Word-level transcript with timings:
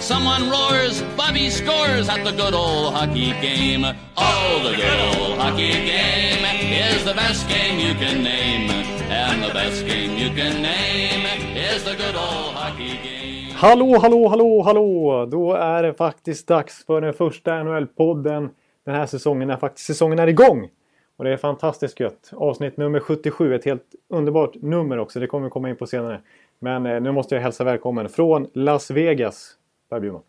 Someone 0.00 0.48
roars, 0.48 1.02
Bobby 1.16 1.50
scores 1.50 2.08
at 2.08 2.24
the 2.24 2.30
good 2.30 2.54
old 2.54 2.94
hockey 2.94 3.32
game. 3.42 3.84
Oh, 4.16 4.60
the 4.62 4.76
good 4.76 5.00
old 5.10 5.38
hockey 5.38 5.72
game 5.72 6.44
is 6.94 7.04
the 7.04 7.14
best 7.14 7.48
game 7.48 7.80
you 7.80 7.94
can 7.94 8.22
name. 8.22 8.70
And 9.10 9.42
the 9.42 9.52
best 9.52 9.86
game 9.86 10.16
you 10.16 10.28
can 10.30 10.62
name 10.62 11.26
is 11.56 11.84
the 11.84 11.96
good 11.96 12.14
old 12.14 12.54
hockey 12.54 12.96
game. 13.02 13.54
Hallå, 13.54 13.98
hallå, 13.98 14.28
hallå, 14.28 14.62
hallå! 14.62 15.26
Då 15.26 15.52
är 15.52 15.82
det 15.82 15.94
faktiskt 15.94 16.46
dags 16.46 16.86
för 16.86 17.00
den 17.00 17.12
första 17.12 17.52
NHL-podden 17.52 18.48
den 18.84 18.94
här 18.94 19.06
säsongen 19.06 19.48
när 19.48 19.56
faktiskt 19.56 19.86
säsongen 19.86 20.18
är 20.18 20.26
igång. 20.26 20.68
Och 21.16 21.24
det 21.24 21.30
är 21.30 21.36
fantastiskt 21.36 22.00
gött. 22.00 22.30
Avsnitt 22.32 22.76
nummer 22.76 23.00
77, 23.00 23.54
ett 23.54 23.64
helt 23.64 23.94
underbart 24.08 24.54
nummer 24.54 24.98
också. 24.98 25.20
Det 25.20 25.26
kommer 25.26 25.44
vi 25.44 25.50
komma 25.50 25.70
in 25.70 25.76
på 25.76 25.86
senare. 25.86 26.20
Men 26.58 26.86
eh, 26.86 27.00
nu 27.00 27.12
måste 27.12 27.34
jag 27.34 27.42
hälsa 27.42 27.64
välkommen 27.64 28.08
från 28.08 28.46
Las 28.52 28.90
Vegas, 28.90 29.54
Per 29.88 30.00
Bjurman. 30.00 30.22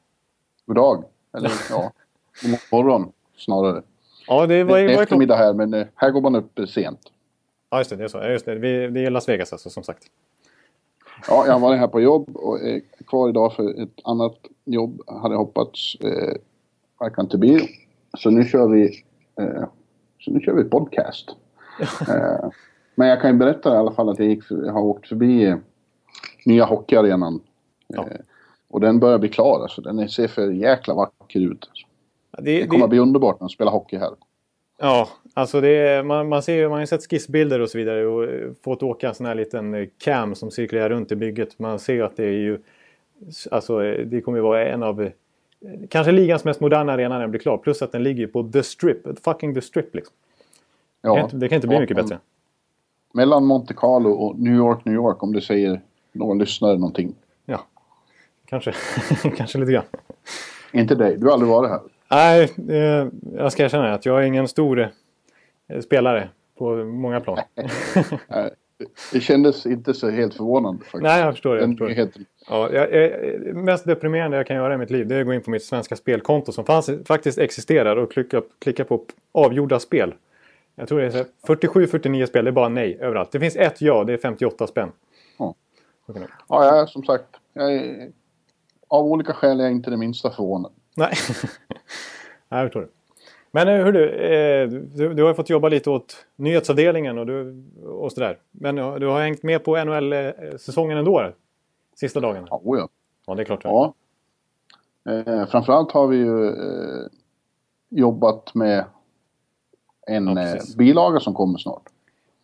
God 0.66 0.76
dag. 0.76 1.04
Eller 1.38 1.52
ja, 1.70 1.92
god 2.42 2.60
morgon 2.72 3.12
snarare. 3.38 3.84
Ja, 4.28 4.48
det 4.48 4.64
var, 4.64 4.78
är 4.78 5.02
eftermiddag 5.02 5.36
här 5.36 5.54
men 5.54 5.74
eh, 5.74 5.88
här 5.96 6.12
går 6.12 6.22
man 6.22 6.36
upp 6.36 6.60
eh, 6.60 6.66
sent. 6.66 7.00
Ja, 7.70 7.78
just 7.78 7.90
det. 7.90 7.96
Det 7.96 8.04
är 8.04 8.08
så. 8.08 8.18
Ja, 8.18 8.28
just 8.30 8.46
det. 8.46 8.56
Vi, 8.56 8.88
det 8.88 9.06
är 9.06 9.10
Las 9.10 9.30
Vegas 9.30 9.54
alltså, 9.54 9.70
som 9.70 9.84
sagt. 9.84 10.04
Ja, 11.28 11.46
jag 11.46 11.54
har 11.54 11.60
varit 11.60 11.80
här 11.80 11.88
på 11.88 12.02
jobb 12.02 12.38
och 12.38 12.62
är 12.62 12.82
kvar 13.08 13.30
idag 13.30 13.54
för 13.54 13.84
ett 13.84 14.00
annat 14.04 14.38
jobb. 14.66 15.02
Hade 15.08 15.36
hoppats. 15.36 15.96
Eh, 15.96 16.34
verkar 17.00 17.22
inte 17.22 17.38
bli. 17.38 17.70
Så 18.18 18.30
nu 18.30 18.46
kör 18.46 18.68
vi 18.68 19.04
eh, 19.40 19.64
så 20.20 20.32
nu 20.32 20.40
kör 20.40 20.54
vi 20.54 20.64
podcast. 20.64 21.30
eh, 22.08 22.50
men 22.96 23.08
jag 23.08 23.22
kan 23.22 23.32
ju 23.32 23.38
berätta 23.38 23.74
i 23.74 23.78
alla 23.78 23.92
fall 23.92 24.10
att 24.10 24.20
jag, 24.20 24.28
gick, 24.28 24.44
jag 24.50 24.74
har 24.74 24.82
åkt 24.82 25.08
förbi 25.08 25.46
eh, 25.46 25.58
nya 26.46 26.66
hockeyarenan. 26.66 27.42
Ja. 27.88 28.02
Eh, 28.02 28.18
och 28.70 28.80
den 28.80 29.00
börjar 29.00 29.18
bli 29.18 29.30
klar 29.30 29.62
alltså. 29.62 29.82
Den 29.82 30.10
ser 30.10 30.28
för 30.28 30.52
jäkla 30.52 30.94
vacker 30.94 31.40
ut. 31.40 31.70
Ja, 32.32 32.42
Det 32.42 32.68
kommer 32.68 32.84
att 32.84 32.90
bli 32.90 33.00
underbart 33.00 33.40
när 33.40 33.48
de 33.48 33.50
spelar 33.50 33.72
hockey 33.72 33.98
här. 33.98 34.10
Ja, 34.82 35.10
alltså 35.34 35.62
det 35.62 35.70
är, 35.70 36.04
man, 36.04 36.30
man, 36.30 36.44
ser, 36.44 36.64
man 36.64 36.72
har 36.72 36.80
ju 36.80 36.88
sett 36.88 37.10
skissbilder 37.10 37.60
och 37.60 37.70
så 37.70 37.78
vidare 37.78 38.06
och 38.06 38.24
eh, 38.24 38.52
fått 38.64 38.84
åka 38.84 39.10
en 39.10 39.16
sån 39.16 39.26
här 39.26 39.36
liten 39.36 39.74
eh, 39.74 39.88
cam 39.98 40.36
som 40.36 40.52
cirkulerar 40.52 40.90
runt 40.90 41.12
i 41.12 41.16
bygget. 41.16 41.60
Man 41.60 41.80
ser 41.80 42.04
att 42.04 42.18
det 42.18 42.24
är 42.24 42.32
ju... 42.32 42.60
Alltså 43.52 43.84
eh, 43.84 44.06
det 44.06 44.22
kommer 44.22 44.38
ju 44.38 44.42
vara 44.42 44.68
en 44.68 44.84
av... 44.84 45.10
Kanske 45.90 46.12
ligans 46.12 46.44
mest 46.44 46.60
moderna 46.60 46.94
arena 46.94 47.16
när 47.16 47.22
den 47.22 47.32
blir 47.32 47.42
klar. 47.42 47.58
Plus 47.58 47.82
att 47.82 47.92
den 47.92 48.04
ligger 48.04 48.28
på 48.28 48.44
The 48.44 48.64
Strip. 48.64 49.24
Fucking 49.24 49.56
The 49.56 49.62
Strip 49.62 49.96
liksom. 49.96 50.14
Det, 51.02 51.08
kan 51.08 51.20
inte, 51.20 51.36
det 51.36 51.50
kan 51.50 51.56
inte 51.56 51.68
bli 51.68 51.76
Ja, 51.76 51.82
mycket 51.82 51.98
bättre. 51.98 52.20
Mellan 53.14 53.46
Monte 53.46 53.74
Carlo 53.74 54.10
och 54.10 54.40
New 54.40 54.56
York, 54.56 54.86
New 54.86 54.96
York 54.96 55.24
om 55.24 55.34
det 55.34 55.42
säger 55.42 55.82
någon 56.12 56.38
lyssnare 56.38 56.74
någonting. 56.74 57.16
Kanske, 58.50 58.74
kanske 59.38 59.58
lite 59.58 59.72
grann. 59.72 59.84
Inte 60.72 60.96
dig, 60.96 61.18
du 61.18 61.26
har 61.26 61.34
aldrig 61.34 61.50
varit 61.52 61.70
här. 61.70 61.80
Nej, 62.12 62.54
eh, 62.70 63.08
jag 63.38 63.52
ska 63.52 63.64
erkänna 63.64 63.94
att 63.94 64.06
jag 64.06 64.18
är 64.20 64.24
ingen 64.24 64.48
stor 64.48 64.80
eh, 65.68 65.80
spelare 65.82 66.30
på 66.58 66.76
många 66.76 67.20
plan. 67.22 67.38
Nej, 68.28 68.50
Det 69.14 69.20
kändes 69.20 69.66
inte 69.66 69.94
så 69.94 70.10
helt 70.10 70.34
förvånande 70.36 70.84
faktiskt. 70.84 71.04
Nej, 71.04 71.22
jag 71.22 71.34
förstår 71.34 71.56
det. 71.56 71.62
Jag 71.62 71.70
förstår 71.70 71.88
det. 71.88 72.10
Ja, 72.50 72.70
jag, 72.74 72.94
jag, 72.94 73.56
mest 73.56 73.86
deprimerande 73.86 74.38
jag 74.38 74.48
kan 74.48 74.56
göra 74.56 74.74
i 74.74 74.78
mitt 74.78 74.90
liv 74.90 75.08
det 75.08 75.16
är 75.16 75.20
att 75.20 75.26
gå 75.26 75.34
in 75.34 75.42
på 75.42 75.50
mitt 75.52 75.64
svenska 75.64 75.96
spelkonto 75.96 76.52
som 76.52 76.66
fanns, 76.66 76.90
faktiskt 77.06 77.38
existerar 77.38 77.96
och 77.96 78.12
klicka, 78.12 78.42
klicka 78.60 78.86
på 78.86 79.06
avgjorda 79.32 79.80
spel. 79.80 80.14
Jag 80.76 80.88
tror 80.88 81.00
det 81.00 81.06
är 81.06 81.10
så 81.12 81.18
här 81.18 81.26
47-49 81.48 82.26
spel, 82.26 82.46
det 82.46 82.50
är 82.50 82.54
bara 82.54 82.70
nej 82.70 82.98
överallt. 83.02 83.32
Det 83.32 83.40
finns 83.40 83.56
ett 83.56 83.82
ja, 83.82 84.04
det 84.04 84.14
är 84.14 84.18
58 84.18 84.68
spänn. 84.68 84.92
Det- 86.08 86.20
Ja, 86.50 86.66
jag 86.78 86.90
som 86.90 87.04
sagt, 87.04 87.24
jag 87.54 87.74
är, 87.74 88.10
av 88.90 89.06
olika 89.06 89.34
skäl 89.34 89.60
är 89.60 89.64
jag 89.64 89.72
inte 89.72 89.90
det 89.90 89.98
minsta 89.98 90.32
förvånad. 90.32 90.72
Nej, 90.96 91.14
Nej, 92.50 92.60
jag 92.60 92.66
förstår 92.66 92.82
det. 92.82 92.88
Men 93.52 93.68
eh, 93.68 93.86
hur 93.86 93.92
du, 93.92 94.10
eh, 94.10 94.70
du, 94.70 95.14
du 95.14 95.24
har 95.24 95.34
fått 95.34 95.50
jobba 95.50 95.70
lite 95.70 95.90
åt 95.90 96.26
nyhetsavdelningen 96.36 97.18
och, 97.18 97.26
du, 97.26 97.64
och 97.86 98.12
sådär. 98.12 98.38
Men 98.52 98.78
eh, 98.78 98.96
du 98.96 99.08
har 99.08 99.22
hängt 99.22 99.44
med 99.44 99.64
på 99.64 99.84
NHL-säsongen 99.84 100.98
ändå? 100.98 101.32
Sista 101.96 102.20
dagarna? 102.20 102.48
Ja, 102.50 102.62
ja. 102.64 102.90
Ja, 103.28 103.36
det 103.36 103.42
är 103.42 103.46
klart. 103.46 103.64
ja. 103.64 103.94
Eh, 105.10 105.46
framförallt 105.46 105.92
har 105.92 106.08
vi 106.08 106.18
ju 106.18 106.48
eh, 106.48 107.08
jobbat 107.90 108.56
med 108.56 108.86
en 110.08 110.28
Ja, 110.28 110.42
eh, 110.56 110.62
bilaga 110.78 111.20
som 111.20 111.34
kommer 111.34 111.58
snart. 111.58 111.84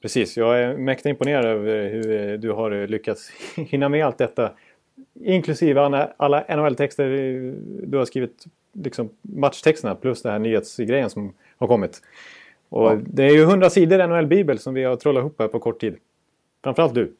Precis, 0.01 0.38
jag 0.38 0.62
är 0.62 0.77
mäkta 0.77 1.09
imponerad 1.09 1.45
över 1.45 1.89
hur 1.89 2.31
eh, 2.31 2.33
du 2.39 2.51
har 2.51 2.72
eh, 2.72 2.88
lyckats 2.88 3.29
hinna 3.56 3.89
med 3.89 4.06
allt 4.06 4.17
detta. 4.17 4.51
Inklusive 5.22 5.81
alla, 6.17 6.45
NHL-texter 6.50 7.06
du 7.88 7.97
har 7.97 8.06
skrivit, 8.06 8.45
liksom 8.73 9.09
matchtexterna 9.22 9.95
plus 9.95 10.22
den 10.22 10.31
här 10.31 10.39
nyhetsgrejen 10.39 11.09
som 11.09 11.33
har 11.57 11.67
kommit. 11.67 12.01
Och 12.69 12.91
Ja. 12.91 12.97
Det 13.06 13.23
är 13.23 13.29
ju 13.33 13.41
100 13.41 13.69
sidor 13.69 14.07
NHL-bibel 14.07 14.59
som 14.59 14.73
vi 14.73 14.83
har 14.83 14.95
trollat 14.95 15.22
ihop 15.22 15.35
här 15.39 15.47
på 15.47 15.59
kort 15.59 15.79
tid. 15.79 15.95
Framförallt 16.63 16.94
du. 16.95 17.13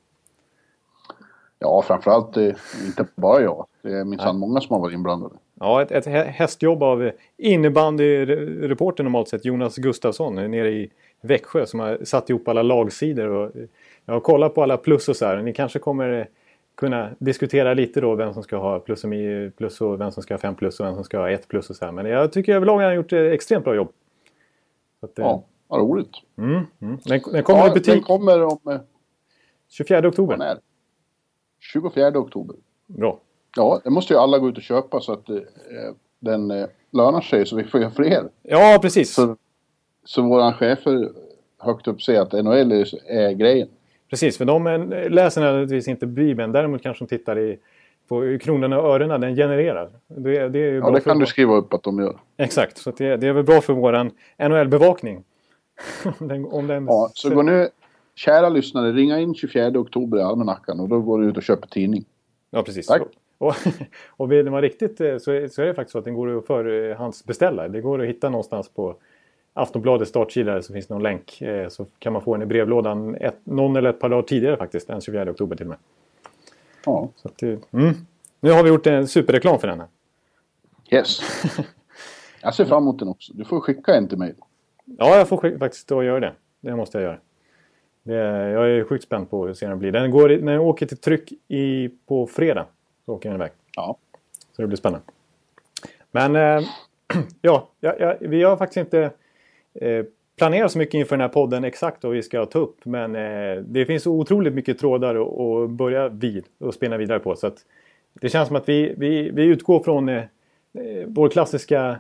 Ja, 1.60 1.82
framförallt 1.82 2.38
eh, 2.38 2.54
inte 2.86 3.06
bara 3.16 3.42
jag. 3.42 3.66
Det 3.82 3.90
är 3.94 4.04
minsann 4.06 4.40
många 4.40 4.62
som 4.62 4.74
har 4.74 4.82
varit 4.82 4.94
inblandade. 4.94 5.36
Ja, 5.60 5.82
ett, 5.82 5.92
ett 5.92 6.06
hä- 6.08 6.24
hästjobb 6.28 6.84
av 6.84 7.04
eh, 7.04 7.12
innebandyreporter 7.38 9.04
normalt 9.04 9.28
sett, 9.30 9.46
Jonas 9.46 9.76
Gustafsson 9.76 10.36
nere 10.36 10.70
i 10.72 10.92
Växjö 11.22 11.66
som 11.66 11.80
har 11.80 12.00
satt 12.04 12.30
ihop 12.30 12.48
alla 12.48 12.62
lagsidor. 12.62 13.28
Och 13.28 13.56
eh, 13.56 13.62
jag 14.06 14.14
har 14.14 14.20
kollat 14.22 14.56
på 14.56 14.64
alla 14.64 14.78
plus 14.78 15.10
och 15.10 15.16
så 15.16 15.26
här. 15.26 15.42
Ni 15.42 15.54
kanske 15.54 15.80
kommer 15.80 16.20
eh, 16.20 16.26
kunna 16.76 17.10
diskutera 17.20 17.74
lite 17.74 18.02
då 18.02 18.16
vem 18.16 18.34
som 18.34 18.44
ska 18.44 18.58
ha 18.58 18.80
plus 18.80 19.04
och, 19.04 19.10
plus 19.58 19.82
och 19.82 20.02
vem 20.02 20.12
som 20.12 20.24
ska 20.24 20.34
ha 20.34 20.40
fem 20.40 20.56
plus 20.56 20.80
och 20.80 20.86
vem 20.86 20.96
som 20.96 21.04
ska 21.04 21.18
ha 21.18 21.30
ett 21.30 21.48
plus 21.48 21.70
och 21.70 21.76
så 21.76 21.86
här. 21.86 21.92
Men 21.92 22.06
jag 22.06 22.32
tycker 22.32 22.56
överlag 22.56 22.78
har 22.78 22.84
han 22.84 22.96
gjort 22.96 23.14
ett 23.14 23.34
extremt 23.34 23.64
bra 23.66 23.76
jobb. 23.76 23.92
Så 25.00 25.06
att, 25.06 25.20
eh, 25.20 25.26
Ja, 25.26 25.44
vad 25.68 25.80
roligt. 25.80 26.12
mm, 26.38 26.52
mm. 26.82 26.98
Den, 27.04 27.22
den 27.32 27.44
kommer 27.44 27.60
ja, 27.60 27.68
i 27.68 27.74
butik 27.74 27.94
Den 27.94 28.02
kommer 28.04 28.44
om... 28.44 28.60
Eh, 28.70 28.80
24 29.70 30.08
oktober. 30.08 30.38
när? 30.38 30.58
24 31.60 32.18
oktober. 32.20 32.56
Bra. 32.88 33.20
Ja, 33.58 33.82
det 33.84 33.90
måste 33.90 34.14
ju 34.14 34.20
alla 34.20 34.40
gå 34.40 34.50
ut 34.50 34.58
och 34.58 34.64
köpa 34.64 35.02
så 35.02 35.14
att 35.14 35.30
eh, 35.30 35.36
den 36.20 36.52
eh, 36.52 36.68
lönar 36.92 37.22
sig 37.22 37.46
så 37.46 37.56
vi 37.56 37.64
får 37.64 37.80
göra 37.82 37.92
fler. 37.92 38.30
Ja, 38.42 38.80
precis. 38.82 39.14
Så, 39.14 39.38
så 40.04 40.22
våran 40.22 40.54
chefer 40.54 41.12
högt 41.58 41.88
upp 41.88 42.02
säger 42.02 42.22
att 42.22 42.32
NHL 42.34 42.72
är, 42.72 43.12
är 43.12 43.32
grejen. 43.32 43.68
Precis, 44.16 44.38
för 44.38 44.46
de 44.46 44.68
eh, 44.68 45.10
läser 45.10 45.42
naturligtvis 45.42 45.88
inte 45.88 46.08
Bibeln. 46.08 46.52
Däremot 46.52 46.84
kanske 46.84 47.06
de 47.06 47.10
tittar 47.10 47.40
i, 47.40 47.58
på 48.08 48.22
hur 48.22 48.38
kronorna 48.38 48.82
och 48.82 48.96
öronen 48.96 49.22
den 49.22 49.36
genererar. 49.36 49.90
Det, 50.08 50.50
det 50.50 50.60
är 50.60 50.74
Ja, 50.74 50.92
det 50.92 51.02
kan 51.02 51.18
du 51.18 51.22
vår- 51.22 51.26
skriva 51.26 51.56
upp 51.56 51.74
att 51.74 51.84
de 51.84 52.00
gör. 52.00 52.18
Exakt, 52.38 52.78
så 52.78 52.92
det, 52.92 53.18
det 53.18 53.28
är 53.28 53.34
väl 53.34 53.44
bra 53.44 53.62
för 53.62 53.74
våran 53.74 54.12
NHL-bevakning. 54.38 55.24
om 56.20 56.28
den, 56.28 56.46
om 56.46 56.68
den, 56.68 56.86
Ja, 56.86 57.12
så 57.14 57.30
gå 57.30 57.42
nu, 57.42 57.70
kära 58.16 58.50
lyssnare, 58.50 58.92
ringa 58.92 59.20
in 59.20 59.36
24 59.36 59.80
oktober 59.80 60.18
i 60.18 60.22
almanackan 60.22 60.80
och 60.80 60.90
då 60.90 61.00
går 61.00 61.22
du 61.22 61.28
ut 61.28 61.38
och 61.38 61.44
köper 61.44 61.68
tidning. 61.68 62.06
Ja, 62.52 62.64
precis. 62.64 62.88
Tack. 62.88 63.02
Och, 63.38 63.56
och 64.08 64.32
vill 64.32 64.50
man 64.50 64.62
riktigt 64.62 65.02
eh, 65.02 65.18
så 65.18 65.32
är, 65.32 65.48
så 65.48 65.62
är 65.62 65.66
det 65.66 65.74
faktiskt 65.74 65.92
så 65.92 66.00
att 66.00 66.06
den 66.06 66.16
går 66.16 66.38
att 66.38 66.48
förhandsbeställa. 66.48 67.68
Det 67.68 67.82
går 67.82 68.02
att 68.02 68.08
hitta 68.08 68.30
någonstans 68.30 68.70
på 68.70 68.96
Aftonbladets 69.58 70.10
startsida 70.10 70.62
så 70.62 70.74
finns 70.74 70.88
det 70.88 70.94
någon 70.94 71.04
länk. 71.04 71.42
eh, 71.42 71.68
Så 71.70 71.86
kan 72.00 72.14
man 72.14 72.22
få 72.22 72.34
den 72.34 72.42
i 72.42 72.46
brevlådan 72.46 73.16
ett, 73.16 73.36
någon 73.44 73.76
eller 73.76 73.90
ett 73.90 74.00
par 74.00 74.10
dagar 74.10 74.22
tidigare 74.22 74.58
faktiskt, 74.58 74.88
den 74.88 75.02
24 75.02 75.32
oktober 75.32 75.56
till 75.56 75.66
och 75.66 75.70
med. 75.70 75.78
Ja, 76.86 77.10
Så 77.16 77.28
att, 77.28 77.42
mm. 77.42 77.94
Nu 78.40 78.52
har 78.52 78.64
vi 78.64 78.70
gjort 78.70 78.88
en 78.88 79.08
superreklam 79.08 79.60
för 79.60 79.68
den 79.68 79.80
här. 79.80 79.88
yes. 80.92 81.20
Jag 82.42 82.56
ser 82.56 82.66
fram 82.66 82.84
emot 82.84 83.00
den 83.00 83.08
också. 83.08 83.34
Du 83.34 83.46
får 83.46 83.60
skicka 83.60 83.96
en 83.96 84.08
till 84.08 84.18
mig. 84.18 84.36
Ja, 84.86 85.18
jag 85.18 85.28
får 85.28 85.38
skick- 85.38 85.60
faktiskt 85.60 85.88
då 85.88 86.04
göra 86.04 86.20
det. 86.20 86.34
Det 86.62 86.76
måste 86.76 86.98
jag 86.98 87.04
göra. 87.06 87.18
Det, 88.04 88.14
jag 88.52 88.70
är 88.72 88.84
sjukt 88.84 89.04
spänd 89.04 89.30
på 89.30 89.48
hur 89.48 89.54
sen 89.54 89.70
den 89.70 89.80
blir. 89.80 89.92
Den, 89.92 90.12
går, 90.12 90.32
i- 90.32 90.38
den 90.42 90.60
åker 90.60 90.86
till 90.86 90.98
tryck 90.98 91.34
i, 91.48 91.90
på 92.08 92.28
fredag. 92.28 92.66
Så 93.06 93.14
åker 93.14 93.30
den 93.30 93.36
iväg. 93.36 93.52
Ja. 93.76 93.98
Så 94.56 94.62
det 94.62 94.68
blir 94.68 94.78
spännande. 94.78 95.06
Men 96.12 96.36
eh, 96.36 96.68
ja, 97.42 97.68
ja, 97.80 97.96
ja, 98.00 98.16
vi 98.20 98.44
har 98.44 98.58
faktiskt 98.58 98.78
inte 98.78 99.12
eh, 99.82 100.06
planerat 100.38 100.72
så 100.72 100.78
mycket 100.78 100.94
inför 100.94 101.16
den 101.16 101.22
här 101.22 101.30
podden 101.30 101.64
exakt 101.64 102.04
vad 102.04 102.14
vi 102.14 102.24
ska 102.24 102.46
ta 102.46 102.60
upp. 102.60 102.86
Men 102.86 103.16
eh, 103.16 103.64
det 103.64 103.86
finns 103.86 104.08
otroligt 104.08 104.54
mycket 104.54 104.80
trådar 104.80 105.16
att- 105.16 105.70
börja 105.70 106.10
vid 106.10 106.46
och 106.58 106.74
spinna 106.74 106.98
vidare 106.98 107.20
på. 107.20 107.36
Så 107.36 107.48
att 107.48 107.58
det 108.14 108.30
känns 108.30 108.48
som 108.48 108.56
att 108.58 108.70
vi, 108.70 108.94
vi, 108.98 109.30
vi 109.30 109.44
utgår 109.44 109.80
från 109.80 110.10
eh, 110.10 110.24
vår 111.06 111.30
klassiska 111.30 112.00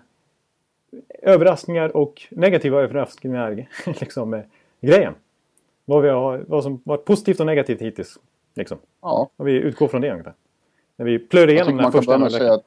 överraskningar 1.22 1.98
och 1.98 2.22
negativa 2.30 2.82
överraskningar 2.82 3.68
liksom, 4.00 4.34
eh, 4.34 4.42
grejen. 4.82 5.14
vad, 5.86 6.04
vi 6.04 6.10
har, 6.10 6.44
vad 6.48 6.64
som 6.64 6.82
varit 6.84 7.06
positivt 7.06 7.40
och 7.40 7.46
negativt 7.46 7.82
hittills. 7.82 8.20
Liksom. 8.56 8.78
Ja. 9.02 9.30
Och 9.38 9.48
vi 9.48 9.52
utgår 9.52 9.88
från 9.88 10.02
det 10.02 10.12
ungefär. 10.12 10.34
När 10.98 11.06
vi 11.06 11.20
plöjer 11.20 11.50
igenom 11.50 11.76
den 11.78 11.86
här 11.86 11.92
första. 11.92 12.16
Att, 12.16 12.42
mm. 12.42 12.60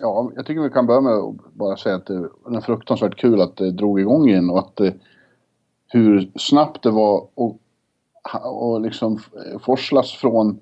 Ja, 0.00 0.32
jag 0.36 0.46
tycker 0.46 0.60
vi 0.62 0.70
kan 0.70 0.86
börja 0.86 1.00
med 1.00 1.12
att 1.12 1.54
bara 1.54 1.76
säga 1.76 1.94
att 1.94 2.06
det 2.06 2.14
är 2.14 2.60
fruktansvärt 2.60 3.16
kul 3.16 3.40
att 3.40 3.56
det 3.56 3.70
drog 3.70 4.00
igång 4.00 4.28
igen 4.28 4.50
och 4.50 4.58
att 4.58 4.76
det, 4.76 4.94
hur 5.88 6.30
snabbt 6.36 6.82
det 6.82 6.90
var 6.90 7.28
och, 7.34 7.58
och 8.44 8.80
liksom 8.80 9.18
forslas 9.60 10.12
från 10.12 10.60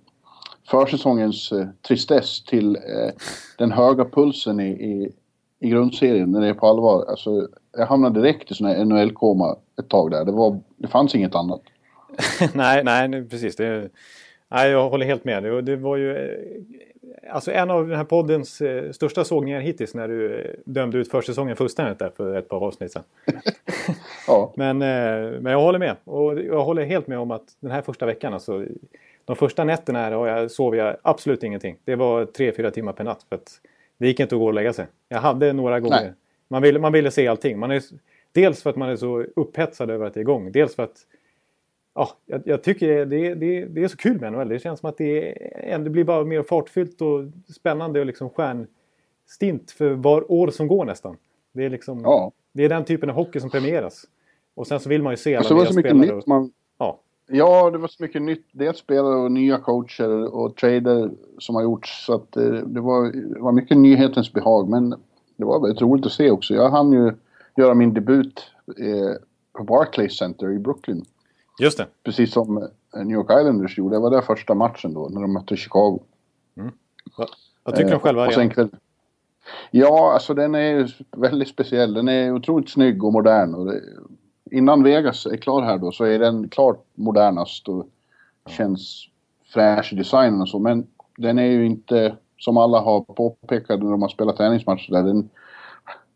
försäsongens 0.70 1.52
eh, 1.52 1.66
tristess 1.88 2.44
till 2.44 2.76
eh, 2.76 3.12
den 3.58 3.72
höga 3.72 4.04
pulsen 4.04 4.60
i, 4.60 4.68
i, 4.68 5.12
i 5.60 5.68
grundserien 5.68 6.32
när 6.32 6.40
det 6.40 6.48
är 6.48 6.54
på 6.54 6.66
allvar. 6.66 7.04
Alltså, 7.08 7.48
jag 7.76 7.86
hamnade 7.86 8.20
direkt 8.20 8.50
i 8.50 8.54
sån 8.54 8.66
här 8.66 8.84
NHL-koma 8.84 9.56
ett 9.78 9.88
tag 9.88 10.10
där. 10.10 10.24
Det, 10.24 10.32
var, 10.32 10.60
det 10.76 10.88
fanns 10.88 11.14
inget 11.14 11.34
annat. 11.34 11.60
nej, 12.54 12.84
nej, 12.84 13.28
precis. 13.28 13.56
Det, 13.56 13.90
nej, 14.48 14.70
jag 14.70 14.90
håller 14.90 15.06
helt 15.06 15.24
med. 15.24 15.64
Det, 15.64 15.76
var 15.76 15.96
ju 15.96 16.16
eh, 16.16 17.34
alltså 17.34 17.52
en 17.52 17.70
av 17.70 17.88
den 17.88 17.96
här 17.96 18.04
poddens 18.04 18.60
eh, 18.60 18.90
största 18.90 19.24
sågningar 19.24 19.60
hittills 19.60 19.94
när 19.94 20.08
du 20.08 20.40
eh, 20.40 20.50
dömde 20.64 20.98
ut 20.98 21.10
försäsongen 21.10 21.56
fullständigt 21.56 21.98
där 21.98 22.10
för 22.16 22.36
ett 22.36 22.48
par 22.48 22.66
avsnitt 22.66 22.92
sedan. 22.92 23.02
ja. 24.26 24.52
men, 24.56 24.78
men 24.78 25.46
jag 25.46 25.60
håller 25.60 25.78
med. 25.78 25.96
Och 26.04 26.40
jag 26.40 26.64
håller 26.64 26.84
helt 26.84 27.06
med 27.06 27.18
om 27.18 27.30
att 27.30 27.44
den 27.60 27.70
här 27.70 27.82
första 27.82 28.06
veckan, 28.06 28.34
alltså 28.34 28.64
de 29.24 29.36
första 29.36 29.64
nätterna 29.64 29.98
här 29.98 30.12
jag, 30.12 30.50
sov 30.50 30.76
jag 30.76 30.96
absolut 31.02 31.42
ingenting. 31.42 31.76
Det 31.84 31.96
var 31.96 32.24
tre, 32.24 32.52
fyra 32.52 32.70
timmar 32.70 32.92
per 32.92 33.04
natt. 33.04 33.26
För 33.28 33.38
det 33.98 34.06
gick 34.06 34.20
inte 34.20 34.34
att 34.34 34.40
gå 34.40 34.46
och 34.46 34.54
lägga 34.54 34.72
sig. 34.72 34.86
Jag 35.08 35.18
hade 35.18 35.52
några 35.52 35.80
gånger. 35.80 36.14
Man 36.48 36.62
ville, 36.62 36.78
man 36.78 36.92
ville 36.92 37.10
se 37.10 37.28
allting. 37.28 37.58
Man 37.58 37.70
är, 37.70 37.82
dels 38.32 38.62
för 38.62 38.70
att 38.70 38.76
man 38.76 38.88
är 38.88 38.96
så 38.96 39.24
upphetsad 39.36 39.90
över 39.90 40.06
att 40.06 40.14
det 40.14 40.20
är 40.20 40.22
igång. 40.22 40.52
Dels 40.52 40.74
för 40.74 40.82
att 40.82 40.96
ja, 41.98 42.10
jag, 42.26 42.42
jag 42.44 42.62
tycker 42.62 43.06
det, 43.06 43.34
det, 43.34 43.64
det, 43.64 43.84
är 43.84 43.88
så 43.88 43.96
kul 43.96 44.20
med 44.20 44.32
NHL. 44.32 44.48
Det 44.48 44.58
känns 44.58 44.80
som 44.80 44.88
att 44.88 44.98
det, 44.98 45.34
är, 45.72 45.78
det 45.78 45.90
blir 45.90 46.04
bara 46.04 46.24
mer 46.24 46.42
fartfyllt 46.42 47.00
och 47.00 47.24
spännande 47.54 48.00
och 48.00 48.06
liksom 48.06 48.30
stjärnstint 48.30 49.70
för 49.70 49.90
var 49.90 50.32
år 50.32 50.50
som 50.50 50.68
går 50.68 50.84
nästan. 50.84 51.16
Det 51.52 51.64
är, 51.64 51.70
liksom, 51.70 52.00
ja. 52.00 52.32
det 52.52 52.64
är 52.64 52.68
den 52.68 52.84
typen 52.84 53.10
av 53.10 53.16
hockey 53.16 53.40
som 53.40 53.50
premieras. 53.50 54.04
Och 54.54 54.66
sen 54.66 54.80
så 54.80 54.88
vill 54.88 55.02
man 55.02 55.12
ju 55.12 55.16
se 55.16 55.36
alla 55.36 55.54
nya 55.54 55.72
spelare. 55.72 56.12
Och, 56.12 56.28
man, 56.28 56.50
ja. 56.78 57.00
Ja, 57.26 57.70
det 57.70 57.78
var 57.78 57.88
så 57.88 58.02
mycket 58.02 58.22
nytt. 58.22 58.46
Dels 58.52 58.78
spelare 58.78 59.14
och 59.14 59.32
nya 59.32 59.58
coacher 59.58 60.34
och 60.34 60.56
trader 60.56 61.10
som 61.38 61.54
har 61.54 61.62
gjorts. 61.62 62.06
Så 62.06 62.14
att 62.14 62.32
det, 62.32 62.62
det, 62.66 62.80
var, 62.80 63.12
det 63.34 63.40
var 63.40 63.52
mycket 63.52 63.76
nyhetens 63.76 64.32
behag. 64.32 64.68
Men 64.68 64.90
det 65.36 65.44
var 65.44 65.60
väldigt 65.60 65.82
roligt 65.82 66.06
att 66.06 66.12
se 66.12 66.30
också. 66.30 66.54
Jag 66.54 66.70
hann 66.70 66.92
ju 66.92 67.12
göra 67.56 67.74
min 67.74 67.94
debut 67.94 68.40
eh, 68.78 69.22
på 69.52 69.64
Barclays 69.64 70.18
Center 70.18 70.50
i 70.50 70.58
Brooklyn. 70.58 71.04
Just 71.58 71.78
det. 71.78 71.86
Precis 72.04 72.32
som 72.32 72.56
eh, 72.56 73.04
New 73.04 73.16
York 73.16 73.30
Islanders 73.30 73.78
gjorde. 73.78 73.96
Det 73.96 74.00
var 74.00 74.10
där 74.10 74.20
första 74.20 74.54
matchen 74.54 74.94
då, 74.94 75.08
när 75.08 75.20
de 75.20 75.32
mötte 75.32 75.56
Chicago. 75.56 76.00
Mm. 76.56 76.72
Vad 77.64 77.74
tycker 77.74 77.88
eh, 77.88 77.90
de 77.90 78.00
själva? 78.00 78.26
Och 78.26 78.52
kväll... 78.52 78.68
Ja, 79.70 80.12
alltså 80.12 80.34
den 80.34 80.54
är 80.54 80.96
väldigt 81.16 81.48
speciell. 81.48 81.94
Den 81.94 82.08
är 82.08 82.32
otroligt 82.32 82.70
snygg 82.70 83.04
och 83.04 83.12
modern. 83.12 83.54
Och 83.54 83.66
det, 83.66 83.80
innan 84.50 84.82
Vegas 84.82 85.26
är 85.26 85.36
klar 85.36 85.62
här 85.62 85.78
då 85.78 85.92
så 85.92 86.04
är 86.04 86.18
den 86.18 86.48
klart 86.48 86.84
modernast 86.94 87.68
och 87.68 87.88
känns 88.46 89.08
fräsch 89.54 89.92
i 89.92 89.96
designen 89.96 90.40
och 90.40 90.48
så. 90.48 90.58
Men 90.58 90.86
den 91.16 91.38
är 91.38 91.46
ju 91.46 91.66
inte, 91.66 92.16
som 92.38 92.56
alla 92.56 92.80
har 92.80 93.00
påpekat 93.00 93.82
när 93.82 93.90
de 93.90 94.02
har 94.02 94.08
spelat 94.08 94.36
träningsmatcher 94.36 94.92
där, 94.92 95.02
den, 95.02 95.30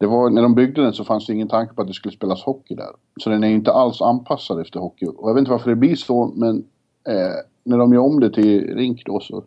det 0.03 0.09
var, 0.09 0.31
när 0.31 0.43
de 0.43 0.55
byggde 0.55 0.83
den 0.83 0.93
så 0.93 1.05
fanns 1.05 1.27
det 1.27 1.33
ingen 1.33 1.49
tanke 1.49 1.75
på 1.75 1.83
att 1.83 1.89
det 1.89 1.95
skulle 1.95 2.15
spelas 2.15 2.43
hockey 2.43 2.75
där. 2.75 2.91
Så 3.21 3.31
den 3.31 3.45
är 3.45 3.49
inte 3.49 3.73
alls 3.73 4.01
anpassad 4.01 4.61
efter 4.61 4.81
hockey. 4.81 5.07
Och 5.07 5.31
jag 5.31 5.35
vet 5.35 5.41
inte 5.41 5.51
varför 5.51 5.71
det 5.71 5.77
blir 5.77 5.97
så, 5.97 6.33
men 6.37 6.57
eh, 7.09 7.35
när 7.65 7.79
de 7.79 7.93
gör 7.93 8.01
om 8.01 8.21
det 8.21 8.31
till 8.31 8.75
rink 8.75 9.03
då 9.07 9.21
så 9.21 9.45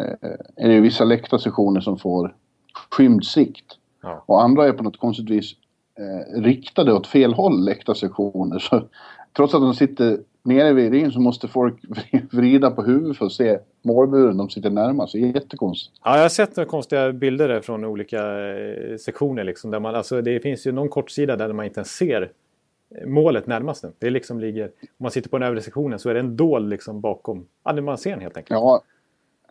eh, 0.00 0.30
är 0.56 0.68
det 0.68 0.80
vissa 0.80 1.04
läktarsessioner 1.04 1.80
som 1.80 1.98
får 1.98 2.34
skymd 2.90 3.24
sikt. 3.24 3.64
Ja. 4.02 4.24
Och 4.26 4.42
andra 4.42 4.66
är 4.66 4.72
på 4.72 4.82
något 4.82 5.00
konstigt 5.00 5.30
vis 5.30 5.52
eh, 5.98 6.40
riktade 6.40 6.92
åt 6.92 7.06
fel 7.06 7.34
håll, 7.34 7.64
läktarsektioner. 7.64 8.58
Så, 8.70 8.82
trots 9.36 9.54
att 9.54 9.60
de 9.60 9.74
sitter 9.74 10.20
nere 10.46 10.72
vid 10.72 10.92
ringen 10.92 11.12
så 11.12 11.20
måste 11.20 11.48
folk 11.48 11.74
vrida 12.32 12.70
på 12.70 12.82
huvudet 12.82 13.16
för 13.16 13.26
att 13.26 13.32
se 13.32 13.58
målburen 13.82 14.36
de 14.36 14.50
sitter 14.50 14.70
närmast. 14.70 15.12
Det 15.12 15.18
är 15.18 15.34
jättekonstigt. 15.34 15.96
Ja, 16.04 16.14
jag 16.14 16.22
har 16.22 16.28
sett 16.28 16.56
några 16.56 16.70
konstiga 16.70 17.12
bilder 17.12 17.60
från 17.60 17.84
olika 17.84 18.48
eh, 18.56 18.96
sektioner. 18.96 19.44
Liksom, 19.44 19.70
där 19.70 19.80
man, 19.80 19.94
alltså, 19.94 20.22
det 20.22 20.40
finns 20.40 20.66
ju 20.66 20.72
någon 20.72 20.88
kortsida 20.88 21.36
där 21.36 21.52
man 21.52 21.66
inte 21.66 21.80
ens 21.80 21.90
ser 21.90 22.32
målet 23.06 23.46
närmast 23.46 23.82
den. 23.82 23.92
Det 23.98 24.10
liksom 24.10 24.40
ligger, 24.40 24.64
om 24.64 24.70
man 24.98 25.10
sitter 25.10 25.30
på 25.30 25.38
den 25.38 25.48
övre 25.48 25.60
sektionen 25.60 25.98
så 25.98 26.10
är 26.10 26.14
det 26.14 26.20
en 26.20 26.36
dold 26.36 26.70
liksom 26.70 27.00
bakom. 27.00 27.46
Ja, 27.64 27.80
man 27.80 27.98
ser 27.98 28.10
den 28.10 28.20
helt 28.20 28.36
enkelt. 28.36 28.60
Ja, 28.60 28.82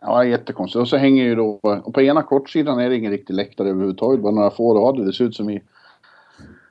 ja 0.00 0.24
jättekonstigt. 0.24 0.80
Och 0.80 0.88
så 0.88 0.96
hänger 0.96 1.24
ju 1.24 1.34
då, 1.34 1.60
och 1.62 1.94
på 1.94 2.02
ena 2.02 2.22
kortsidan 2.22 2.78
är 2.78 2.90
det 2.90 2.96
ingen 2.96 3.12
riktig 3.12 3.34
läktare 3.34 3.68
överhuvudtaget. 3.68 4.20
Bara 4.20 4.32
några 4.32 4.50
få 4.50 4.74
rader. 4.74 5.04
Det 5.04 5.12
ser 5.12 5.24
ut 5.24 5.36
som 5.36 5.50
i 5.50 5.62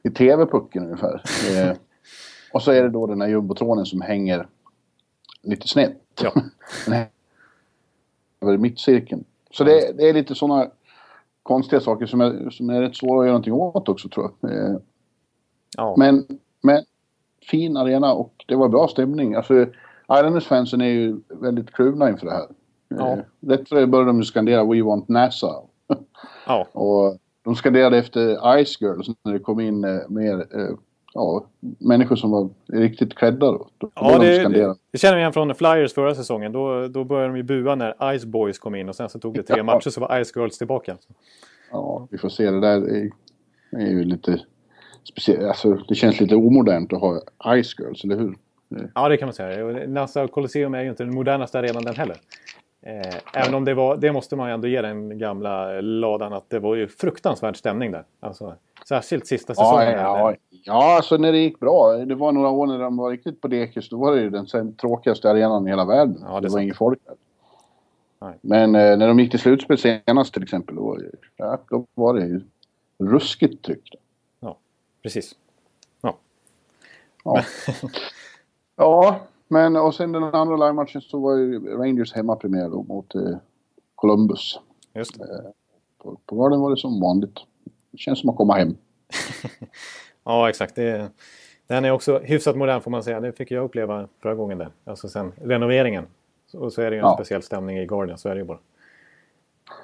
i 0.05 0.09
TV-pucken 0.09 0.83
ungefär. 0.83 1.21
Och 2.55 2.61
så 2.61 2.71
är 2.71 2.83
det 2.83 2.89
då 2.89 3.07
den 3.07 3.21
här 3.21 3.27
jumbotronen 3.27 3.85
som 3.85 4.01
hänger 4.01 4.47
lite 5.41 5.67
snett. 5.67 6.01
Ja. 6.21 6.33
över 8.41 8.57
mittcirkeln. 8.57 9.23
Så 9.51 9.63
det, 9.63 9.97
det, 9.97 10.09
är 10.09 10.13
lite 10.13 10.35
sådana 10.35 10.67
konstiga 11.43 11.81
saker 11.81 12.05
som 12.05 12.21
är, 12.21 12.49
som 12.49 12.69
är 12.69 12.81
rätt 12.81 12.95
svåra 12.95 13.19
att 13.19 13.25
göra 13.25 13.31
någonting 13.31 13.53
åt 13.53 13.89
också 13.89 14.09
tror 14.09 14.31
jag. 14.41 14.51
Eh, 14.51 14.75
ja. 15.77 15.95
Men, 15.97 16.27
men 16.61 16.83
fin 17.49 17.77
arena 17.77 18.13
och 18.13 18.45
det 18.47 18.55
var 18.55 18.69
bra 18.69 18.87
stämning. 18.87 19.35
Alltså, 19.35 19.65
Islanders-fansen 20.09 20.81
är 20.81 20.89
ju 20.89 21.19
väldigt 21.29 21.71
kluvna 21.71 22.09
inför 22.09 22.25
det 22.25 22.33
här. 22.33 22.47
Ja. 22.87 23.11
Eh, 23.11 23.19
rätt 23.49 23.69
för 23.69 23.75
det 23.75 23.87
började 23.87 24.09
de 24.09 24.23
skandera 24.23 24.63
We 24.63 24.81
want 24.81 25.07
NASA. 25.07 25.55
Ja. 26.47 26.67
och 26.71 27.17
de 27.43 27.55
skanderade 27.55 27.97
efter 27.97 28.63
Ice 28.65 28.81
Girls 28.81 29.07
när 29.23 29.33
det 29.33 29.39
kom 29.39 29.59
in 29.59 29.83
eh, 29.83 29.99
mer 30.09 30.47
ja, 31.15 31.45
människor 31.79 32.15
som 32.15 32.31
var 32.31 32.49
riktigt 32.67 33.15
klädda 33.15 33.51
då. 33.51 33.67
då 33.77 33.91
ja, 33.95 34.19
det, 34.19 34.47
det, 34.47 34.75
det 34.91 34.97
känner 34.97 35.15
vi 35.15 35.19
igen 35.19 35.33
från 35.33 35.55
Flyers 35.55 35.93
förra 35.93 36.15
säsongen. 36.15 36.51
Då, 36.51 36.87
då 36.87 37.03
började 37.03 37.33
de 37.33 37.37
ju 37.37 37.43
bua 37.43 37.75
när 37.75 38.17
Ice 38.17 38.25
Boys 38.25 38.59
kom 38.59 38.75
in 38.75 38.89
och 38.89 38.95
sen 38.95 39.09
så 39.09 39.19
tog 39.19 39.33
det 39.33 39.43
tre 39.43 39.57
ja. 39.57 39.63
matcher 39.63 39.89
så 39.89 40.01
var 40.01 40.23
Ice 40.23 40.35
Girls 40.35 40.57
tillbaka. 40.57 40.97
Ja, 41.71 42.07
vi 42.11 42.17
får 42.17 42.29
se. 42.29 42.51
Det 42.51 42.59
där 42.59 42.81
är, 42.81 43.09
är 43.71 43.89
ju 43.89 44.03
lite 44.03 44.41
speciellt. 45.03 45.43
Alltså, 45.43 45.73
det 45.73 45.95
känns 45.95 46.19
lite 46.19 46.35
omodernt 46.35 46.93
att 46.93 47.01
ha 47.01 47.21
Ice 47.63 47.79
Girls, 47.79 48.03
eller 48.03 48.17
hur? 48.17 48.35
Ja, 48.95 49.09
det 49.09 49.17
kan 49.17 49.25
man 49.25 49.33
säga. 49.33 49.87
Nassau 49.87 50.27
Colosseum 50.27 50.73
är 50.73 50.83
ju 50.83 50.89
inte 50.89 51.03
den 51.03 51.15
modernaste 51.15 51.59
arenan 51.59 51.83
den 51.83 51.95
heller. 51.95 52.17
Eh, 52.87 53.15
även 53.33 53.53
om 53.53 53.65
det 53.65 53.73
var, 53.73 53.97
det 53.97 54.11
måste 54.11 54.35
man 54.35 54.47
ju 54.47 54.53
ändå 54.53 54.67
ge 54.67 54.81
den 54.81 55.17
gamla 55.17 55.81
ladan 55.81 56.33
att 56.33 56.49
det 56.49 56.59
var 56.59 56.75
ju 56.75 56.87
fruktansvärd 56.87 57.57
stämning 57.57 57.91
där. 57.91 58.03
Alltså, 58.19 58.55
särskilt 58.87 59.27
sista 59.27 59.55
säsongen. 59.55 59.91
Ja, 59.91 60.31
ja, 60.31 60.35
ja, 60.49 60.95
alltså 60.95 61.17
när 61.17 61.31
det 61.31 61.37
gick 61.37 61.59
bra. 61.59 61.93
Det 61.93 62.15
var 62.15 62.31
några 62.31 62.49
år 62.49 62.67
när 62.67 62.79
de 62.79 62.97
var 62.97 63.11
riktigt 63.11 63.41
på 63.41 63.47
dekis. 63.47 63.89
Då 63.89 63.97
var 63.97 64.15
det 64.15 64.21
ju 64.21 64.29
den 64.29 64.75
tråkigaste 64.75 65.29
arenan 65.29 65.67
i 65.67 65.69
hela 65.69 65.85
världen. 65.85 66.17
Ja, 66.21 66.33
det, 66.35 66.47
det 66.47 66.53
var 66.53 66.59
inget 66.59 66.77
folk 66.77 66.99
där. 67.05 67.15
Nej. 68.19 68.37
Men 68.41 68.75
eh, 68.75 68.97
när 68.97 69.07
de 69.07 69.19
gick 69.19 69.31
till 69.31 69.39
slutspel 69.39 69.77
senast 69.77 70.33
till 70.33 70.43
exempel. 70.43 70.75
Då, 70.75 70.99
ja, 71.37 71.59
då 71.69 71.85
var 71.93 72.13
det 72.13 72.25
ju 72.25 72.41
ruskigt 72.97 73.65
tryck. 73.65 73.95
Ja, 74.39 74.57
precis. 75.03 75.35
Ja. 76.01 76.17
Ja. 77.23 77.43
ja. 78.75 79.19
Men 79.47 79.75
och 79.75 79.95
sen 79.95 80.11
den 80.11 80.23
andra 80.23 80.55
livematchen 80.55 81.01
så 81.01 81.19
var 81.19 81.35
ju 81.35 81.77
Rangers 81.77 82.13
hemmapremiär 82.13 82.69
då 82.69 82.83
mot 82.83 83.15
eh, 83.15 83.37
Columbus. 83.95 84.59
Just 84.93 85.19
eh, 85.19 85.25
på, 85.97 86.17
på 86.25 86.35
Garden 86.35 86.59
var 86.59 86.69
det 86.69 86.77
som 86.77 87.01
vanligt. 87.01 87.39
Det 87.91 87.97
känns 87.97 88.19
som 88.19 88.29
att 88.29 88.35
komma 88.35 88.53
hem. 88.53 88.75
ja, 90.23 90.49
exakt. 90.49 90.75
Det, 90.75 91.11
den 91.67 91.85
är 91.85 91.91
också 91.91 92.19
hyfsat 92.19 92.55
modern 92.55 92.81
får 92.81 92.91
man 92.91 93.03
säga. 93.03 93.19
Det 93.19 93.31
fick 93.31 93.51
jag 93.51 93.63
uppleva 93.63 94.07
förra 94.21 94.35
gången 94.35 94.57
där. 94.57 94.69
Alltså 94.83 95.07
sen 95.07 95.31
renoveringen. 95.41 96.05
Och 96.53 96.73
så 96.73 96.81
är 96.81 96.91
det 96.91 96.95
ju 96.95 96.99
en 96.99 97.05
ja. 97.05 97.13
speciell 97.13 97.41
stämning 97.41 97.77
i 97.77 97.85
Garden, 97.85 98.17
så 98.17 98.29
är 98.29 98.35
det 98.35 98.39
ju 98.39 98.45
bara. 98.45 98.59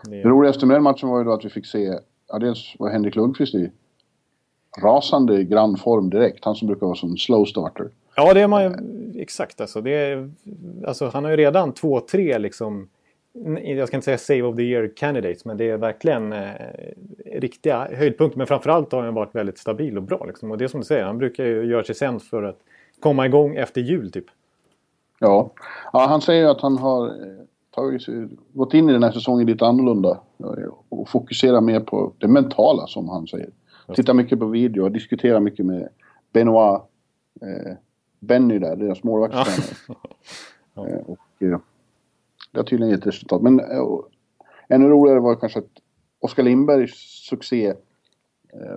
Det, 0.03 0.15
det 0.15 0.29
roligaste 0.29 0.65
med 0.65 0.75
den 0.75 0.83
matchen 0.83 1.09
var 1.09 1.17
ju 1.17 1.23
då 1.23 1.33
att 1.33 1.45
vi 1.45 1.49
fick 1.49 1.65
se, 1.65 1.99
ja 2.27 2.39
dels 2.39 2.75
var 2.79 2.89
Henrik 2.89 3.15
Lundqvist 3.15 3.55
i 3.55 3.71
rasande 4.81 5.43
grann 5.43 5.77
form 5.77 6.09
direkt. 6.09 6.45
Han 6.45 6.55
som 6.55 6.67
brukar 6.67 6.85
vara 6.85 6.95
som 6.95 7.17
slow 7.17 7.45
starter. 7.45 7.89
Ja, 8.15 8.33
det 8.33 8.41
är 8.41 8.47
man 8.47 8.63
ju 8.63 8.71
exakt. 9.21 9.61
Alltså, 9.61 9.81
det 9.81 9.91
är, 9.91 10.31
alltså, 10.87 11.09
han 11.13 11.23
har 11.23 11.31
ju 11.31 11.37
redan 11.37 11.73
två, 11.73 11.99
tre 11.99 12.37
liksom 12.37 12.89
jag 13.63 13.87
ska 13.87 13.97
inte 13.97 14.05
säga 14.05 14.17
Save 14.17 14.41
of 14.41 14.55
the 14.55 14.61
Year 14.61 14.91
candidates 14.95 15.45
men 15.45 15.57
det 15.57 15.69
är 15.69 15.77
verkligen 15.77 16.33
eh, 16.33 16.51
riktiga 17.25 17.87
höjdpunkter. 17.95 18.37
Men 18.37 18.47
framförallt 18.47 18.91
har 18.91 19.03
han 19.03 19.13
varit 19.13 19.35
väldigt 19.35 19.57
stabil 19.57 19.97
och 19.97 20.03
bra. 20.03 20.25
Liksom. 20.25 20.51
Och 20.51 20.57
det 20.57 20.63
är 20.63 20.67
som 20.67 20.79
du 20.79 20.85
säger, 20.85 21.03
han 21.03 21.17
brukar 21.17 21.45
ju 21.45 21.63
göra 21.65 21.83
sig 21.83 21.95
sämst 21.95 22.29
för 22.29 22.43
att 22.43 22.59
komma 22.99 23.25
igång 23.25 23.55
efter 23.55 23.81
jul 23.81 24.11
typ. 24.11 24.25
Ja, 25.19 25.51
ja 25.93 26.05
han 26.07 26.21
säger 26.21 26.47
att 26.47 26.61
han 26.61 26.77
har 26.77 27.07
eh, 27.07 27.13
tagit, 27.75 28.01
gått 28.53 28.73
in 28.73 28.89
i 28.89 28.93
den 28.93 29.03
här 29.03 29.11
säsongen 29.11 29.47
lite 29.47 29.65
annorlunda 29.65 30.19
eh, 30.39 30.73
och 30.89 31.09
fokuserar 31.09 31.61
mer 31.61 31.79
på 31.79 32.13
det 32.17 32.27
mentala 32.27 32.87
som 32.87 33.09
han 33.09 33.27
säger. 33.27 33.49
Tittar 33.95 34.13
mycket 34.13 34.39
på 34.39 34.45
video 34.45 34.83
och 34.83 34.91
diskuterar 34.91 35.39
mycket 35.39 35.65
med 35.65 35.89
Benoit. 36.33 36.81
Eh, 37.41 37.73
Benny 38.21 38.59
där, 38.59 38.75
deras 38.75 39.03
målvaktstränare. 39.03 39.75
Ja. 40.73 40.87
Eh, 40.87 40.97
och 41.05 41.19
eh, 41.39 41.59
det 42.51 42.59
har 42.59 42.63
tydligen 42.63 42.91
gett 42.93 43.07
resultat. 43.07 43.41
Men 43.41 43.59
eh, 43.59 43.85
ännu 44.69 44.87
roligare 44.87 45.19
var 45.19 45.35
kanske 45.35 45.59
att 45.59 45.69
Oskar 46.19 46.43
Lindbergs 46.43 47.25
succé 47.29 47.73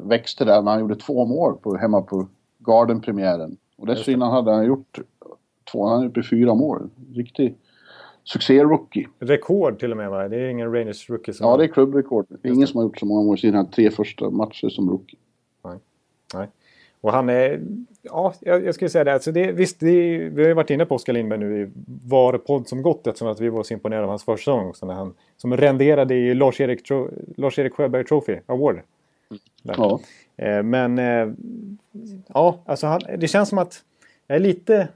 växte 0.03 0.45
där 0.45 0.63
när 0.63 0.71
han 0.71 0.81
gjorde 0.81 0.97
två 0.97 1.27
mål 1.27 1.57
på, 1.57 1.77
hemma 1.77 2.03
på 2.03 2.29
Garden-premiären. 2.59 3.57
Och 3.77 3.87
dessförinnan 3.87 4.31
hade 4.31 4.53
han 4.53 4.67
gjort 4.67 4.99
två, 5.73 5.87
han 5.87 5.97
hade 5.97 6.21
gjort 6.21 6.29
fyra 6.31 6.55
mål. 6.55 6.91
Riktig 7.15 7.57
succé-rookie. 8.25 9.09
Rekord 9.19 9.79
till 9.79 9.91
och 9.91 9.97
med 9.97 10.11
va? 10.11 10.29
Det 10.29 10.37
är 10.37 10.49
ingen 10.49 10.73
Rangers 10.73 11.11
rookie 11.11 11.35
som... 11.35 11.47
Ja, 11.47 11.57
det 11.57 11.65
är 11.65 11.69
klubbrekord. 11.69 12.27
Det 12.29 12.49
är 12.49 12.53
ingen 12.53 12.67
som 12.67 12.79
har 12.79 12.85
gjort 12.85 12.99
så 12.99 13.07
många 13.07 13.23
mål 13.23 13.37
i 13.37 13.41
sina 13.41 13.65
tre 13.65 13.91
första 13.91 14.31
matcher 14.31 14.69
som 14.69 14.91
rookie. 14.91 15.19
Nej. 16.35 16.49
Och 17.05 17.13
han 17.13 17.29
är... 17.29 17.61
Ja, 18.03 18.35
jag, 18.41 18.65
jag 18.65 18.75
skulle 18.75 18.89
säga 18.89 19.05
det. 19.05 19.13
Alltså 19.15 19.33
det 19.33 19.53
visst, 19.53 19.81
det, 19.81 20.19
vi 20.19 20.43
har 20.43 20.49
ju 20.49 20.55
varit 20.55 20.71
inne 20.71 20.87
på 20.87 20.95
Oskar 20.95 21.13
Lindberg 21.13 21.39
nu 21.41 21.63
i 21.63 21.71
var 22.05 22.39
podd 22.39 22.69
som 22.69 22.83
gått 22.83 23.07
eftersom 23.07 23.29
att 23.29 23.41
vi 23.41 23.49
var 23.49 23.63
så 23.63 23.75
imponerade 23.75 24.05
av 24.05 24.11
hans 24.11 24.25
första 24.25 24.51
säsong 24.51 24.69
också. 24.69 24.87
När 24.87 24.95
han, 24.95 25.15
som 25.37 25.57
renderade 25.57 26.15
i 26.15 26.35
Lars-Erik 26.35 26.83
Tro, 26.83 27.11
Lars 27.37 27.59
Sjöberg 27.73 28.05
Trophy 28.05 28.37
Award. 28.47 28.81
Där. 29.63 29.75
Ja. 29.77 30.01
Eh, 30.37 30.63
men 30.63 30.99
eh, 30.99 31.29
ja, 32.27 32.59
alltså 32.67 32.87
han, 32.87 33.01
det 33.19 33.29
känns 33.29 33.49
som 33.49 33.59
att 33.59 33.83
jag 34.27 34.37
är 34.37 34.41
lite, 34.41 34.89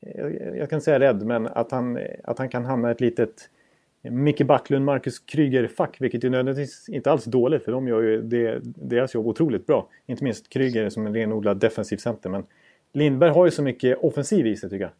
jag, 0.00 0.56
jag 0.56 0.70
kan 0.70 0.80
säga 0.80 1.00
rädd, 1.00 1.26
men 1.26 1.46
att 1.46 1.70
han, 1.70 1.98
att 2.24 2.38
han 2.38 2.48
kan 2.48 2.64
hamna 2.64 2.88
i 2.88 2.92
ett 2.92 3.00
litet 3.00 3.50
Micke 4.10 4.46
Backlund, 4.46 4.84
Marcus 4.84 5.18
Kryger-fack, 5.18 5.96
vilket 6.00 6.24
är 6.24 6.30
nödvändigtvis 6.30 6.88
inte 6.88 7.10
alls 7.10 7.24
dåligt 7.24 7.64
för 7.64 7.72
de 7.72 7.88
gör 7.88 8.02
ju 8.02 8.22
det, 8.22 8.60
deras 8.62 9.14
jobb 9.14 9.26
otroligt 9.26 9.66
bra. 9.66 9.88
Inte 10.06 10.24
minst 10.24 10.48
Kryger 10.48 10.88
som 10.88 11.06
en 11.06 11.14
renodlad 11.14 11.56
defensiv 11.56 11.96
center, 11.96 12.30
men 12.30 12.44
Lindberg 12.92 13.30
har 13.30 13.44
ju 13.44 13.50
så 13.50 13.62
mycket 13.62 13.98
offensiv 13.98 14.46
i 14.46 14.56
sig 14.56 14.70
tycker 14.70 14.90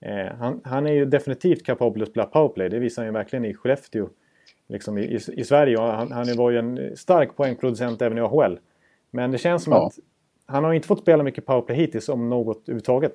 jag. 0.00 0.26
Eh, 0.26 0.32
han, 0.38 0.60
han 0.64 0.86
är 0.86 0.92
ju 0.92 1.04
definitivt 1.04 1.66
kapabel 1.66 2.02
att 2.02 2.08
spela 2.08 2.26
powerplay, 2.26 2.68
det 2.68 2.78
visar 2.78 3.02
han 3.02 3.08
ju 3.08 3.12
verkligen 3.12 3.44
i 3.44 3.54
Skellefteå. 3.54 4.08
Liksom 4.68 4.98
i, 4.98 5.02
i, 5.02 5.18
i 5.32 5.44
Sverige 5.44 5.78
han, 5.80 6.12
han 6.12 6.36
var 6.36 6.50
ju 6.50 6.58
en 6.58 6.96
stark 6.96 7.36
poängproducent 7.36 8.02
även 8.02 8.18
i 8.18 8.20
AHL. 8.20 8.58
Men 9.10 9.30
det 9.30 9.38
känns 9.38 9.64
som 9.64 9.72
Ja. 9.72 9.86
att 9.86 9.98
han 10.46 10.64
har 10.64 10.72
inte 10.72 10.88
fått 10.88 11.00
spela 11.00 11.22
mycket 11.22 11.46
powerplay 11.46 11.76
hittills 11.76 12.08
om 12.08 12.28
något 12.28 12.62
överhuvudtaget. 12.68 13.14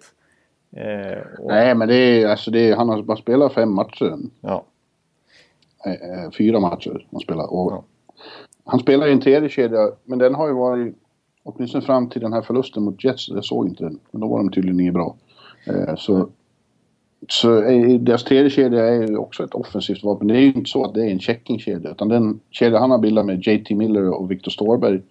Eh, 0.75 1.17
och, 1.39 1.47
Nej, 1.47 1.75
men 1.75 1.87
det 1.87 1.95
är, 1.95 2.27
alltså 2.27 2.51
det 2.51 2.69
är, 2.69 2.75
han 2.75 2.89
har 2.89 3.01
bara 3.01 3.17
spelat 3.17 3.53
fem 3.53 3.73
matcher. 3.73 4.17
Ja, 4.41 4.65
Eh, 5.85 6.31
fyra 6.37 6.59
matcher 6.59 7.07
han 7.11 7.19
spelar. 7.19 7.53
Och 7.53 7.71
Ja. 7.71 7.83
Han 8.65 8.79
spelar 8.79 9.07
i 9.07 9.11
en 9.11 9.21
tredje 9.21 9.49
kedja, 9.49 9.89
men 10.03 10.19
den 10.19 10.35
har 10.35 10.47
ju 10.47 10.53
varit, 10.53 10.95
åtminstone 11.43 11.85
fram 11.85 12.09
till 12.09 12.21
den 12.21 12.33
här 12.33 12.41
förlusten 12.41 12.83
mot 12.83 13.03
Jets, 13.03 13.29
jag 13.29 13.45
såg 13.45 13.67
inte 13.67 13.83
den, 13.83 13.99
men 14.11 14.21
då 14.21 14.27
var 14.27 14.37
de 14.37 14.51
tydligen 14.51 14.79
inget 14.79 14.93
bra. 14.93 15.15
Eh, 15.67 15.95
så 15.95 16.29
så 17.29 17.57
är, 17.57 17.99
deras 17.99 18.23
tredje 18.23 18.49
kedja 18.49 18.85
är 18.85 19.07
ju 19.07 19.17
också 19.17 19.43
ett 19.43 19.53
offensivt 19.53 20.03
vapen. 20.03 20.27
Det 20.27 20.37
är 20.37 20.39
ju 20.39 20.53
inte 20.53 20.69
så 20.69 20.85
att 20.85 20.93
det 20.93 21.01
är 21.01 21.11
en 21.11 21.19
checkingkedja, 21.19 21.91
utan 21.91 22.09
den 22.09 22.39
kedja 22.51 22.79
han 22.79 22.91
har 22.91 22.97
bildat 22.97 23.25
med 23.25 23.47
JT 23.47 23.69
Miller 23.69 24.09
och 24.09 24.31
Victor 24.31 24.51
Storberg 24.51 25.01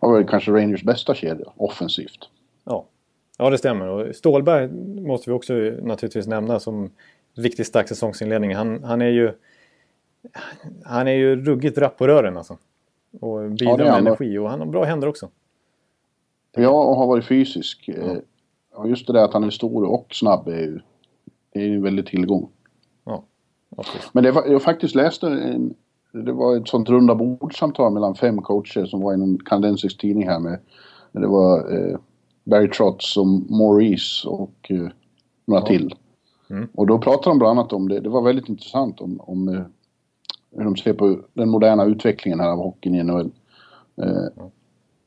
har 0.00 0.08
varit 0.08 0.30
kanske 0.30 0.52
Rangers 0.52 0.82
bästa 0.82 1.14
kedja, 1.14 1.46
offensivt. 1.56 2.28
ja. 2.64 2.86
ja, 3.38 3.50
det 3.50 3.58
stämmer. 3.58 3.88
Och 3.88 4.14
Stålberg 4.16 4.68
måste 5.02 5.30
vi 5.30 5.36
också 5.36 5.52
naturligtvis 5.82 6.26
nämna 6.26 6.60
som 6.60 6.90
riktigt 7.34 7.66
stark 7.66 7.88
säsongsinledning. 7.88 8.54
Han, 8.54 8.84
han 8.84 9.02
är 9.02 9.10
ju 9.10 9.32
han 10.84 11.08
är 11.08 11.12
ju 11.12 11.44
ruggigt 11.44 11.78
rapp 11.78 11.98
på 11.98 12.06
rören 12.06 12.36
alltså. 12.36 12.58
Och 13.20 13.50
bidrar 13.50 13.78
Ja, 13.78 13.92
med 13.92 13.98
energi 13.98 14.38
och 14.38 14.50
han 14.50 14.58
har 14.58 14.66
bra 14.66 14.84
händer 14.84 15.08
också. 15.08 15.28
Ja, 16.56 16.84
och 16.84 16.96
har 16.96 17.06
varit 17.06 17.24
fysisk. 17.26 17.88
Eh, 17.88 18.16
Och 18.74 18.88
just 18.88 19.06
det 19.06 19.12
där 19.12 19.24
att 19.24 19.32
han 19.32 19.44
är 19.44 19.50
stor 19.50 19.84
och 19.84 20.06
snabb 20.10 20.48
är 20.48 20.60
ju, 20.60 20.80
är 21.52 21.62
ju 21.64 21.74
en 21.74 21.82
väldig 21.82 22.06
tillgång. 22.06 22.48
Ja. 23.04 23.24
Men 24.12 24.24
det 24.24 24.30
var, 24.32 24.46
jag 24.46 24.62
faktiskt 24.62 24.94
läste 24.94 25.26
en, 25.28 25.74
det 26.12 26.32
var 26.32 26.56
ett 26.56 26.68
sånt 26.68 26.88
runda 26.88 27.14
bordsamtal 27.14 27.92
mellan 27.92 28.14
fem 28.14 28.42
coacher 28.42 28.84
som 28.86 29.00
var 29.00 29.14
i 29.14 29.16
någon 29.16 29.38
kanadensisk 29.38 30.00
tidning 30.00 30.28
här 30.28 30.38
med, 30.38 30.58
det 31.12 31.26
var 31.26 31.74
eh, 31.76 31.98
Barry 32.44 32.70
Trotz 32.70 33.16
och 33.16 33.26
Maurice 33.50 34.28
och 34.28 34.70
eh, 34.70 34.88
några 35.44 35.60
Ja. 35.60 35.66
till. 35.66 35.94
Mm. 36.50 36.68
Och 36.74 36.86
då 36.86 36.98
pratade 36.98 37.30
de 37.30 37.38
bland 37.38 37.58
annat 37.58 37.72
om 37.72 37.88
det, 37.88 38.00
det 38.00 38.08
var 38.08 38.22
väldigt 38.22 38.48
intressant 38.48 39.00
om, 39.00 39.20
om 39.20 39.48
eh, 39.48 39.62
hur 40.56 40.64
de 40.64 40.76
ser 40.76 40.92
på 40.92 41.20
den 41.32 41.48
moderna 41.48 41.84
utvecklingen 41.84 42.40
här 42.40 42.48
av 42.48 42.58
hockeyn 42.58 42.94
i 42.94 43.02
NHL. 43.02 43.30
Eh, 44.02 44.44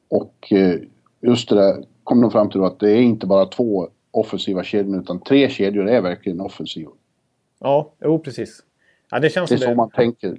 och 0.10 0.52
eh, 0.52 0.80
just 1.22 1.50
det 1.50 1.56
där 1.56 1.84
kom 2.04 2.22
de 2.22 2.32
fram 2.32 2.50
till 2.50 2.60
då 2.60 2.66
att 2.66 2.80
det 2.80 2.92
är 2.92 3.02
inte 3.02 3.28
bara 3.28 3.46
två 3.46 3.90
offensiva 4.12 4.64
kedjor 4.64 5.00
utan 5.02 5.20
tre 5.20 5.50
kedjor 5.50 5.90
är 5.90 6.02
verkligen 6.02 6.42
offensiva. 6.42 6.92
Ja, 7.60 7.92
jo 8.04 8.20
precis. 8.20 8.64
Ja, 9.12 9.20
det 9.20 9.30
känns 9.30 9.50
Det 9.50 9.56
är 9.56 9.58
som 9.58 9.64
så 9.66 9.70
det. 9.70 9.76
man 9.76 9.90
tänker. 9.90 10.38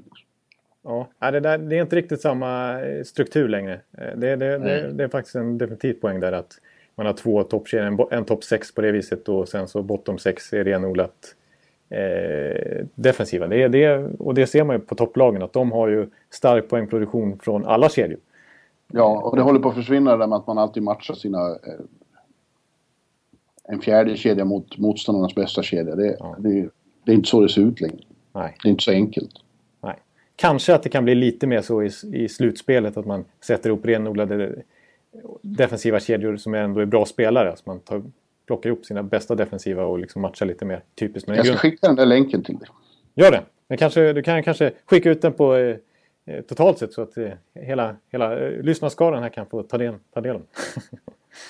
Ja, 0.83 1.31
det, 1.31 1.41
där, 1.41 1.59
det 1.59 1.77
är 1.77 1.83
inte 1.83 1.97
riktigt 1.97 2.21
samma 2.21 2.81
eh, 2.83 3.03
struktur 3.05 3.49
längre. 3.49 3.81
Eh, 3.99 4.17
Det, 4.19 4.37
det, 4.37 4.59
det, 4.59 4.93
det 4.93 5.05
är 5.05 5.09
faktiskt 5.09 5.37
en 5.37 5.59
definitiv 5.59 5.93
poäng 5.95 6.21
där 6.21 6.33
att 6.33 6.53
man 6.95 7.07
har 7.07 7.13
två 7.13 7.43
toppkedjor, 7.43 7.87
en, 7.87 7.99
en 8.19 8.25
topp 8.25 8.45
6 8.45 8.75
på 8.75 8.81
det 8.81 8.93
viset 8.93 9.29
och 9.29 9.49
sen 9.49 9.69
så 9.69 9.83
bottom 9.83 10.19
6 10.19 10.53
är 10.53 10.65
renodlat 10.65 11.35
eh, 11.91 12.87
defensiva. 12.95 13.47
Det, 13.47 13.69
det, 13.69 13.97
och 14.19 14.35
det 14.35 14.47
ser 14.47 14.65
man 14.65 14.77
ju 14.77 14.81
på 14.81 14.95
topplagen 14.95 15.43
att 15.43 15.53
de 15.53 15.73
har 15.73 15.89
ju 15.89 16.07
stark 16.31 16.69
poängproduktion 16.69 17.39
från 17.39 17.65
alla 17.67 17.89
kedjor. 17.89 18.21
Ja, 18.93 19.21
och 19.23 19.37
det 19.37 19.43
håller 19.43 19.61
på 19.61 19.69
att 19.69 19.75
försvinna 19.75 20.11
det 20.11 20.17
där 20.19 20.27
med 20.27 20.37
att 20.39 20.47
man 20.47 20.59
alltid 20.59 20.83
matchar 20.83 21.15
sina... 21.15 21.49
Eh, 21.51 21.57
en 23.71 23.81
fjärde 23.81 24.17
kedja 24.17 24.45
mot 24.45 24.79
motståndarnas 24.79 25.35
bästa 25.35 25.63
kedja. 25.63 25.95
Det, 25.97 26.17
Ja. 26.19 26.37
det, 26.39 26.69
det 27.05 27.13
är 27.13 27.15
inte 27.17 27.29
så 27.29 27.41
det 27.41 27.49
ser 27.49 27.61
ut 27.63 27.81
längre. 27.81 27.99
Nej, 28.33 28.55
Det 28.63 28.69
är 28.69 28.71
inte 28.71 28.85
så 28.85 28.91
enkelt. 28.91 29.31
nej. 29.81 29.95
Kanske 30.37 30.75
att 30.75 30.83
det 30.83 30.89
kan 30.89 31.05
bli 31.05 31.15
lite 31.15 31.47
mer 31.47 31.61
så 31.61 31.83
i, 31.83 31.91
i 32.13 32.29
slutspelet 32.29 32.97
att 32.97 33.07
man 33.07 33.25
sätter 33.41 33.71
upp 33.71 33.87
renodlade 33.87 34.55
defensiva 35.43 36.01
kedjor 36.01 36.37
som 36.37 36.55
ändå 36.55 36.81
är 36.81 36.87
bra 36.87 37.05
spelare. 37.05 37.51
Alltså 37.51 37.65
man 37.67 37.81
tar, 37.81 38.03
plockar 38.49 38.71
ihop 38.71 38.85
sina 38.87 39.03
bästa 39.03 39.35
defensiva 39.35 39.85
och 39.85 39.99
liksom 39.99 40.23
matchar 40.23 40.47
lite 40.47 40.65
mer 40.65 40.83
typiskt. 40.99 41.29
Men 41.29 41.37
Jag 41.37 41.47
ska 41.47 41.53
grund- 41.53 41.61
skicka 41.61 41.87
den 41.87 41.97
där 41.97 42.07
länken 42.07 42.43
till 42.43 42.59
dig. 42.59 42.69
Gör 43.15 43.31
det! 43.31 43.43
Men 43.69 43.79
kanske, 43.79 44.13
du 44.13 44.23
kan 44.23 44.43
kanske 44.43 44.73
skicka 44.87 45.11
ut 45.11 45.23
den 45.23 45.33
på 45.33 45.55
eh, 45.55 45.77
eh, 46.27 46.41
totalt 46.49 46.79
sett 46.79 46.93
så 46.93 47.03
att 47.03 47.17
eh, 47.17 47.29
hela, 47.55 47.97
hela 48.13 48.39
eh, 48.39 48.63
lyssnarskaran 48.63 49.23
här 49.23 49.31
kan 49.31 49.47
få 49.47 49.63
ta 49.63 49.79
del, 49.79 49.95
ta 50.15 50.21
del 50.21 50.35
av 50.37 50.41
den. 50.41 50.49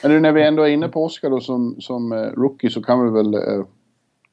Men 0.12 0.23
när 0.23 0.33
vi 0.33 0.43
ändå 0.43 0.62
är 0.62 0.69
inne 0.69 0.88
på 0.88 1.05
Oscar 1.05 1.31
då 1.31 1.40
som, 1.40 1.76
som 1.81 2.12
eh, 2.12 2.19
rookie 2.19 2.71
så 2.71 2.83
kan 2.83 3.05
vi 3.05 3.11
väl 3.11 3.35
eh, 3.35 3.64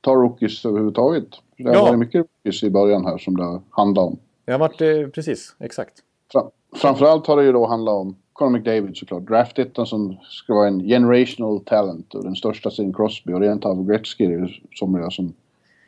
ta 0.01 0.15
rookies 0.15 0.65
överhuvudtaget. 0.65 1.27
Det 1.57 1.63
har 1.67 1.73
Ja. 1.75 1.81
varit 1.85 1.99
mycket 1.99 2.15
rookies 2.19 2.63
i 2.63 2.69
början 2.69 3.05
här 3.05 3.17
som 3.17 3.37
det 3.37 3.43
har 3.43 3.61
handlat 3.69 4.05
om. 4.05 4.17
Det 4.45 4.51
har 4.51 4.59
varit 4.59 5.13
precis, 5.13 5.55
exakt. 5.59 5.93
Fram, 6.31 6.49
framförallt 6.75 7.27
har 7.27 7.37
det 7.37 7.43
ju 7.43 7.51
då 7.51 7.65
handlat 7.65 7.93
om 7.93 8.15
Conor 8.35 8.49
McDavid 8.49 8.97
såklart. 8.97 9.23
Draftettan 9.23 9.85
som 9.85 10.17
ska 10.23 10.53
vara 10.53 10.67
en 10.67 10.79
generational 10.79 11.59
talent 11.59 12.13
och 12.15 12.23
den 12.23 12.35
största 12.35 12.71
sen 12.71 12.93
Crosby 12.93 13.33
och 13.33 13.41
rent 13.41 13.65
av 13.65 13.85
Gretzky 13.85 14.25
är 14.25 14.37
det 14.37 14.49
somliga 14.73 15.09
som 15.09 15.33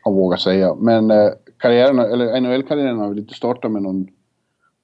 har 0.02 0.12
vågat 0.12 0.40
säga. 0.40 0.74
Men 0.74 1.10
eh, 1.10 1.30
karriären, 1.58 1.98
eller 1.98 2.40
NHL-karriären 2.40 2.98
har 2.98 3.08
väl 3.08 3.18
inte 3.18 3.34
startat 3.34 3.72
med 3.72 3.82
någon, 3.82 4.08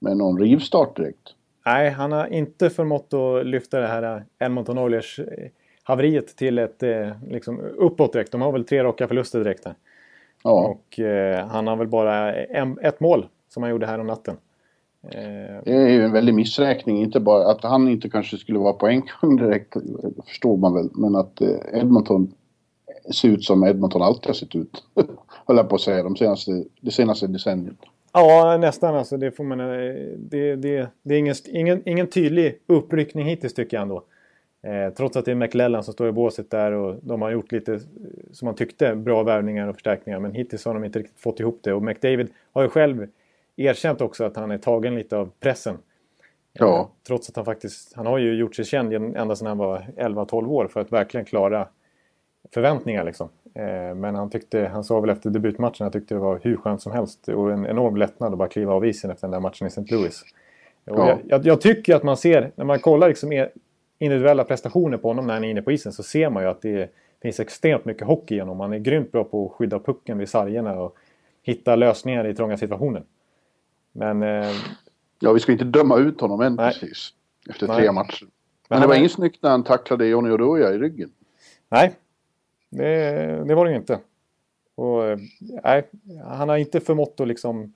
med 0.00 0.16
någon 0.16 0.40
rivstart 0.40 0.96
direkt. 0.96 1.34
Nej, 1.66 1.90
han 1.90 2.12
har 2.12 2.26
inte 2.26 2.70
förmått 2.70 3.14
att 3.14 3.46
lyfta 3.46 3.80
det 3.80 3.86
här 3.86 4.16
eh, 4.16 4.46
Edmonton 4.46 4.78
Oilers 4.78 5.18
eh, 5.18 5.48
haveriet 5.82 6.36
till 6.36 6.58
ett 6.58 6.82
eh, 6.82 7.10
liksom 7.28 7.60
uppåt 7.60 8.12
direkt. 8.12 8.32
De 8.32 8.40
har 8.40 8.52
väl 8.52 8.64
tre 8.64 8.84
raka 8.84 9.08
förluster 9.08 9.38
direkt 9.38 9.64
här. 9.64 9.74
Ja, 10.42 10.50
Och 10.68 11.00
eh, 11.00 11.46
han 11.46 11.66
har 11.66 11.76
väl 11.76 11.88
bara 11.88 12.34
en, 12.34 12.78
ett 12.78 13.00
mål 13.00 13.26
som 13.48 13.62
han 13.62 13.70
gjorde 13.70 13.86
här 13.86 13.98
om 13.98 14.06
natten. 14.06 14.36
Eh, 15.10 15.62
det 15.64 15.72
är 15.72 15.88
ju 15.88 16.04
en 16.04 16.12
väldig 16.12 16.34
missräkning. 16.34 17.02
Inte 17.02 17.20
bara 17.20 17.50
att 17.50 17.64
han 17.64 17.88
inte 17.88 18.10
kanske 18.10 18.36
skulle 18.36 18.58
vara 18.58 18.72
poängkung 18.72 19.36
direkt, 19.36 19.76
förstår 20.26 20.56
man 20.56 20.74
väl. 20.74 20.88
Men 20.94 21.16
att 21.16 21.40
eh, 21.40 21.48
Edmonton 21.72 22.32
ser 23.14 23.28
ut 23.28 23.44
som 23.44 23.64
Edmonton 23.64 24.02
alltid 24.02 24.26
har 24.26 24.34
sett 24.34 24.56
ut. 24.56 24.84
Höll 25.46 25.56
jag 25.56 25.68
på 25.68 25.74
att 25.74 25.80
säga, 25.80 26.02
de 26.02 26.16
senaste, 26.16 26.64
det 26.80 26.90
senaste 26.90 27.26
decenniet. 27.26 27.76
Ja, 28.12 28.56
nästan. 28.60 28.94
Alltså, 28.94 29.16
det, 29.16 29.30
får 29.30 29.44
man, 29.44 29.60
eh, 29.60 29.66
det, 30.18 30.56
det, 30.56 30.88
det 31.02 31.14
är 31.14 31.18
ingen, 31.18 31.34
ingen, 31.46 31.88
ingen 31.88 32.06
tydlig 32.06 32.58
uppryckning 32.66 33.26
hittills 33.26 33.54
tycker 33.54 33.76
jag 33.76 33.82
ändå. 33.82 34.04
Eh, 34.62 34.94
trots 34.94 35.16
att 35.16 35.24
det 35.24 35.30
är 35.30 35.34
McLellan 35.34 35.84
som 35.84 35.92
står 35.92 36.08
i 36.08 36.12
båset 36.12 36.50
där 36.50 36.72
och 36.72 36.96
de 37.02 37.22
har 37.22 37.30
gjort 37.30 37.52
lite, 37.52 37.80
som 38.32 38.46
man 38.46 38.54
tyckte, 38.54 38.94
bra 38.94 39.22
värvningar 39.22 39.68
och 39.68 39.74
förstärkningar. 39.74 40.20
Men 40.20 40.32
hittills 40.32 40.64
har 40.64 40.74
de 40.74 40.84
inte 40.84 40.98
riktigt 40.98 41.20
fått 41.20 41.40
ihop 41.40 41.60
det. 41.62 41.72
Och 41.72 41.82
McDavid 41.82 42.28
har 42.52 42.62
ju 42.62 42.68
själv 42.68 43.06
erkänt 43.56 44.00
också 44.00 44.24
att 44.24 44.36
han 44.36 44.50
är 44.50 44.58
tagen 44.58 44.94
lite 44.94 45.16
av 45.16 45.30
pressen. 45.40 45.78
Ja. 46.52 46.80
Eh, 46.80 46.86
trots 47.06 47.28
att 47.28 47.36
han 47.36 47.44
faktiskt, 47.44 47.94
han 47.94 48.06
har 48.06 48.18
ju 48.18 48.34
gjort 48.34 48.54
sig 48.54 48.64
känd 48.64 48.92
ända 48.92 49.36
sedan 49.36 49.46
han 49.46 49.58
var 49.58 49.86
11-12 49.96 50.48
år 50.48 50.68
för 50.68 50.80
att 50.80 50.92
verkligen 50.92 51.26
klara 51.26 51.68
förväntningar 52.54 53.04
liksom. 53.04 53.28
Eh, 53.54 53.94
men 53.94 54.14
han 54.14 54.30
tyckte, 54.30 54.70
han 54.72 54.84
sa 54.84 55.00
väl 55.00 55.10
efter 55.10 55.30
debutmatchen, 55.30 55.84
han 55.84 55.92
tyckte 55.92 56.14
det 56.14 56.20
var 56.20 56.40
hur 56.42 56.56
skönt 56.56 56.82
som 56.82 56.92
helst 56.92 57.28
och 57.28 57.52
en 57.52 57.66
enorm 57.66 57.96
lättnad 57.96 58.32
att 58.32 58.38
bara 58.38 58.48
kliva 58.48 58.72
av 58.72 58.86
isen 58.86 59.10
efter 59.10 59.26
den 59.26 59.32
där 59.32 59.40
matchen 59.40 59.66
i 59.66 59.68
St. 59.68 59.94
Louis. 59.94 60.22
Ja. 60.84 61.08
jag, 61.08 61.18
jag, 61.28 61.46
jag 61.46 61.60
tycker 61.60 61.96
att 61.96 62.02
man 62.02 62.16
ser, 62.16 62.52
när 62.54 62.64
man 62.64 62.78
kollar 62.78 63.08
liksom 63.08 63.48
individuella 63.98 64.44
prestationer 64.44 64.96
på 64.96 65.08
honom 65.08 65.26
när 65.26 65.34
han 65.34 65.44
är 65.44 65.48
inne 65.48 65.62
på 65.62 65.72
isen 65.72 65.92
så 65.92 66.02
ser 66.02 66.30
man 66.30 66.42
ju 66.42 66.48
att 66.48 66.62
det, 66.62 66.90
finns 67.24 67.40
extremt 67.40 67.84
mycket 67.84 68.06
hockey 68.06 68.36
i 68.36 68.38
honom. 68.38 68.60
Han 68.60 68.72
är 68.72 68.78
grymt 68.78 69.12
bra 69.12 69.24
på 69.24 69.46
att 69.46 69.52
skydda 69.52 69.78
pucken 69.78 70.18
vid 70.18 70.28
sargerna 70.28 70.80
och 70.80 70.96
hitta 71.42 71.76
lösningar 71.76 72.26
i 72.26 72.34
trånga 72.34 72.56
situationer. 72.56 73.02
Men... 73.94 74.22
Eh, 74.22 74.52
ja, 75.18 75.32
vi 75.32 75.40
ska 75.40 75.52
inte 75.52 75.64
döma 75.64 75.98
ut 75.98 76.20
honom 76.20 76.40
än 76.40 76.54
nej. 76.54 76.72
precis. 76.72 77.12
Efter 77.50 77.68
nej. 77.68 77.76
tre 77.76 77.92
matcher. 77.92 78.24
Men, 78.24 78.30
Men 78.68 78.80
det 78.80 78.86
var 78.86 78.94
inget 78.94 79.12
snyggt 79.12 79.42
när 79.42 79.50
han 79.50 79.64
tacklade 79.64 80.06
Johnny 80.06 80.30
Oduya 80.30 80.72
i 80.72 80.78
ryggen. 80.78 81.10
Nej, 81.68 81.94
det, 82.70 83.44
det 83.48 83.54
var 83.54 83.64
det 83.64 83.70
ju 83.70 83.76
inte. 83.76 83.98
Och, 84.74 85.04
eh, 85.04 85.18
nej, 85.64 85.90
han 86.24 86.48
har 86.48 86.56
inte 86.56 86.80
förmått 86.80 87.20
att 87.20 87.28
liksom 87.28 87.72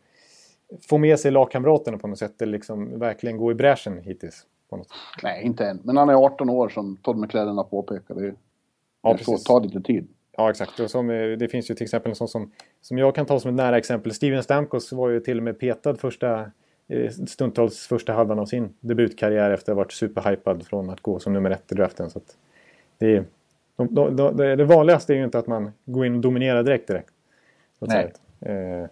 få 0.88 0.98
med 0.98 1.20
sig 1.20 1.30
lagkamraterna 1.30 1.98
på 1.98 2.08
något 2.08 2.18
sätt. 2.18 2.42
Eller 2.42 2.52
liksom 2.52 2.98
verkligen 2.98 3.36
gå 3.36 3.50
i 3.50 3.54
bräschen 3.54 3.98
hittills. 4.02 4.46
Nej, 5.22 5.44
inte 5.44 5.66
än. 5.66 5.80
Men 5.84 5.96
han 5.96 6.08
är 6.08 6.14
18 6.14 6.50
år 6.50 6.68
som 6.68 6.96
Todd 6.96 7.18
McLaren. 7.18 7.56
Det, 7.56 8.34
ja, 9.02 9.12
det 9.18 9.24
får 9.24 9.38
ta 9.38 9.58
lite 9.58 9.80
tid. 9.80 10.08
Ja, 10.38 10.50
exakt. 10.50 10.80
Och 10.80 10.90
som, 10.90 11.10
eh, 11.10 11.38
det 11.38 11.48
finns 11.48 11.70
ju 11.70 11.74
till 11.74 11.84
exempel 11.84 12.10
en 12.10 12.16
sån 12.16 12.28
som, 12.28 12.52
som 12.80 12.98
jag 12.98 13.14
kan 13.14 13.26
ta 13.26 13.40
som 13.40 13.50
ett 13.50 13.56
nära 13.56 13.78
exempel. 13.78 14.14
Steven 14.14 14.42
Stamkos 14.42 14.92
var 14.92 15.08
ju 15.08 15.20
till 15.20 15.36
och 15.36 15.42
med 15.42 15.58
petad 15.58 15.96
första, 15.96 16.50
eh, 16.88 17.10
stundtals 17.10 17.86
första 17.86 18.12
halvan 18.12 18.38
av 18.38 18.46
sin 18.46 18.74
debutkarriär 18.80 19.50
efter 19.50 19.72
att 19.72 19.76
ha 19.76 19.82
varit 19.84 19.92
superhypad 19.92 20.66
från 20.66 20.90
att 20.90 21.00
gå 21.00 21.18
som 21.18 21.32
nummer 21.32 21.50
ett 21.50 21.72
i 21.72 21.74
draften. 21.74 22.10
Så 22.10 22.20
det, 22.98 23.16
är, 23.16 23.24
de, 23.76 23.94
de, 23.94 24.16
de, 24.16 24.36
det 24.36 24.64
vanligaste 24.64 25.12
är 25.12 25.16
ju 25.16 25.24
inte 25.24 25.38
att 25.38 25.46
man 25.46 25.72
går 25.84 26.06
in 26.06 26.14
och 26.14 26.20
dominerar 26.20 26.62
direkt. 26.62 26.86
direkt 26.86 27.12
Nej. 27.80 28.12
Eh, 28.40 28.82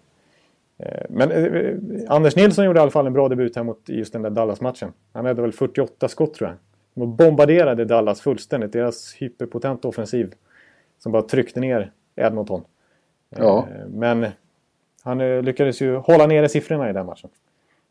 eh, 0.79 1.07
men 1.09 1.31
eh, 1.31 1.75
Anders 2.09 2.37
Nilsson 2.37 2.65
gjorde 2.65 2.79
i 2.79 2.83
alla 2.83 2.91
fall 2.91 3.07
en 3.07 3.13
bra 3.13 3.29
debut 3.29 3.57
här 3.57 3.63
mot 3.63 3.89
just 3.89 4.13
den 4.13 4.23
där 4.23 4.31
Dallas-matchen. 4.31 4.93
Han 5.13 5.27
hade 5.27 5.43
väl 5.43 5.53
48 5.53 6.09
skott 6.09 6.35
tror 6.35 6.51
jag. 6.51 6.59
De 6.95 7.17
bombarderade 7.17 7.85
Dallas 7.85 8.21
fullständigt. 8.21 8.73
Deras 8.73 9.15
hyperpotenta 9.15 9.89
offensiv 9.89 10.35
som 10.99 11.13
bara 11.13 11.23
tryckte 11.23 11.61
ner 11.61 11.93
Edmonton. 12.17 12.63
Ja. 13.29 13.69
Eh, 13.71 13.87
men 13.89 14.27
han 15.03 15.21
eh, 15.21 15.43
lyckades 15.43 15.83
ju 15.83 15.97
hålla 15.97 16.27
nere 16.27 16.49
siffrorna 16.49 16.91
i 16.91 16.93
den 16.93 17.07
matchen. 17.07 17.31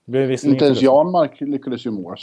Inte 0.08 0.66
ens 0.66 0.82
Janmark 0.82 1.42
lyckades 1.42 1.86
ju 1.86 1.92
mål. 1.92 2.16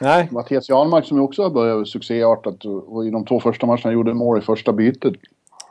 Nej. 0.00 0.28
Mattias 0.32 0.68
Janmark 0.68 1.04
som 1.04 1.16
ju 1.16 1.22
också 1.22 1.42
har 1.42 1.50
börjat 1.50 1.88
succéartat 1.88 2.64
och 2.64 3.06
i 3.06 3.10
de 3.10 3.24
två 3.24 3.40
första 3.40 3.66
matcherna 3.66 3.92
gjorde 3.92 4.14
mål 4.14 4.38
i 4.38 4.40
första 4.40 4.72
bytet. 4.72 5.14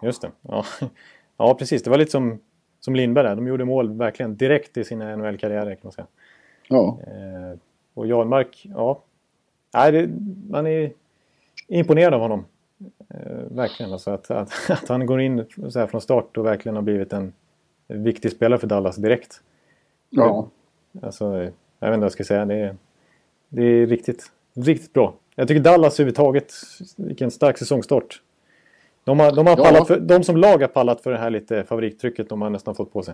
Just 0.02 0.22
det. 0.22 0.32
Ja, 0.42 0.66
ja 1.38 1.56
precis. 1.60 1.84
Det 1.84 1.90
var 1.90 1.98
lite 1.98 2.12
som, 2.12 2.40
som 2.80 2.96
Lindberg 2.96 3.28
där. 3.28 3.36
De 3.36 3.48
gjorde 3.48 3.66
mål 3.66 3.98
verkligen 3.98 4.36
direkt 4.36 4.78
i 4.78 4.84
sina 4.84 5.16
NHL-karriärer 5.16 5.76
kan 5.76 5.80
man 5.84 5.92
säga. 5.92 6.08
Ja. 6.68 7.00
Eh, 7.08 7.60
och 7.94 8.08
Janmark, 8.08 8.68
ja. 8.76 9.02
Nej, 9.74 9.92
det, 9.92 10.10
man 10.50 10.68
är 10.68 10.92
imponerad 11.68 12.14
av 12.14 12.22
honom. 12.22 12.46
Eh, 13.10 13.38
verkligen. 13.50 13.94
Alltså 13.94 14.12
att, 14.12 14.32
att, 14.32 14.52
att, 14.70 14.90
han 14.90 15.06
går 15.06 15.22
in 15.22 15.46
så 15.70 15.80
här 15.80 15.88
från 15.88 16.02
start 16.02 16.38
och 16.38 16.46
verkligen 16.46 16.76
har 16.76 16.84
blivit 16.84 17.14
en 17.14 17.34
viktig 17.88 18.32
spelare 18.32 18.60
för 18.60 18.68
Dallas 18.68 18.96
direkt. 18.96 19.42
Ja. 20.10 20.50
Alltså, 21.02 21.26
jag 21.80 21.90
vet 21.90 21.94
inte 21.94 21.98
vad 21.98 22.04
jag 22.04 22.12
ska 22.12 22.24
säga. 22.24 22.46
Det 22.46 22.56
är, 22.56 22.76
det 23.50 23.64
är 23.64 23.88
riktigt, 23.88 24.32
riktigt 24.54 24.94
bra. 24.94 25.14
Jag 25.36 25.48
tycker 25.48 25.62
Dallas 25.62 26.00
överhuvudtaget, 26.00 26.54
vilken 26.96 27.32
stark 27.32 27.58
säsongstart. 27.58 28.22
De, 29.04 29.20
har, 29.20 29.32
de, 29.32 29.48
har 29.48 29.56
pallat 29.56 29.88
för, 29.88 30.00
de 30.00 30.24
som 30.24 30.38
lag 30.38 30.58
har 30.58 30.68
pallat 30.68 31.02
för 31.02 31.12
det 31.12 31.18
här 31.18 31.30
lite 31.30 31.64
favorittrycket 31.64 32.30
de 32.30 32.42
har 32.42 32.50
nästan 32.50 32.76
fått 32.76 32.94
på 32.94 33.04
sig. 33.04 33.14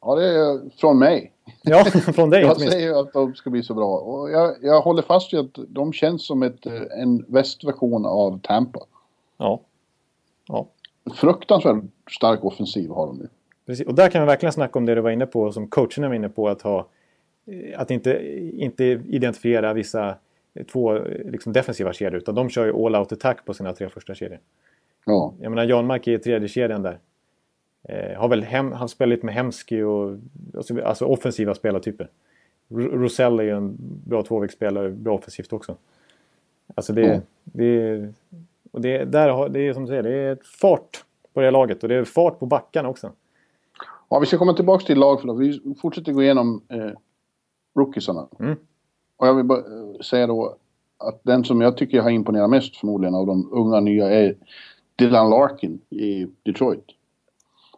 Ja, 0.00 0.14
det 0.14 0.26
är 0.26 0.78
från 0.80 0.98
mig. 0.98 1.32
Ja, 1.62 1.84
från 1.84 2.30
dig 2.30 2.42
Jag 2.42 2.60
säger 2.60 3.00
att 3.00 3.12
de 3.12 3.34
ska 3.34 3.50
bli 3.50 3.62
så 3.62 3.74
bra. 3.74 3.98
Och 3.98 4.30
jag, 4.30 4.56
jag 4.62 4.80
håller 4.80 5.02
fast 5.02 5.32
vid 5.32 5.40
att 5.40 5.58
de 5.68 5.92
känns 5.92 6.26
som 6.26 6.42
ett, 6.42 6.66
en 7.00 7.24
västversion 7.28 8.06
av 8.06 8.40
Tampa. 8.42 8.80
Ja. 9.38 9.60
ja. 10.48 10.68
Fruktansvärt 11.14 11.84
stark 12.10 12.44
offensiv 12.44 12.90
har 12.90 13.06
de 13.06 13.16
nu. 13.16 13.28
Precis. 13.66 13.86
Och 13.86 13.94
där 13.94 14.10
kan 14.10 14.22
vi 14.22 14.26
verkligen 14.26 14.52
snacka 14.52 14.78
om 14.78 14.86
det 14.86 14.94
du 14.94 15.00
var 15.00 15.10
inne 15.10 15.26
på, 15.26 15.52
som 15.52 15.68
coacherna 15.68 16.08
var 16.08 16.14
inne 16.14 16.28
på, 16.28 16.48
att 16.48 16.62
ha 16.62 16.88
eh, 17.46 17.80
att 17.80 17.90
inte, 17.90 18.38
inte 18.56 18.84
identifiera 18.84 19.72
vissa 19.72 20.08
eh, 20.54 20.66
två 20.66 20.96
eh, 20.96 21.30
liksom 21.30 21.52
defensiva 21.52 21.92
kedjor 21.92 22.20
utan 22.20 22.34
de 22.34 22.48
kör 22.48 22.66
ju 22.66 22.86
all 22.86 22.96
out 22.96 23.12
attack 23.12 23.44
på 23.44 23.54
sina 23.54 23.72
tre 23.72 23.88
första 23.88 24.14
kedjor. 24.14 24.40
Ja. 25.06 25.34
Jag 25.40 25.50
menar 25.50 25.64
Janmark 25.64 26.06
är 26.06 26.12
i 26.12 26.18
tredje 26.18 26.48
kedjan 26.48 26.82
där. 26.82 26.98
Eh, 27.88 28.18
har 28.18 28.28
väl 28.28 28.42
hem, 28.42 28.72
han 28.72 28.88
spelar 28.88 29.10
lite 29.10 29.26
med 29.26 29.34
Hemsky 29.34 29.82
och 29.82 30.16
alltså, 30.56 30.82
alltså 30.82 31.04
offensiva 31.04 31.54
spelartyper. 31.54 32.08
Rosell 32.70 33.40
är 33.40 33.44
ju 33.44 33.56
en 33.56 33.76
bra 34.06 34.22
tvåvägsspelare, 34.22 34.90
bra 34.90 35.14
offensivt 35.14 35.52
också. 35.52 35.76
Alltså 36.74 36.92
det, 36.92 37.04
mm. 37.04 37.20
det, 37.44 38.12
och 38.72 38.80
det, 38.80 39.04
där 39.04 39.28
har, 39.28 39.48
det 39.48 39.60
är 39.60 39.72
som 39.72 39.82
du 39.84 39.88
säger, 39.88 40.02
det 40.02 40.14
är 40.14 40.38
fart 40.60 41.04
på 41.32 41.40
det 41.40 41.50
laget 41.50 41.82
och 41.82 41.88
det 41.88 41.94
är 41.94 42.04
fart 42.04 42.38
på 42.38 42.46
backarna 42.46 42.88
också. 42.88 43.12
Ja, 44.08 44.18
vi 44.18 44.26
ska 44.26 44.38
komma 44.38 44.54
tillbaka 44.54 44.86
till 44.86 44.98
lag, 44.98 45.38
vi 45.38 45.74
fortsätter 45.80 46.12
gå 46.12 46.22
igenom 46.22 46.62
eh, 46.68 46.90
rookiesarna. 47.76 48.28
Mm. 48.40 48.56
Och 49.16 49.26
jag 49.26 49.34
vill 49.34 49.44
bara 49.44 49.58
eh, 49.58 50.00
säga 50.00 50.26
då 50.26 50.56
att 50.98 51.20
den 51.22 51.44
som 51.44 51.60
jag 51.60 51.76
tycker 51.76 52.00
har 52.00 52.10
imponerat 52.10 52.50
mest 52.50 52.76
förmodligen 52.76 53.14
av 53.14 53.26
de 53.26 53.52
unga 53.52 53.80
nya 53.80 54.10
är 54.10 54.34
Dylan 54.96 55.30
Larkin 55.30 55.80
i 55.90 56.26
Detroit. 56.42 56.84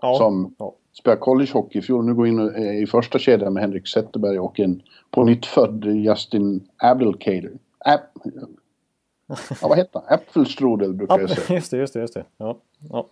Ja. 0.03 0.15
Som 0.15 0.55
ja. 0.59 0.75
spelade 0.93 1.21
collegehockey 1.21 1.79
i 1.79 1.83
fjol. 1.83 2.05
Nu 2.05 2.15
går 2.15 2.27
in 2.27 2.57
i 2.57 2.87
första 2.87 3.19
kedjan 3.19 3.53
med 3.53 3.63
Henrik 3.63 3.89
Zetterberg 3.89 4.39
och 4.39 4.61
en 4.61 4.83
på 5.11 5.25
nytt 5.25 5.47
född 5.47 5.85
Justin 5.85 6.69
Abdelkader. 6.77 7.53
Ab 7.79 8.01
ja, 9.61 9.69
vad 9.69 9.79
heter 9.79 10.03
han? 10.05 10.19
Äpfelstrudel 10.19 10.95
brukar 10.95 11.19
jag 11.19 11.31
säga. 11.31 11.57
Just 11.57 11.71
det, 11.71 11.77
just 11.77 11.93
det. 11.93 12.01
Just 12.01 12.15
det. 12.15 12.25
Ja. 12.37 12.57
Ja. 12.91 13.07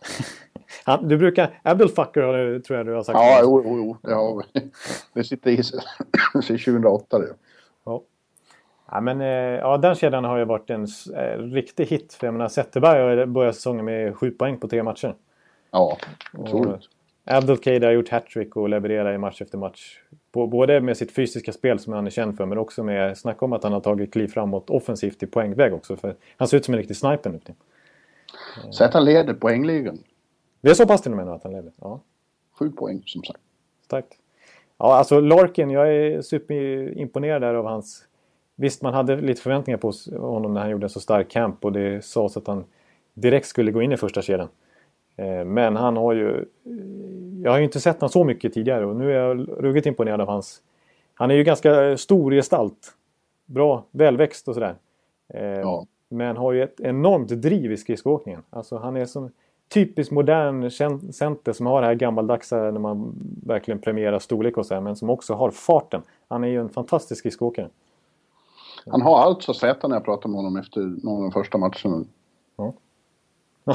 Han, 0.84 1.08
du 1.08 1.16
brukar... 1.16 1.60
Abdelfucker 1.62 2.60
tror 2.60 2.76
jag 2.76 2.86
du 2.86 2.94
har 2.94 3.02
sagt. 3.02 3.18
Ja, 3.18 3.40
jo, 3.42 3.62
jo, 3.64 3.76
jo. 3.76 4.10
Ja, 4.10 4.42
det 5.12 5.24
sitter 5.24 5.50
i 5.50 5.62
sig 5.62 5.80
sedan 6.32 6.58
2008. 6.58 7.18
Det. 7.18 7.26
Ja. 7.84 8.02
Ja, 8.90 9.00
men, 9.00 9.20
eh, 9.20 9.26
ja, 9.58 9.76
den 9.76 9.94
kedjan 9.94 10.24
har 10.24 10.38
ju 10.38 10.44
varit 10.44 10.70
en 10.70 10.86
eh, 11.16 11.38
riktig 11.38 11.86
hit. 11.86 12.14
För 12.14 12.26
jag 12.26 12.34
menar, 12.34 12.48
Zetterberg 12.48 13.18
har 13.18 13.26
börjat 13.26 13.54
säsongen 13.54 13.84
med 13.84 14.16
sju 14.16 14.30
poäng 14.30 14.56
på 14.56 14.68
tre 14.68 14.82
matcher. 14.82 15.14
Ja, 15.70 15.98
otroligt. 16.38 16.88
Abdelkader 17.24 17.86
har 17.86 17.92
gjort 17.92 18.08
hattrick 18.08 18.56
och 18.56 18.68
levererar 18.68 19.14
i 19.14 19.18
match 19.18 19.42
efter 19.42 19.58
match. 19.58 19.98
Både 20.32 20.80
med 20.80 20.96
sitt 20.96 21.12
fysiska 21.12 21.52
spel 21.52 21.78
som 21.78 21.92
han 21.92 22.06
är 22.06 22.10
känd 22.10 22.36
för 22.36 22.46
men 22.46 22.58
också 22.58 22.82
med 22.82 23.18
snack 23.18 23.42
om 23.42 23.52
att 23.52 23.62
han 23.62 23.72
har 23.72 23.80
tagit 23.80 24.12
kliv 24.12 24.28
framåt 24.28 24.70
offensivt 24.70 25.22
i 25.22 25.26
poängväg 25.26 25.74
också. 25.74 25.96
För 25.96 26.14
han 26.36 26.48
ser 26.48 26.56
ut 26.56 26.64
som 26.64 26.74
en 26.74 26.78
riktig 26.78 26.96
sniper 26.96 27.30
nu. 27.30 27.40
Så 28.70 28.84
att 28.84 28.94
han 28.94 29.04
leder 29.04 29.34
poängligan. 29.34 29.98
Det 30.60 30.70
är 30.70 30.74
så 30.74 30.86
pass 30.86 31.02
till 31.02 31.12
och 31.12 31.16
med 31.16 31.28
att 31.28 31.42
han 31.42 31.52
leder? 31.52 31.72
Ja. 31.80 32.00
Sju 32.58 32.70
poäng 32.70 33.02
som 33.06 33.24
sagt. 33.24 33.40
Starkt. 33.84 34.12
Ja, 34.78 34.94
alltså 34.94 35.20
Larkin, 35.20 35.70
jag 35.70 35.94
är 35.94 36.22
superimponerad 36.22 37.42
där 37.42 37.54
av 37.54 37.64
hans... 37.64 38.04
Visst, 38.56 38.82
man 38.82 38.94
hade 38.94 39.16
lite 39.16 39.42
förväntningar 39.42 39.78
på 39.78 39.92
honom 40.18 40.54
när 40.54 40.60
han 40.60 40.70
gjorde 40.70 40.86
en 40.86 40.90
så 40.90 41.00
stark 41.00 41.28
camp 41.28 41.64
och 41.64 41.72
det 41.72 42.04
sades 42.04 42.36
att 42.36 42.46
han 42.46 42.64
direkt 43.14 43.46
skulle 43.46 43.70
gå 43.70 43.82
in 43.82 43.92
i 43.92 43.96
första 43.96 44.22
kedjan. 44.22 44.48
Eh, 45.18 45.44
men 45.44 45.76
han 45.76 45.96
har 45.96 46.12
ju... 46.12 46.44
Jag 47.42 47.50
har 47.50 47.58
ju 47.58 47.64
inte 47.64 47.80
sett 47.80 48.00
honom 48.00 48.10
så 48.10 48.24
mycket 48.24 48.54
tidigare 48.54 48.86
och 48.86 48.96
nu 48.96 49.12
är 49.12 49.16
jag 49.16 49.48
ruggigt 49.58 49.86
imponerad 49.86 50.20
av 50.20 50.28
hans... 50.28 50.62
Han 51.14 51.30
är 51.30 51.34
ju 51.34 51.44
ganska 51.44 51.96
stor 51.96 52.34
i 52.34 52.36
gestalt. 52.36 52.94
Bra, 53.46 53.84
välväxt 53.90 54.48
och 54.48 54.54
sådär. 54.54 54.74
Eh, 55.34 55.42
ja. 55.42 55.86
Men 56.08 56.36
har 56.36 56.52
ju 56.52 56.62
ett 56.62 56.80
enormt 56.80 57.28
driv 57.28 57.72
i 57.72 57.76
skridskoåkningen. 57.76 58.42
Alltså 58.50 58.76
han 58.76 58.96
är 58.96 59.06
som 59.06 59.30
typiskt 59.68 60.12
modern 60.12 60.70
center 61.12 61.52
som 61.52 61.66
har 61.66 61.80
det 61.80 61.86
här 61.86 61.94
gammaldags 61.94 62.52
när 62.52 62.70
man 62.70 63.14
verkligen 63.46 63.78
premierar 63.78 64.18
storlek 64.18 64.56
och 64.56 64.66
så 64.66 64.74
här, 64.74 64.80
men 64.80 64.96
som 64.96 65.10
också 65.10 65.34
har 65.34 65.50
farten. 65.50 66.02
Han 66.28 66.44
är 66.44 66.48
ju 66.48 66.60
en 66.60 66.68
fantastisk 66.68 67.18
skridskoåkare. 67.18 67.68
Han 68.86 69.02
har 69.02 69.18
allt 69.18 69.42
så 69.42 69.54
sätta 69.54 69.88
när 69.88 69.96
jag 69.96 70.04
pratar 70.04 70.28
med 70.28 70.36
honom 70.36 70.56
efter 70.56 70.80
någon 70.80 71.16
av 71.16 71.22
de 71.22 71.32
första 71.32 71.58
matcherna. 71.58 72.04
Ja. 72.56 72.72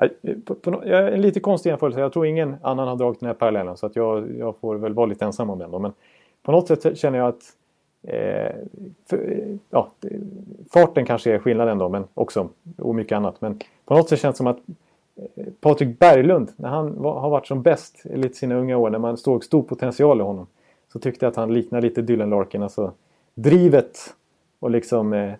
Äh, 0.00 0.08
en 0.22 0.42
jag 0.64 1.08
är 1.08 1.16
lite 1.16 1.40
konstig 1.40 1.70
jämförelse. 1.70 2.00
Jag 2.00 2.12
tror 2.12 2.26
ingen 2.26 2.56
annan 2.62 2.88
har 2.88 2.96
dragit 2.96 3.20
den 3.20 3.26
här 3.26 3.34
parallellen 3.34 3.76
så 3.76 3.86
att 3.86 3.96
jag, 3.96 4.36
jag 4.38 4.56
får 4.56 4.74
väl 4.74 4.94
vara 4.94 5.06
lite 5.06 5.24
ensam 5.24 5.50
om 5.50 5.58
den. 5.58 5.70
Då. 5.70 5.78
Men 5.78 5.92
på 6.42 6.52
något 6.52 6.68
sätt 6.68 6.98
känner 6.98 7.18
jag 7.18 7.28
att 7.28 7.42
eh, 8.02 8.54
för, 9.10 9.32
eh, 9.32 9.56
ja, 9.70 9.90
farten 10.72 11.06
kanske 11.06 11.34
är 11.34 11.38
skillnaden 11.38 11.78
då, 11.78 11.88
men 11.88 12.04
också 12.14 12.48
och 12.78 12.94
mycket 12.94 13.16
annat. 13.16 13.40
Men 13.40 13.60
på 13.84 13.94
något 13.94 14.08
sätt 14.08 14.20
känns 14.20 14.34
det 14.34 14.38
som 14.38 14.46
att 14.46 14.58
eh, 15.16 15.44
Patrik 15.60 15.98
Berglund, 15.98 16.52
när 16.56 16.68
han 16.68 17.02
var, 17.02 17.20
har 17.20 17.30
varit 17.30 17.46
som 17.46 17.62
bäst 17.62 18.06
i 18.06 18.28
sina 18.28 18.54
unga 18.54 18.76
år, 18.76 18.90
när 18.90 18.98
man 18.98 19.16
såg 19.16 19.44
stor 19.44 19.62
potential 19.62 20.20
i 20.20 20.22
honom, 20.22 20.46
så 20.92 20.98
tyckte 20.98 21.24
jag 21.24 21.30
att 21.30 21.36
han 21.36 21.54
liknar 21.54 21.80
lite 21.80 22.02
Dylan 22.02 22.30
Larkin. 22.30 22.62
Alltså 22.62 22.92
drivet 23.34 23.98
och 24.60 24.70
liksom 24.70 25.12
eh, 25.12 25.32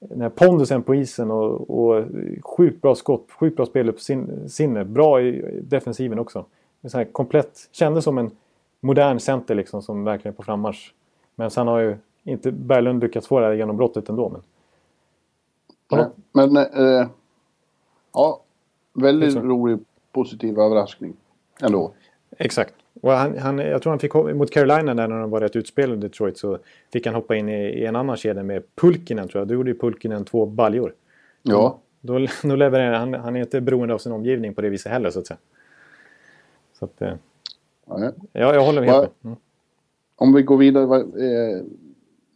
den 0.00 0.20
här 0.20 0.28
pondusen 0.28 0.82
på 0.82 0.94
isen 0.94 1.30
och, 1.30 1.70
och 1.70 2.04
sjukt 2.42 2.82
bra 2.82 2.94
skott, 2.94 3.30
sjukt 3.30 3.56
bra 3.56 3.66
spel 3.66 3.92
på 3.92 4.00
sin, 4.00 4.48
sinne. 4.48 4.84
Bra 4.84 5.22
i 5.22 5.60
defensiven 5.62 6.18
också. 6.18 6.44
Så 6.86 6.98
här 6.98 7.04
komplett, 7.04 7.68
kändes 7.72 8.04
som 8.04 8.18
en 8.18 8.30
modern 8.80 9.20
center 9.20 9.54
liksom 9.54 9.82
som 9.82 10.04
verkligen 10.04 10.32
är 10.32 10.36
på 10.36 10.42
frammarsch. 10.42 10.92
Men 11.34 11.50
sen 11.50 11.66
har 11.66 11.78
ju 11.78 11.96
inte 12.24 12.52
Berglund 12.52 13.02
lyckats 13.02 13.26
få 13.26 13.40
det 13.40 13.46
här 13.46 13.52
genombrottet 13.52 14.08
ändå. 14.08 14.28
Men, 14.28 14.42
ja, 15.88 16.10
men 16.32 16.56
eh, 16.56 17.08
Ja, 18.12 18.40
väldigt 18.92 19.36
rolig 19.36 19.78
positiv 20.12 20.58
överraskning 20.58 21.16
ändå. 21.60 21.92
Exakt. 22.38 22.74
Och 23.00 23.12
han, 23.12 23.38
han, 23.38 23.58
jag 23.58 23.82
tror 23.82 23.90
han 23.90 23.98
fick 23.98 24.14
mot 24.14 24.50
Carolina 24.50 24.94
där 24.94 25.08
när 25.08 25.20
de 25.20 25.30
var 25.30 25.40
rätt 25.40 25.56
utspelade 25.56 25.98
i 25.98 26.08
Detroit 26.08 26.38
så 26.38 26.58
fick 26.92 27.06
han 27.06 27.14
hoppa 27.14 27.36
in 27.36 27.48
i, 27.48 27.68
i 27.68 27.86
en 27.86 27.96
annan 27.96 28.16
kedja 28.16 28.42
med 28.42 28.62
Pulkinen 28.74 29.28
tror 29.28 29.40
jag. 29.40 29.48
Då 29.48 29.54
gjorde 29.54 29.70
ju 29.70 29.78
Pulkinen 29.78 30.24
två 30.24 30.46
baljor. 30.46 30.94
Ja. 31.42 31.78
Då, 32.00 32.26
då 32.42 32.56
levererar 32.56 32.98
han. 32.98 33.14
Han 33.14 33.36
är 33.36 33.40
inte 33.40 33.60
beroende 33.60 33.94
av 33.94 33.98
sin 33.98 34.12
omgivning 34.12 34.54
på 34.54 34.60
det 34.60 34.68
viset 34.68 34.92
heller 34.92 35.10
så 35.10 35.18
att 35.18 35.26
säga. 35.26 35.38
Så 36.78 36.84
att, 36.84 37.02
eh, 37.02 37.14
ja, 38.32 38.54
jag 38.54 38.64
håller 38.64 38.80
med. 38.80 38.90
Va, 38.90 39.06
mm. 39.24 39.36
Om 40.16 40.34
vi 40.34 40.42
går 40.42 40.56
vidare. 40.56 41.00
Eh, 41.00 41.64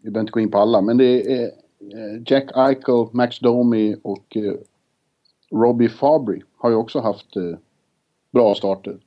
vi 0.03 0.11
behöver 0.11 0.21
inte 0.21 0.33
gå 0.33 0.41
in 0.41 0.51
på 0.51 0.59
alla 0.59 0.81
men 0.81 0.97
det 0.97 1.33
är 1.33 1.45
eh, 1.81 2.23
Jack 2.27 2.51
Eichel, 2.57 3.07
Max 3.13 3.39
Domi 3.39 3.97
och 4.03 4.37
eh, 4.37 4.55
Robbie 5.51 5.89
Fabry 5.89 6.43
har 6.57 6.71
ju 6.71 6.77
också 6.77 7.01
haft 7.01 7.37
eh, 7.37 7.57
bra 8.31 8.55
starter. 8.55 8.99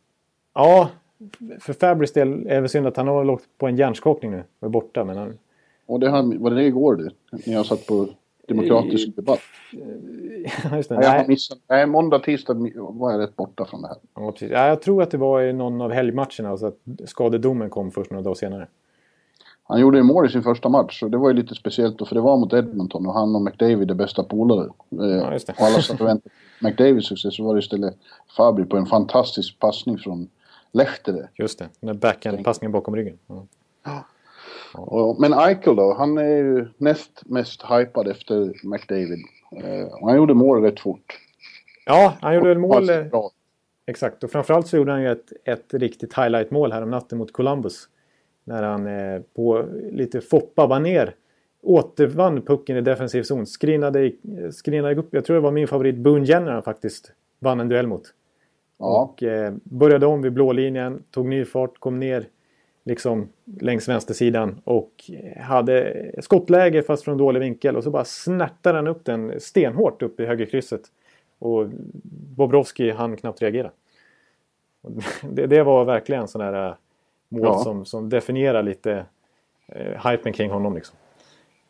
Ja, 0.53 0.89
för 1.59 1.73
Fabrys 1.73 2.13
del 2.13 2.47
är 2.47 2.61
det 2.61 2.69
synd 2.69 2.87
att 2.87 2.97
han 2.97 3.07
har 3.07 3.25
lågt 3.25 3.43
på 3.57 3.67
en 3.67 3.77
hjärnskakning 3.77 4.31
nu 4.31 4.43
och 4.59 4.65
är 4.65 4.69
borta. 4.69 5.03
Men 5.03 5.17
han... 5.17 5.37
Och 5.85 5.99
det 5.99 6.11
här, 6.11 6.39
var 6.39 6.51
det 6.51 6.63
igår 6.63 6.95
det? 6.95 7.11
När 7.45 7.53
jag 7.53 7.65
satt 7.65 7.87
på 7.87 8.07
demokratisk 8.47 9.15
debatt? 9.15 9.39
Just 10.73 10.89
det, 10.89 10.95
nej, 10.95 11.03
jag 11.03 11.11
har 11.11 11.27
missat. 11.27 11.57
Nej, 11.67 11.85
måndag, 11.85 12.19
tisdag 12.19 12.53
var 12.75 13.11
jag 13.11 13.19
rätt 13.21 13.35
borta 13.35 13.65
från 13.65 13.81
det 13.81 13.87
här. 13.87 13.97
Ja, 14.15 14.31
precis. 14.31 14.51
Ja, 14.51 14.67
jag 14.67 14.81
tror 14.81 15.03
att 15.03 15.11
det 15.11 15.17
var 15.17 15.41
i 15.41 15.53
någon 15.53 15.81
av 15.81 15.91
helgmatcherna, 15.91 16.49
alltså 16.49 16.65
att 16.65 16.79
skadedomen 17.05 17.69
kom 17.69 17.91
först 17.91 18.11
några 18.11 18.23
dagar 18.23 18.35
senare. 18.35 18.67
Han 19.67 19.79
gjorde 19.79 19.97
ju 19.97 20.03
mål 20.03 20.25
i 20.25 20.29
sin 20.29 20.43
första 20.43 20.69
match 20.69 21.03
och 21.03 21.11
det 21.11 21.17
var 21.17 21.29
ju 21.29 21.35
lite 21.35 21.55
speciellt 21.55 21.97
då, 21.97 22.05
för 22.05 22.15
det 22.15 22.21
var 22.21 22.37
mot 22.37 22.53
Edmonton 22.53 23.07
och 23.07 23.13
han 23.13 23.35
och 23.35 23.41
McDavid 23.41 23.91
är 23.91 23.95
bästa 23.95 24.23
polare. 24.23 24.69
Eh, 25.01 25.07
ja, 25.07 25.39
och 25.57 25.61
alla 25.61 25.81
satt 25.81 26.01
och 26.01 26.07
väntade 26.07 26.29
på 26.61 26.67
McDavids 26.67 27.07
success 27.07 27.35
så 27.35 27.43
var 27.43 27.55
det 27.55 27.59
istället 27.59 27.95
Fabri 28.37 28.65
på 28.65 28.77
en 28.77 28.85
fantastisk 28.85 29.59
passning 29.59 29.97
från 29.97 30.29
Lehtere. 30.75 31.29
Just 31.35 31.59
det, 31.59 31.69
där 31.79 31.93
backhand-passningen 31.93 32.71
bakom 32.71 32.95
ryggen. 32.95 33.17
Ja. 33.27 33.45
Ja. 34.73 35.15
Men 35.19 35.33
Eichel 35.33 35.75
då, 35.75 35.93
han 35.93 36.17
är 36.17 36.37
ju 36.37 36.67
näst 36.77 37.23
mest 37.25 37.63
hypad 37.69 38.07
efter 38.07 38.53
McDavid. 38.63 39.19
Eh, 39.63 39.93
och 39.93 40.07
han 40.07 40.17
gjorde 40.17 40.33
mål 40.33 40.63
rätt 40.63 40.79
fort. 40.79 41.19
Ja, 41.85 42.13
han 42.21 42.35
gjorde 42.35 42.47
väl 42.47 42.57
mål... 42.57 42.85
Bra. 43.11 43.31
Exakt, 43.87 44.23
och 44.23 44.31
framförallt 44.31 44.67
så 44.67 44.77
gjorde 44.77 44.91
han 44.91 45.01
ju 45.01 45.11
ett, 45.11 45.33
ett 45.43 45.73
riktigt 45.73 46.13
highlight-mål 46.13 46.71
här 46.71 46.81
om 46.81 46.91
natten 46.91 47.17
mot 47.17 47.33
Columbus. 47.33 47.89
När 48.43 48.63
han 48.63 48.87
eh, 48.87 49.21
på 49.35 49.65
lite 49.91 50.21
foppa-baner 50.21 51.15
återvann 51.61 52.41
pucken 52.41 52.77
i 52.77 52.81
defensiv 52.81 53.23
zon. 53.23 53.45
Skrinade, 53.45 54.11
skrinade 54.51 54.95
upp, 54.95 55.07
jag 55.11 55.25
tror 55.25 55.35
det 55.35 55.41
var 55.41 55.51
min 55.51 55.67
favorit 55.67 55.95
Boone 55.95 56.25
Jenner 56.25 56.61
faktiskt 56.61 57.11
vann 57.39 57.59
en 57.59 57.69
duell 57.69 57.87
mot. 57.87 58.13
Ja. 58.77 59.01
Och 59.03 59.23
eh, 59.23 59.53
började 59.63 60.05
om 60.05 60.21
vid 60.21 60.33
blålinjen, 60.33 61.03
tog 61.11 61.25
ny 61.25 61.45
fart, 61.45 61.79
kom 61.79 61.99
ner 61.99 62.27
liksom 62.85 63.29
längs 63.61 63.89
vänstersidan 63.89 64.61
och 64.63 64.91
hade 65.37 66.11
skottläge 66.19 66.83
fast 66.83 67.03
från 67.03 67.17
dålig 67.17 67.39
vinkel 67.39 67.75
och 67.75 67.83
så 67.83 67.91
bara 67.91 68.05
snärtade 68.05 68.77
han 68.77 68.87
upp 68.87 69.05
den 69.05 69.39
stenhårt 69.39 70.01
upp 70.01 70.19
i 70.19 70.25
högerkrysset. 70.25 70.81
Och 71.39 71.67
Bobrovski 72.35 72.91
hann 72.91 73.17
knappt 73.17 73.41
reagera. 73.41 73.71
Det, 75.31 75.47
det, 75.47 75.63
var 75.63 75.85
verkligen 75.85 76.27
sån 76.27 76.41
där 76.41 76.67
äh, 76.67 76.75
mål 77.29 77.41
ja. 77.43 77.57
som, 77.57 77.85
som 77.85 78.09
definierar 78.09 78.63
lite 78.63 79.05
eh, 79.67 80.09
hypen 80.09 80.33
kring 80.33 80.51
honom. 80.51 80.75
Liksom. 80.75 80.97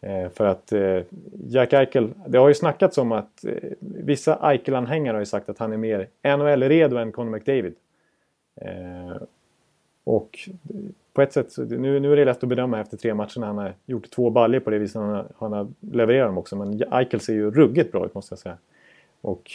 Eh, 0.02 0.30
för 0.30 0.46
att 0.46 0.72
eh, 0.72 1.02
Jack 1.48 1.74
Eichel, 1.74 2.14
det 2.28 2.38
har 2.38 2.48
ju 2.48 2.54
snackats 2.54 2.98
om 2.98 3.12
att 3.12 3.46
eh, 3.46 3.54
vissa 3.80 4.36
Eichel-anhängare 4.36 5.14
har 5.16 5.20
ju 5.20 5.26
sagt 5.26 5.50
att 5.50 5.60
han 5.60 5.74
är 5.74 5.78
mer 5.78 6.08
NHL-redo 6.24 6.98
än 6.98 7.12
Conor 7.12 7.32
McDavid. 7.32 7.76
Och 10.04 10.50
på 11.14 11.22
ett 11.22 11.34
sätt, 11.34 11.58
nu, 11.58 12.00
nu 12.00 12.14
är 12.14 12.16
det 12.16 12.26
lätt 12.26 12.44
att 12.44 12.50
bedöma 12.50 12.80
efter 12.80 12.98
tre 12.98 13.14
matcher 13.14 13.40
när 13.40 13.48
han 13.48 13.58
har 13.58 13.74
gjort 13.86 14.10
två 14.10 14.30
baljor 14.30 14.60
på 14.60 14.70
det 14.70 14.78
viset 14.78 15.02
han 15.02 15.10
har, 15.10 15.26
han 15.38 15.54
har 15.54 15.68
levererat 15.80 16.28
dem 16.28 16.38
också. 16.38 16.56
Men 16.56 16.94
Eichel 16.94 17.20
ser 17.20 17.34
ju 17.34 17.52
ruggigt 17.52 17.92
bra 17.92 18.06
ut 18.06 18.14
måste 18.14 18.34
jag 18.34 18.40
säga. 18.40 18.58
Och 19.22 19.52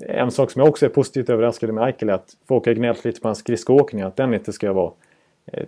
en 0.00 0.30
sak 0.30 0.50
som 0.50 0.60
jag 0.60 0.68
också 0.68 0.86
är 0.86 0.90
positivt 0.90 1.30
överraskad 1.30 1.74
med 1.74 1.84
Eichel 1.84 2.08
är 2.08 2.12
att 2.12 2.36
folk 2.48 2.66
har 2.66 2.72
gnällt 2.72 3.04
lite 3.04 3.20
på 3.20 3.28
hans 3.28 3.38
skridskoåkning. 3.38 4.02
Att 4.02 4.16
den 4.16 4.34
inte 4.34 4.52
ska 4.52 4.72
vara 4.72 4.92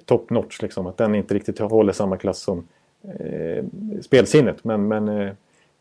top 0.05 0.31
notch 0.31 0.63
liksom. 0.63 0.87
Att 0.87 0.97
den 0.97 1.15
inte 1.15 1.35
riktigt 1.35 1.59
håller 1.59 1.93
samma 1.93 2.17
klass 2.17 2.39
som 2.39 2.69
eh, 3.19 3.65
spelsinnet. 4.01 4.65
Men, 4.65 4.89
men 4.89 5.09
eh, 5.09 5.33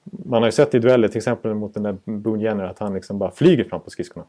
man 0.03 0.41
har 0.41 0.47
ju 0.47 0.51
sett 0.51 0.75
i 0.75 0.79
dueller 0.79 1.07
till 1.07 1.17
exempel 1.17 1.53
mot 1.53 1.73
den 1.73 1.83
där 1.83 1.97
Boone 2.05 2.43
Jenner 2.43 2.63
att 2.63 2.79
han 2.79 2.93
liksom 2.93 3.19
bara 3.19 3.31
flyger 3.31 3.63
fram 3.63 3.81
på 3.81 3.89
skridskorna. 3.89 4.25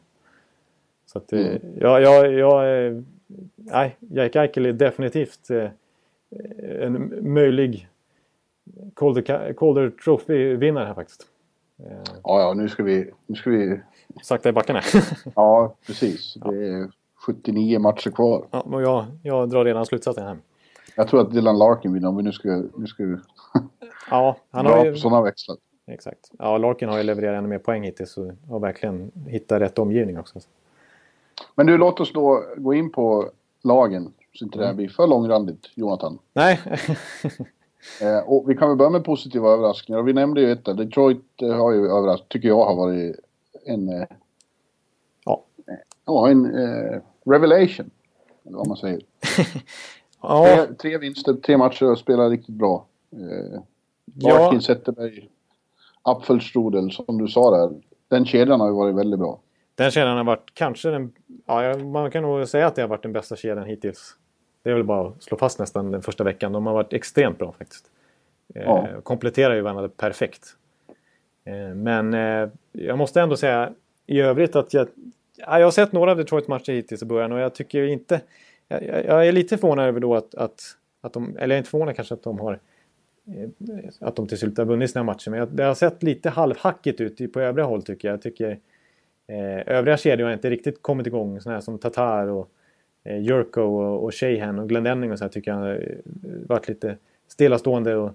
Så 1.05 1.17
att, 1.17 1.33
eh, 1.33 1.39
mm. 1.39 1.59
ja, 1.79 1.99
ja, 1.99 2.27
ja, 2.27 2.67
eh, 2.67 3.01
nej, 3.55 3.97
Jack 3.99 4.35
Eichel 4.35 4.65
är 4.65 4.73
definitivt 4.73 5.49
eh, 5.49 5.69
en 6.81 7.13
möjlig 7.33 7.87
Calder, 8.95 9.53
Calder 9.53 9.89
Trophy-vinnare 9.89 10.85
här 10.85 10.93
faktiskt. 10.93 11.27
Ja, 12.23 12.41
ja, 12.41 12.53
nu 12.53 12.69
ska 12.69 12.83
vi... 12.83 13.11
Nu 13.27 13.35
ska 13.35 13.49
vi... 13.49 13.79
Sakta 14.21 14.49
i 14.49 14.51
backarna. 14.51 14.81
ja, 15.35 15.75
precis. 15.87 16.33
Det 16.33 16.67
är 16.67 16.91
79 17.15 17.79
matcher 17.79 18.11
kvar. 18.11 18.45
Ja, 18.51 18.59
och 18.61 18.81
jag, 18.81 19.05
jag 19.23 19.49
drar 19.49 19.65
redan 19.65 19.85
slutsatsen 19.85 20.23
här. 20.23 20.37
Jag 20.95 21.07
tror 21.07 21.21
att 21.21 21.31
Dylan 21.31 21.57
Larkin 21.57 21.93
vinner 21.93 22.07
om 22.07 22.17
vi 22.17 22.23
nu 22.23 22.31
ska... 22.31 22.63
Nu 22.77 22.87
ska 22.87 23.03
vi 23.03 23.17
ja, 24.09 24.37
han 24.51 24.65
har 24.65 24.85
ju... 24.85 24.95
sådana 24.95 25.21
växlar. 25.21 25.57
Exakt. 25.87 26.31
Ja, 26.39 26.57
Larkin 26.57 26.89
har 26.89 26.97
ju 26.97 27.03
levererat 27.03 27.37
ännu 27.37 27.47
mer 27.47 27.59
poäng 27.59 27.83
hittills 27.83 28.17
och 28.17 28.31
har 28.49 28.59
verkligen 28.59 29.11
hittat 29.27 29.61
rätt 29.61 29.79
omgivning 29.79 30.19
också. 30.19 30.39
Men 31.55 31.65
du, 31.65 31.77
låt 31.77 31.99
oss 31.99 32.13
då 32.13 32.43
gå 32.57 32.73
in 32.73 32.91
på 32.91 33.29
lagen. 33.63 34.13
Så 34.33 34.45
inte 34.45 34.57
det 34.57 34.63
här 34.63 34.71
mm. 34.71 34.77
blir 34.77 34.89
för 34.89 35.07
långrandigt, 35.07 35.71
Jonathan. 35.75 36.19
Nej. 36.33 36.61
eh, 38.01 38.19
och 38.25 38.49
vi 38.49 38.55
kan 38.55 38.69
väl 38.69 38.77
börja 38.77 38.89
med 38.89 39.03
positiva 39.03 39.49
överraskningar. 39.49 39.99
Och 39.99 40.07
vi 40.07 40.13
nämnde 40.13 40.41
ju 40.41 40.51
ett 40.51 40.65
Detroit 40.65 41.41
eh, 41.41 41.55
har 41.55 41.71
ju 41.71 41.85
överraskat, 41.85 42.29
tycker 42.29 42.47
jag 42.47 42.65
har 42.65 42.75
varit 42.75 43.15
en... 43.65 43.89
Eh, 43.89 44.07
ja. 45.25 45.43
Ja, 46.05 46.29
en 46.29 46.45
eh, 46.45 47.01
revelation. 47.25 47.89
Eller 48.45 48.57
vad 48.57 48.67
man 48.67 48.77
säger. 48.77 49.01
Ja. 50.29 50.65
tre, 50.65 50.75
tre 50.75 50.97
vinster, 50.97 51.33
tre 51.33 51.57
matcher 51.57 51.91
och 51.91 51.99
spelar 51.99 52.29
riktigt 52.29 52.55
bra. 52.55 52.85
Eh, 53.11 53.61
Larkin, 54.21 54.53
ja. 54.53 54.61
Zetterberg, 54.61 55.29
Apfelstrudel 56.01 56.91
som 56.91 57.17
du 57.17 57.27
sa 57.27 57.57
där. 57.57 57.81
Den 58.07 58.25
kedjan 58.25 58.59
har 58.59 58.67
ju 58.67 58.73
varit 58.73 58.95
väldigt 58.95 59.19
bra. 59.19 59.39
Den 59.75 59.91
kedjan 59.91 60.17
har 60.17 60.23
varit 60.23 60.51
kanske 60.53 60.89
den... 60.89 61.11
Ja, 61.45 61.77
man 61.77 62.11
kan 62.11 62.23
nog 62.23 62.47
säga 62.47 62.67
att 62.67 62.75
det 62.75 62.81
har 62.81 62.89
varit 62.89 63.03
den 63.03 63.13
bästa 63.13 63.35
kedjan 63.35 63.65
hittills. 63.65 64.15
Det 64.63 64.69
är 64.69 64.73
väl 64.73 64.83
bara 64.83 65.07
att 65.07 65.23
slå 65.23 65.37
fast 65.37 65.59
nästan 65.59 65.91
den 65.91 66.01
första 66.01 66.23
veckan. 66.23 66.51
De 66.51 66.65
har 66.65 66.73
varit 66.73 66.93
extremt 66.93 67.37
bra 67.37 67.51
faktiskt. 67.51 67.85
Eh, 68.55 68.63
ja. 68.63 68.87
Kompletterar 69.03 69.55
ju 69.55 69.61
varandra 69.61 69.89
perfekt. 69.89 70.55
Eh, 71.45 71.75
men 71.75 72.13
eh, 72.13 72.49
jag 72.71 72.97
måste 72.97 73.21
ändå 73.21 73.37
säga 73.37 73.73
i 74.07 74.19
övrigt 74.19 74.55
att 74.55 74.73
jag... 74.73 74.87
Ja, 75.37 75.59
jag 75.59 75.65
har 75.65 75.71
sett 75.71 75.91
några 75.91 76.11
av 76.11 76.17
Detroit 76.17 76.47
matcher 76.47 76.71
hittills 76.71 77.01
i 77.01 77.05
början 77.05 77.31
och 77.31 77.39
jag 77.39 77.55
tycker 77.55 77.83
inte... 77.83 78.21
Jag, 78.67 79.05
jag 79.05 79.27
är 79.27 79.31
lite 79.31 79.57
förvånad 79.57 79.87
över 79.87 79.99
då 79.99 80.15
att, 80.15 80.35
att, 80.35 80.61
att 81.01 81.13
de... 81.13 81.37
Eller 81.37 81.41
jag 81.41 81.51
är 81.51 81.57
inte 81.57 81.69
förvånad 81.69 81.95
kanske 81.95 82.13
att 82.13 82.23
de 82.23 82.39
har... 82.39 82.59
Eh, 83.27 83.49
att 83.99 84.15
de 84.15 84.27
till 84.27 84.37
slut 84.37 84.57
har 84.57 84.65
vunnit 84.65 84.91
sina 84.91 85.03
matcher. 85.03 85.29
Men 85.29 85.39
jag, 85.39 85.47
det 85.47 85.63
har 85.63 85.75
sett 85.75 86.03
lite 86.03 86.29
halvhackigt 86.29 87.01
ut 87.01 87.33
på 87.33 87.39
övriga 87.39 87.65
håll 87.65 87.83
tycker 87.83 88.07
jag. 88.07 88.13
Jag 88.13 88.21
tycker 88.21 88.59
Eh, 89.27 89.75
övriga 89.75 89.97
kedjor 89.97 90.25
har 90.25 90.33
inte 90.33 90.49
riktigt 90.49 90.81
kommit 90.81 91.07
igång. 91.07 91.41
Sådana 91.41 91.55
här 91.55 91.61
som 91.61 91.79
Tatar 91.79 92.27
och 92.27 92.49
eh, 93.03 93.21
Jurko 93.21 93.61
och, 93.61 94.03
och 94.03 94.13
Sheehan 94.15 94.59
och 94.59 94.69
Glendenning 94.69 95.11
och 95.11 95.17
så 95.17 95.23
här 95.23 95.29
tycker 95.29 95.51
jag 95.51 95.57
har 95.57 95.71
eh, 95.71 96.47
varit 96.47 96.67
lite 96.67 96.97
stillastående. 97.27 97.95
Och, 97.95 98.11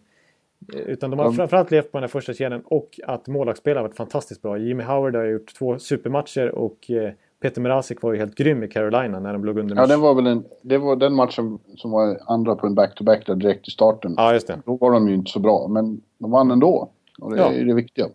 eh, 0.75 0.81
utan 0.81 1.11
de 1.11 1.19
har 1.19 1.27
mm. 1.27 1.37
framförallt 1.37 1.71
levt 1.71 1.93
på 1.93 1.99
den 1.99 2.03
här 2.03 2.09
första 2.09 2.35
kedjan 2.35 2.63
och 2.65 3.01
att 3.05 3.27
målvaktsspelet 3.27 3.77
har 3.77 3.89
varit 3.89 3.97
fantastiskt 3.97 4.43
bra. 4.43 4.59
Jimmy 4.59 4.83
Howard 4.83 5.17
har 5.17 5.25
gjort 5.25 5.55
två 5.55 5.79
supermatcher 5.79 6.49
och 6.49 6.91
eh, 6.91 7.13
Peter 7.41 7.61
Mrazek 7.61 8.03
var 8.03 8.13
ju 8.13 8.19
helt 8.19 8.35
grym 8.35 8.63
i 8.63 8.69
Carolina 8.69 9.21
när 9.21 9.33
de 9.33 9.45
låg 9.45 9.59
under. 9.59 9.77
Ja, 9.77 9.87
det 9.87 9.97
var 9.97 10.15
väl 10.15 10.27
en, 10.27 10.45
det 10.63 10.79
var 10.79 10.97
den 10.97 11.15
matchen 11.15 11.59
som 11.77 11.91
var 11.91 12.19
andra 12.27 12.57
på 12.57 12.67
en 12.67 12.75
back-to-back 12.75 13.27
där 13.27 13.35
direkt 13.35 13.69
i 13.69 13.71
starten. 13.71 14.15
Ja, 14.17 14.33
just 14.33 14.47
det. 14.47 14.63
Då 14.65 14.77
var 14.77 14.93
de 14.93 15.09
ju 15.09 15.15
inte 15.15 15.31
så 15.31 15.41
bra, 15.41 15.69
men 15.69 16.01
de 16.19 16.31
vann 16.31 16.51
ändå. 16.51 16.91
Och 17.19 17.31
det 17.31 17.39
ja. 17.39 17.53
är 17.53 17.65
det 17.65 17.75
viktiga. 17.75 18.07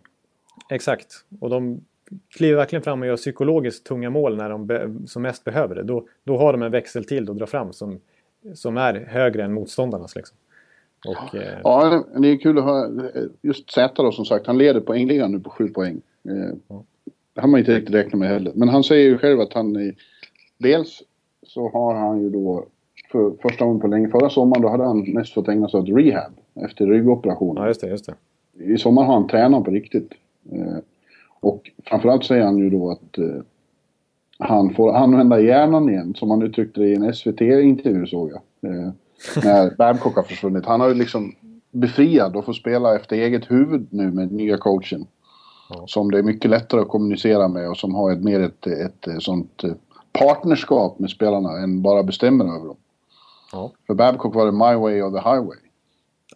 Exakt. 0.69 1.25
Och 1.39 1.49
de 1.49 1.81
kliver 2.37 2.55
verkligen 2.55 2.83
fram 2.83 3.01
och 3.01 3.07
gör 3.07 3.17
psykologiskt 3.17 3.85
tunga 3.85 4.09
mål 4.09 4.37
när 4.37 4.49
de 4.49 5.07
som 5.07 5.21
mest 5.21 5.43
behöver 5.43 5.75
det. 5.75 5.83
Då, 5.83 6.07
då 6.23 6.37
har 6.37 6.51
de 6.53 6.61
en 6.61 6.71
växel 6.71 7.05
till 7.05 7.29
att 7.29 7.37
dra 7.37 7.45
fram 7.45 7.73
som, 7.73 7.99
som 8.53 8.77
är 8.77 8.93
högre 8.93 9.43
än 9.43 9.53
motståndarnas. 9.53 10.15
Liksom. 10.15 10.37
Och, 11.07 11.35
eh... 11.35 11.59
Ja, 11.63 12.03
det 12.17 12.27
är 12.27 12.37
kul 12.37 12.57
att 12.57 12.63
höra. 12.63 13.09
Just 13.41 13.71
Zäta 13.71 14.03
då 14.03 14.11
som 14.11 14.25
sagt, 14.25 14.47
han 14.47 14.57
leder 14.57 14.81
poängligan 14.81 15.31
nu 15.31 15.39
på 15.39 15.49
sju 15.49 15.67
poäng. 15.67 16.01
Eh, 16.29 16.55
ja. 16.67 16.83
Det 17.35 17.41
har 17.41 17.47
man 17.47 17.59
inte 17.59 17.75
riktigt 17.75 17.95
räknat 17.95 18.19
med 18.19 18.29
heller. 18.29 18.51
Men 18.55 18.69
han 18.69 18.83
säger 18.83 19.09
ju 19.09 19.17
själv 19.17 19.39
att 19.39 19.53
han 19.53 19.75
i, 19.75 19.95
dels 20.57 21.03
så 21.43 21.69
har 21.69 21.95
han 21.95 22.21
ju 22.21 22.29
då 22.29 22.65
för 23.11 23.31
första 23.41 23.65
gången 23.65 23.81
på 23.81 23.87
länge, 23.87 24.09
förra 24.09 24.29
sommaren 24.29 24.61
då 24.61 24.69
hade 24.69 24.83
han 24.83 25.13
mest 25.13 25.33
fått 25.33 25.47
ägna 25.47 25.69
sig 25.69 25.79
åt 25.79 25.89
rehab 25.89 26.31
efter 26.53 26.87
ryggoperationen. 26.87 27.63
Ja, 27.63 27.67
just 27.67 27.81
det, 27.81 27.87
just 27.87 28.05
det. 28.05 28.15
I 28.73 28.77
sommar 28.77 29.03
har 29.03 29.13
han 29.13 29.27
tränat 29.27 29.63
på 29.63 29.71
riktigt. 29.71 30.11
Eh, 30.51 30.77
Och 31.39 31.71
framförallt 31.85 32.25
säger 32.25 32.43
han 32.45 32.57
ju 32.57 32.69
då 32.69 32.91
att 32.91 33.17
eh, 33.17 33.41
han 34.39 34.73
får 34.73 34.95
använda 34.95 35.39
hjärnan 35.39 35.89
igen, 35.89 36.13
som 36.15 36.29
han 36.29 36.41
uttryckte 36.41 36.81
det 36.81 36.87
i 36.87 36.95
en 36.95 37.13
SVT-intervju 37.13 38.05
såg 38.05 38.31
jag. 38.31 38.71
Eh, 38.71 38.89
när 39.43 39.75
Babcock 39.77 40.15
har 40.15 40.23
försvunnit. 40.23 40.65
Han 40.65 40.79
har 40.79 40.87
ju 40.89 40.93
liksom 40.95 41.35
befriad 41.71 42.35
och 42.35 42.45
får 42.45 42.53
spela 42.53 42.95
efter 42.95 43.15
eget 43.15 43.51
huvud 43.51 43.87
nu 43.89 44.11
med 44.11 44.31
nya 44.31 44.57
coachen. 44.57 45.05
Som 45.85 46.11
det 46.11 46.17
är 46.17 46.23
mycket 46.23 46.51
lättare 46.51 46.81
att 46.81 46.87
kommunicera 46.87 47.47
med 47.47 47.69
och 47.69 47.77
som 47.77 47.95
har 47.95 48.11
ett, 48.11 48.23
mer 48.23 48.39
ett, 48.39 48.67
ett, 48.67 49.07
ett 49.07 49.23
sånt 49.23 49.63
eh, 49.63 49.71
partnerskap 50.11 50.99
med 50.99 51.09
spelarna 51.09 51.57
än 51.57 51.81
bara 51.81 52.03
bestämmer 52.03 52.45
över 52.45 52.67
dem. 52.67 52.77
Ja. 53.51 53.71
För 53.87 53.93
Babcock 53.93 54.35
var 54.35 54.45
det 54.45 54.51
my 54.51 54.81
way 54.81 55.01
or 55.01 55.11
the 55.11 55.29
highway. 55.29 55.57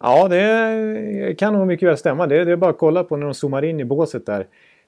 Ja, 0.00 0.28
det 0.28 1.38
kan 1.38 1.52
nog 1.52 1.66
mycket 1.66 1.88
väl 1.88 1.96
stämma. 1.96 2.26
Det, 2.26 2.44
det 2.44 2.52
är 2.52 2.56
bara 2.56 2.70
att 2.70 2.78
kolla 2.78 3.04
på 3.04 3.16
när 3.16 3.24
de 3.24 3.34
zoomar 3.34 3.64
in 3.64 3.80
i 3.80 3.84
båset 3.84 4.26
där 4.26 4.46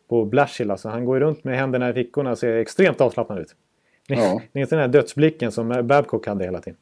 på 0.09 0.25
Blashill. 0.25 0.71
Alltså, 0.71 0.89
han 0.89 1.05
går 1.05 1.21
runt 1.21 1.45
med 1.45 1.59
händerna 1.59 1.91
i 1.91 1.93
fickorna 1.93 2.31
och 2.31 2.39
ser 2.39 2.57
extremt 2.57 3.01
avslappnad 3.01 3.39
ut. 3.39 3.55
Ja. 4.07 4.41
Det 4.53 4.59
är 4.59 4.63
inte 4.63 4.75
den 4.75 4.83
här 4.83 4.89
dödsblicken 4.89 5.53
som 5.53 5.87
Babcock 5.87 6.27
hade 6.27 6.45
hela 6.45 6.61
tiden. 6.61 6.79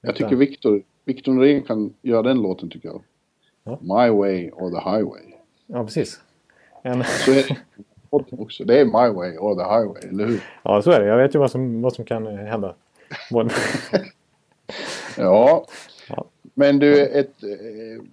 Jag 0.00 0.16
tycker 0.16 0.36
Victor, 0.36 0.82
Victor 1.04 1.32
Norén 1.32 1.62
kan 1.62 1.94
göra 2.02 2.22
den 2.22 2.42
låten 2.42 2.70
tycker 2.70 2.88
jag. 2.88 3.02
Ja. 3.64 3.78
My 3.80 4.10
way 4.10 4.50
or 4.50 4.70
the 4.70 4.90
highway. 4.90 5.34
Ja, 5.66 5.84
precis. 5.84 6.20
En... 6.88 7.04
Så 7.04 7.30
är 7.30 7.34
det 7.34 7.56
också. 8.38 8.64
Det 8.64 8.80
är 8.80 8.84
my 8.84 9.14
way 9.14 9.36
or 9.36 9.54
the 9.54 9.62
highway, 9.62 10.08
eller 10.08 10.26
hur? 10.26 10.44
Ja, 10.62 10.82
så 10.82 10.90
är 10.90 11.00
det. 11.00 11.06
Jag 11.06 11.16
vet 11.16 11.34
ju 11.34 11.38
vad 11.38 11.50
som, 11.50 11.82
vad 11.82 11.92
som 11.92 12.04
kan 12.04 12.26
hända. 12.26 12.74
ja. 15.16 15.66
ja. 16.08 16.24
Men 16.54 16.78
du, 16.78 17.06
ett... 17.06 17.42
Eh, 17.42 18.04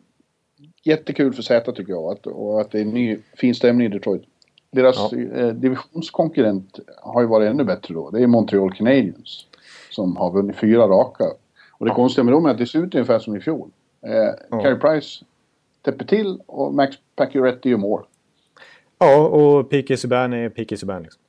jättekul 0.84 1.34
för 1.34 1.42
Z 1.42 1.72
tycker 1.72 1.94
jag. 1.94 2.12
Att, 2.12 2.28
och 2.28 2.62
att 2.62 2.72
det 2.72 2.80
är 2.80 2.86
ny 2.86 3.18
fin 3.34 3.56
stämning 3.56 3.88
i 3.88 3.90
Detroit. 3.90 4.24
Deras 4.72 5.12
ja. 5.12 5.18
eh, 5.18 5.48
divisionskonkurrent 5.48 6.80
har 7.02 7.22
ju 7.22 7.28
varit 7.28 7.50
ännu 7.50 7.64
bättre 7.64 7.94
då. 7.94 8.10
Det 8.10 8.24
är 8.24 8.28
Montreal 8.28 8.74
Canadiens. 8.74 9.46
Som 9.92 10.18
har 10.18 10.32
vunnit 10.32 10.56
fyra 10.56 10.88
raka. 10.88 11.24
Och 11.72 11.86
det 11.86 11.92
ja. 11.92 11.96
konstiga 11.96 12.24
med 12.24 12.34
dem 12.34 12.46
är 12.46 12.50
att 12.50 12.58
det 12.58 12.66
ser 12.66 12.80
ut 12.80 12.96
ungefär 12.96 13.20
som 13.20 13.36
i 13.36 13.40
fjol. 13.40 13.70
Eh, 14.02 14.12
ja. 14.50 14.62
Carey 14.62 14.76
Price 14.76 15.26
täpper 15.82 16.06
till 16.06 16.40
och 16.46 16.74
Max 16.74 16.96
Pacioretty 17.16 17.70
gör 17.70 17.78
mål. 17.78 18.06
Ja, 18.98 19.28
och 19.28 19.70
P.K. 19.70 19.98
Subban 19.98 20.34
är 20.34 20.50
P.K. 20.50 20.78
Subban. 20.78 21.04
Liksom. 21.04 21.22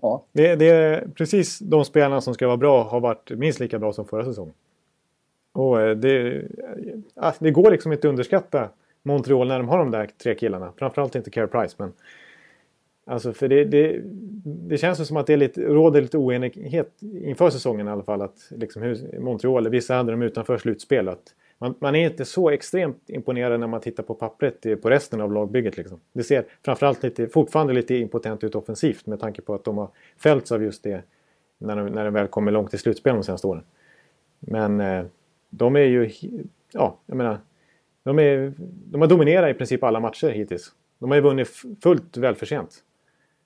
Ja. 0.00 0.24
Det, 0.32 0.54
det, 0.54 0.68
är 0.68 1.08
precis 1.14 1.58
de 1.58 1.84
spelarna 1.84 2.20
som 2.20 2.34
ska 2.34 2.46
vara 2.46 2.56
bra 2.56 2.82
har 2.82 3.00
varit 3.00 3.30
minst 3.30 3.60
lika 3.60 3.78
bra 3.78 3.92
som 3.92 4.04
förra 4.04 4.24
säsongen. 4.24 4.54
Och 5.52 5.80
eh, 5.80 5.96
det, 5.96 6.42
det 7.38 7.50
går 7.50 7.70
liksom 7.70 7.92
inte 7.92 8.08
att 8.08 8.10
underskatta 8.10 8.68
Montreal 9.02 9.48
när 9.48 9.58
de 9.58 9.68
har 9.68 9.78
de 9.78 9.90
där 9.90 10.10
tre 10.22 10.34
killarna. 10.34 10.72
Framförallt 10.76 11.14
inte 11.14 11.30
Care 11.30 11.46
Price. 11.46 11.74
Men, 11.78 11.92
alltså 13.06 13.32
för 13.32 13.48
det, 13.48 13.64
det, 13.64 14.00
det 14.44 14.78
känns 14.78 15.08
som 15.08 15.16
att 15.16 15.26
det 15.26 15.32
är 15.32 15.36
lite, 15.36 15.60
råder 15.60 16.02
lite 16.02 16.18
oenighet 16.18 17.02
inför 17.02 17.50
säsongen 17.50 17.88
i 17.88 17.90
alla 17.90 18.02
fall. 18.02 18.22
Att 18.22 18.48
liksom 18.50 18.82
hur, 18.82 19.20
Montreal, 19.20 19.68
vissa 19.68 19.94
hade 19.94 20.10
dem 20.10 20.22
utanför 20.22 20.58
slutspel. 20.58 21.08
Att 21.08 21.34
man, 21.60 21.74
man, 21.78 21.94
är 21.94 22.10
inte 22.10 22.24
så 22.24 22.50
extremt 22.50 23.10
imponerad 23.10 23.60
när 23.60 23.66
man 23.66 23.80
tittar 23.80 24.02
på 24.02 24.14
pappret 24.14 24.82
på 24.82 24.90
resten 24.90 25.20
av 25.20 25.32
lagbygget. 25.32 25.76
Liksom. 25.76 26.00
Det 26.12 26.22
ser 26.22 26.44
framförallt 26.64 27.02
lite, 27.02 27.28
fortfarande 27.28 27.72
lite 27.72 27.94
impotent 27.94 28.44
ut 28.44 28.54
offensivt 28.54 29.06
med 29.06 29.20
tanke 29.20 29.42
på 29.42 29.54
att 29.54 29.64
de 29.64 29.78
har 29.78 29.88
fällts 30.16 30.52
av 30.52 30.62
just 30.62 30.82
det 30.82 31.02
när 31.58 31.76
de, 31.76 31.86
när 31.86 32.04
de 32.04 32.14
väl 32.14 32.28
kommer 32.28 32.52
långt 32.52 32.74
i 32.74 32.78
slutspel 32.78 33.14
de 33.14 33.24
senaste 33.24 33.46
åren. 33.46 33.62
Men 34.40 34.80
eh, 34.80 35.04
de 35.50 35.76
är 35.76 35.80
ju... 35.80 36.10
Ja, 36.72 36.98
jag 37.06 37.16
menar 37.16 37.38
de, 38.02 38.18
är, 38.18 38.52
de 38.90 39.00
har 39.00 39.08
dominerat 39.08 39.50
i 39.50 39.54
princip 39.54 39.84
alla 39.84 40.00
matcher 40.00 40.28
hittills. 40.28 40.72
De 40.98 41.10
har 41.10 41.16
ju 41.16 41.22
vunnit 41.22 41.48
fullt 41.82 42.16
välförtjänt. 42.16 42.84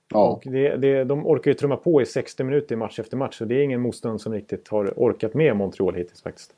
Ja. 0.09 0.29
Och 0.29 0.43
det, 0.45 0.75
det, 0.75 1.03
de 1.03 1.27
orkar 1.27 1.51
ju 1.51 1.55
trumma 1.55 1.77
på 1.77 2.01
i 2.01 2.05
60 2.05 2.43
minuter 2.43 2.75
match 2.75 2.99
efter 2.99 3.17
match. 3.17 3.37
Så 3.37 3.45
det 3.45 3.55
är 3.55 3.61
ingen 3.61 3.81
motstånd 3.81 4.21
som 4.21 4.33
riktigt 4.33 4.67
har 4.67 4.93
orkat 4.95 5.33
med 5.33 5.55
Montreal 5.55 5.95
hittills 5.95 6.21
faktiskt. 6.21 6.55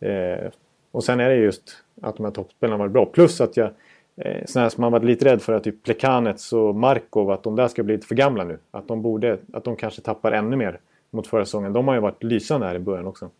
Eh, 0.00 0.50
och 0.94 1.04
sen 1.04 1.20
är 1.20 1.28
det 1.28 1.36
just 1.36 1.62
att 2.02 2.16
de 2.16 2.24
här 2.24 2.30
toppspelarna 2.30 2.78
varit 2.78 2.92
bra. 2.92 3.06
Plus 3.06 3.40
att 3.40 3.56
jag... 3.56 3.70
Eh, 4.16 4.44
sådana 4.46 4.70
som 4.70 4.80
man 4.80 4.92
varit 4.92 5.04
lite 5.04 5.24
rädd 5.24 5.42
för 5.42 5.52
att 5.52 5.64
typ 5.64 5.82
Plekanets 5.82 6.52
och 6.52 6.74
Markov 6.74 7.30
att 7.30 7.42
de 7.42 7.56
där 7.56 7.68
ska 7.68 7.82
bli 7.82 7.94
lite 7.94 8.06
för 8.06 8.14
gamla 8.14 8.44
nu. 8.44 8.58
Att 8.70 8.88
de 8.88 9.02
borde... 9.02 9.38
Att 9.52 9.64
de 9.64 9.76
kanske 9.76 10.02
tappar 10.02 10.32
ännu 10.32 10.56
mer 10.56 10.80
mot 11.10 11.26
förra 11.26 11.44
säsongen. 11.44 11.72
De 11.72 11.88
har 11.88 11.94
ju 11.94 12.00
varit 12.00 12.22
lysande 12.22 12.66
här 12.66 12.74
i 12.74 12.78
början 12.78 13.06
också. 13.06 13.30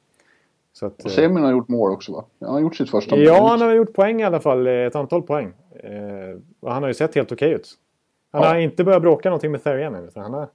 Så 0.73 0.87
att, 0.87 1.05
och 1.05 1.11
Semin 1.11 1.45
har 1.45 1.51
gjort 1.51 1.69
mål 1.69 1.93
också 1.93 2.12
va? 2.12 2.25
Han 2.40 2.51
har 2.51 2.61
gjort 2.61 2.77
sitt 2.77 2.90
första 2.90 3.17
mål. 3.17 3.25
Ja, 3.25 3.49
han 3.49 3.61
har 3.61 3.73
gjort 3.73 3.93
poäng 3.93 4.21
i 4.21 4.25
alla 4.25 4.40
fall. 4.40 4.67
Ett 4.67 4.97
antal 4.97 5.23
poäng. 5.23 5.53
Eh, 5.75 6.38
och 6.61 6.73
han 6.73 6.83
har 6.83 6.90
ju 6.90 6.95
sett 6.95 7.14
helt 7.14 7.33
okej 7.33 7.53
ut. 7.53 7.69
Han 8.33 8.43
ja. 8.43 8.49
har 8.49 8.57
inte 8.57 8.85
börjat 8.85 9.03
bråka 9.03 9.29
någonting 9.29 9.53
med 9.53 9.64
Therian 9.64 9.95
ännu. 9.95 10.11
Han 10.14 10.35
har... 10.35 10.49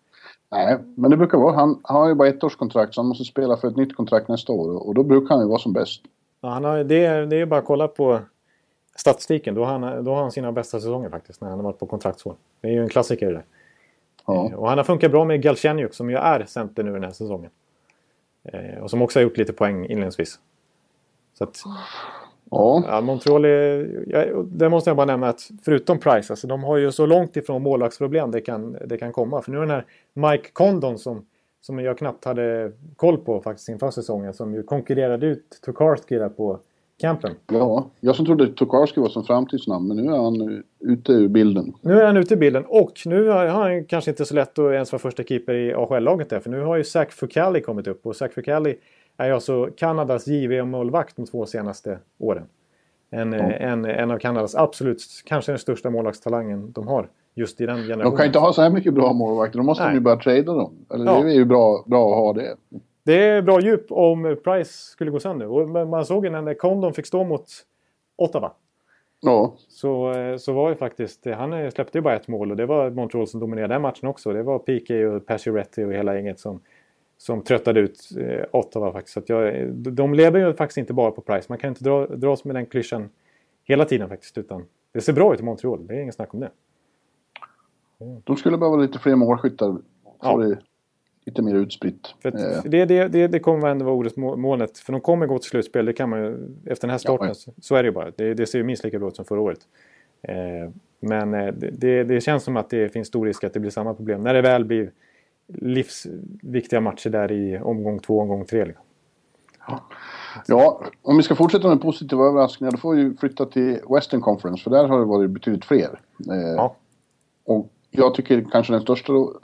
Nej, 0.51 0.77
men 0.95 1.11
det 1.11 1.17
brukar 1.17 1.37
vara. 1.37 1.55
Han, 1.55 1.79
han 1.83 2.01
har 2.01 2.09
ju 2.09 2.15
bara 2.15 2.27
ett 2.27 2.43
års 2.43 2.55
kontrakt 2.55 2.93
så 2.93 3.01
han 3.01 3.07
måste 3.07 3.23
spela 3.23 3.57
för 3.57 3.67
ett 3.67 3.77
nytt 3.77 3.95
kontrakt 3.95 4.27
nästa 4.27 4.53
år. 4.53 4.87
Och 4.87 4.93
då 4.93 5.03
brukar 5.03 5.35
han 5.35 5.43
ju 5.43 5.49
vara 5.49 5.59
som 5.59 5.73
bäst. 5.73 6.01
Ja, 6.41 6.49
han 6.49 6.63
har, 6.63 6.83
det, 6.83 7.25
det 7.25 7.35
är 7.35 7.45
bara 7.45 7.59
att 7.59 7.65
kolla 7.65 7.87
på 7.87 8.19
statistiken. 8.95 9.55
Då 9.55 9.65
har, 9.65 9.79
han, 9.79 10.03
då 10.03 10.13
har 10.13 10.21
han 10.21 10.31
sina 10.31 10.51
bästa 10.51 10.79
säsonger 10.79 11.09
faktiskt. 11.09 11.41
När 11.41 11.49
han 11.49 11.59
har 11.59 11.63
varit 11.63 11.79
på 11.79 11.85
kontraktsår. 11.85 12.35
Det 12.61 12.67
är 12.67 12.71
ju 12.71 12.81
en 12.81 12.89
klassiker 12.89 13.27
det 13.27 13.33
där. 13.33 13.45
Ja. 14.25 14.55
Och 14.55 14.69
han 14.69 14.77
har 14.77 14.85
funkat 14.85 15.11
bra 15.11 15.25
med 15.25 15.41
Galchenyuk 15.41 15.93
som 15.93 16.09
ju 16.09 16.15
är 16.15 16.45
center 16.45 16.83
nu 16.83 16.93
den 16.93 17.03
här 17.03 17.11
säsongen. 17.11 17.51
Eh, 18.43 18.83
och 18.83 18.89
som 18.89 19.01
också 19.01 19.19
har 19.19 19.23
gjort 19.23 19.37
lite 19.37 19.53
poäng 19.53 19.85
inledningsvis. 19.85 20.39
Så 21.33 21.43
att, 21.43 21.61
ja. 22.51 22.83
ja. 22.87 23.01
Montreal 23.01 23.45
är... 23.45 24.03
Ja, 24.07 24.43
det 24.43 24.69
måste 24.69 24.89
jag 24.89 24.97
bara 24.97 25.05
nämna 25.05 25.29
att 25.29 25.49
förutom 25.63 25.99
Price, 25.99 26.33
alltså 26.33 26.47
de 26.47 26.63
har 26.63 26.77
ju 26.77 26.91
så 26.91 27.05
långt 27.05 27.37
ifrån 27.37 27.61
målvaktsproblem 27.61 28.31
det 28.31 28.41
kan, 28.41 28.77
det 28.85 28.97
kan 28.97 29.11
komma. 29.11 29.41
För 29.41 29.51
nu 29.51 29.57
är 29.57 29.61
den 29.61 29.69
här 29.69 29.85
Mike 30.13 30.49
Condon 30.53 30.97
som, 30.97 31.25
som 31.61 31.79
jag 31.79 31.97
knappt 31.97 32.25
hade 32.25 32.71
koll 32.95 33.17
på 33.17 33.41
faktiskt 33.41 33.69
inför 33.69 33.91
säsongen. 33.91 34.33
Som 34.33 34.53
ju 34.53 34.63
konkurrerade 34.63 35.25
ut 35.25 35.59
Tokarski 35.61 36.15
där 36.15 36.29
på 36.29 36.59
campen. 36.99 37.35
Ja, 37.47 37.89
jag 37.99 38.15
som 38.15 38.25
trodde 38.25 38.47
Tokarski 38.47 38.99
var 38.99 39.09
som 39.09 39.23
framtidsnamn 39.23 39.87
men 39.87 39.97
nu 39.97 40.13
är 40.13 40.17
han 40.17 40.63
ute 40.79 41.11
ur 41.11 41.27
bilden. 41.27 41.73
Nu 41.81 41.99
är 41.99 42.05
han 42.05 42.17
ute 42.17 42.33
ur 42.33 42.37
bilden 42.37 42.65
och 42.67 42.93
nu 43.05 43.27
har 43.27 43.45
han 43.45 43.85
kanske 43.85 44.11
inte 44.11 44.25
så 44.25 44.35
lätt 44.35 44.59
att 44.59 44.71
ens 44.71 44.91
vara 44.91 44.99
första 44.99 45.23
keeper 45.23 45.53
i 45.53 45.73
AHL-laget 45.73 46.29
där 46.29 46.39
för 46.39 46.49
nu 46.49 46.61
har 46.61 46.77
ju 46.77 46.83
Zach 46.83 47.11
Fucali 47.11 47.61
kommit 47.61 47.87
upp 47.87 48.05
och 48.05 48.15
Zach 48.15 48.31
Fucali 48.31 48.75
är 49.17 49.31
alltså 49.31 49.69
Kanadas 49.77 50.27
JVM-målvakt 50.27 51.15
de 51.15 51.25
två 51.25 51.45
senaste 51.45 51.99
åren. 52.17 52.45
En, 53.09 53.33
ja. 53.33 53.39
en, 53.39 53.85
en 53.85 54.11
av 54.11 54.17
Kanadas 54.19 54.55
absolut, 54.55 55.03
kanske 55.25 55.51
den 55.51 55.59
största 55.59 55.89
målvaktstalangen 55.89 56.71
de 56.71 56.87
har 56.87 57.09
just 57.39 57.61
i 57.61 57.65
den 57.65 57.77
generationen. 57.77 58.11
De 58.11 58.17
kan 58.17 58.25
inte 58.25 58.39
ha 58.39 58.53
så 58.53 58.61
här 58.61 58.69
mycket 58.69 58.93
bra 58.93 59.13
målvakter, 59.13 59.57
då 59.57 59.63
måste 59.63 59.83
Nej. 59.83 59.91
de 59.91 59.95
ju 59.95 60.01
börja 60.01 60.17
trada 60.17 60.53
dem. 60.53 60.85
Eller 60.93 61.05
ja. 61.05 61.21
det 61.21 61.31
är 61.31 61.35
ju 61.35 61.45
bra, 61.45 61.83
bra 61.87 62.09
att 62.09 62.15
ha 62.15 62.33
det. 62.33 62.55
Det 63.03 63.23
är 63.23 63.41
bra 63.41 63.61
djup 63.61 63.85
om 63.89 64.37
Price 64.43 64.73
skulle 64.73 65.11
gå 65.11 65.19
sönder. 65.19 65.47
Och 65.47 65.69
man 65.69 66.05
såg 66.05 66.25
ju 66.25 66.31
när 66.31 66.53
Condon 66.53 66.93
fick 66.93 67.05
stå 67.05 67.23
mot 67.23 67.45
Ottawa. 68.15 68.51
Ja. 69.21 69.55
Så, 69.69 70.11
eh, 70.11 70.37
så 70.37 70.53
var 70.53 70.69
ju 70.69 70.75
faktiskt, 70.75 71.25
han 71.25 71.71
släppte 71.71 71.97
ju 71.97 72.01
bara 72.01 72.15
ett 72.15 72.27
mål 72.27 72.51
och 72.51 72.57
det 72.57 72.65
var 72.65 72.89
Montreal 72.89 73.27
som 73.27 73.39
dominerade 73.39 73.73
den 73.73 73.81
matchen 73.81 74.07
också. 74.07 74.33
Det 74.33 74.43
var 74.43 74.59
PK 74.59 75.05
och 75.05 75.25
Pacioretty 75.25 75.83
och 75.83 75.93
hela 75.93 76.15
gänget 76.15 76.39
som, 76.39 76.59
som 77.17 77.41
tröttade 77.41 77.79
ut 77.79 77.99
eh, 78.19 78.45
Ottawa 78.51 78.91
faktiskt. 78.91 79.13
Så 79.13 79.33
jag, 79.33 79.73
de 79.73 80.13
lever 80.13 80.39
ju 80.39 80.53
faktiskt 80.53 80.77
inte 80.77 80.93
bara 80.93 81.11
på 81.11 81.21
Price. 81.21 81.45
Man 81.49 81.57
kan 81.57 81.67
inte 81.67 81.83
dra, 81.83 82.07
dras 82.07 82.43
med 82.43 82.55
den 82.55 82.65
klyschan 82.65 83.09
hela 83.63 83.85
tiden 83.85 84.09
faktiskt. 84.09 84.37
Utan 84.37 84.65
det 84.91 85.01
ser 85.01 85.13
bra 85.13 85.33
ut 85.33 85.39
i 85.39 85.43
Montreal, 85.43 85.87
det 85.87 85.93
är 85.93 85.99
inget 86.01 86.15
snack 86.15 86.33
om 86.33 86.39
det. 86.39 86.49
De 88.23 88.37
skulle 88.37 88.57
behöva 88.57 88.77
lite 88.77 88.99
fler 88.99 89.15
målskyttar. 89.15 89.77
Ja 90.21 90.55
lite 91.29 91.41
mer 91.41 91.55
utspritt. 91.55 92.15
Eh. 92.23 92.31
det, 92.63 92.85
det, 92.85 93.07
det, 93.07 93.27
det 93.27 93.39
kommer 93.39 93.67
ändå 93.67 93.85
vara 93.85 93.95
orosmolnet. 93.95 94.77
För 94.77 94.91
de 94.91 95.01
kommer 95.01 95.27
gå 95.27 95.39
till 95.39 95.49
slutspel. 95.49 95.85
Det 95.85 95.93
kan 95.93 96.09
man 96.09 96.19
ju, 96.19 96.55
efter 96.65 96.87
den 96.87 96.91
här 96.91 96.97
starten 96.97 97.27
ja, 97.27 97.53
så 97.61 97.75
är 97.75 97.83
det 97.83 97.87
ju 97.87 97.93
bara. 97.93 98.11
Det, 98.15 98.33
det 98.33 98.47
ser 98.47 98.57
ju 98.57 98.63
minst 98.63 98.83
lika 98.83 98.99
bra 98.99 99.07
ut 99.07 99.15
som 99.15 99.25
förra 99.25 99.41
året. 99.41 99.59
Eh, 100.21 100.35
men 100.99 101.33
eh, 101.33 101.53
det, 101.53 102.03
det, 102.03 102.21
känns 102.21 102.43
som 102.43 102.57
att 102.57 102.69
det 102.69 102.93
finns 102.93 103.07
stor 103.07 103.25
risk 103.25 103.43
att 103.43 103.53
det 103.53 103.59
blir 103.59 103.71
samma 103.71 103.93
problem. 103.93 104.23
När 104.23 104.33
det 104.33 104.41
väl 104.41 104.65
blir 104.65 104.91
livsviktiga 105.47 106.81
matcher 106.81 107.09
där 107.09 107.31
i 107.31 107.59
omgång 107.59 107.99
två, 107.99 108.19
omgång 108.19 108.45
tre. 108.45 108.65
Liksom. 108.65 108.83
Ja, 110.47 110.81
om 111.01 111.17
vi 111.17 111.23
ska 111.23 111.35
fortsätta 111.35 111.67
med 111.67 111.81
positiva 111.81 112.25
överraskningar 112.25 112.71
då 112.71 112.77
får 112.77 112.95
vi 112.95 113.17
flytta 113.17 113.45
till 113.45 113.79
Western 113.89 114.21
Conference 114.21 114.63
för 114.63 114.71
där 114.71 114.87
har 114.87 114.99
det 114.99 115.05
varit 115.05 115.29
betydligt 115.29 115.65
fler. 115.65 115.99
ja. 116.17 116.75
Och 117.45 117.69
jag 117.91 118.13
tycker 118.13 118.45
kanske 118.51 118.73
den 118.73 118.81
största 118.81 119.13
då, 119.13 119.39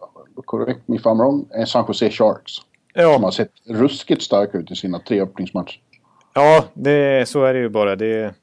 correct 0.46 0.82
me 0.86 0.96
if 0.96 1.06
I'm 1.06 1.18
wrong, 1.18 1.48
är 1.52 1.66
San 1.66 1.86
Jose 1.88 2.12
Sharks. 2.12 2.52
Ja. 2.94 3.14
Som 3.14 3.24
har 3.24 3.32
sett 3.32 3.52
ruskigt 3.66 4.22
starka 4.22 4.58
ut 4.58 4.72
i 4.72 4.76
sina 4.76 5.00
tre 5.00 5.22
öppningsmatcher. 5.22 5.80
Ja, 6.34 6.66
det, 6.74 7.30
så 7.30 7.44
är 7.44 7.54
det 7.54 7.60
ju 7.60 7.70
bara. 7.70 7.96
Det, 7.96 8.34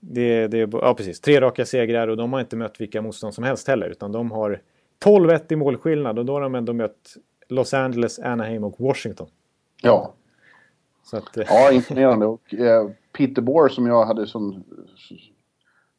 det, 0.00 0.48
det, 0.48 0.58
ja, 0.58 0.94
precis. 0.94 1.20
Tre 1.20 1.40
raka 1.40 1.66
segrar 1.66 2.08
och 2.08 2.16
de 2.16 2.32
har 2.32 2.40
inte 2.40 2.56
mött 2.56 2.80
vilka 2.80 3.02
motstånd 3.02 3.34
som 3.34 3.44
helst 3.44 3.68
heller. 3.68 3.88
Utan 3.88 4.12
de 4.12 4.30
har 4.30 4.60
12-1 5.04 5.52
i 5.52 5.56
målskillnad 5.56 6.18
och 6.18 6.24
då 6.24 6.32
har 6.32 6.40
de 6.40 6.54
ändå 6.54 6.72
mött 6.72 7.16
Los 7.48 7.74
Angeles, 7.74 8.18
Anaheim 8.18 8.64
och 8.64 8.80
Washington. 8.80 9.28
Ja. 9.82 10.14
Att, 11.12 11.36
ja, 11.48 11.72
imponerande. 11.72 12.26
Och 12.26 12.54
eh, 12.54 12.90
Peter 13.12 13.42
Bohr 13.42 13.68
som 13.68 13.86
jag 13.86 14.04
hade 14.04 14.26
som 14.26 14.64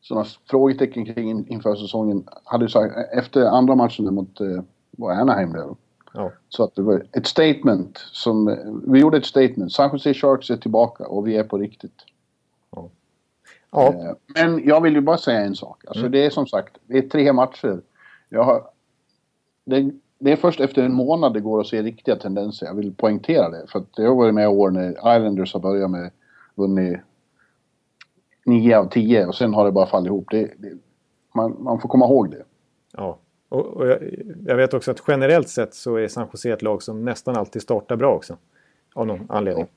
sådana 0.01 0.25
frågetecken 0.49 1.05
kring 1.05 1.47
inför 1.47 1.75
säsongen. 1.75 2.23
Hade 2.43 2.65
ju 2.65 2.69
sagt 2.69 2.93
efter 3.13 3.45
andra 3.45 3.75
matchen 3.75 4.13
mot 4.13 4.41
eh, 4.41 4.61
var 4.91 5.11
Anaheim 5.11 5.53
där. 5.53 5.75
Ja. 6.13 6.31
Så 6.49 6.63
att 6.63 6.75
det 6.75 6.81
var 6.81 7.03
ett 7.11 7.27
statement 7.27 7.97
som, 7.97 8.57
vi 8.87 8.99
gjorde 8.99 9.17
ett 9.17 9.25
statement. 9.25 9.71
San 9.71 9.89
Jose 9.93 10.13
Sharks 10.13 10.49
är 10.49 10.57
tillbaka 10.57 11.07
och 11.07 11.27
vi 11.27 11.35
är 11.35 11.43
på 11.43 11.57
riktigt. 11.57 12.05
Ja. 12.71 12.89
ja. 13.71 13.87
Eh, 13.87 14.15
Men 14.35 14.67
jag 14.67 14.81
vill 14.81 14.93
ju 14.93 15.01
bara 15.01 15.17
säga 15.17 15.41
en 15.41 15.55
sak. 15.55 15.83
Alltså 15.87 15.99
Mm. 16.01 16.11
det 16.11 16.25
är 16.25 16.29
som 16.29 16.47
sagt, 16.47 16.77
det 16.87 16.97
är 16.97 17.01
tre 17.09 17.33
matcher. 17.33 17.81
Jag 18.29 18.43
har, 18.43 18.63
det, 19.65 19.91
det 20.19 20.31
är 20.31 20.35
först 20.35 20.59
efter 20.59 20.83
en 20.83 20.93
månad 20.93 21.33
det 21.33 21.39
går 21.39 21.61
att 21.61 21.67
se 21.67 21.81
riktiga 21.83 22.15
tendenser. 22.15 22.65
Jag 22.65 22.73
vill 22.75 22.93
poängtera 22.95 23.49
det. 23.49 23.65
För 23.67 23.79
att 23.79 23.89
jag 23.95 24.07
har 24.07 24.15
varit 24.15 24.33
med 24.33 24.43
i 24.43 24.47
år 24.47 24.71
när 24.71 24.89
Islanders 24.91 25.53
har 25.53 25.59
börjat 25.59 25.91
med 25.91 26.11
vunnit 26.55 26.99
9 28.45 28.77
av 28.77 28.89
10 28.89 29.25
och 29.25 29.35
sen 29.35 29.53
har 29.53 29.65
det 29.65 29.71
bara 29.71 29.85
fallit 29.85 30.07
ihop. 30.07 30.27
Det, 30.31 30.51
det, 30.57 30.71
man, 31.35 31.55
man 31.59 31.79
får 31.79 31.89
komma 31.89 32.05
ihåg 32.05 32.31
det. 32.31 32.43
Ja, 32.97 33.19
och, 33.49 33.65
och 33.65 33.87
jag, 33.87 33.99
jag 34.45 34.55
vet 34.55 34.73
också 34.73 34.91
att 34.91 35.03
generellt 35.07 35.49
sett 35.49 35.73
så 35.73 35.95
är 35.95 36.07
San 36.07 36.27
Jose 36.33 36.51
ett 36.51 36.61
lag 36.61 36.83
som 36.83 37.05
nästan 37.05 37.37
alltid 37.37 37.61
startar 37.61 37.95
bra 37.95 38.15
också. 38.15 38.37
Av 38.93 39.07
någon 39.07 39.25
anledning. 39.29 39.67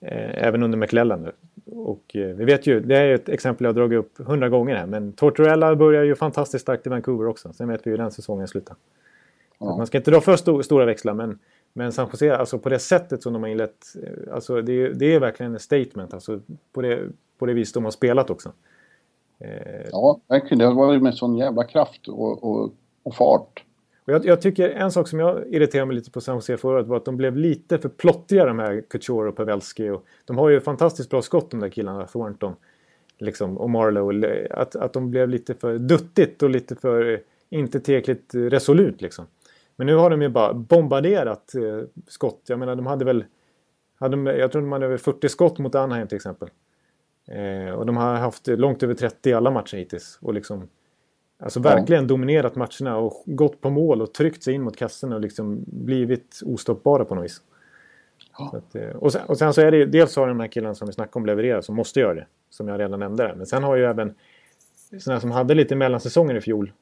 Eh, 0.00 0.46
även 0.46 0.62
under 0.62 0.78
McLellan 0.78 1.22
nu. 1.22 1.32
Och 1.66 2.16
eh, 2.16 2.36
vi 2.36 2.44
vet 2.44 2.66
ju, 2.66 2.80
det 2.80 2.96
är 2.96 3.04
ju 3.04 3.14
ett 3.14 3.28
exempel 3.28 3.64
jag 3.64 3.74
dragit 3.74 3.98
upp 3.98 4.18
hundra 4.26 4.48
gånger 4.48 4.76
här. 4.76 4.86
Men 4.86 5.12
Tortorella 5.12 5.76
börjar 5.76 6.04
ju 6.04 6.14
fantastiskt 6.14 6.62
starkt 6.62 6.86
i 6.86 6.90
Vancouver 6.90 7.26
också. 7.26 7.52
Sen 7.52 7.68
vet 7.68 7.86
vi 7.86 7.90
hur 7.90 7.98
den 7.98 8.10
säsongen 8.10 8.48
slutar. 8.48 8.76
Att 9.58 9.76
Man 9.76 9.86
ska 9.86 9.98
inte 9.98 10.10
dra 10.10 10.20
för 10.20 10.36
sto 10.36 10.62
stora 10.62 10.84
växlar 10.84 11.14
men, 11.14 11.38
men 11.76 11.92
San 11.92 12.08
Jose, 12.12 12.36
alltså 12.36 12.58
på 12.58 12.68
det 12.68 12.78
sättet 12.78 13.22
som 13.22 13.32
de 13.32 13.42
har 13.42 13.50
inlett. 13.50 13.84
eh, 14.02 14.34
Alltså 14.34 14.62
det, 14.62 14.72
är- 14.72 14.90
det 14.94 15.14
är 15.14 15.20
verkligen 15.20 15.54
ett 15.54 15.62
statement. 15.62 16.14
Alltså 16.14 16.40
på 16.72 16.82
det, 16.82 17.00
på 17.38 17.46
det 17.46 17.52
vis 17.54 17.72
de 17.72 17.84
har 17.84 17.90
spelat 17.90 18.30
också. 18.30 18.52
Eh, 19.38 19.88
Ja, 19.92 20.20
verkligen. 20.28 20.58
Det 20.58 20.64
har 20.64 20.74
varit 20.74 21.02
med 21.02 21.14
sån 21.14 21.36
jävla 21.36 21.64
kraft 21.64 22.08
och, 22.08 22.44
och, 22.44 22.74
och 23.02 23.14
fart. 23.14 23.64
Och 24.06 24.12
jag, 24.12 24.24
jag 24.26 24.40
tycker 24.40 24.70
en 24.70 24.90
sak 24.92 25.08
som 25.08 25.18
jag 25.18 25.46
irriterade 25.48 25.86
mig 25.86 25.96
lite 25.96 26.10
på 26.10 26.20
San 26.20 26.34
Jose 26.34 26.56
förra 26.56 26.74
året 26.76 26.86
var 26.86 26.96
att 26.96 27.04
de 27.04 27.16
blev 27.16 27.36
lite 27.36 27.78
för 27.78 27.88
plottiga 27.88 28.44
de 28.46 28.58
här 28.58 28.80
Couture 28.90 29.28
och 29.28 29.36
Pavelski. 29.36 29.90
Och 29.90 30.04
de 30.24 30.38
har 30.38 30.48
ju 30.48 30.60
fantastiskt 30.60 31.10
bra 31.10 31.22
skott 31.22 31.50
de 31.50 31.60
där 31.60 31.68
killarna, 31.68 32.06
Thornton 32.06 32.54
liksom, 33.18 33.58
och 33.58 33.70
Marlowe. 33.70 34.46
Att, 34.50 34.76
att 34.76 34.92
de 34.92 35.10
blev 35.10 35.28
lite 35.28 35.54
för 35.54 35.78
duttigt 35.78 36.42
och 36.42 36.50
lite 36.50 36.74
för 36.76 37.12
eh, 37.12 37.18
inte 37.50 37.80
tillräckligt 37.80 38.30
resolut 38.34 39.02
liksom. 39.02 39.24
Men 39.76 39.86
nu 39.86 39.94
har 39.94 40.10
de 40.10 40.22
ju 40.22 40.28
bara 40.28 40.54
bombarderat 40.54 41.54
eh, 41.54 41.88
skott. 42.08 42.42
Jag 42.46 42.58
menar 42.58 42.76
de 42.76 42.86
hade 42.86 43.04
väl... 43.04 43.24
Hade 44.00 44.16
de, 44.16 44.26
jag 44.26 44.52
tror 44.52 44.62
de 44.62 44.72
hade 44.72 44.86
över 44.86 44.96
40 44.96 45.28
skott 45.28 45.58
mot 45.58 45.74
Anaheim 45.74 46.08
till 46.08 46.16
exempel. 46.16 46.48
Eh, 47.28 47.74
och 47.74 47.86
de 47.86 47.96
har 47.96 48.14
haft 48.14 48.46
långt 48.46 48.82
över 48.82 48.94
30 48.94 49.30
i 49.30 49.32
alla 49.32 49.50
matcher 49.50 49.76
hittills. 49.76 50.18
Och 50.22 50.34
liksom, 50.34 50.68
alltså 51.38 51.60
verkligen 51.60 52.06
dominerat 52.06 52.56
matcherna 52.56 52.96
och 52.96 53.22
gått 53.26 53.60
på 53.60 53.70
mål 53.70 54.02
och 54.02 54.14
tryckt 54.14 54.42
sig 54.42 54.54
in 54.54 54.62
mot 54.62 54.76
kassorna 54.76 55.14
och 55.14 55.20
liksom 55.20 55.64
blivit 55.66 56.40
ostoppbara 56.44 57.04
på 57.04 57.14
något 57.14 57.24
vis. 57.24 57.40
Ja. 58.38 58.54
Att, 58.56 58.74
eh, 58.74 58.88
och, 58.88 59.12
sen, 59.12 59.26
och 59.26 59.38
sen 59.38 59.54
så 59.54 59.60
är 59.60 59.70
det 59.70 59.76
ju, 59.76 59.86
dels 59.86 60.16
har 60.16 60.28
de 60.28 60.40
här 60.40 60.48
killarna 60.48 60.74
som 60.74 60.86
vi 60.86 60.92
snackade 60.92 61.18
om 61.18 61.26
levererar 61.26 61.60
som 61.60 61.76
måste 61.76 62.00
göra 62.00 62.14
det. 62.14 62.26
Som 62.50 62.68
jag 62.68 62.80
redan 62.80 63.00
nämnde 63.00 63.22
där. 63.22 63.34
Men 63.34 63.46
sen 63.46 63.64
har 63.64 63.76
ju 63.76 63.84
även 63.84 64.14
sådana 64.98 65.20
som 65.20 65.30
hade 65.30 65.54
lite 65.54 65.76
mellansäsonger 65.76 66.34
i 66.34 66.40
fjol. 66.40 66.72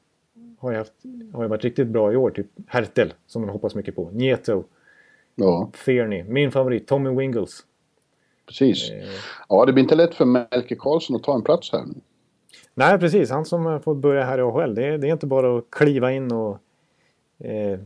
Har 0.63 0.71
ju, 0.71 0.77
haft, 0.77 0.93
har 1.33 1.43
ju 1.43 1.49
varit 1.49 1.63
riktigt 1.63 1.87
bra 1.87 2.13
i 2.13 2.15
år. 2.15 2.29
Typ 2.31 2.47
Hertel 2.67 3.13
som 3.27 3.41
man 3.41 3.49
hoppas 3.49 3.75
mycket 3.75 3.95
på. 3.95 4.09
Nieto, 4.11 4.63
Ja, 5.35 5.69
Fearney, 5.73 6.23
min 6.23 6.51
favorit 6.51 6.87
Tommy 6.87 7.09
Wingles. 7.09 7.59
precis. 8.47 8.91
Eh, 8.91 9.03
Ja, 9.49 9.65
det 9.65 9.73
blir 9.73 9.83
inte 9.83 9.95
lätt 9.95 10.15
för 10.15 10.25
Melker 10.25 10.75
Karlsson 10.75 11.15
att 11.15 11.23
ta 11.23 11.35
en 11.35 11.41
plats 11.41 11.71
här 11.71 11.83
nu. 11.85 11.93
Nej, 12.73 12.99
precis. 12.99 13.29
Han 13.29 13.45
som 13.45 13.79
fått 13.81 13.97
börja 13.97 14.23
här 14.23 14.37
i 14.37 14.41
AHL. 14.41 14.75
Det 14.75 14.97
det 14.97 15.07
är 15.07 15.11
inte 15.11 15.25
bara 15.27 15.57
att 15.57 15.63
kliva 15.71 16.11
in 16.11 16.31
och 16.31 16.57
eh, 17.39 17.79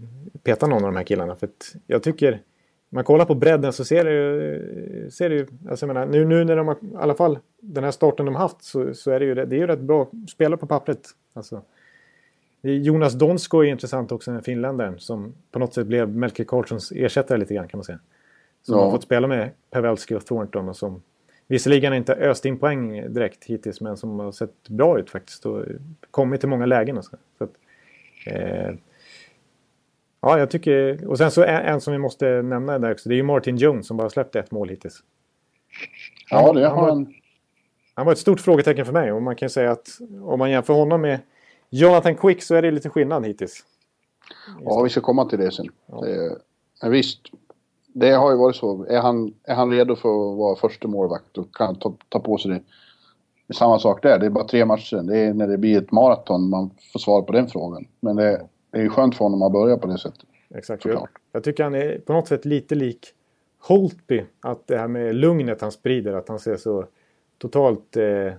peta 0.43 0.67
någon 0.67 0.83
av 0.83 0.91
de 0.91 0.95
här 0.97 1.03
killarna. 1.03 1.35
För 1.35 1.49
jag 1.87 2.03
tycker, 2.03 2.41
man 2.89 3.03
kollar 3.03 3.25
på 3.25 3.35
bredden 3.35 3.73
så 3.73 3.85
ser 3.85 4.05
det 4.05 4.11
ju... 4.11 5.11
Ser 5.11 5.29
det 5.29 5.35
ju 5.35 5.47
alltså 5.69 5.85
jag 5.87 5.93
menar, 5.93 6.05
nu, 6.07 6.25
nu 6.25 6.43
när 6.43 6.55
de 6.55 6.67
har, 6.67 6.75
i 6.75 6.95
alla 6.95 7.13
fall 7.15 7.39
den 7.59 7.83
här 7.83 7.91
starten 7.91 8.25
de 8.25 8.35
har 8.35 8.41
haft 8.41 8.63
så, 8.63 8.93
så 8.93 9.11
är 9.11 9.19
det 9.19 9.25
ju, 9.25 9.35
det 9.35 9.55
är 9.55 9.59
ju 9.59 9.67
rätt 9.67 9.79
bra 9.79 10.07
spelare 10.29 10.57
på 10.57 10.67
pappret. 10.67 11.01
Alltså, 11.33 11.61
Jonas 12.61 13.13
Donsko 13.13 13.59
är 13.59 13.63
intressant 13.67 14.11
också, 14.11 14.31
den 14.31 14.41
finländaren 14.43 14.99
som 14.99 15.33
på 15.51 15.59
något 15.59 15.73
sätt 15.73 15.87
blev 15.87 16.09
Melker 16.15 16.43
Karlssons 16.43 16.91
ersättare 16.91 17.37
lite 17.37 17.53
grann 17.53 17.67
kan 17.67 17.77
man 17.77 17.83
säga. 17.85 17.99
Som 18.61 18.75
Ja. 18.77 18.83
har 18.83 18.91
fått 18.91 19.03
spela 19.03 19.27
med 19.27 19.49
Pavelski 19.71 20.15
och 20.15 20.25
Thornton 20.25 20.69
och 20.69 20.75
som 20.75 21.01
visserligen 21.47 21.93
inte 21.93 22.13
öst 22.13 22.45
in 22.45 22.57
poäng 22.59 23.13
direkt 23.13 23.43
hittills 23.45 23.81
men 23.81 23.97
som 23.97 24.19
har 24.19 24.31
sett 24.31 24.69
bra 24.69 24.99
ut 24.99 25.09
faktiskt 25.09 25.45
och 25.45 25.65
kommit 26.11 26.39
till 26.39 26.49
många 26.49 26.65
lägen 26.65 26.97
och 26.97 27.05
så. 27.05 27.17
så 27.37 27.43
att, 27.43 27.51
eh, 28.25 28.71
ja, 30.21 30.39
jag 30.39 30.49
tycker... 30.49 31.07
Och 31.07 31.17
sen 31.17 31.31
så 31.31 31.43
en, 31.43 31.55
en 31.65 31.81
som 31.81 31.93
vi 31.93 31.99
måste 31.99 32.41
nämna 32.41 32.79
där 32.79 32.91
också, 32.91 33.09
det 33.09 33.15
är 33.15 33.17
ju 33.17 33.23
Martin 33.23 33.57
Jones 33.57 33.87
som 33.87 33.97
bara 33.97 34.09
släppt 34.09 34.35
ett 34.35 34.51
mål 34.51 34.69
hittills. 34.69 35.03
Ja, 36.29 36.53
det 36.53 36.67
han 36.67 36.77
har 36.77 36.81
var- 36.81 36.89
han. 36.89 37.13
Han 37.93 38.05
var 38.05 38.13
ett 38.13 38.19
stort 38.19 38.39
frågetecken 38.41 38.85
för 38.85 38.93
mig 38.93 39.11
och 39.11 39.21
man 39.21 39.35
kan 39.35 39.45
ju 39.45 39.49
säga 39.49 39.71
att 39.71 39.87
om 40.21 40.39
man 40.39 40.51
jämför 40.51 40.73
honom 40.73 41.01
med 41.01 41.19
Jonathan 41.69 42.15
Quick 42.15 42.43
så 42.43 42.55
är 42.55 42.61
det 42.61 42.71
lite 42.71 42.89
skillnad 42.89 43.25
hittills. 43.25 43.65
Ja, 44.65 44.81
vi 44.81 44.89
ska 44.89 45.01
komma 45.01 45.25
till 45.25 45.39
det 45.39 45.51
sen. 45.51 45.65
Ja. 45.85 46.03
Men 46.81 46.91
visst, 46.91 47.19
det 47.87 48.11
har 48.11 48.31
ju 48.31 48.37
varit 48.37 48.55
så. 48.55 48.85
Är 48.89 49.01
han, 49.01 49.33
är 49.43 49.55
han 49.55 49.71
redo 49.71 49.95
för 49.95 50.09
att 50.09 50.37
vara 50.37 50.55
första 50.55 50.87
målvakt 50.87 51.37
och 51.37 51.55
kan 51.55 51.75
ta, 51.75 51.93
ta 52.09 52.19
på 52.19 52.37
sig 52.37 52.51
det. 52.51 52.61
Det 53.47 53.51
är 53.51 53.55
samma 53.55 53.79
sak 53.79 54.03
där. 54.03 54.19
Det 54.19 54.25
är 54.25 54.29
bara 54.29 54.47
tre 54.47 54.65
matcher. 54.65 54.97
Det 54.97 55.17
är 55.17 55.33
när 55.33 55.47
det 55.47 55.57
blir 55.57 55.77
ett 55.77 55.91
maraton 55.91 56.49
man 56.49 56.69
får 56.93 56.99
svar 56.99 57.21
på 57.21 57.31
den 57.31 57.47
frågan. 57.47 57.87
Men 57.99 58.15
det, 58.15 58.47
det 58.71 58.77
är 58.77 58.81
ju 58.81 58.89
skönt 58.89 59.15
för 59.15 59.25
honom 59.25 59.41
att 59.41 59.51
börja 59.51 59.77
på 59.77 59.87
det 59.87 59.97
sättet. 59.97 60.25
Exakt. 60.55 60.85
Jag, 60.85 61.07
jag 61.31 61.43
tycker 61.43 61.63
han 61.63 61.75
är 61.75 61.99
på 61.99 62.13
något 62.13 62.27
sätt 62.27 62.45
lite 62.45 62.75
lik 62.75 63.13
Holtby. 63.59 64.23
Att 64.41 64.67
det 64.67 64.77
här 64.77 64.87
med 64.87 65.15
lugnet 65.15 65.61
han 65.61 65.71
sprider, 65.71 66.13
att 66.13 66.29
han 66.29 66.39
ser 66.39 66.57
så 66.57 66.85
totalt 67.37 67.97
eh, 67.97 68.33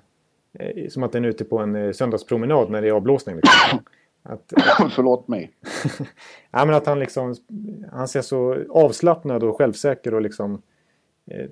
som 0.90 1.02
att 1.02 1.14
han 1.14 1.24
är 1.24 1.28
ute 1.28 1.44
på 1.44 1.58
en 1.58 1.74
eh, 1.76 1.92
söndagspromenad 1.92 2.70
när 2.70 2.82
det 2.82 2.88
är 2.88 2.92
avblåsning. 2.92 3.36
Liksom. 3.36 3.78
Att, 4.22 4.52
Förlåt 4.94 5.28
mig. 5.28 5.50
ja, 6.50 6.64
men 6.64 6.74
att 6.74 6.86
han 6.86 6.98
liksom 6.98 7.34
han 7.92 8.08
ser 8.08 8.22
så 8.22 8.56
avslappnad 8.70 9.44
och 9.44 9.56
självsäker 9.58 10.14
och 10.14 10.22
liksom 10.22 10.62
eh, 11.30 11.46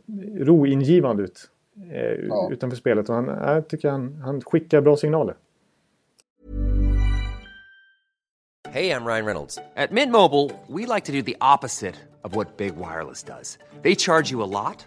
roingivande 0.45 1.23
ut 1.23 1.51
eh, 1.93 2.01
Ja. 2.29 2.49
utanför 2.53 2.77
spelet. 2.77 3.09
Och 3.09 3.15
han, 3.15 3.27
jag 3.27 3.69
tycker 3.69 3.91
han, 3.91 4.15
han 4.25 4.41
skickar 4.41 4.81
bra 4.81 4.97
signaler. 4.97 5.35
Hey, 8.69 8.91
I'm 8.91 9.07
Ryan 9.07 9.25
Reynolds. 9.25 9.59
At 9.77 9.91
Mint 9.93 10.13
Mobile, 10.13 10.51
we 10.69 10.87
like 10.95 11.05
to 11.07 11.13
do 11.13 11.23
the 11.23 11.37
opposite 11.41 11.95
of 12.23 12.35
what 12.35 12.57
Big 12.59 12.77
Wireless 12.77 13.23
does. 13.23 13.59
They 13.83 13.95
charge 13.95 14.33
you 14.33 14.43
a 14.43 14.47
lot, 14.47 14.87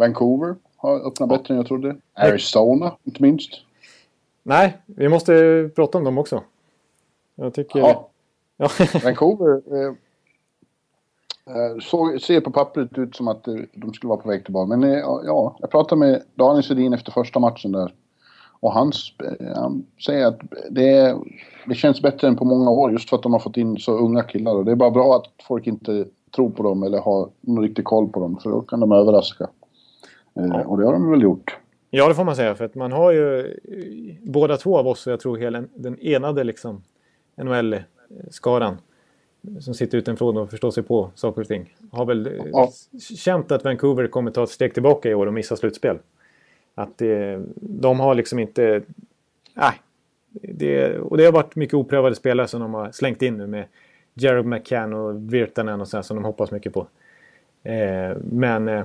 Vancouver. 0.00 0.56
Har 0.76 1.06
öppnat 1.06 1.28
bättre 1.28 1.54
än 1.54 1.56
jag 1.56 1.66
trodde. 1.66 1.96
Arizona, 2.14 2.96
inte 3.04 3.22
minst. 3.22 3.50
Nej, 4.42 4.78
vi 4.86 5.08
måste 5.08 5.70
prata 5.74 5.98
om 5.98 6.04
dem 6.04 6.18
också. 6.18 6.42
Jag 7.34 7.54
tycker... 7.54 7.78
Ja, 7.78 8.10
Ja. 8.60 8.68
Vancouver 9.04 9.62
eh, 9.72 9.92
eh, 11.56 11.78
såg, 11.80 12.20
ser 12.20 12.40
på 12.40 12.50
pappret 12.50 12.98
ut 12.98 13.16
som 13.16 13.28
att 13.28 13.48
eh, 13.48 13.54
de 13.74 13.92
skulle 13.92 14.08
vara 14.08 14.20
på 14.20 14.28
väg 14.28 14.44
tillbaka. 14.44 14.76
Men 14.76 14.84
eh, 14.84 14.98
ja, 14.98 15.56
jag 15.60 15.70
pratade 15.70 15.98
med 15.98 16.22
Daniel 16.34 16.62
Sedin 16.62 16.92
efter 16.92 17.12
första 17.12 17.40
matchen 17.40 17.72
där. 17.72 17.94
Och 18.60 18.72
han, 18.72 18.92
eh, 19.18 19.56
han 19.56 19.86
säger 20.06 20.26
att 20.26 20.40
det, 20.70 21.16
det 21.66 21.74
känns 21.74 22.02
bättre 22.02 22.28
än 22.28 22.36
på 22.36 22.44
många 22.44 22.70
år 22.70 22.92
just 22.92 23.08
för 23.10 23.16
att 23.16 23.22
de 23.22 23.32
har 23.32 23.40
fått 23.40 23.56
in 23.56 23.76
så 23.76 23.92
unga 23.92 24.22
killar. 24.22 24.54
Och 24.54 24.64
det 24.64 24.70
är 24.70 24.76
bara 24.76 24.90
bra 24.90 25.16
att 25.16 25.44
folk 25.46 25.66
inte 25.66 26.06
tror 26.36 26.50
på 26.50 26.62
dem 26.62 26.82
eller 26.82 26.98
har 26.98 27.28
någon 27.40 27.62
riktig 27.62 27.84
koll 27.84 28.08
på 28.08 28.20
dem. 28.20 28.38
För 28.42 28.50
då 28.50 28.60
kan 28.60 28.80
de 28.80 28.92
överraska. 28.92 29.48
Eh, 30.44 30.60
och 30.70 30.78
det 30.78 30.84
har 30.86 30.92
de 30.92 31.10
väl 31.10 31.22
gjort. 31.22 31.56
Ja, 31.90 32.08
det 32.08 32.14
får 32.14 32.24
man 32.24 32.36
säga. 32.36 32.54
För 32.54 32.64
att 32.64 32.74
man 32.74 32.92
har 32.92 33.12
ju 33.12 33.38
eh, 33.40 34.14
båda 34.22 34.56
två 34.56 34.78
av 34.78 34.86
oss, 34.88 35.06
och 35.06 35.12
jag 35.12 35.20
tror 35.20 35.36
hela 35.36 35.64
den 35.74 35.98
enade 36.00 36.44
liksom 36.44 36.82
NHL-skaran 37.36 38.76
som 39.60 39.74
sitter 39.74 39.98
utanför 39.98 40.38
och 40.38 40.50
förstår 40.50 40.70
sig 40.70 40.82
på 40.82 41.10
saker 41.14 41.40
och 41.40 41.48
ting. 41.48 41.74
Har 41.92 42.04
väl 42.06 42.26
eh, 42.26 42.32
Ja. 42.52 42.70
känt 43.16 43.52
att 43.52 43.64
Vancouver 43.64 44.06
kommer 44.06 44.30
ta 44.30 44.42
ett 44.42 44.50
steg 44.50 44.74
tillbaka 44.74 45.10
i 45.10 45.14
år 45.14 45.26
och 45.26 45.34
missa 45.34 45.56
slutspel. 45.56 45.98
Att 46.74 46.98
det, 46.98 47.42
de 47.56 48.00
har 48.00 48.14
liksom 48.14 48.38
inte... 48.38 48.82
Nej, 49.54 49.72
det, 50.32 50.98
och 50.98 51.16
det 51.16 51.24
har 51.24 51.32
varit 51.32 51.56
mycket 51.56 51.74
oprövade 51.74 52.14
spelare 52.14 52.46
som 52.46 52.60
de 52.60 52.74
har 52.74 52.90
slängt 52.90 53.22
in 53.22 53.36
nu 53.36 53.46
med 53.46 53.64
Jared 54.14 54.46
McCann 54.46 54.92
och 54.94 55.34
Virtanen 55.34 55.80
och 55.80 55.88
så 55.88 56.02
som 56.02 56.16
de 56.16 56.24
hoppas 56.24 56.50
mycket 56.50 56.72
på. 56.72 56.86
Eh, 57.62 58.16
men 58.24 58.68
eh, 58.68 58.84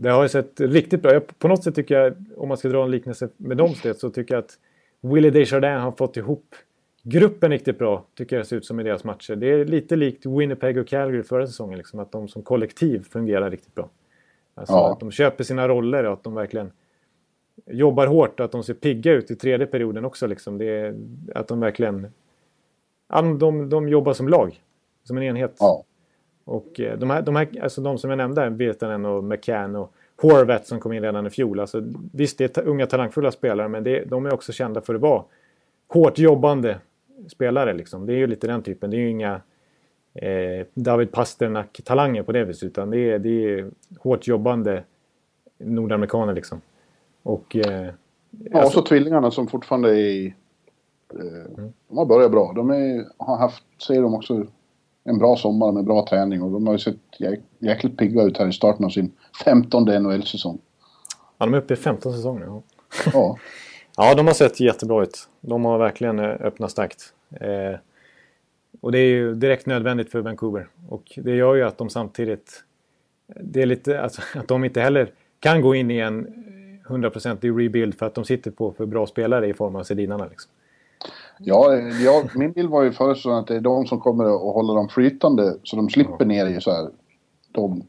det 0.00 0.10
har 0.10 0.22
ju 0.22 0.28
sett 0.28 0.60
riktigt 0.60 1.02
bra 1.02 1.14
ut. 1.14 1.38
På 1.38 1.48
något 1.48 1.64
sätt 1.64 1.74
tycker 1.74 2.00
jag, 2.00 2.14
om 2.36 2.48
man 2.48 2.56
ska 2.56 2.68
dra 2.68 2.84
en 2.84 2.90
liknelse 2.90 3.28
med 3.36 3.56
dem 3.56 3.74
så 3.96 4.10
tycker 4.10 4.34
jag 4.34 4.44
att 4.44 4.58
Willie 5.00 5.30
Desjardins 5.30 5.82
har 5.82 5.92
fått 5.92 6.16
ihop 6.16 6.54
gruppen 7.02 7.50
riktigt 7.50 7.78
bra, 7.78 8.04
tycker 8.14 8.36
jag 8.36 8.44
det 8.44 8.48
ser 8.48 8.56
ut 8.56 8.64
som 8.64 8.80
i 8.80 8.82
deras 8.82 9.04
matcher. 9.04 9.36
Det 9.36 9.46
är 9.46 9.64
lite 9.64 9.96
likt 9.96 10.26
Winnipeg 10.26 10.78
och 10.78 10.88
Calgary 10.88 11.22
förra 11.22 11.46
säsongen, 11.46 11.78
liksom, 11.78 12.00
att 12.00 12.12
de 12.12 12.28
som 12.28 12.42
kollektiv 12.42 13.04
fungerar 13.10 13.50
riktigt 13.50 13.74
bra. 13.74 13.88
Alltså 14.54 14.74
ja. 14.74 14.92
att 14.92 15.00
de 15.00 15.10
köper 15.10 15.44
sina 15.44 15.68
roller 15.68 16.04
och 16.04 16.12
att 16.12 16.24
de 16.24 16.34
verkligen 16.34 16.72
jobbar 17.66 18.06
hårt 18.06 18.40
och 18.40 18.44
att 18.44 18.52
de 18.52 18.64
ser 18.64 18.74
pigga 18.74 19.12
ut 19.12 19.30
i 19.30 19.36
tredje 19.36 19.66
perioden 19.66 20.04
också. 20.04 20.26
Liksom. 20.26 20.58
Det 20.58 20.64
är, 20.64 20.96
att 21.34 21.48
de 21.48 21.60
verkligen... 21.60 22.06
Ja, 23.08 23.22
de, 23.22 23.68
de 23.68 23.88
jobbar 23.88 24.12
som 24.12 24.28
lag, 24.28 24.62
som 25.04 25.16
en 25.16 25.22
enhet. 25.22 25.56
Ja. 25.58 25.84
Och 26.48 26.80
eh, 26.80 26.98
de, 26.98 27.10
här, 27.10 27.22
de, 27.22 27.36
här, 27.36 27.48
alltså 27.62 27.80
de 27.80 27.98
som 27.98 28.10
jag 28.10 28.16
nämnde, 28.16 28.50
Virtanen 28.50 29.04
och 29.04 29.24
McCann 29.24 29.76
och 29.76 29.92
Horvath 30.16 30.64
som 30.64 30.80
kom 30.80 30.92
in 30.92 31.02
redan 31.02 31.26
i 31.26 31.30
fjol. 31.30 31.60
Alltså, 31.60 31.82
visst, 32.12 32.38
det 32.38 32.56
är 32.56 32.68
unga 32.68 32.86
talangfulla 32.86 33.30
spelare, 33.30 33.68
men 33.68 33.84
det, 33.84 34.04
de 34.04 34.26
är 34.26 34.34
också 34.34 34.52
kända 34.52 34.80
för 34.80 34.94
att 34.94 35.00
vara 35.00 35.22
hårt 35.88 36.18
jobbande 36.18 36.76
spelare. 37.28 37.74
Liksom. 37.74 38.06
Det 38.06 38.12
är 38.12 38.16
ju 38.16 38.26
lite 38.26 38.46
den 38.46 38.62
typen. 38.62 38.90
Det 38.90 38.96
är 38.96 38.98
ju 38.98 39.10
inga 39.10 39.40
eh, 40.14 40.66
David 40.74 41.12
Pasternak-talanger 41.12 42.22
på 42.22 42.32
det 42.32 42.44
viset, 42.44 42.62
utan 42.62 42.90
det 42.90 42.98
är, 42.98 43.18
det 43.18 43.44
är 43.44 43.70
hårt 43.98 44.26
jobbande 44.26 44.82
nordamerikaner 45.58 46.34
liksom. 46.34 46.60
Och... 47.22 47.56
Eh, 47.56 47.90
ja, 48.30 48.60
alltså, 48.60 48.78
och 48.78 48.84
så 48.84 48.88
tvillingarna 48.88 49.30
som 49.30 49.48
fortfarande 49.48 49.88
är 49.90 49.94
i... 49.94 50.34
Eh, 51.14 51.58
mm. 51.58 51.72
De 51.88 51.98
har 51.98 52.06
börjat 52.06 52.30
bra. 52.30 52.52
De 52.52 52.70
är, 52.70 53.04
har 53.16 53.36
haft, 53.36 53.64
säger 53.82 54.02
de 54.02 54.14
också, 54.14 54.46
en 55.04 55.18
bra 55.18 55.36
sommar 55.36 55.72
med 55.72 55.84
bra 55.84 56.06
träning 56.06 56.42
och 56.42 56.50
de 56.50 56.66
har 56.66 56.74
ju 56.74 56.78
sett 56.78 56.96
jäk, 57.18 57.40
jäkligt 57.58 57.96
pigga 57.96 58.22
ut 58.22 58.38
här 58.38 58.48
i 58.48 58.52
starten 58.52 58.84
av 58.84 58.88
sin 58.88 59.12
femtonde 59.44 60.00
NHL-säsong. 60.00 60.58
Ja, 61.38 61.46
de 61.46 61.54
är 61.54 61.58
uppe 61.58 61.74
i 61.74 61.76
15 61.76 62.12
säsonger. 62.12 62.44
Ja. 62.44 62.62
ja. 63.12 63.36
ja, 63.96 64.14
de 64.14 64.26
har 64.26 64.34
sett 64.34 64.60
jättebra 64.60 65.02
ut. 65.02 65.28
De 65.40 65.64
har 65.64 65.78
verkligen 65.78 66.18
eh, 66.18 66.24
öppnat 66.24 66.70
starkt. 66.70 67.12
Eh, 67.40 67.78
och 68.80 68.92
det 68.92 68.98
är 68.98 69.10
ju 69.10 69.34
direkt 69.34 69.66
nödvändigt 69.66 70.10
för 70.10 70.20
Vancouver. 70.20 70.68
Och 70.88 71.12
det 71.16 71.36
gör 71.36 71.54
ju 71.54 71.62
att 71.62 71.78
de 71.78 71.90
samtidigt... 71.90 72.64
Det 73.40 73.62
är 73.62 73.66
lite, 73.66 74.00
alltså, 74.00 74.22
att 74.38 74.48
de 74.48 74.64
inte 74.64 74.80
heller 74.80 75.12
kan 75.40 75.60
gå 75.60 75.74
in 75.74 75.90
i 75.90 75.98
en 75.98 76.26
hundraprocentig 76.84 77.48
rebuild 77.48 77.98
för 77.98 78.06
att 78.06 78.14
de 78.14 78.24
sitter 78.24 78.50
på 78.50 78.72
för 78.72 78.86
bra 78.86 79.06
spelare 79.06 79.46
i 79.46 79.54
form 79.54 79.76
av 79.76 79.82
Sedinarna. 79.82 80.26
Liksom. 80.26 80.52
Ja, 81.38 81.74
ja, 81.76 82.22
min 82.34 82.52
bild 82.52 82.70
var 82.70 82.82
ju 82.82 82.92
först 82.92 83.26
att 83.26 83.46
det 83.46 83.56
är 83.56 83.60
de 83.60 83.86
som 83.86 84.00
kommer 84.00 84.24
att 84.24 84.54
hålla 84.54 84.74
dem 84.74 84.88
flytande 84.88 85.56
så 85.62 85.76
de 85.76 85.90
slipper 85.90 86.24
ner 86.24 86.46
i 86.46 86.60
så 86.60 86.70
här 86.70 86.88
de 87.52 87.82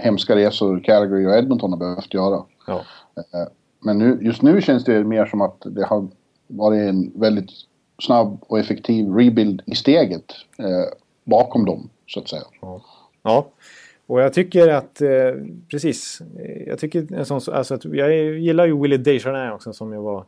hemska 0.00 0.36
resor 0.36 0.80
Calgary 0.84 1.26
och 1.26 1.34
Edmonton 1.34 1.72
har 1.72 1.78
behövt 1.78 2.14
göra. 2.14 2.44
Ja. 2.66 2.80
Eh, 3.16 3.48
men 3.80 3.98
nu, 3.98 4.18
just 4.22 4.42
nu 4.42 4.62
känns 4.62 4.84
det 4.84 5.04
mer 5.04 5.26
som 5.26 5.40
att 5.40 5.62
det 5.64 5.84
har 5.84 6.08
varit 6.46 6.88
en 6.88 7.12
väldigt 7.14 7.50
snabb 7.98 8.38
och 8.40 8.58
effektiv 8.58 9.14
rebuild 9.14 9.62
i 9.66 9.74
steget 9.74 10.24
eh, 10.58 10.96
bakom 11.24 11.64
dem, 11.64 11.90
så 12.06 12.20
att 12.20 12.28
säga. 12.28 12.42
Ja. 12.60 12.80
ja. 13.22 13.46
Och 14.06 14.20
jag 14.20 14.32
tycker 14.32 14.68
att, 14.68 15.00
eh, 15.00 15.08
precis, 15.70 16.22
jag 16.66 16.78
tycker 16.78 17.14
en 17.14 17.26
sån, 17.26 17.40
alltså 17.52 17.74
att 17.74 17.84
jag 17.84 18.14
gillar 18.38 18.66
ju 18.66 18.82
Willie 18.82 18.96
Desjardins 18.96 19.54
också 19.54 19.72
som 19.72 19.92
ju 19.92 19.98
var 19.98 20.24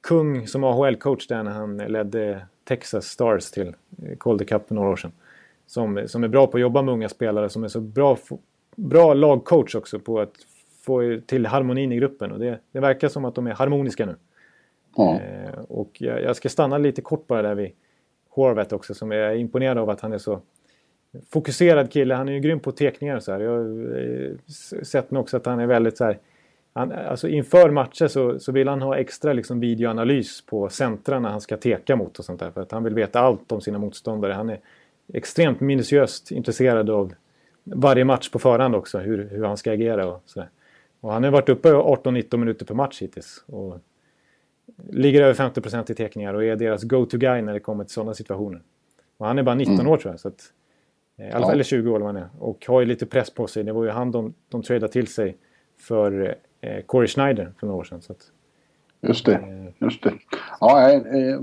kung 0.00 0.46
som 0.46 0.64
AHL-coach 0.64 1.28
där 1.28 1.42
när 1.42 1.50
han 1.50 1.76
ledde 1.76 2.46
Texas 2.64 3.06
Stars 3.06 3.50
till 3.50 3.74
Calder 4.20 4.44
Cup 4.44 4.68
för 4.68 4.74
några 4.74 4.88
år 4.88 4.96
sedan. 4.96 5.12
Som, 5.66 6.08
som 6.08 6.24
är 6.24 6.28
bra 6.28 6.46
på 6.46 6.56
att 6.56 6.60
jobba 6.60 6.82
med 6.82 6.94
unga 6.94 7.08
spelare, 7.08 7.48
som 7.48 7.64
är 7.64 7.68
så 7.68 7.80
bra, 7.80 8.18
bra 8.76 9.14
lagcoach 9.14 9.74
också 9.74 9.98
på 9.98 10.20
att 10.20 10.32
få 10.82 11.20
till 11.26 11.46
harmonin 11.46 11.92
i 11.92 11.96
gruppen. 11.96 12.32
Och 12.32 12.38
det, 12.38 12.58
det 12.72 12.80
verkar 12.80 13.08
som 13.08 13.24
att 13.24 13.34
de 13.34 13.46
är 13.46 13.52
harmoniska 13.52 14.06
nu. 14.06 14.16
Ja. 14.96 15.20
Eh, 15.20 15.60
och 15.68 15.90
jag, 15.98 16.22
jag, 16.22 16.36
ska 16.36 16.48
stanna 16.48 16.78
lite 16.78 17.02
kort 17.02 17.26
bara 17.26 17.42
där 17.42 17.54
vid 17.54 17.70
Horvath 18.28 18.74
också, 18.74 18.94
som 18.94 19.12
är 19.12 19.34
imponerad 19.34 19.78
av 19.78 19.90
att 19.90 20.00
han 20.00 20.12
är 20.12 20.18
så 20.18 20.40
fokuserad 21.30 21.92
kille. 21.92 22.14
Han 22.14 22.28
är 22.28 22.32
ju 22.32 22.40
grym 22.40 22.60
på 22.60 22.72
teckningar 22.72 23.16
och 23.16 23.22
så 23.22 23.32
här. 23.32 23.40
Jag 23.40 23.50
har 23.50 23.98
eh, 23.98 24.36
sett 24.82 25.10
mig 25.10 25.20
också 25.20 25.36
att 25.36 25.46
han 25.46 25.60
är 25.60 25.66
väldigt 25.66 25.96
så 25.96 26.04
här... 26.04 26.18
Han, 26.78 26.92
alltså 26.92 27.28
inför 27.28 27.70
matcher 27.70 28.08
så, 28.08 28.38
så 28.38 28.52
vill 28.52 28.68
han 28.68 28.82
ha 28.82 28.96
extra 28.96 29.32
liksom 29.32 29.60
videoanalys 29.60 30.46
på 30.46 30.68
centrarna 30.68 31.30
han 31.30 31.40
ska 31.40 31.56
teka 31.56 31.96
mot 31.96 32.18
och 32.18 32.24
sånt 32.24 32.40
där. 32.40 32.50
För 32.50 32.60
att 32.60 32.72
han 32.72 32.84
vill 32.84 32.94
veta 32.94 33.20
allt 33.20 33.52
om 33.52 33.60
sina 33.60 33.78
motståndare. 33.78 34.32
Han 34.32 34.50
är 34.50 34.60
extremt 35.12 35.60
minutiöst 35.60 36.30
intresserad 36.30 36.90
av 36.90 37.14
varje 37.64 38.04
match 38.04 38.30
på 38.30 38.38
förhand 38.38 38.74
också. 38.74 38.98
Hur, 38.98 39.28
hur 39.30 39.44
han 39.44 39.56
ska 39.56 39.72
agera 39.72 40.06
och 40.06 40.22
sådär. 40.26 40.48
Och 41.00 41.12
han 41.12 41.24
har 41.24 41.30
varit 41.30 41.48
uppe 41.48 41.68
18-19 41.68 42.36
minuter 42.36 42.66
per 42.66 42.74
match 42.74 43.02
hittills. 43.02 43.44
Och 43.46 43.78
ligger 44.90 45.22
över 45.22 45.34
50% 45.34 45.90
i 45.90 45.94
teckningar 45.94 46.34
och 46.34 46.44
är 46.44 46.56
deras 46.56 46.82
go-to-guy 46.82 47.42
när 47.42 47.52
det 47.52 47.60
kommer 47.60 47.84
till 47.84 47.94
sådana 47.94 48.14
situationer. 48.14 48.62
Och 49.16 49.26
han 49.26 49.38
är 49.38 49.42
bara 49.42 49.54
19 49.54 49.74
mm. 49.74 49.88
år 49.88 49.96
tror 49.96 50.12
jag. 50.12 50.20
Så 50.20 50.28
att, 50.28 50.52
Eh, 51.18 51.30
fall, 51.30 51.50
eller 51.52 51.64
20 51.64 51.90
år 51.90 52.00
vad 52.00 52.08
han 52.08 52.16
är. 52.16 52.28
Och 52.38 52.66
har 52.66 52.80
ju 52.80 52.86
lite 52.86 53.06
press 53.06 53.30
på 53.30 53.46
sig. 53.46 53.64
Det 53.64 53.72
var 53.72 53.84
ju 53.84 53.90
han 53.90 54.10
de, 54.10 54.34
de 54.48 54.62
tradade 54.62 54.92
till 54.92 55.06
sig 55.06 55.36
för 55.76 56.38
eh, 56.60 56.82
Corey 56.86 57.08
Schneider 57.08 57.52
för 57.60 57.66
några 57.66 57.80
år 57.80 57.84
sedan. 57.84 58.02
Så 58.02 58.12
att, 58.12 58.30
just 59.00 59.26
det, 59.26 59.34
eh, 59.34 59.72
just 59.78 60.02
det. 60.02 60.12
Ja, 60.60 60.90
eh, 60.92 61.40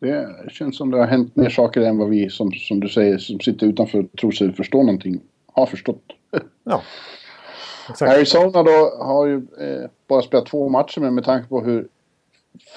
det 0.00 0.50
känns 0.50 0.76
som 0.76 0.90
det 0.90 0.98
har 0.98 1.06
hänt 1.06 1.36
mer 1.36 1.50
saker 1.50 1.80
än 1.80 1.98
vad 1.98 2.10
vi 2.10 2.30
som, 2.30 2.52
som 2.52 2.80
du 2.80 2.88
säger 2.88 3.18
som 3.18 3.40
sitter 3.40 3.66
utanför 3.66 3.98
och 3.98 4.18
tror 4.20 4.30
sig 4.30 4.52
förstå 4.52 4.82
någonting 4.82 5.20
har 5.46 5.66
förstått. 5.66 6.12
Ja. 6.64 6.82
Exakt. 7.90 8.12
Arizona 8.12 8.62
då 8.62 8.96
har 9.00 9.26
ju 9.26 9.34
eh, 9.34 9.90
bara 10.06 10.22
spelat 10.22 10.46
två 10.46 10.68
matcher 10.68 11.00
men 11.00 11.14
med 11.14 11.24
tanke 11.24 11.48
på 11.48 11.60
hur 11.60 11.88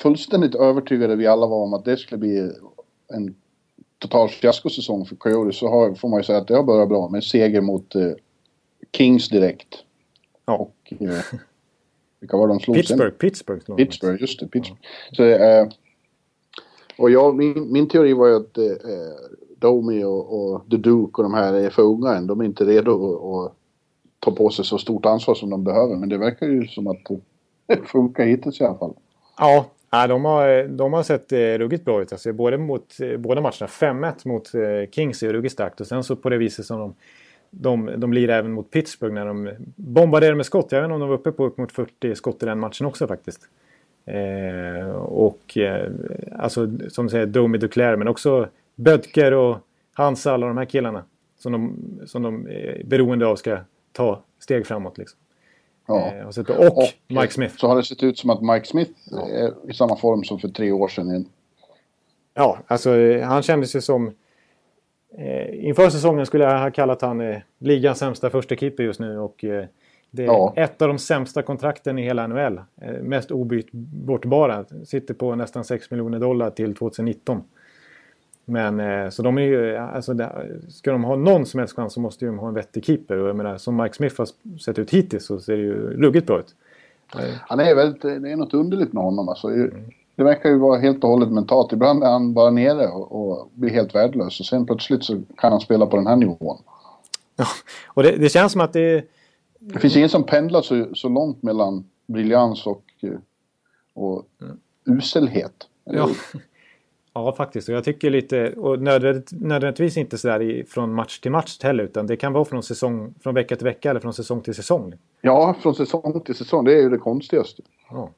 fullständigt 0.02 0.56
övertygade 0.56 1.16
vi 1.16 1.28
alla 1.28 1.48
var 1.48 1.64
om 1.64 1.74
att 1.74 1.86
det 1.86 1.98
skulle 1.98 2.20
bli 2.20 2.52
en 3.14 3.36
total 3.98 4.30
fiaskosäsong 4.30 5.06
för 5.06 5.16
Coyotes 5.16 5.58
så 5.58 5.68
har, 5.68 5.94
får 5.94 6.10
man 6.10 6.20
ju 6.20 6.24
säga 6.24 6.38
att 6.38 6.48
det 6.48 6.56
har 6.56 6.64
börjat 6.64 6.90
bra 6.90 7.10
med 7.10 7.24
seger 7.24 7.62
mot 7.62 7.96
eh, 7.96 8.12
Kings 8.92 9.30
direkt. 9.30 9.84
Ja. 10.46 10.54
Och 10.54 10.94
eh, 11.00 11.24
vilka 12.20 12.38
var 12.38 12.48
de 12.48 12.60
slog 12.60 12.76
Pittsburgh, 12.76 13.12
sen? 13.12 13.18
Pittsburgh. 13.20 13.76
Pittsburgh, 13.76 14.22
just 14.22 14.40
det. 14.40 14.48
Pittsburgh. 14.48 14.82
Ja. 15.12 15.16
Så, 15.16 15.24
eh, 15.24 15.68
och 16.98 17.12
jag, 17.12 17.36
min, 17.36 17.72
min 17.72 17.88
teori 17.88 18.14
var 18.14 18.28
ju 18.28 18.36
att 18.36 18.58
eh, 18.58 18.64
Domi 19.60 20.04
och, 20.04 20.54
och 20.54 20.70
The 20.70 20.78
Duke 20.78 21.14
och 21.14 21.24
de 21.24 21.34
här 21.34 21.54
är 21.54 21.70
för 21.70 21.84
unga 21.84 22.16
än. 22.16 22.28
De 22.28 22.42
är 22.42 22.46
inte 22.46 22.66
redo 22.66 23.46
att 23.46 23.54
ta 24.20 24.32
på 24.32 24.50
sig 24.50 24.66
så 24.66 24.78
stort 24.78 25.06
ansvar 25.06 25.36
som 25.36 25.50
de 25.50 25.64
behöver. 25.64 25.96
Men 25.96 26.10
det 26.10 26.18
verkar 26.18 26.48
ju 26.48 26.68
som 26.68 26.88
att 26.88 26.98
det 27.68 27.78
funkar 27.86 28.26
hittills 28.26 28.62
i 28.62 28.64
alla 28.64 28.78
fall. 28.78 28.94
Ja, 29.38 29.66
Ja, 29.92 30.08
de, 30.08 30.26
har, 30.26 30.64
de 30.68 30.94
har 30.94 31.04
sett 31.04 31.32
eh, 31.32 31.38
ruggigt 31.38 31.86
bra 31.86 32.02
ut. 32.02 32.12
Alltså, 32.12 32.34
både 32.34 32.58
mot, 32.58 33.00
eh, 33.00 33.18
båda 33.18 33.42
matcherna. 33.42 33.68
5-1 33.68 34.28
mot 34.28 34.54
eh, 34.54 34.90
Kings 34.92 35.24
är 35.24 35.34
ruggigt 35.34 35.54
starkt. 35.54 35.82
Och 35.82 35.88
sen 35.88 36.04
så 36.04 36.16
på 36.16 36.30
det 36.30 36.38
viset 36.38 36.66
som 36.66 36.80
de, 36.80 36.96
de, 37.50 37.92
de 37.98 38.14
lirar 38.14 38.38
även 38.38 38.52
mot 38.52 38.72
Pittsburgh 38.72 39.14
när 39.14 39.26
de 39.26 39.50
bombarderar 39.76 40.36
med 40.36 40.46
skott. 40.46 40.72
Jag 40.72 40.82
vet 40.82 40.86
inte 40.86 40.94
om 40.94 41.00
de 41.00 41.10
var 41.10 41.16
uppe 41.16 41.32
på 41.32 41.46
upp 41.46 41.58
mot 41.58 41.72
40 41.72 42.16
skott 42.16 42.44
i 42.44 42.46
den 42.46 42.60
matchen 42.60 42.88
också 42.88 43.08
faktiskt. 43.08 43.42
Eh, 44.06 44.90
och 44.96 45.58
eh, 45.58 45.92
alltså 46.38 46.68
som 46.90 47.06
du 47.06 47.10
säger 47.10 47.26
Domi 47.26 47.58
Duclair 47.58 47.96
men 47.96 48.08
också 48.08 48.48
Bödker 48.76 49.32
och 49.32 49.58
Hansa, 49.94 50.34
alla 50.34 50.48
de 50.48 50.58
här 50.58 50.66
killarna. 50.66 51.04
Som 51.38 51.52
de, 51.52 51.78
som 52.08 52.22
de 52.22 52.48
är 52.48 52.84
beroende 52.86 53.28
av 53.28 53.36
ska 53.36 53.58
ta 53.92 54.24
steg 54.40 54.68
framåt 54.68 54.98
liksom. 54.98 55.20
Ja. 55.88 56.14
Eh, 56.14 56.28
och, 56.58 56.78
och, 56.78 56.94
Mike 57.08 57.34
Smith. 57.34 57.56
Så 57.58 57.68
har 57.68 57.76
det 57.76 57.84
sett 57.84 58.04
ut 58.04 58.18
som 58.18 58.30
att 58.30 58.42
Mike 58.42 58.66
Smith 58.66 58.92
ja. 59.12 59.28
är 59.28 59.70
i 59.70 59.74
samma 59.74 59.96
form 59.96 60.24
som 60.24 60.40
för 60.40 60.48
tre 60.48 60.72
år 60.72 60.88
sedan. 60.88 61.26
Ja, 62.34 62.58
alltså 62.68 63.20
han 63.22 63.44
kändes 63.44 63.76
ju 63.76 63.82
som... 63.82 64.12
Eh, 65.18 65.66
inför 65.66 65.90
säsongen 65.90 66.26
skulle 66.26 66.44
jag 66.44 66.60
ha 66.60 66.72
kallat 66.72 67.02
han 67.02 67.22
eh, 67.22 67.38
ligans 67.60 68.00
sämsta 68.00 68.30
första 68.30 68.56
keeper 68.56 68.84
just 68.84 69.00
nu. 69.00 69.20
Och, 69.20 69.44
eh, 69.44 69.66
det 70.12 70.24
är 70.24 70.28
ja. 70.28 70.54
ett 70.56 70.82
av 70.82 70.88
de 70.88 70.98
sämsta 71.00 71.42
kontrakten 71.42 72.00
i 72.00 72.04
hela 72.04 72.28
NHL. 72.28 72.62
Eh, 72.82 72.94
mest 73.02 73.32
obytbara. 73.32 74.66
Sitter 74.86 75.14
på 75.14 75.36
nästan 75.36 75.64
6 75.64 75.92
miljoner 75.92 76.20
dollar 76.20 76.50
till 76.50 76.76
2019. 76.76 77.44
Men 78.46 78.80
eh, 78.80 79.10
så 79.10 79.24
de 79.24 79.38
är 79.38 79.42
ju, 79.42 79.76
alltså, 79.76 80.16
ska 80.70 80.92
de 80.92 81.04
ha 81.04 81.16
någon 81.16 81.46
som 81.46 81.60
helst 81.60 81.76
chans 81.76 81.94
så 81.94 82.00
måste 82.00 82.26
de 82.26 82.40
ha 82.40 82.48
en 82.48 82.54
vettig 82.54 82.86
keeper. 82.86 83.18
Och 83.18 83.30
jag 83.30 83.36
menar, 83.36 83.58
som 83.58 83.78
Mike 83.78 83.96
Smith 83.96 84.16
har 84.18 84.58
sett 84.60 84.80
ut 84.80 84.92
hittills 84.92 85.26
så 85.26 85.40
ser 85.40 85.58
det 85.58 85.64
ju 85.64 85.74
ruggigt 85.74 86.28
bra 86.28 86.40
ut. 86.40 86.56
Han 87.42 87.60
är 87.60 87.76
väldigt, 87.76 88.02
det 88.02 88.32
är 88.32 88.36
något 88.36 88.54
underligt 88.54 88.94
med 88.94 89.04
honom 89.04 89.30
alltså. 89.30 89.48
Det 90.20 90.26
verkar 90.26 90.50
ju 90.50 90.58
vara 90.58 90.80
helt 90.80 91.04
och 91.04 91.10
hållet 91.10 91.32
mentalt. 91.32 91.74
Ibland 91.74 92.04
är 92.04 92.08
han 92.08 92.34
bara 92.34 92.50
nere 92.50 92.88
och, 92.88 93.12
och 93.12 93.50
blir 93.54 93.70
helt 93.70 93.96
värdelös. 93.96 94.40
Och 94.40 94.46
sen 94.46 94.66
plötsligt 94.66 95.04
så 95.04 95.22
kan 95.38 95.52
han 95.52 95.62
spela 95.62 95.86
på 95.86 95.98
den 95.98 96.08
här 96.08 96.16
nivån. 96.16 96.58
Ja, 97.36 97.46
och 97.88 98.04
det, 98.04 98.12
det 98.12 98.30
känns 98.30 98.52
som 98.52 98.62
att 98.62 98.74
det... 98.74 99.06
Det 99.60 99.80
finns 99.80 99.98
ingen 99.98 100.10
som 100.10 100.24
pendlar 100.24 100.62
så, 100.62 100.96
så 100.96 101.10
långt 101.10 101.44
mellan 101.44 101.90
briljans 102.08 102.68
och, 102.68 102.84
och 103.94 104.26
mm. 104.42 104.58
uselhet. 104.86 105.68
Ja. 105.84 106.10
ja, 107.14 107.36
faktiskt. 107.36 107.70
Och 107.70 107.76
jag 107.76 107.84
tycker 107.84 108.10
lite, 108.10 108.54
och 108.54 108.82
nödvändigtvis 108.82 109.98
inte 109.98 110.18
sådär 110.18 110.64
från 110.70 110.94
match 110.94 111.20
till 111.20 111.32
match 111.32 111.60
heller, 111.64 111.84
utan 111.84 112.08
det 112.08 112.16
kan 112.16 112.34
vara 112.34 112.46
från, 112.46 112.64
säsong, 112.64 113.14
från 113.20 113.36
vecka 113.36 113.56
till 113.56 113.66
vecka 113.66 113.90
eller 113.90 114.00
från 114.00 114.14
säsong 114.14 114.42
till 114.42 114.56
säsong. 114.56 114.94
Ja, 115.22 115.56
från 115.62 115.76
säsong 115.76 116.22
till 116.26 116.36
säsong. 116.36 116.66
Det 116.66 116.74
är 116.74 116.82
ju 116.82 116.90
det 116.90 116.98
konstigaste. 116.98 117.62
Ja, 117.90 118.10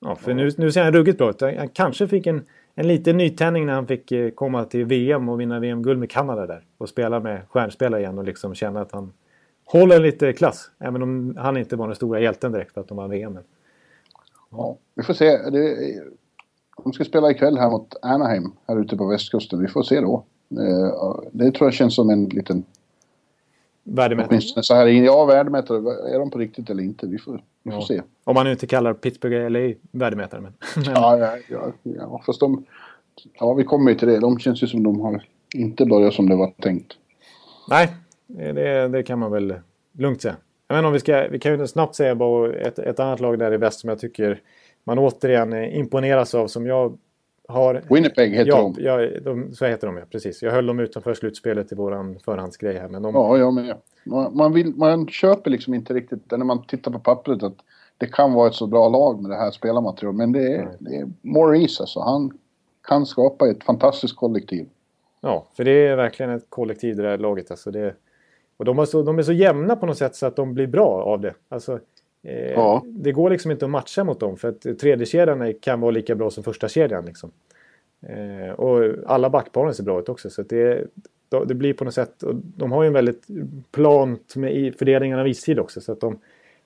ja 0.00 0.16
för 0.16 0.34
Nu, 0.34 0.50
nu 0.58 0.72
ser 0.72 0.82
han 0.82 0.92
ruggigt 0.92 1.18
bra 1.18 1.30
ut. 1.30 1.40
Han 1.40 1.68
kanske 1.68 2.08
fick 2.08 2.26
en, 2.26 2.46
en 2.74 2.88
liten 2.88 3.16
nytändning 3.16 3.66
när 3.66 3.72
han 3.72 3.86
fick 3.86 4.12
eh, 4.12 4.30
komma 4.30 4.64
till 4.64 4.84
VM 4.84 5.28
och 5.28 5.40
vinna 5.40 5.60
VM-guld 5.60 5.98
med 5.98 6.10
Kanada 6.10 6.46
där. 6.46 6.64
Och 6.78 6.88
spela 6.88 7.20
med 7.20 7.40
stjärnspelare 7.48 8.00
igen 8.00 8.18
och 8.18 8.24
liksom 8.24 8.54
känna 8.54 8.80
att 8.80 8.92
han 8.92 9.12
håller 9.64 10.00
lite 10.00 10.32
klass. 10.32 10.70
Även 10.78 11.02
om 11.02 11.36
han 11.38 11.56
inte 11.56 11.76
var 11.76 11.86
den 11.86 11.96
stora 11.96 12.20
hjälten 12.20 12.52
direkt 12.52 12.74
för 12.74 12.80
att 12.80 12.88
de 12.88 12.96
vann 12.96 13.10
VM. 13.10 13.38
Ja, 14.50 14.76
vi 14.94 15.02
får 15.02 15.14
se. 15.14 15.38
De 16.84 16.92
ska 16.92 17.04
spela 17.04 17.30
ikväll 17.30 17.58
här 17.58 17.70
mot 17.70 17.94
Anaheim 18.02 18.52
här 18.68 18.80
ute 18.80 18.96
på 18.96 19.06
västkusten. 19.06 19.60
Vi 19.60 19.68
får 19.68 19.82
se 19.82 20.00
då. 20.00 20.24
Eh, 20.50 21.20
det 21.32 21.52
tror 21.52 21.66
jag 21.66 21.74
känns 21.74 21.94
som 21.94 22.10
en 22.10 22.24
liten... 22.24 22.64
Värdemätare? 23.88 24.40
så 24.40 24.74
här, 24.74 24.86
ja, 24.86 25.24
värdemätare. 25.24 25.78
Är 26.14 26.18
de 26.18 26.30
på 26.30 26.38
riktigt 26.38 26.70
eller 26.70 26.82
inte? 26.82 27.06
Vi 27.06 27.18
får, 27.18 27.42
vi 27.62 27.70
får 27.70 27.80
ja. 27.80 27.86
se. 27.86 28.02
Om 28.24 28.34
man 28.34 28.46
nu 28.46 28.52
inte 28.52 28.66
kallar 28.66 28.94
Pittsburgh 28.94 29.36
eller 29.36 29.74
värdemätare. 29.90 30.40
Men... 30.40 30.52
ja, 30.94 31.18
ja, 31.18 31.36
ja, 31.48 31.72
ja, 31.82 32.22
fast 32.26 32.40
de... 32.40 32.64
Ja, 33.40 33.54
vi 33.54 33.64
kommer 33.64 33.90
ju 33.90 33.98
till 33.98 34.08
det. 34.08 34.20
De 34.20 34.38
känns 34.38 34.62
ju 34.62 34.66
som 34.66 34.82
de 34.82 35.00
har 35.00 35.24
inte 35.54 35.86
börjat 35.86 36.14
som 36.14 36.28
det 36.28 36.36
var 36.36 36.52
tänkt. 36.62 36.92
Nej, 37.68 37.94
det, 38.26 38.88
det 38.88 39.02
kan 39.02 39.18
man 39.18 39.32
väl 39.32 39.54
lugnt 39.92 40.22
säga. 40.22 40.36
Jag 40.68 40.84
om 40.84 40.92
vi, 40.92 41.00
ska, 41.00 41.28
vi 41.28 41.38
kan 41.38 41.58
ju 41.58 41.66
snabbt 41.66 41.94
säga 41.94 42.14
bara 42.14 42.52
ett, 42.52 42.78
ett 42.78 43.00
annat 43.00 43.20
lag 43.20 43.38
där 43.38 43.54
i 43.54 43.56
väst 43.56 43.80
som 43.80 43.90
jag 43.90 43.98
tycker 43.98 44.40
man 44.84 44.98
återigen 44.98 45.54
imponeras 45.64 46.34
av 46.34 46.48
som 46.48 46.66
jag 46.66 46.98
har... 47.48 47.82
Winnipeg 47.90 48.30
heter 48.30 48.50
ja, 48.50 48.72
de. 48.76 48.82
Ja, 48.82 49.20
de. 49.20 49.52
Så 49.52 49.64
heter 49.64 49.86
de 49.86 49.96
ja, 49.96 50.04
precis. 50.10 50.42
Jag 50.42 50.52
höll 50.52 50.66
dem 50.66 50.80
utanför 50.80 51.14
slutspelet 51.14 51.72
i 51.72 51.74
våran 51.74 52.18
förhandsgrej 52.24 52.78
här. 52.78 52.88
Men 52.88 53.02
de... 53.02 53.14
Ja, 53.14 53.38
jag 53.38 53.54
med. 53.54 53.76
Man, 54.32 54.52
vill, 54.52 54.74
man 54.76 55.08
köper 55.08 55.50
liksom 55.50 55.74
inte 55.74 55.94
riktigt 55.94 56.30
när 56.30 56.44
man 56.44 56.62
tittar 56.66 56.90
på 56.90 56.98
pappret 56.98 57.42
att 57.42 57.56
det 57.98 58.06
kan 58.06 58.32
vara 58.32 58.48
ett 58.48 58.54
så 58.54 58.66
bra 58.66 58.88
lag 58.88 59.22
med 59.22 59.30
det 59.30 59.36
här 59.36 59.50
spelarmaterialet. 59.50 60.16
Men 60.16 60.32
det 60.32 60.54
är, 60.54 60.68
det 60.78 60.96
är 60.96 61.08
Maurice 61.22 61.82
alltså. 61.82 62.00
Han 62.00 62.38
kan 62.88 63.06
skapa 63.06 63.50
ett 63.50 63.64
fantastiskt 63.64 64.16
kollektiv. 64.16 64.68
Ja, 65.20 65.46
för 65.56 65.64
det 65.64 65.86
är 65.86 65.96
verkligen 65.96 66.32
ett 66.32 66.46
kollektiv 66.48 66.96
det 66.96 67.02
där 67.02 67.18
laget. 67.18 67.50
Alltså 67.50 67.70
det, 67.70 67.94
och 68.56 68.64
de, 68.64 68.78
är 68.78 68.84
så, 68.84 69.02
de 69.02 69.18
är 69.18 69.22
så 69.22 69.32
jämna 69.32 69.76
på 69.76 69.86
något 69.86 69.98
sätt 69.98 70.16
så 70.16 70.26
att 70.26 70.36
de 70.36 70.54
blir 70.54 70.66
bra 70.66 71.02
av 71.02 71.20
det. 71.20 71.34
Alltså, 71.48 71.78
ja. 72.32 72.82
Det 72.86 73.12
går 73.12 73.30
liksom 73.30 73.50
inte 73.50 73.64
att 73.64 73.70
matcha 73.70 74.04
mot 74.04 74.20
dem 74.20 74.36
för 74.36 74.48
att 74.48 74.78
tredje 74.80 75.06
kedjan 75.06 75.54
kan 75.60 75.80
vara 75.80 75.90
lika 75.90 76.14
bra 76.14 76.30
som 76.30 76.44
första 76.44 76.68
kedjan 76.68 77.04
liksom. 77.04 77.30
eh, 78.02 78.50
Och 78.50 78.94
alla 79.06 79.30
backparen 79.30 79.74
ser 79.74 79.84
bra 79.84 80.00
ut 80.00 80.08
också 80.08 80.30
så 80.30 80.42
det, 80.42 80.86
det 81.46 81.54
blir 81.54 81.74
på 81.74 81.84
något 81.84 81.94
sätt... 81.94 82.22
De 82.34 82.72
har 82.72 82.82
ju 82.82 82.86
en 82.86 82.92
väldigt 82.92 83.26
plant 83.72 84.36
med 84.36 84.74
fördelningen 84.78 85.18
av 85.18 85.28
istid 85.28 85.58
också 85.58 85.80
så 85.80 85.92
att 85.92 86.00
de, 86.00 86.18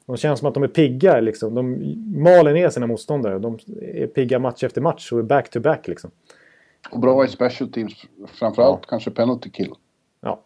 de 0.07 0.17
känns 0.17 0.39
som 0.39 0.49
att 0.49 0.55
de 0.55 0.63
är 0.63 0.69
pigga 0.69 1.21
liksom. 1.21 1.55
De 1.55 1.95
maler 2.23 2.53
ner 2.53 2.69
sina 2.69 2.87
motståndare. 2.87 3.39
De 3.39 3.59
är 3.81 4.07
pigga 4.07 4.39
match 4.39 4.65
efter 4.65 4.81
match 4.81 5.13
och 5.13 5.19
är 5.19 5.23
back 5.23 5.51
to 5.51 5.61
back 5.61 5.89
liksom. 5.89 6.11
Och 6.91 7.01
bra 7.01 7.25
i 7.25 7.29
special 7.29 7.73
teams, 7.73 8.07
framförallt 8.27 8.81
ja. 8.83 8.89
kanske 8.89 9.11
penalty 9.11 9.51
kill. 9.51 9.73
Ja, 10.21 10.41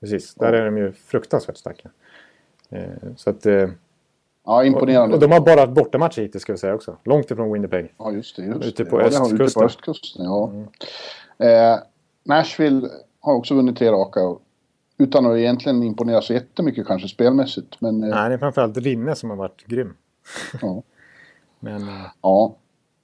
precis. 0.00 0.34
Där 0.34 0.52
är 0.52 0.64
de 0.64 0.78
ju 0.78 0.92
fruktansvärt 0.92 1.56
starka. 1.56 1.90
Eh, 2.70 3.14
så 3.16 3.30
att... 3.30 3.46
Ja, 4.48 4.64
imponerande. 4.64 5.14
Och 5.14 5.20
de 5.20 5.32
har 5.32 5.40
bara 5.40 5.66
bortamatcher 5.66 6.22
hittills 6.22 6.42
ska 6.42 6.52
vi 6.52 6.58
säga 6.58 6.74
också. 6.74 6.96
Långt 7.04 7.30
ifrån 7.30 7.52
Winnipeg. 7.52 7.94
Ja, 7.98 8.12
just 8.12 8.36
det. 8.36 8.42
Just 8.42 8.64
ute 8.64 8.84
på 8.84 9.00
ja, 9.00 9.04
östkusten. 9.04 9.40
Ute 9.40 9.54
på 9.54 9.64
östkusten, 9.64 10.24
ja. 10.24 10.50
Mm. 10.50 11.74
Eh, 11.74 11.78
Nashville 12.24 12.88
har 13.20 13.34
också 13.34 13.54
vunnit 13.54 13.76
tre 13.76 13.90
raka. 13.90 14.20
Utan 14.98 15.26
att 15.26 15.36
egentligen 15.36 15.82
imponera 15.82 16.20
så 16.20 16.32
jättemycket 16.32 16.86
kanske 16.86 17.08
spelmässigt. 17.08 17.80
Men, 17.80 18.02
eh, 18.02 18.08
Nej, 18.08 18.28
det 18.28 18.34
är 18.34 18.38
framförallt 18.38 18.76
Rinne 18.76 19.14
som 19.14 19.30
har 19.30 19.36
varit 19.36 19.66
grym. 19.66 19.94
ja. 20.62 20.82
men, 21.60 21.82
eh, 21.82 22.06
ja. 22.22 22.56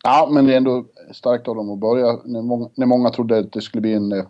Ja, 0.04 0.28
men 0.32 0.46
det 0.46 0.52
är 0.52 0.56
ändå 0.56 0.84
starkt 1.12 1.48
av 1.48 1.56
dem 1.56 1.70
att 1.70 1.78
börja 1.78 2.18
när 2.24 2.42
många, 2.42 2.68
när 2.74 2.86
många 2.86 3.10
trodde 3.10 3.38
att 3.38 3.52
det 3.52 3.60
skulle 3.60 3.80
bli 3.80 3.92
en 3.92 4.12
eh, 4.12 4.24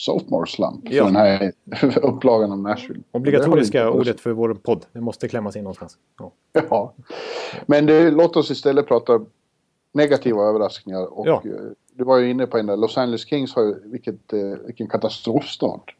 sophomore 0.00 0.46
slump 0.46 0.84
ja. 0.90 1.04
den 1.04 1.16
här 1.16 1.52
upplagan 2.02 2.52
av 2.52 2.58
Nashville. 2.58 3.00
Obligatoriska 3.10 3.90
ordet 3.90 4.20
för 4.20 4.32
vår 4.32 4.54
podd. 4.54 4.86
Det 4.92 5.00
måste 5.00 5.28
klämmas 5.28 5.56
in 5.56 5.64
någonstans. 5.64 5.96
Ja. 6.18 6.32
ja. 6.52 6.92
Men 7.66 7.86
det, 7.86 8.10
låt 8.10 8.36
oss 8.36 8.50
istället 8.50 8.86
prata 8.86 9.20
negativa 9.92 10.42
överraskningar. 10.42 11.18
Och, 11.18 11.26
ja. 11.26 11.42
Eh, 11.44 11.50
du 11.92 12.04
var 12.04 12.18
ju 12.18 12.30
inne 12.30 12.46
på 12.46 12.58
en 12.58 12.66
där. 12.66 12.76
Los 12.76 12.98
Angeles 12.98 13.26
Kings 13.26 13.54
har 13.54 13.62
ju 13.62 13.74
vilket, 13.84 14.32
eh, 14.32 14.40
vilken 14.66 14.88
katastrofstart. 14.88 15.94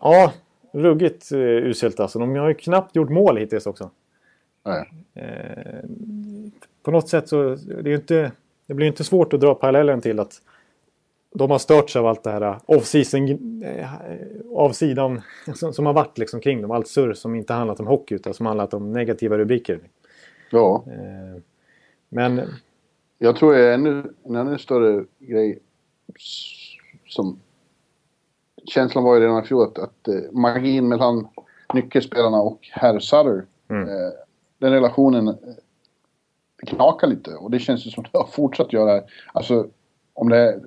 Ja, 0.00 0.32
ruggigt 0.72 1.32
eh, 1.32 1.38
uselt 1.38 2.00
alltså. 2.00 2.18
De 2.18 2.36
har 2.36 2.48
ju 2.48 2.54
knappt 2.54 2.96
gjort 2.96 3.10
mål 3.10 3.36
hittills 3.36 3.66
också. 3.66 3.90
Nej. 4.64 4.90
Eh, 5.14 5.88
på 6.82 6.90
något 6.90 7.08
sätt 7.08 7.28
så 7.28 7.56
det 7.82 7.90
är 7.90 7.94
inte, 7.94 8.32
det 8.66 8.74
blir 8.74 8.86
inte 8.86 9.04
svårt 9.04 9.32
att 9.32 9.40
dra 9.40 9.54
parallellen 9.54 10.00
till 10.00 10.20
att 10.20 10.40
de 11.38 11.50
har 11.50 11.58
störts 11.58 11.96
av 11.96 12.06
allt 12.06 12.22
det 12.22 12.30
här 12.30 12.58
off-season 12.66 13.62
eh, 13.62 13.88
av 14.54 14.72
sidan 14.72 15.22
som, 15.54 15.72
som, 15.72 15.86
har 15.86 15.92
varit 15.92 16.18
liksom 16.18 16.40
kring 16.40 16.62
dem. 16.62 16.70
Allt 16.70 16.88
surr 16.88 17.12
som 17.12 17.34
inte 17.34 17.52
handlat 17.52 17.80
om 17.80 17.86
hockey 17.86 18.14
utan 18.14 18.34
som 18.34 18.46
handlat 18.46 18.74
om 18.74 18.92
negativa 18.92 19.38
rubriker. 19.38 19.80
Ja. 20.50 20.84
Eh, 20.86 21.42
men... 22.08 22.42
Jag 23.18 23.36
tror 23.36 23.52
det 23.54 23.60
är 23.60 23.74
ännu, 23.74 24.14
en 24.24 24.36
ännu 24.36 24.58
större 24.58 25.04
grej 25.18 25.58
som... 27.08 27.40
Känslan 28.66 29.04
var 29.04 29.14
ju 29.14 29.20
redan 29.20 29.44
i 29.44 29.46
fjol 29.46 29.62
att, 29.62 29.78
att 29.78 30.08
eh, 30.08 30.32
magin 30.32 30.88
mellan 30.88 31.28
nyckelspelarna 31.74 32.36
och 32.36 32.68
herr 32.72 32.98
Sutter. 32.98 33.46
Mm. 33.68 33.88
den 34.58 34.72
relationen 34.72 35.36
knakar 36.66 37.06
lite 37.06 37.30
och 37.30 37.50
det 37.50 37.58
känns 37.58 37.86
ju 37.86 37.90
som 37.90 38.04
det 38.12 38.18
har 38.18 38.26
fortsatt 38.26 38.72
göra. 38.72 39.02
Alltså 39.32 39.66
om 40.12 40.28
det 40.28 40.60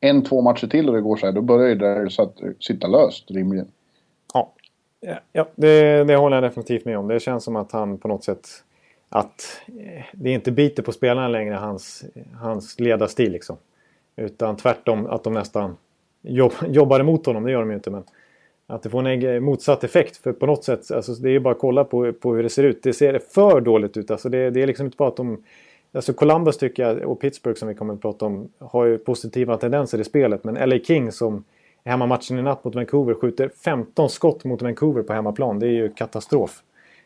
en, 0.00 0.24
två 0.24 0.40
matcher 0.40 0.66
till 0.66 0.88
och 0.88 0.94
det 0.94 1.00
går 1.00 1.16
så 1.16 1.26
här, 1.26 1.32
då 1.32 1.40
börjar 1.40 1.68
ju 1.68 1.74
det 1.74 2.10
så 2.10 2.22
att 2.22 2.38
sitta 2.60 2.86
löst 2.86 3.30
rimligen. 3.30 3.68
Ja, 4.34 4.52
ja 5.32 5.48
det, 5.54 6.04
det 6.04 6.16
håller 6.16 6.36
jag 6.36 6.44
definitivt 6.44 6.84
med 6.84 6.98
om. 6.98 7.08
Det 7.08 7.20
känns 7.20 7.44
som 7.44 7.56
att 7.56 7.72
han 7.72 7.98
på 7.98 8.08
något 8.08 8.24
sätt 8.24 8.48
att 9.08 9.60
eh, 9.66 10.04
det 10.12 10.30
inte 10.30 10.52
biter 10.52 10.82
på 10.82 10.92
spelarna 10.92 11.28
längre, 11.28 11.54
hans, 11.54 12.04
hans 12.40 12.80
ledarstil 12.80 13.32
liksom. 13.32 13.56
Utan 14.16 14.56
tvärtom 14.56 15.06
att 15.06 15.24
de 15.24 15.32
nästan 15.32 15.76
jobb, 16.22 16.52
jobbar 16.68 17.00
emot 17.00 17.26
honom, 17.26 17.44
det 17.44 17.52
gör 17.52 17.60
de 17.60 17.70
ju 17.70 17.76
inte 17.76 17.90
men 17.90 18.04
att 18.66 18.82
det 18.82 18.90
får 18.90 19.08
en 19.08 19.42
motsatt 19.42 19.84
effekt. 19.84 20.16
För 20.16 20.32
på 20.32 20.46
något 20.46 20.64
sätt, 20.64 20.90
alltså 20.90 21.12
det 21.12 21.28
är 21.28 21.32
ju 21.32 21.40
bara 21.40 21.54
att 21.54 21.60
kolla 21.60 21.84
på, 21.84 22.12
på 22.12 22.34
hur 22.34 22.42
det 22.42 22.48
ser 22.48 22.64
ut. 22.64 22.82
Det 22.82 22.92
ser 22.92 23.18
för 23.18 23.60
dåligt 23.60 23.96
ut. 23.96 24.10
Alltså 24.10 24.28
det, 24.28 24.50
det 24.50 24.62
är 24.62 24.66
liksom 24.66 24.86
inte 24.86 24.96
bara 24.96 25.08
att 25.08 25.16
de... 25.16 25.44
Alltså 25.92 26.12
Columbus 26.12 26.58
tycker 26.58 26.82
jag, 26.82 27.10
och 27.10 27.20
Pittsburgh 27.20 27.58
som 27.58 27.68
vi 27.68 27.74
kommer 27.74 27.94
att 27.94 28.00
prata 28.00 28.26
om, 28.26 28.48
har 28.58 28.84
ju 28.84 28.98
positiva 28.98 29.56
tendenser 29.56 30.00
i 30.00 30.04
spelet. 30.04 30.44
Men 30.44 30.68
LA 30.68 30.78
King 30.78 31.12
som 31.12 31.44
hemmamatchen 31.84 32.38
i 32.38 32.42
natt 32.42 32.64
mot 32.64 32.74
Vancouver 32.74 33.14
skjuter 33.14 33.48
15 33.64 34.10
skott 34.10 34.44
mot 34.44 34.62
Vancouver 34.62 35.02
på 35.02 35.12
hemmaplan. 35.12 35.58
Det 35.58 35.66
är 35.66 35.72
ju 35.72 35.92
katastrof. 35.92 36.62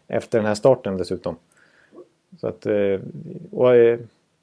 Efter 0.09 0.39
den 0.39 0.47
här 0.47 0.55
starten 0.55 0.97
dessutom. 0.97 1.37
Så 2.41 2.47
att, 2.47 2.67
eh, 2.67 3.01
och 3.51 3.75
eh, 3.75 3.99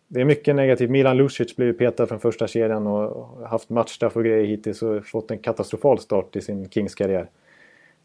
det 0.08 0.22
är 0.22 0.26
mycket 0.26 0.56
negativt. 0.56 0.90
Milan 0.90 1.18
Lucic 1.18 1.56
blev 1.56 1.74
petad 1.74 2.08
från 2.08 2.20
första 2.20 2.48
kedjan 2.48 2.88
och 2.88 3.48
haft 3.48 3.70
matchstraff 3.70 4.16
och 4.16 4.24
grejer 4.24 4.46
hittills 4.46 4.82
och 4.82 5.06
fått 5.06 5.32
en 5.32 5.38
katastrofal 5.38 6.00
start 6.00 6.36
i 6.36 6.42
sin 6.42 6.70
Kings-karriär. 6.70 7.28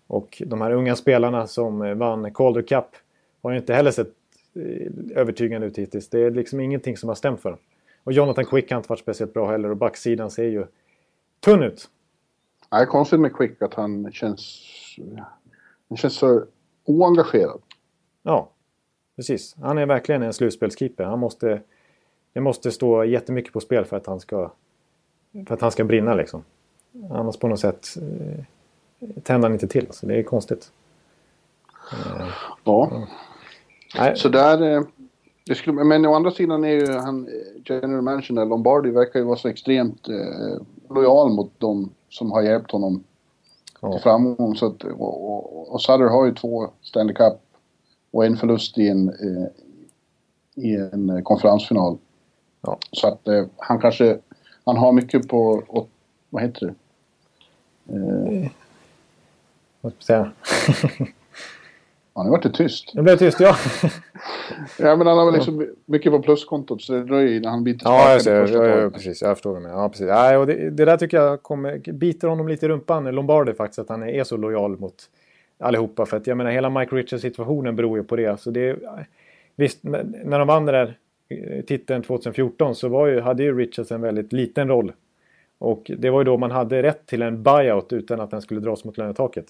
Och 0.06 0.42
de 0.46 0.60
här 0.60 0.70
unga 0.70 0.96
spelarna 0.96 1.46
som 1.46 1.82
eh, 1.82 1.94
vann 1.94 2.34
Calder 2.34 2.62
Cup 2.62 2.86
har 3.42 3.50
ju 3.50 3.56
inte 3.56 3.74
heller 3.74 3.90
sett 3.90 4.12
övertygande 5.14 5.66
ut 5.66 5.78
hittills. 5.78 6.08
Det 6.08 6.20
är 6.20 6.30
liksom 6.30 6.60
ingenting 6.60 6.96
som 6.96 7.08
har 7.08 7.16
stämt 7.16 7.40
för 7.40 7.50
dem. 7.50 7.58
Och 8.04 8.12
Jonathan 8.12 8.44
Quick 8.44 8.70
har 8.70 8.76
inte 8.76 8.88
varit 8.88 9.00
speciellt 9.00 9.34
bra 9.34 9.50
heller 9.50 9.70
och 9.70 9.76
backsidan 9.76 10.30
ser 10.30 10.44
ju 10.44 10.66
tunn 11.40 11.62
ut. 11.62 11.90
Det 12.70 12.76
är 12.76 12.86
konstigt 12.86 13.20
med 13.20 13.36
Quick 13.36 13.62
att 13.62 13.74
han 13.74 14.12
känns... 14.12 14.62
Han 15.88 15.96
känns 15.96 16.14
så 16.14 16.44
oengagerad. 16.84 17.60
Ja, 18.22 18.50
precis. 19.16 19.56
Han 19.60 19.78
är 19.78 19.86
verkligen 19.86 20.22
en 20.22 20.32
slutspelskeeper. 20.32 21.04
Han 21.04 21.18
måste 21.18 21.60
det 22.36 22.40
måste 22.40 22.72
stå 22.72 23.04
jättemycket 23.04 23.52
på 23.52 23.60
spel 23.60 23.84
för 23.84 23.96
att 23.96 24.06
han 24.06 24.20
ska, 24.20 24.52
för 25.46 25.54
att 25.54 25.60
han 25.60 25.70
ska 25.70 25.84
brinna 25.84 26.14
liksom. 26.14 26.44
Annars 27.10 27.36
på 27.36 27.48
något 27.48 27.60
sätt 27.60 27.96
eh, 27.96 28.44
tänder 29.22 29.48
han 29.48 29.52
inte 29.52 29.68
till. 29.68 29.86
Så 29.90 30.06
det 30.06 30.18
är 30.18 30.22
konstigt. 30.22 30.72
Eh, 31.92 32.28
ja. 32.64 33.06
Ja. 33.94 34.16
Så 34.16 34.28
där... 34.28 34.76
Eh, 34.76 34.82
det 35.48 35.54
skulle, 35.54 35.84
men 35.84 36.06
å 36.06 36.14
andra 36.14 36.30
sidan 36.30 36.64
är 36.64 36.68
ju 36.68 36.92
han, 36.92 37.28
eh, 37.28 37.62
general 37.64 38.02
manager 38.02 38.44
Lombardi 38.44 38.90
verkar 38.90 39.20
ju 39.20 39.24
vara 39.24 39.36
så 39.36 39.48
extremt 39.48 40.08
eh, 40.08 40.58
lojal 40.90 41.32
mot 41.32 41.52
de 41.58 41.90
som 42.08 42.32
har 42.32 42.42
hjälpt 42.42 42.70
honom 42.70 43.04
ja. 43.80 43.92
till 43.92 44.02
framgång. 44.02 44.56
Så 44.56 44.66
att, 44.66 44.84
och, 44.84 45.30
och, 45.30 45.72
och 45.72 45.82
Sutter 45.82 46.08
har 46.08 46.26
ju 46.26 46.34
två 46.34 46.70
Stanley 46.82 47.14
Cup 47.14 47.40
och 48.10 48.26
en 48.26 48.36
förlust 48.36 48.78
i 48.78 48.88
en, 48.88 49.08
eh, 49.08 49.46
i 50.54 50.76
en 50.76 51.24
konferensfinal. 51.24 51.98
Ja. 52.60 52.78
Så 52.92 53.08
att 53.08 53.28
eh, 53.28 53.44
han 53.56 53.80
kanske, 53.80 54.18
han 54.64 54.76
har 54.76 54.92
mycket 54.92 55.28
på, 55.28 55.62
och, 55.68 55.88
vad 56.30 56.42
heter 56.42 56.66
det? 56.66 56.74
Eh, 57.94 58.50
Vad 59.80 59.92
ska 59.98 60.12
jag 60.14 60.32
säga? 60.86 61.06
ja, 62.16 62.22
nu 62.22 62.30
vart 62.30 62.42
det 62.42 62.50
tyst. 62.50 62.94
Nu 62.94 63.02
blev 63.02 63.18
det 63.18 63.24
tyst, 63.24 63.40
ja. 63.40 63.56
Ja, 64.78 64.96
men 64.96 65.06
han 65.06 65.18
har 65.18 65.24
väl 65.24 65.34
liksom 65.34 65.66
mycket 65.84 66.12
på 66.12 66.22
pluskontot 66.22 66.82
så 66.82 66.92
det 66.92 67.04
dröjer 67.04 67.36
innan 67.36 67.52
han 67.52 67.64
biter 67.64 67.86
Ja, 67.86 68.12
jag 68.12 68.22
ser. 68.22 68.46
Ja, 68.46 68.66
ja, 68.66 68.90
precis. 68.90 69.22
Jag 69.22 69.36
förstår 69.36 69.52
vad 69.52 69.62
du 69.62 69.66
menar. 69.66 69.82
Ja, 69.82 69.88
precis. 69.88 70.06
Ja, 70.06 70.38
och 70.38 70.46
det, 70.46 70.70
det 70.70 70.84
där 70.84 70.96
tycker 70.96 71.16
jag 71.16 71.42
kommer, 71.42 71.92
biter 71.92 72.28
honom 72.28 72.48
lite 72.48 72.66
i 72.66 72.68
rumpan, 72.68 73.04
Lombardi 73.04 73.54
faktiskt, 73.54 73.78
att 73.78 73.88
han 73.88 74.02
är 74.02 74.24
så 74.24 74.36
lojal 74.36 74.78
mot 74.78 74.94
allihopa. 75.58 76.06
För 76.06 76.16
att 76.16 76.26
jag 76.26 76.36
menar, 76.36 76.50
hela 76.50 76.70
Mike 76.70 76.96
Richards-situationen 76.96 77.76
beror 77.76 77.98
ju 77.98 78.04
på 78.04 78.16
det. 78.16 78.40
Så 78.40 78.50
det 78.50 78.78
visst, 79.56 79.82
när 79.82 80.04
när 80.24 80.38
de 80.38 80.48
vann 80.48 80.66
den 80.66 80.74
där 80.74 80.98
eh, 81.28 81.64
titeln 81.64 82.02
2014 82.02 82.74
så 82.74 82.88
var 82.88 83.06
ju, 83.06 83.20
hade 83.20 83.42
ju 83.42 83.58
Richards 83.58 83.92
en 83.92 84.00
väldigt 84.00 84.32
liten 84.32 84.68
roll. 84.68 84.92
Och 85.58 85.90
det 85.98 86.10
var 86.10 86.20
ju 86.20 86.24
då 86.24 86.36
man 86.36 86.50
hade 86.50 86.82
rätt 86.82 87.06
till 87.06 87.22
en 87.22 87.42
buyout 87.42 87.92
utan 87.92 88.20
att 88.20 88.30
den 88.30 88.42
skulle 88.42 88.60
dras 88.60 88.84
mot 88.84 88.98
lönetaket. 88.98 89.46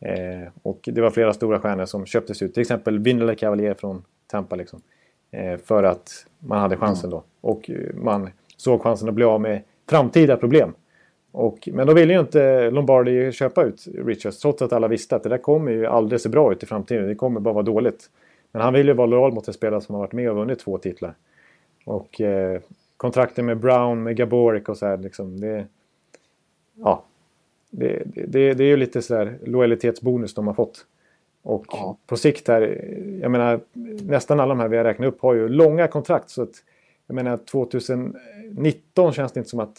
Eh, 0.00 0.48
och 0.62 0.88
det 0.92 1.00
var 1.00 1.10
flera 1.10 1.32
stora 1.32 1.60
stjärnor 1.60 1.84
som 1.84 2.06
köptes 2.06 2.42
ut. 2.42 2.54
Till 2.54 2.60
exempel 2.60 2.98
Vinle 2.98 3.34
Cavalier 3.34 3.74
från 3.74 4.04
Tampa. 4.26 4.56
Liksom. 4.56 4.80
Eh, 5.30 5.56
för 5.56 5.82
att 5.82 6.26
man 6.38 6.58
hade 6.58 6.76
chansen 6.76 7.10
då. 7.10 7.24
Och 7.40 7.70
eh, 7.70 7.94
man 7.94 8.30
såg 8.56 8.82
chansen 8.82 9.08
att 9.08 9.14
bli 9.14 9.24
av 9.24 9.40
med 9.40 9.62
framtida 9.88 10.36
problem. 10.36 10.74
Och, 11.32 11.68
men 11.72 11.86
då 11.86 11.94
ville 11.94 12.12
ju 12.12 12.20
inte 12.20 12.70
Lombardi 12.70 13.32
köpa 13.32 13.64
ut 13.64 13.84
Richards 13.94 14.38
trots 14.38 14.62
att 14.62 14.72
alla 14.72 14.88
visste 14.88 15.16
att 15.16 15.22
det 15.22 15.28
där 15.28 15.38
kommer 15.38 15.72
ju 15.72 15.86
aldrig 15.86 16.20
se 16.20 16.28
bra 16.28 16.52
ut 16.52 16.62
i 16.62 16.66
framtiden. 16.66 17.08
Det 17.08 17.14
kommer 17.14 17.40
bara 17.40 17.54
vara 17.54 17.64
dåligt. 17.64 18.10
Men 18.52 18.62
han 18.62 18.72
vill 18.72 18.86
ju 18.86 18.92
vara 18.92 19.06
lojal 19.06 19.32
mot 19.32 19.48
en 19.48 19.54
spelare 19.54 19.80
som 19.80 19.94
har 19.94 20.02
varit 20.02 20.12
med 20.12 20.30
och 20.30 20.36
vunnit 20.36 20.58
två 20.58 20.78
titlar. 20.78 21.14
Och 21.84 22.20
eh, 22.20 22.60
kontrakten 22.96 23.46
med 23.46 23.58
Brown, 23.58 24.02
med 24.02 24.16
Gaborik 24.16 24.68
och 24.68 24.76
så 24.76 24.86
här 24.86 24.96
liksom. 24.96 25.40
Det, 25.40 25.66
ja, 26.74 27.04
det, 27.70 28.02
det, 28.04 28.54
det 28.54 28.64
är 28.64 28.68
ju 28.68 28.76
lite 28.76 29.02
sådär 29.02 29.38
lojalitetsbonus 29.44 30.34
de 30.34 30.46
har 30.46 30.54
fått. 30.54 30.86
Och 31.42 31.64
Ja. 31.68 31.96
på 32.06 32.16
sikt 32.16 32.48
här, 32.48 32.84
jag 33.22 33.30
menar 33.30 33.60
nästan 34.02 34.40
alla 34.40 34.48
de 34.54 34.60
här 34.60 34.68
vi 34.68 34.76
har 34.76 34.84
räknat 34.84 35.08
upp 35.08 35.20
har 35.20 35.34
ju 35.34 35.48
långa 35.48 35.88
kontrakt. 35.88 36.30
Så 36.30 36.42
att, 36.42 36.50
jag 37.06 37.14
menar 37.14 37.36
2019 37.36 39.12
känns 39.12 39.32
det 39.32 39.40
inte 39.40 39.50
som 39.50 39.60
att 39.60 39.78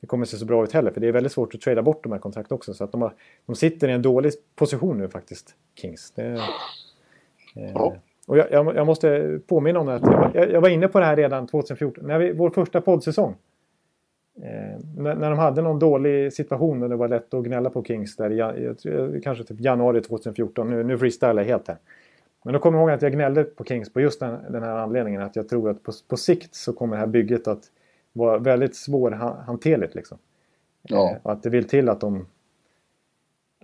det 0.00 0.06
kommer 0.06 0.24
se 0.26 0.36
så 0.36 0.44
bra 0.44 0.64
ut 0.64 0.72
heller. 0.72 0.90
För 0.90 1.00
det 1.00 1.08
är 1.08 1.12
väldigt 1.12 1.32
svårt 1.32 1.54
att 1.54 1.60
trada 1.60 1.82
bort 1.82 2.02
de 2.02 2.12
här 2.12 2.18
kontrakten 2.18 2.54
också. 2.54 2.74
Så 2.74 2.84
att 2.84 2.92
de, 2.92 3.02
har, 3.02 3.12
de 3.46 3.56
sitter 3.56 3.88
i 3.88 3.92
en 3.92 4.02
dålig 4.02 4.32
position 4.56 4.98
nu 4.98 5.08
faktiskt, 5.08 5.54
Kings. 5.74 6.10
Det, 6.10 6.24
eh, 6.26 6.40
Ja. 7.74 7.96
Och 8.26 8.38
jag, 8.38 8.46
jag, 8.52 8.76
jag 8.76 8.86
måste 8.86 9.40
påminna 9.46 9.80
om 9.80 9.86
det. 9.86 9.94
Att 9.94 10.02
jag, 10.02 10.10
var- 10.18 10.30
jag, 10.34 10.50
jag 10.50 10.60
var 10.60 10.68
inne 10.68 10.88
på 10.88 10.98
det 11.00 11.04
här 11.06 11.16
redan 11.16 11.46
2014. 11.46 12.06
När 12.06 12.18
vi, 12.18 12.32
vår 12.32 12.50
första 12.50 12.80
poddsäsong. 12.80 13.34
Eh, 14.42 14.78
när, 14.96 15.14
när 15.14 15.30
de 15.30 15.38
hade 15.38 15.62
någon 15.62 15.78
dålig 15.78 16.32
situation 16.32 16.82
och 16.82 16.88
det 16.88 16.96
var 16.96 17.08
lätt 17.08 17.34
att 17.34 17.44
gnälla 17.44 17.70
på 17.70 17.84
Kings 17.84 18.16
där 18.16 18.30
i 18.30 18.36
jan- 18.36 18.62
jag 18.62 18.78
tror- 18.78 19.20
kanske 19.20 19.44
typ 19.44 19.60
januari 19.60 20.00
2014. 20.02 20.70
Nu, 20.70 20.82
nu 20.84 20.98
freestylar 20.98 21.36
jag 21.36 21.44
helt 21.44 21.68
här. 21.68 21.76
Men 22.44 22.52
då 22.52 22.58
kommer 22.60 22.78
jag 22.78 22.82
ihåg 22.88 22.94
att 22.94 23.02
jag 23.02 23.12
gnällde 23.12 23.44
på 23.44 23.64
Kings 23.64 23.92
på 23.92 24.00
just 24.00 24.20
den, 24.20 24.38
den 24.52 24.62
här 24.62 24.76
anledningen. 24.76 25.22
Att 25.22 25.36
jag 25.36 25.48
tror 25.48 25.70
att 25.70 25.82
på, 25.82 25.92
på 26.08 26.16
sikt 26.16 26.54
så 26.54 26.72
kommer 26.72 26.96
det 26.96 27.00
här 27.00 27.06
bygget 27.06 27.48
att 27.48 27.62
vara 28.12 28.38
väldigt 28.38 28.76
svårhanterligt. 28.76 29.94
Liksom. 29.94 30.18
Ja. 30.82 31.10
Eh, 31.10 31.16
och 31.22 31.32
att 31.32 31.42
det 31.42 31.50
vill 31.50 31.68
till 31.68 31.88
att 31.88 32.00
de... 32.00 32.26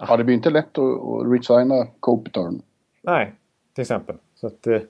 Ja, 0.08 0.16
det 0.16 0.24
blir 0.24 0.34
inte 0.34 0.50
lätt 0.50 0.78
att, 0.78 1.00
att 1.02 1.32
resigna 1.32 1.86
Copiturn. 2.00 2.62
Nej, 3.02 3.32
till 3.74 3.82
exempel. 3.82 4.16
Så 4.34 4.46
att, 4.46 4.66
eh, 4.66 4.80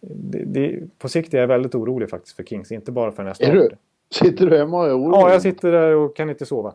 det, 0.00 0.44
det, 0.44 0.80
på 0.98 1.08
sikt 1.08 1.34
är 1.34 1.38
jag 1.38 1.46
väldigt 1.46 1.74
orolig 1.74 2.10
faktiskt 2.10 2.36
för 2.36 2.42
Kings. 2.44 2.72
Inte 2.72 2.92
bara 2.92 3.12
för 3.12 3.22
nästa 3.24 3.44
år. 3.50 3.76
Sitter 4.12 4.46
du 4.46 4.58
hemma 4.58 4.78
och 4.78 4.86
är 4.86 4.98
orolig? 4.98 5.16
Ja, 5.18 5.32
jag 5.32 5.42
sitter 5.42 5.72
där 5.72 5.94
och 5.96 6.16
kan 6.16 6.30
inte 6.30 6.46
sova. 6.46 6.74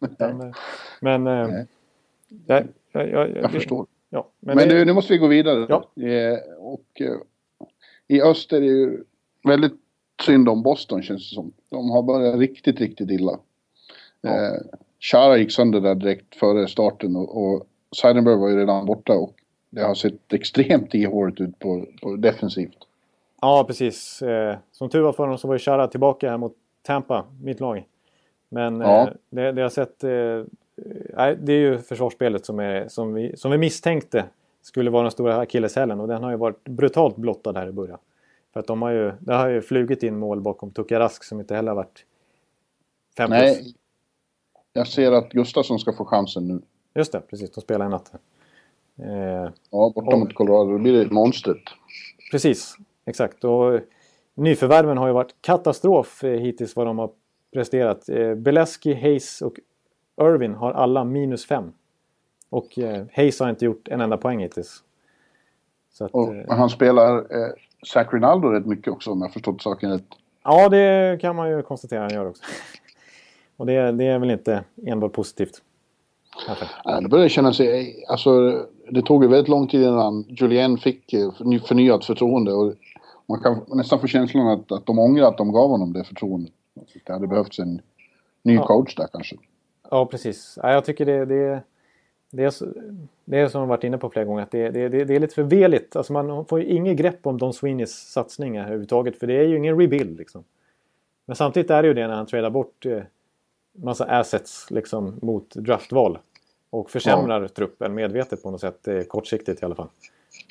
Utan, 0.00 0.40
eh, 0.40 0.54
men... 1.00 1.26
eh, 1.26 1.48
Nej. 1.48 2.66
jag, 2.92 3.10
jag, 3.10 3.30
jag, 3.30 3.36
Jag 3.36 3.52
förstår. 3.52 3.86
Ja, 4.10 4.28
men 4.40 4.56
Men 4.56 4.68
du, 4.68 4.84
nu 4.84 4.92
måste 4.92 5.12
vi 5.12 5.18
gå 5.18 5.26
vidare. 5.26 5.66
Ja. 5.68 6.02
Eh, 6.08 6.38
och 6.58 7.00
eh, 7.00 7.16
i 8.08 8.22
öster 8.22 8.56
är 8.56 8.60
det 8.60 8.66
ju 8.66 9.04
väldigt 9.44 9.74
synd 10.22 10.48
om 10.48 10.62
Boston 10.62 11.02
känns 11.02 11.30
det 11.30 11.34
som. 11.34 11.52
De 11.70 11.90
har 11.90 12.02
börjat 12.02 12.38
riktigt, 12.38 12.80
riktigt 12.80 13.10
illa. 13.10 13.32
Eh, 14.22 14.62
Chara 15.00 15.36
gick 15.36 15.52
sönder 15.52 15.80
där 15.80 15.94
direkt 15.94 16.34
före 16.36 16.68
starten 16.68 17.16
och, 17.16 17.42
och 17.42 17.66
Seidenberg 17.96 18.36
var 18.36 18.48
ju 18.48 18.56
redan 18.56 18.86
borta 18.86 19.12
och 19.12 19.34
det 19.70 19.82
har 19.82 19.94
sett 19.94 20.32
extremt 20.32 20.94
ihåligt 20.94 21.40
ut 21.40 21.58
på, 21.58 21.86
på 22.02 22.16
defensivt. 22.16 22.76
Ja, 23.40 23.64
precis. 23.66 24.22
Eh, 24.22 24.56
som 24.72 24.88
tur 24.88 25.00
var 25.00 25.12
för 25.12 25.26
dem 25.26 25.38
så 25.38 25.48
var 25.48 25.54
ju 25.54 25.58
Chara 25.58 25.88
tillbaka 25.88 26.30
här 26.30 26.38
mot 26.38 26.56
Tampa, 26.88 27.24
mitt 27.42 27.60
lag. 27.60 27.86
Men 28.48 28.80
Ja. 28.80 29.02
eh, 29.08 29.12
det, 29.30 29.52
det 29.52 29.60
jag 29.60 29.72
sett... 29.72 30.04
Eh, 30.04 30.44
nej, 31.16 31.36
det 31.42 31.52
är 31.52 31.58
ju 31.58 31.78
försvarsspelet 31.78 32.46
som, 32.46 32.58
är, 32.58 32.88
som, 32.88 33.14
vi, 33.14 33.36
som 33.36 33.50
vi 33.50 33.58
misstänkte 33.58 34.24
skulle 34.62 34.90
vara 34.90 35.02
den 35.02 35.10
stora 35.10 35.36
akilleshälen 35.38 36.00
och 36.00 36.08
den 36.08 36.22
har 36.22 36.30
ju 36.30 36.36
varit 36.36 36.64
brutalt 36.64 37.16
blottad 37.16 37.52
här 37.52 37.68
i 37.68 37.72
början. 37.72 37.98
För 38.52 38.60
att 38.60 38.66
de 38.66 38.82
har 38.82 38.90
ju, 38.90 39.12
det 39.20 39.34
har 39.34 39.48
ju 39.48 39.60
flugit 39.62 40.02
in 40.02 40.18
mål 40.18 40.40
bakom 40.40 40.70
Tukarask 40.70 41.24
som 41.24 41.40
inte 41.40 41.54
heller 41.54 41.68
har 41.70 41.76
varit 41.76 42.04
5 43.16 43.30
plus. 43.30 43.40
Nej, 43.40 43.74
jag 44.72 44.86
ser 44.86 45.12
att 45.12 45.28
Gustafsson 45.32 45.78
ska 45.78 45.92
få 45.92 46.04
chansen 46.04 46.48
nu. 46.48 46.60
Just 46.94 47.12
det, 47.12 47.20
precis. 47.20 47.50
De 47.50 47.60
spelar 47.60 47.86
i 47.86 47.88
natt. 47.88 48.12
Eh, 48.98 49.50
Ja, 49.70 49.92
borta 49.94 50.00
Och- 50.12 50.18
mot 50.18 50.34
Colorado. 50.34 50.70
Då 50.72 50.78
blir 50.78 51.04
det 51.04 51.10
monstret. 51.10 51.62
Precis, 52.30 52.76
exakt. 53.04 53.44
Och 53.44 53.80
nyförvärven 54.38 54.98
har 54.98 55.06
ju 55.06 55.12
varit 55.12 55.34
katastrof 55.40 56.24
eh, 56.24 56.30
hittills 56.30 56.76
vad 56.76 56.86
de 56.86 56.98
har 56.98 57.10
presterat. 57.52 58.08
Eh, 58.08 58.34
Beleski, 58.34 58.94
Hayes 58.94 59.42
och 59.42 59.54
Irvin 60.20 60.54
har 60.54 60.72
alla 60.72 61.04
minus 61.04 61.46
fem. 61.46 61.72
Och 62.50 62.78
eh, 62.78 63.04
Hayes 63.16 63.40
har 63.40 63.50
inte 63.50 63.64
gjort 63.64 63.88
en 63.88 64.00
enda 64.00 64.16
poäng 64.16 64.40
hittills. 64.40 64.82
Att, 66.00 66.10
Och 66.10 66.34
han 66.48 66.70
spelar 66.70 67.16
eh, 67.18 67.52
Zach 67.86 68.12
Rinaldo 68.12 68.48
rätt 68.48 68.66
mycket 68.66 68.92
också 68.92 69.10
om 69.10 69.22
jag 69.22 69.32
förstått 69.32 69.62
saken 69.62 69.90
rätt. 69.90 70.04
ja, 70.44 70.68
det 70.68 71.18
kan 71.20 71.36
man 71.36 71.50
ju 71.50 71.62
konstatera 71.62 72.00
han 72.00 72.14
gör 72.14 72.26
också. 72.28 72.42
Och 73.56 73.66
det, 73.66 73.92
det 73.92 74.04
är 74.04 74.18
väl 74.18 74.30
inte 74.30 74.64
enbart 74.86 75.12
positivt. 75.12 75.62
Ja, 76.84 77.00
det 77.00 77.08
börjar 77.08 77.28
känna 77.28 77.52
sig... 77.52 78.04
Alltså, 78.08 78.30
det 78.90 79.02
tog 79.02 79.22
ju 79.24 79.28
väldigt 79.30 79.48
lång 79.48 79.68
tid 79.68 79.82
innan 79.82 80.22
Julien 80.28 80.78
fick 80.78 81.12
förny- 81.12 81.66
förnyat 81.66 82.04
förtroende. 82.04 82.52
Och 82.52 82.74
man 83.28 83.40
kan 83.40 83.64
nästan 83.68 84.00
få 84.00 84.06
känslan 84.06 84.46
att, 84.46 84.72
att 84.72 84.86
de 84.86 84.98
ångrar 84.98 85.28
att 85.28 85.38
de 85.38 85.52
gav 85.52 85.70
honom 85.70 85.92
det 85.92 86.04
förtroendet. 86.04 86.52
Det 87.06 87.12
hade 87.12 87.26
behövts 87.26 87.58
en 87.58 87.80
ny 88.42 88.54
Ja. 88.54 88.66
coach 88.66 88.94
där 88.94 89.06
kanske. 89.12 89.36
Ja, 89.90 90.06
precis. 90.06 90.58
Ja, 90.62 90.72
jag 90.72 90.84
tycker 90.84 91.06
det, 91.06 91.24
det, 91.24 91.62
det, 92.30 92.44
är, 92.44 92.52
det 93.24 93.38
är 93.38 93.48
som 93.48 93.60
jag 93.60 93.68
varit 93.68 93.84
inne 93.84 93.98
på 93.98 94.10
flera 94.10 94.24
gånger. 94.24 94.42
Att 94.42 94.50
det, 94.50 94.70
det, 94.70 94.88
det, 94.88 95.14
är 95.14 95.20
lite 95.20 95.34
för 95.34 95.42
veligt. 95.42 95.96
Alltså 95.96 96.12
man 96.12 96.44
får 96.44 96.60
ju 96.60 96.66
inget 96.66 96.96
grepp 96.96 97.26
om 97.26 97.38
Don 97.38 97.54
Sweeneys 97.54 97.92
satsningar 97.92 98.62
överhuvudtaget. 98.62 99.18
För 99.18 99.26
det 99.26 99.34
är 99.34 99.44
ju 99.44 99.56
ingen 99.56 99.80
rebuild. 99.80 100.18
Liksom. 100.18 100.44
Men 101.26 101.36
samtidigt 101.36 101.70
är 101.70 101.82
det 101.82 101.88
ju 101.88 101.94
det 101.94 102.06
när 102.06 102.14
han 102.14 102.26
tradar 102.26 102.50
bort 102.50 102.86
eh, 102.86 103.02
massa 103.72 104.04
assets 104.04 104.70
liksom, 104.70 105.18
mot 105.22 105.54
draftval. 105.54 106.18
Och 106.70 106.90
försämrar 106.90 107.48
truppen 107.48 107.94
medvetet 107.94 108.42
på 108.42 108.50
något 108.50 108.60
sätt. 108.60 108.88
Eh, 108.88 109.02
kortsiktigt 109.02 109.62
i 109.62 109.64
alla 109.64 109.74
fall. 109.74 109.88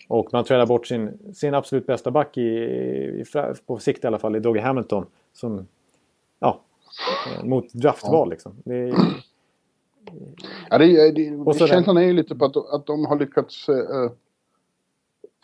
Och 0.08 0.30
man 0.34 0.44
tradar 0.44 0.66
bort 0.66 0.88
sin, 0.88 1.34
sin 1.34 1.54
absolut 1.54 1.86
bästa 1.86 2.12
back 2.12 2.38
i, 2.38 2.42
i, 2.42 3.24
på 3.66 3.80
sikt 3.80 4.04
i 4.04 4.08
alla 4.08 4.20
fall 4.20 4.36
i 4.36 4.40
Doggy 4.40 4.60
Hamilton. 4.60 5.06
Som, 5.34 5.68
ja, 6.40 6.62
eh, 7.38 7.46
mot 7.46 7.74
draftval 7.74 8.30
liksom. 8.30 8.56
Det 8.66 8.76
är, 8.76 8.94
Ja, 10.70 10.78
det, 10.78 11.12
det, 11.12 11.36
Och 11.36 11.56
så 11.56 11.68
känslan 11.68 11.98
är 11.98 12.02
ju 12.02 12.14
lite 12.14 12.36
på 12.36 12.46
att, 12.46 12.58
att 12.58 12.86
de 12.86 13.06
har 13.06 13.20
lyckats 13.20 13.70
eh, 13.70 14.12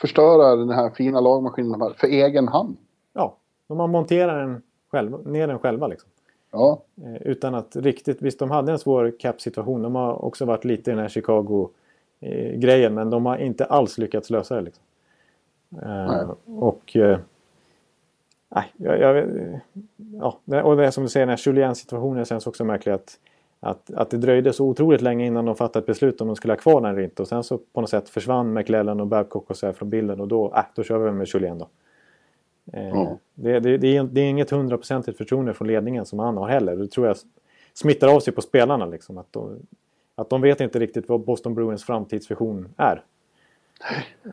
förstöra 0.02 0.56
den 0.56 0.70
här 0.70 0.90
fina 0.90 1.20
lagmaskinen 1.20 1.94
för 1.98 2.08
egen 2.08 2.48
hand. 2.48 2.78
ja, 3.14 3.38
de 3.68 3.80
har 3.80 3.88
monterat 3.88 4.36
den 4.36 4.62
själva, 4.92 5.18
ner 5.18 5.48
den 5.48 5.60
själva. 5.60 5.88
Liksom. 5.88 6.10
Ja, 6.52 6.84
Eh, 7.04 7.22
utan 7.22 7.56
att 7.56 7.76
riktigt, 7.76 8.22
visst 8.22 8.40
de 8.40 8.52
hade 8.52 8.72
en 8.72 8.80
svår 8.80 9.16
cap-situation. 9.20 9.82
De 9.82 9.96
har 9.96 10.26
också 10.26 10.46
varit 10.46 10.66
lite 10.66 10.92
i 10.92 10.94
den 10.94 11.02
här 11.02 11.10
Chicago-grejen. 12.24 12.94
men 12.94 13.10
de 13.10 13.26
har 13.26 13.38
inte 13.38 13.66
alls 13.66 13.98
lyckats 13.98 14.30
lösa 14.30 14.56
det. 14.56 14.62
Liksom. 14.62 14.84
Eh, 15.82 16.30
och... 16.46 16.96
Eh, 16.96 17.20
nej, 18.50 18.66
jag, 18.78 19.00
jag, 19.00 19.28
ja, 20.46 20.64
och 20.64 20.78
det 20.78 20.86
är 20.86 20.92
som 20.92 21.04
du 21.04 21.10
säger, 21.10 21.26
den 21.26 21.38
här 21.38 21.48
Julien-situationen 21.48 22.26
känns 22.26 22.48
också 22.48 22.66
märklig. 22.66 22.94
Att, 22.94 23.20
att, 23.60 23.94
att 23.94 24.10
det 24.10 24.18
dröjde 24.18 24.54
så 24.54 24.66
otroligt 24.66 25.02
länge 25.02 25.26
innan 25.26 25.46
de 25.46 25.56
fattade 25.56 25.84
ett 25.84 25.88
beslut 25.88 26.22
om 26.22 26.28
de 26.28 26.36
skulle 26.36 26.54
ha 26.54 26.58
kvar 26.58 26.82
den 26.82 26.92
eller 26.92 27.02
inte. 27.02 27.22
Och 27.22 27.28
sen 27.28 27.44
så 27.44 27.58
på 27.58 27.82
något 27.82 27.90
sätt 27.90 28.10
försvann 28.10 28.54
McLellan 28.54 29.00
och 29.00 29.08
Babcock 29.08 29.50
och 29.50 29.58
så 29.58 29.74
från 29.74 29.90
bilden. 29.90 30.22
Och 30.22 30.28
då, 30.28 30.54
äh, 30.56 30.64
då 30.76 30.84
kör 30.84 30.98
vi 30.98 31.12
med 31.12 31.28
Julien 31.34 31.60
då. 31.60 31.68
Eh, 32.74 32.88
Ja. 32.90 33.18
det, 33.36 33.60
det, 33.60 33.78
det, 33.78 33.98
är, 33.98 34.04
det 34.04 34.22
är 34.22 34.30
inget 34.30 34.50
hundraprocentigt 34.50 35.18
förtroende 35.18 35.54
från 35.54 35.68
ledningen 35.68 36.06
som 36.06 36.20
han 36.20 36.38
har 36.38 36.48
heller. 36.48 36.76
Det 36.76 36.88
tror 36.88 37.08
jag 37.08 37.18
smittar 37.74 38.16
av 38.16 38.20
sig 38.20 38.34
på 38.34 38.42
spelarna. 38.42 38.86
Liksom, 38.86 39.18
att, 39.18 39.34
de, 39.34 39.60
att 40.16 40.30
de 40.30 40.42
vet 40.42 40.62
inte 40.62 40.80
riktigt 40.80 41.10
vad 41.10 41.20
Boston 41.20 41.56
Bruins 41.56 41.84
framtidsvision 41.84 42.74
är. 42.78 43.04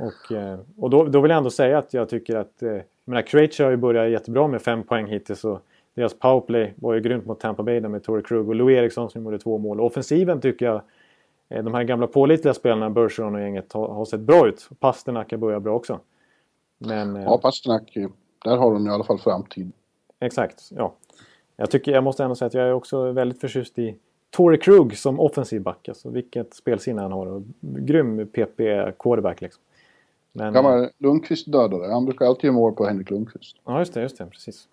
Och, 0.00 0.32
eh, 0.32 0.58
och 0.76 0.90
då, 0.90 1.04
då 1.04 1.20
vill 1.20 1.30
jag 1.30 1.38
ändå 1.38 1.50
säga 1.50 1.78
att 1.78 1.94
jag 1.94 2.08
tycker 2.08 2.36
att 2.36 2.62
eh, 2.62 2.78
menar, 3.04 3.22
Krejci 3.22 3.62
har 3.62 3.70
ju 3.70 3.76
börjat 3.76 4.10
jättebra 4.10 4.48
med 4.48 4.62
fem 4.62 4.82
poäng 4.82 5.06
hittills. 5.06 5.44
Och 5.44 5.60
deras 5.94 6.18
powerplay 6.18 6.74
var 6.76 6.94
ju 6.94 7.00
grymt 7.00 7.26
mot 7.26 7.40
Tampa 7.40 7.62
Bay 7.62 7.80
med 7.80 8.04
Torrey 8.04 8.22
Krug 8.22 8.48
och 8.48 8.54
Lou 8.54 8.72
Eriksson 8.72 9.10
som 9.10 9.24
gjorde 9.24 9.38
två 9.38 9.58
mål. 9.58 9.80
Offensiven 9.80 10.40
tycker 10.40 10.66
jag, 10.66 10.82
eh, 11.48 11.64
de 11.64 11.74
här 11.74 11.82
gamla 11.82 12.06
pålitliga 12.06 12.54
spelarna, 12.54 12.90
Bergeron 12.90 13.34
och 13.34 13.40
gänget, 13.40 13.72
har, 13.72 13.88
har 13.88 14.04
sett 14.04 14.20
bra 14.20 14.48
ut. 14.48 14.68
Pasternak 14.80 15.30
börjar 15.30 15.60
bra 15.60 15.74
också. 15.74 16.00
Men, 16.78 17.16
ja, 17.16 17.38
Pasternak, 17.38 17.96
där 18.44 18.56
har 18.56 18.72
de 18.72 18.86
i 18.86 18.90
alla 18.90 19.04
fall 19.04 19.18
framtid. 19.18 19.72
Exakt, 20.20 20.70
ja. 20.70 20.94
Jag, 21.56 21.70
tycker, 21.70 21.92
jag 21.92 22.04
måste 22.04 22.24
ändå 22.24 22.34
säga 22.34 22.46
att 22.46 22.54
jag 22.54 22.68
är 22.68 22.72
också 22.72 23.12
väldigt 23.12 23.40
förtjust 23.40 23.78
i 23.78 23.96
Torrey 24.30 24.58
Krug 24.58 24.96
som 24.96 25.20
offensiv 25.20 25.62
back. 25.62 25.88
Alltså, 25.88 26.10
vilket 26.10 26.54
spelsinne 26.54 27.02
han 27.02 27.12
har. 27.12 27.26
Och 27.26 27.42
grym 27.60 28.26
PP-quarterback 28.26 29.40
liksom. 29.40 29.62
Men, 30.32 30.52
Gammal 30.52 30.88
Lundqvist 30.98 31.52
dödare. 31.52 31.92
Han 31.92 32.04
brukar 32.04 32.26
alltid 32.26 32.44
göra 32.44 32.54
mål 32.54 32.72
på 32.72 32.86
Henrik 32.86 33.10
Lundqvist. 33.10 33.56
Ja, 33.64 33.78
just 33.78 33.94
det. 33.94 34.02
Just 34.02 34.18
det 34.18 34.26
precis. 34.26 34.68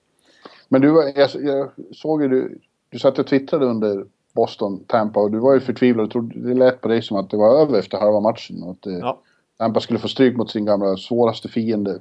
Men 0.68 0.82
du, 0.82 1.14
jag, 1.16 1.30
jag 1.41 1.70
såg 1.91 2.22
ju 2.22 2.28
du, 2.28 2.60
du 2.89 2.99
satt 2.99 3.20
och 3.20 3.28
twittrade 3.28 3.66
under 3.66 4.05
Boston, 4.34 4.84
Tampa 4.88 5.20
och 5.20 5.32
du 5.32 5.39
var 5.39 5.53
ju 5.53 5.60
förtvivlad. 5.60 6.12
Trodde, 6.12 6.39
det 6.39 6.53
lät 6.53 6.82
på 6.82 6.88
dig 6.88 7.01
som 7.01 7.18
att 7.18 7.30
det 7.30 7.38
var 7.38 7.62
över 7.62 7.80
efter 7.80 7.97
halva 7.97 8.20
matchen. 8.20 8.64
Och 8.64 8.72
att 8.72 8.82
det, 8.82 8.91
ja. 8.91 9.20
Tampa 9.58 9.80
skulle 9.80 9.99
få 9.99 10.08
stryk 10.08 10.38
mot 10.38 10.51
sin 10.51 10.66
gamla 10.66 10.97
svåraste 10.97 11.49
fiende. 11.49 11.99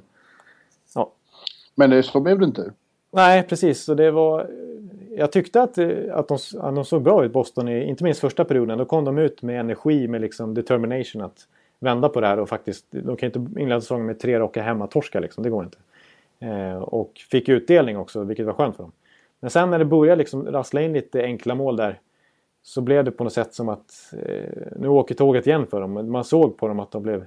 Ja. 0.95 1.11
Men 1.75 1.89
det, 1.89 2.03
så 2.03 2.19
blev 2.19 2.39
det 2.39 2.45
inte. 2.45 2.73
Nej, 3.11 3.43
precis. 3.43 3.83
Så 3.83 3.93
det 3.93 4.11
var... 4.11 4.49
Jag 5.17 5.31
tyckte 5.31 5.61
att, 5.61 5.77
att, 6.11 6.27
de, 6.27 6.37
att 6.59 6.75
de 6.75 6.85
såg 6.85 7.01
bra 7.01 7.25
ut, 7.25 7.31
Boston, 7.31 7.67
i, 7.67 7.83
inte 7.83 8.03
minst 8.03 8.19
första 8.19 8.45
perioden. 8.45 8.77
Då 8.77 8.85
kom 8.85 9.05
de 9.05 9.17
ut 9.17 9.41
med 9.41 9.59
energi, 9.59 10.07
med 10.07 10.21
liksom 10.21 10.53
determination 10.53 11.21
att 11.21 11.47
vända 11.79 12.09
på 12.09 12.21
det 12.21 12.27
här 12.27 12.39
och 12.39 12.49
faktiskt... 12.49 12.85
De 12.89 13.17
kan 13.17 13.27
inte 13.27 13.61
inleda 13.61 13.81
säsongen 13.81 14.05
med 14.05 14.19
tre 14.19 14.39
raka 14.39 14.61
hemmatorskar 14.61 15.21
liksom. 15.21 15.43
Det 15.43 15.49
går 15.49 15.63
inte. 15.63 15.77
Eh, 16.39 16.77
och 16.77 17.11
fick 17.31 17.49
utdelning 17.49 17.97
också, 17.97 18.23
vilket 18.23 18.45
var 18.45 18.53
skönt 18.53 18.75
för 18.75 18.83
dem. 18.83 18.91
Men 19.39 19.49
sen 19.49 19.69
när 19.69 19.79
det 19.79 19.85
började 19.85 20.19
liksom 20.19 20.45
rassla 20.45 20.81
in 20.81 20.93
lite 20.93 21.23
enkla 21.23 21.55
mål 21.55 21.75
där 21.75 21.99
så 22.63 22.81
blev 22.81 23.03
det 23.03 23.11
på 23.11 23.23
något 23.23 23.33
sätt 23.33 23.53
som 23.53 23.69
att 23.69 24.13
eh, 24.25 24.51
nu 24.75 24.87
åker 24.87 25.15
tåget 25.15 25.47
igen 25.47 25.67
för 25.67 25.81
dem. 25.81 26.11
Man 26.11 26.23
såg 26.23 26.57
på 26.57 26.67
dem 26.67 26.79
att 26.79 26.91
de 26.91 27.03
blev 27.03 27.25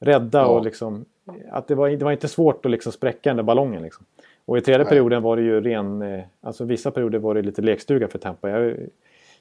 rädda 0.00 0.38
ja. 0.38 0.46
och 0.46 0.64
liksom 0.64 1.04
att 1.50 1.68
det 1.68 1.74
var, 1.74 1.88
det 1.88 2.04
var 2.04 2.12
inte 2.12 2.28
svårt 2.28 2.64
att 2.64 2.70
liksom 2.70 2.92
spräcka 2.92 3.30
den 3.30 3.36
där 3.36 3.42
ballongen. 3.42 3.82
Liksom. 3.82 4.06
Och 4.48 4.58
i 4.58 4.60
tredje 4.60 4.84
Nej. 4.84 4.88
perioden 4.88 5.22
var 5.22 5.36
det 5.36 5.42
ju 5.42 5.60
ren, 5.60 6.02
eh, 6.02 6.24
alltså 6.40 6.64
vissa 6.64 6.90
perioder 6.90 7.18
var 7.18 7.34
det 7.34 7.42
lite 7.42 7.62
lekstuga 7.62 8.08
för 8.08 8.18
Tampa. 8.18 8.50
Jag, 8.50 8.76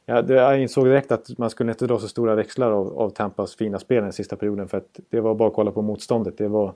jag, 0.06 0.30
jag 0.30 0.62
insåg 0.62 0.86
direkt 0.86 1.12
att 1.12 1.38
man 1.38 1.50
skulle 1.50 1.72
inte 1.72 1.88
dra 1.88 2.00
så 2.00 2.08
stora 2.08 2.36
växlar 2.36 2.72
av, 2.72 3.00
av 3.00 3.10
Tampas 3.10 3.56
fina 3.56 3.80
spel 3.80 4.04
den 4.04 4.14
sista 4.14 4.36
perioden 4.36 4.68
för 4.68 4.78
att 4.78 5.00
det 5.10 5.20
var 5.20 5.36
bara 5.36 5.48
att 5.50 5.56
kolla 5.56 5.72
på 5.72 5.82
motståndet. 5.82 6.38
Det 6.38 6.48
var, 6.48 6.74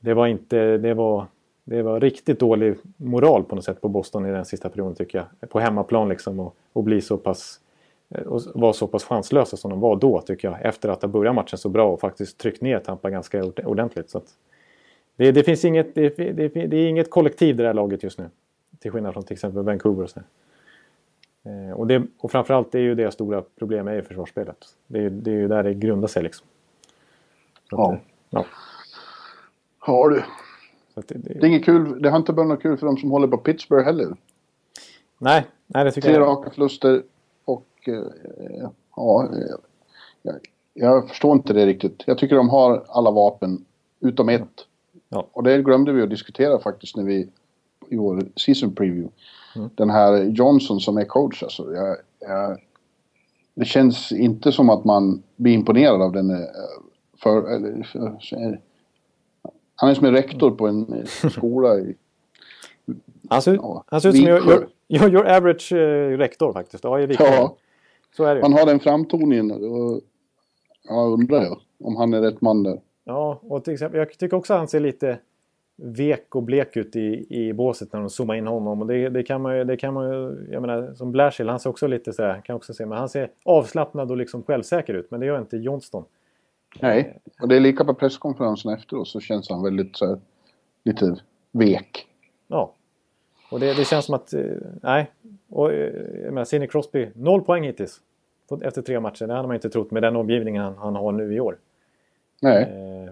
det 0.00 0.14
var 0.14 0.26
inte, 0.26 0.78
det 0.78 0.94
var, 0.94 1.26
det 1.64 1.82
var 1.82 2.00
riktigt 2.00 2.40
dålig 2.40 2.76
moral 2.96 3.44
på 3.44 3.54
något 3.54 3.64
sätt 3.64 3.80
på 3.80 3.88
Boston 3.88 4.26
i 4.26 4.32
den 4.32 4.44
sista 4.44 4.68
perioden 4.68 4.94
tycker 4.94 5.26
jag. 5.40 5.50
På 5.50 5.60
hemmaplan 5.60 6.08
liksom 6.08 6.40
och, 6.40 6.56
och 6.72 6.84
bli 6.84 7.00
så 7.00 7.16
pass 7.16 7.60
eh, 8.14 8.22
och 8.22 8.42
vara 8.54 8.72
så 8.72 8.86
pass 8.86 9.04
chanslösa 9.04 9.56
som 9.56 9.70
de 9.70 9.80
var 9.80 9.96
då 9.96 10.20
tycker 10.20 10.48
jag. 10.48 10.62
Efter 10.62 10.88
att 10.88 11.02
ha 11.02 11.08
börjat 11.08 11.34
matchen 11.34 11.58
så 11.58 11.68
bra 11.68 11.92
och 11.92 12.00
faktiskt 12.00 12.38
tryckt 12.38 12.62
ner 12.62 12.78
Tampa 12.78 13.10
ganska 13.10 13.44
ordentligt. 13.64 14.10
Så 14.10 14.18
att, 14.18 14.26
det, 15.20 15.32
det, 15.32 15.44
finns 15.44 15.64
inget, 15.64 15.94
det, 15.94 16.16
det, 16.16 16.48
det, 16.48 16.76
är 16.76 16.88
inget 16.88 17.10
kollektiv 17.10 17.56
det 17.56 17.66
här 17.66 17.74
laget 17.74 18.02
just 18.02 18.18
nu. 18.18 18.30
Till 18.78 18.90
skillnad 18.90 19.12
från 19.12 19.24
till 19.24 19.34
exempel 19.34 19.62
Vancouver. 19.62 20.02
Och, 20.02 20.10
så 20.10 20.20
eh, 21.44 21.72
och, 21.72 21.86
det, 21.86 22.02
och 22.18 22.30
framförallt 22.30 22.74
är 22.74 22.78
ju 22.78 22.94
deras 22.94 23.14
stora 23.14 23.42
problem 23.58 23.88
är 23.88 23.94
ju 23.94 24.02
försvarsspelet. 24.02 24.56
Det 24.86 24.98
är, 24.98 25.10
det 25.10 25.30
är 25.30 25.34
ju 25.34 25.48
där 25.48 25.62
det 25.62 25.74
grundar 25.74 26.08
sig 26.08 26.22
liksom. 26.22 26.46
ja. 27.70 27.92
Att, 27.92 28.00
ja. 28.30 28.44
Har 29.78 30.08
du. 30.08 30.22
Det, 30.94 31.02
det, 31.08 31.18
det, 31.18 31.46
är 31.46 31.48
inget 31.48 31.64
kul. 31.64 32.02
Det 32.02 32.10
har 32.10 32.16
inte 32.16 32.32
varit 32.32 32.48
något 32.48 32.62
kul 32.62 32.76
för 32.76 32.86
de 32.86 32.96
som 32.96 33.10
håller 33.10 33.28
på 33.28 33.36
Pittsburgh 33.36 33.84
heller. 33.84 34.16
Nej, 35.18 35.46
nej 35.66 35.84
det 35.84 35.92
tycker 35.92 36.08
Tre 36.08 36.16
jag. 36.16 36.26
Tre 36.26 36.32
raka 36.32 36.50
förluster 36.50 37.02
och 37.44 37.66
eh, 37.86 38.68
ja, 38.96 39.28
eh, 39.32 39.56
jag, 40.22 40.34
jag, 40.74 41.08
förstår 41.08 41.32
inte 41.32 41.52
det 41.52 41.66
riktigt. 41.66 42.02
Jag 42.06 42.18
tycker 42.18 42.36
de 42.36 42.48
har 42.48 42.84
alla 42.88 43.10
vapen 43.10 43.64
utom 44.00 44.28
ett. 44.28 44.66
Ja. 45.12 45.28
Och 45.32 45.42
det 45.42 45.62
glömde 45.62 45.92
vi 45.92 46.02
att 46.02 46.10
diskutera 46.10 46.58
faktiskt 46.58 46.96
när 46.96 47.04
vi 47.04 47.28
i 47.88 47.96
vår 47.96 48.22
season 48.36 48.74
preview. 48.74 49.12
Mm. 49.56 49.70
Den 49.74 49.90
här 49.90 50.24
Johnson 50.24 50.80
som 50.80 50.96
är 50.98 51.04
coach 51.04 51.42
alltså. 51.42 51.74
Jag, 51.74 51.96
jag, 52.20 52.58
det 53.54 53.64
känns 53.64 54.12
inte 54.12 54.52
som 54.52 54.70
att 54.70 54.84
man 54.84 55.22
blir 55.36 55.52
imponerad 55.52 56.02
av 56.02 56.12
den. 56.12 56.30
Eh, 56.30 56.36
för, 57.22 57.54
eller, 57.54 57.82
för, 57.82 58.60
han 59.74 59.90
är 59.90 59.94
som 59.94 60.06
en 60.06 60.12
rektor 60.12 60.50
på 60.50 60.68
en 60.68 60.92
eh, 60.92 61.30
skola 61.30 61.78
i... 61.78 61.96
Han 63.28 63.42
ser, 63.42 63.54
ja, 63.54 63.84
han 63.86 64.00
ser 64.00 64.08
ut 64.08 64.16
som 64.16 64.24
your, 64.24 64.68
your, 64.88 65.10
your 65.10 65.28
average 65.28 65.72
uh, 65.72 66.18
rektor 66.18 66.52
faktiskt. 66.52 66.84
Ja, 66.84 67.00
i 67.00 67.16
ja, 67.18 67.56
så 68.16 68.24
är 68.24 68.34
det 68.34 68.42
Han 68.42 68.52
har 68.52 68.66
den 68.66 68.80
framtoningen. 68.80 69.50
Och, 69.50 70.00
ja, 70.88 71.02
undrar 71.02 71.42
jag 71.42 71.60
om 71.84 71.96
han 71.96 72.14
är 72.14 72.20
rätt 72.20 72.40
man 72.40 72.62
där. 72.62 72.80
Ja, 73.10 73.40
och 73.42 73.64
till 73.64 73.72
exempel, 73.72 73.98
jag 73.98 74.18
tycker 74.18 74.36
också 74.36 74.52
att 74.52 74.58
han 74.58 74.68
ser 74.68 74.80
lite 74.80 75.18
vek 75.76 76.34
och 76.34 76.42
blek 76.42 76.76
ut 76.76 76.96
i, 76.96 77.26
i 77.28 77.52
båset 77.52 77.92
när 77.92 78.00
de 78.00 78.10
zoomar 78.10 78.34
in 78.34 78.46
honom. 78.46 78.80
Och 78.80 78.86
det, 78.86 79.08
det 79.08 79.22
kan 79.22 79.42
man 79.42 79.56
ju, 79.56 79.64
det 79.64 79.76
kan 79.76 79.94
man 79.94 80.12
ju, 80.12 80.46
jag 80.50 80.60
menar 80.60 80.94
som 80.94 81.12
Blashill, 81.12 81.48
han 81.48 81.60
ser 81.60 81.70
också 81.70 81.86
lite 81.86 82.12
så 82.12 82.22
här, 82.22 82.40
kan 82.40 82.56
också 82.56 82.74
se, 82.74 82.86
men 82.86 82.98
han 82.98 83.08
ser 83.08 83.30
avslappnad 83.44 84.10
och 84.10 84.16
liksom 84.16 84.42
självsäker 84.42 84.94
ut. 84.94 85.10
Men 85.10 85.20
det 85.20 85.26
gör 85.26 85.38
inte 85.38 85.56
Johnston. 85.56 86.04
Nej, 86.80 87.18
och 87.42 87.48
det 87.48 87.56
är 87.56 87.60
lika 87.60 87.84
på 87.84 87.94
presskonferensen 87.94 88.72
efteråt 88.72 89.08
så 89.08 89.20
känns 89.20 89.50
han 89.50 89.62
väldigt 89.62 89.96
så 89.96 90.06
här, 90.06 90.18
lite 90.84 91.16
vek. 91.52 92.06
Ja, 92.48 92.74
och 93.50 93.60
det, 93.60 93.74
det 93.74 93.84
känns 93.84 94.04
som 94.04 94.14
att, 94.14 94.32
eh, 94.32 94.42
nej. 94.82 95.10
Och 95.48 95.72
eh, 95.72 95.94
jag 96.24 96.32
menar, 96.34 96.44
Sidney 96.44 96.68
Crosby, 96.68 97.08
noll 97.14 97.42
poäng 97.42 97.64
hittills. 97.64 98.00
Efter 98.62 98.82
tre 98.82 99.00
matcher, 99.00 99.26
det 99.26 99.34
hade 99.34 99.48
man 99.48 99.54
inte 99.54 99.70
trott 99.70 99.90
med 99.90 100.02
den 100.02 100.16
omgivningen 100.16 100.62
han, 100.62 100.76
han 100.76 100.96
har 100.96 101.12
nu 101.12 101.34
i 101.34 101.40
år. 101.40 101.58
Nej. 102.40 102.62
Eh, 102.62 103.10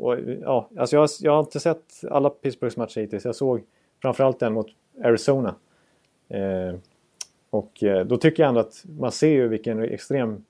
och, 0.00 0.18
ja, 0.40 0.68
alltså 0.78 0.96
jag, 0.96 1.08
jag 1.20 1.32
har 1.32 1.40
inte 1.40 1.60
sett 1.60 2.04
alla 2.10 2.30
Pittsburghs 2.30 2.76
matcher 2.76 3.00
hittills. 3.00 3.24
Jag 3.24 3.36
såg 3.36 3.62
framförallt 4.02 4.38
den 4.38 4.52
mot 4.52 4.66
Arizona. 5.04 5.54
Eh, 6.28 6.74
och 7.50 7.82
eh, 7.82 8.06
då 8.06 8.16
tycker 8.16 8.42
jag 8.42 8.48
ändå 8.48 8.60
att 8.60 8.84
man 8.98 9.12
ser 9.12 9.28
ju 9.28 9.48
vilken 9.48 9.82
extrem 9.82 10.44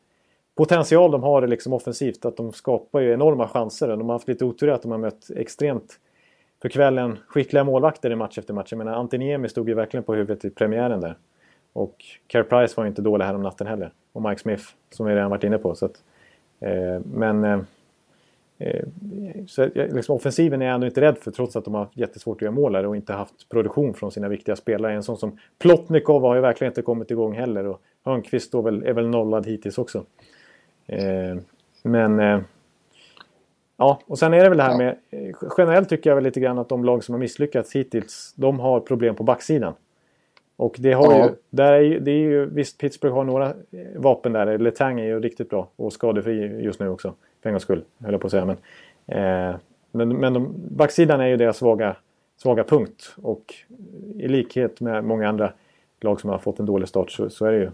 potential 0.55 1.11
de 1.11 1.23
har 1.23 1.47
liksom 1.47 1.73
offensivt. 1.73 2.25
Att 2.25 2.37
de 2.37 2.53
skapar 2.53 3.01
ju 3.01 3.13
enorma 3.13 3.49
chanser. 3.49 3.89
De 3.89 4.09
har 4.09 4.13
haft 4.13 4.29
lite 4.29 4.45
otur 4.45 4.69
att 4.71 4.83
de 4.83 4.91
har 4.91 4.99
mött 4.99 5.31
extremt 5.37 5.99
för 6.63 6.69
kvällen 6.69 7.19
skickliga 7.27 7.65
målvakter 7.65 8.11
i 8.11 8.17
match 8.17 8.39
efter 8.39 8.55
match. 8.55 8.73
Jag 8.73 8.79
menar 8.79 8.93
Antiniemi 8.93 9.49
stod 9.49 9.69
ju 9.69 9.75
verkligen 9.75 10.05
på 10.05 10.15
huvudet 10.15 10.45
i 10.45 10.51
premiären 10.51 11.01
där. 11.01 11.17
Och 11.73 12.05
Care 12.27 12.45
Price 12.45 12.75
var 12.77 12.85
ju 12.85 12.89
inte 12.89 13.03
dålig 13.03 13.25
här 13.25 13.35
om 13.35 13.43
natten 13.43 13.67
heller. 13.67 13.93
Och 14.13 14.23
Mike 14.23 14.41
Smith 14.41 14.65
som 14.91 15.07
vi 15.07 15.15
redan 15.15 15.31
varit 15.31 15.45
inne 15.45 15.59
på. 15.59 15.75
Så 15.75 15.87
att, 15.87 15.93
eh, 15.93 16.03
men 17.05 17.45
eh, 17.45 17.61
eh 18.59 18.85
så, 19.47 19.69
liksom, 19.75 20.17
offensiven 20.17 20.63
är 20.63 20.67
jag 20.67 20.75
ändå 20.75 20.87
inte 20.87 21.01
rädd 21.01 21.19
för 21.19 21.31
trots 21.31 21.57
att 21.57 21.65
de 21.65 21.75
har 21.75 21.81
haft 21.81 21.97
jättesvårt 21.97 22.37
att 22.37 22.43
göra 22.43 22.53
mål 22.53 22.77
och 22.77 22.97
inte 22.97 23.13
haft 23.13 23.49
produktion 23.49 23.95
från 23.95 24.13
sina 24.13 24.29
viktiga 24.29 24.57
spelare. 24.57 24.93
En 24.93 25.03
sån 25.03 25.17
som 25.17 25.39
Plotnikov 25.59 26.23
har 26.23 26.35
ju 26.35 26.41
verkligen 26.41 26.71
inte 26.71 26.83
kommit 26.83 27.11
igång 27.11 27.35
heller. 27.35 27.67
Och 27.67 27.83
Hörnqvist 28.05 28.55
väl, 28.55 28.83
är 28.83 28.93
väl 28.93 29.09
nollad 29.09 29.47
hittills 29.47 29.79
också. 29.79 30.05
Eh, 30.87 31.37
men... 31.83 32.21
Eh, 32.21 32.41
ja, 33.77 34.01
och 34.07 34.19
sen 34.19 34.35
är 34.35 34.43
det 34.43 34.49
väl 34.49 34.59
det 34.59 34.65
här 34.65 34.79
med... 34.79 34.97
Eh, 35.11 35.37
generellt 35.59 35.89
tycker 35.89 36.11
jag 36.11 36.15
väl 36.15 36.25
lite 36.25 36.41
grann 36.41 36.59
att 36.59 36.69
de 36.69 36.85
lag 36.85 37.05
som 37.05 37.13
har 37.13 37.21
misslyckats 37.21 37.73
hittills, 37.73 38.35
de 38.37 38.61
har 38.61 38.81
problem 38.81 39.15
på 39.15 39.23
backsidan. 39.23 39.75
Och 40.63 40.77
det 40.79 40.93
har 40.93 41.13
ja. 41.13 41.25
ju... 41.25 41.35
Där 41.51 41.73
är 41.73 41.81
ju, 41.81 42.01
det 42.01 42.11
är 42.11 42.17
ju... 42.17 42.47
Visst, 42.47 42.79
Pittsburgh 42.79 43.15
har 43.15 43.25
några 43.25 43.55
vapen 43.97 44.33
där. 44.33 44.59
Letang 44.59 45.01
är 45.01 45.05
ju 45.05 45.21
riktigt 45.21 45.51
bra 45.51 45.69
och 45.77 45.93
skadefri 45.93 46.63
just 46.63 46.81
nu 46.81 46.89
också. 46.89 47.15
För 47.43 47.49
en 47.49 47.53
gångs 47.53 47.63
skull, 47.63 47.85
höll 47.99 48.13
jag 48.13 48.21
på 48.21 48.27
att 48.27 48.31
säga. 48.31 48.45
Men, 48.45 48.57
eh, 49.07 49.57
men, 49.93 50.09
men 50.09 50.33
de, 50.33 50.55
backsidan 50.71 51.21
är 51.21 51.27
ju 51.27 51.37
deras 51.37 51.57
svaga, 51.57 51.97
svaga 52.37 52.65
punkt. 52.65 53.15
Och 53.23 53.55
i 54.19 54.29
likhet 54.29 54.81
med 54.81 55.05
många 55.05 55.29
andra 55.29 55.53
lag 56.01 56.21
som 56.21 56.31
har 56.31 56.39
fått 56.39 56.59
en 56.59 56.67
dålig 56.67 56.89
start 56.89 57.11
så, 57.11 57.31
så 57.31 57.47
är 57.47 57.53
det 57.53 57.59
ju 57.59 57.71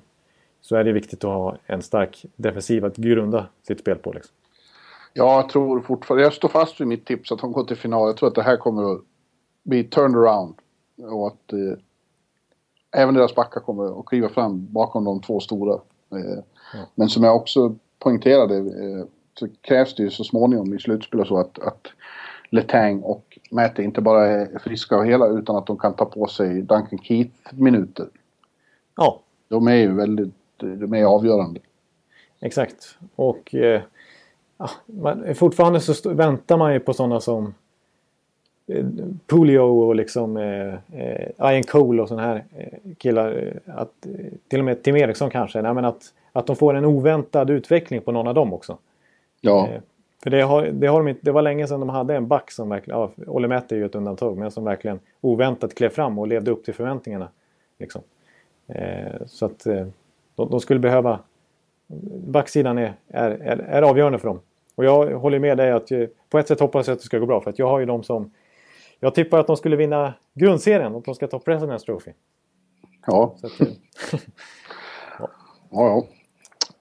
så 0.60 0.76
är 0.76 0.84
det 0.84 0.92
viktigt 0.92 1.24
att 1.24 1.30
ha 1.30 1.56
en 1.66 1.82
stark 1.82 2.24
defensiv 2.36 2.84
att 2.84 2.96
grunda 2.96 3.46
sitt 3.66 3.80
spel 3.80 3.96
på. 3.96 4.12
Liksom. 4.12 4.34
Ja, 5.12 5.40
jag 5.40 5.48
tror 5.48 5.80
fortfarande... 5.80 6.24
Jag 6.24 6.32
står 6.32 6.48
fast 6.48 6.80
vid 6.80 6.88
mitt 6.88 7.06
tips 7.06 7.32
att 7.32 7.38
de 7.38 7.52
går 7.52 7.64
till 7.64 7.76
final. 7.76 8.06
Jag 8.08 8.16
tror 8.16 8.28
att 8.28 8.34
det 8.34 8.42
här 8.42 8.56
kommer 8.56 8.92
att 8.92 9.00
bli 9.62 9.84
turned 9.84 10.16
around. 10.16 10.54
Och 11.02 11.26
att 11.26 11.52
eh, 11.52 11.78
även 12.98 13.14
deras 13.14 13.34
backar 13.34 13.60
kommer 13.60 14.00
att 14.00 14.06
kliva 14.06 14.28
fram 14.28 14.66
bakom 14.72 15.04
de 15.04 15.20
två 15.20 15.40
stora. 15.40 15.72
Eh, 16.12 16.42
ja. 16.74 16.78
Men 16.94 17.08
som 17.08 17.24
jag 17.24 17.36
också 17.36 17.74
poängterade 17.98 18.56
eh, 18.56 19.04
så 19.38 19.48
krävs 19.60 19.94
det 19.94 20.02
ju 20.02 20.10
så 20.10 20.24
småningom 20.24 20.74
i 20.74 20.78
slutspel 20.78 21.20
och 21.20 21.26
så 21.26 21.38
att, 21.38 21.58
att 21.58 21.86
Letang 22.50 23.02
och 23.02 23.38
Mäte 23.50 23.82
inte 23.82 24.00
bara 24.00 24.26
är 24.26 24.58
friska 24.58 24.96
och 24.96 25.06
hela 25.06 25.26
utan 25.26 25.56
att 25.56 25.66
de 25.66 25.78
kan 25.78 25.94
ta 25.94 26.04
på 26.04 26.26
sig 26.26 26.62
Duncan 26.62 26.98
Keith-minuter. 26.98 28.08
Ja. 28.96 29.20
De 29.48 29.68
är 29.68 29.74
ju 29.74 29.94
väldigt 29.94 30.34
de 30.58 30.94
är 30.94 31.04
avgörande. 31.04 31.60
Exakt. 32.40 32.98
Och 33.16 33.54
eh, 33.54 33.82
ja, 34.56 34.70
man, 34.86 35.34
fortfarande 35.34 35.80
så 35.80 36.14
väntar 36.14 36.56
man 36.56 36.72
ju 36.72 36.80
på 36.80 36.92
sådana 36.92 37.20
som 37.20 37.54
eh, 38.68 38.84
Pulio 39.26 39.58
och 39.58 39.94
liksom 39.94 40.36
eh, 40.36 40.74
eh, 40.74 41.52
Ian 41.52 41.62
Cole 41.62 42.02
och 42.02 42.08
sådana 42.08 42.26
här 42.26 42.44
eh, 42.56 42.94
killar. 42.98 43.52
Att, 43.66 44.06
till 44.48 44.58
och 44.58 44.64
med 44.64 44.82
Tim 44.82 44.96
Eriksson 44.96 45.30
kanske. 45.30 45.62
Nej, 45.62 45.74
men 45.74 45.84
att, 45.84 46.12
att 46.32 46.46
de 46.46 46.56
får 46.56 46.74
en 46.74 46.84
oväntad 46.84 47.50
utveckling 47.50 48.00
på 48.00 48.12
någon 48.12 48.28
av 48.28 48.34
dem 48.34 48.52
också. 48.52 48.78
Ja, 49.40 49.68
Eh, 49.68 49.80
För 50.22 50.30
det, 50.30 50.40
har, 50.42 50.66
det, 50.66 50.86
har 50.86 50.98
de 50.98 51.08
inte, 51.08 51.20
det 51.24 51.32
var 51.32 51.42
länge 51.42 51.66
sedan 51.66 51.80
de 51.80 51.88
hade 51.88 52.16
en 52.16 52.26
back 52.26 52.50
som 52.50 52.68
verkligen, 52.68 53.00
ja, 53.00 53.10
Olle 53.26 53.48
Mätt 53.48 53.72
är 53.72 53.76
ju 53.76 53.84
ett 53.84 53.94
undantag, 53.94 54.36
men 54.36 54.50
som 54.50 54.64
verkligen 54.64 55.00
oväntat 55.20 55.74
klev 55.74 55.88
fram 55.88 56.18
och 56.18 56.28
levde 56.28 56.50
upp 56.50 56.64
till 56.64 56.74
förväntningarna. 56.74 57.28
Liksom. 57.78 58.02
Eh, 58.66 59.26
så 59.26 59.46
att 59.46 59.66
eh, 59.66 59.86
de, 60.34 60.50
de 60.50 60.60
skulle 60.60 60.80
behöva, 60.80 61.18
backsidan 62.26 62.78
är, 62.78 62.92
är, 63.08 63.30
är, 63.30 63.58
är 63.58 63.82
avgörande 63.82 64.18
för 64.18 64.28
dem. 64.28 64.40
Och 64.74 64.84
jag 64.84 65.18
håller 65.18 65.38
med 65.38 65.56
dig 65.56 65.70
att 65.70 65.88
på 66.30 66.38
ett 66.38 66.48
sätt 66.48 66.60
hoppas 66.60 66.86
jag 66.86 66.94
att 66.94 67.00
det 67.00 67.04
ska 67.06 67.18
gå 67.18 67.26
bra, 67.26 67.40
för 67.40 67.50
att 67.50 67.58
jag 67.58 67.68
har 67.68 67.78
ju 67.78 67.86
dem 67.86 68.02
som, 68.02 68.30
jag 69.00 69.14
tippar 69.14 69.38
att 69.38 69.46
de 69.46 69.56
skulle 69.56 69.76
vinna 69.76 70.14
grundserien 70.34 70.92
och 70.92 70.98
att 70.98 71.04
de 71.04 71.14
ska 71.14 71.26
ta 71.26 71.38
President's 71.38 71.78
Trophy. 71.84 72.10
ja, 73.06 73.34
Så 73.40 73.46
att, 73.46 73.60
eh, 73.60 73.66
ja, 75.18 75.28
ja. 75.70 76.06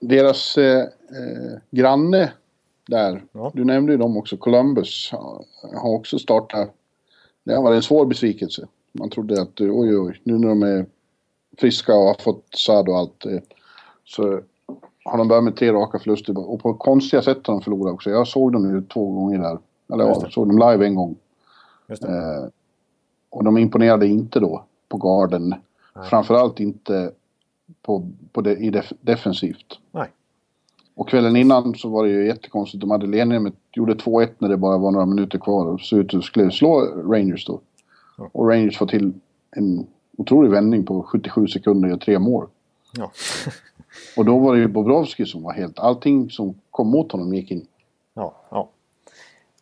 Deras 0.00 0.58
eh, 0.58 0.80
eh, 0.80 1.58
granne 1.70 2.32
där, 2.88 3.24
Ja. 3.32 3.50
du 3.54 3.64
nämnde 3.64 3.92
ju 3.92 3.98
dem 3.98 4.16
också, 4.16 4.36
Columbus, 4.36 5.10
har, 5.12 5.44
också 5.94 6.18
startat. 6.18 6.70
Det 7.44 7.54
har 7.54 7.62
varit 7.62 7.76
en 7.76 7.82
svår 7.82 8.06
besvikelse. 8.06 8.66
Man 8.92 9.10
trodde 9.10 9.42
att 9.42 9.60
eh, 9.60 9.66
oj, 9.70 9.98
oj, 9.98 10.20
nu 10.24 10.38
när 10.38 10.48
de 10.48 10.62
är 10.62 10.86
friska 11.58 11.94
och 11.94 12.04
har 12.06 12.14
fått 12.22 12.44
SAD 12.54 12.88
och 12.88 12.98
allt 12.98 13.24
så 14.04 14.40
har 15.04 15.18
de 15.18 15.28
börjat 15.28 15.44
med 15.44 15.56
tre 15.56 15.72
raka 15.72 15.98
förluster 15.98 16.50
och 16.50 16.60
på 16.60 16.74
konstiga 16.74 17.22
sätt 17.22 17.46
har 17.46 17.54
de 17.54 17.62
förlorat 17.62 17.94
också. 17.94 18.10
Jag 18.10 18.28
såg 18.28 18.52
dem 18.52 18.74
ju 18.74 18.82
två 18.82 19.10
gånger 19.10 19.38
där. 19.38 19.58
Eller 19.92 20.04
ja, 20.04 20.20
det. 20.24 20.30
såg 20.30 20.48
dem 20.48 20.58
live 20.58 20.86
en 20.86 20.94
gång. 20.94 21.16
Eh, 21.88 22.48
och 23.30 23.44
de 23.44 23.58
imponerade 23.58 24.06
inte 24.06 24.40
då 24.40 24.64
på 24.88 24.96
garden. 24.96 25.54
Framförallt 26.10 26.60
inte 26.60 27.12
på, 27.82 28.10
på 28.32 28.40
det, 28.40 28.56
i 28.56 28.70
def, 28.70 28.92
defensivt. 29.00 29.78
Nej. 29.90 30.08
Och 30.94 31.08
kvällen 31.08 31.36
innan 31.36 31.74
så 31.74 31.88
var 31.88 32.04
det 32.04 32.10
ju 32.10 32.26
jättekonstigt. 32.26 32.80
De 32.80 32.90
hade 32.90 33.06
ledningen 33.06 33.42
med, 33.42 33.52
gjorde 33.72 33.94
2-1 33.94 34.28
när 34.38 34.48
det 34.48 34.56
bara 34.56 34.78
var 34.78 34.90
några 34.90 35.06
minuter 35.06 35.38
kvar 35.38 35.66
och 35.66 35.80
såg 35.80 35.98
ut 35.98 36.14
att 36.14 36.24
skulle 36.24 36.50
slå 36.50 36.80
Rangers 36.80 37.46
då. 37.46 37.60
Ja. 38.18 38.28
Och 38.32 38.48
Rangers 38.48 38.78
får 38.78 38.86
till 38.86 39.12
en 39.50 39.86
otrolig 40.16 40.50
vändning 40.50 40.84
på 40.86 41.02
77 41.02 41.46
sekunder 41.46 41.92
och 41.92 42.00
tre 42.00 42.18
mål. 42.18 42.46
Ja. 42.92 43.10
Och 44.16 44.24
då 44.24 44.38
var 44.38 44.54
det 44.54 44.60
ju 44.60 44.68
Bobrovski 44.68 45.26
som 45.26 45.42
var 45.42 45.52
helt... 45.52 45.78
Allting 45.78 46.30
som 46.30 46.54
kom 46.70 46.88
mot 46.90 47.12
honom 47.12 47.34
gick 47.34 47.50
in. 47.50 47.66
Ja, 48.14 48.34
ja. 48.50 48.68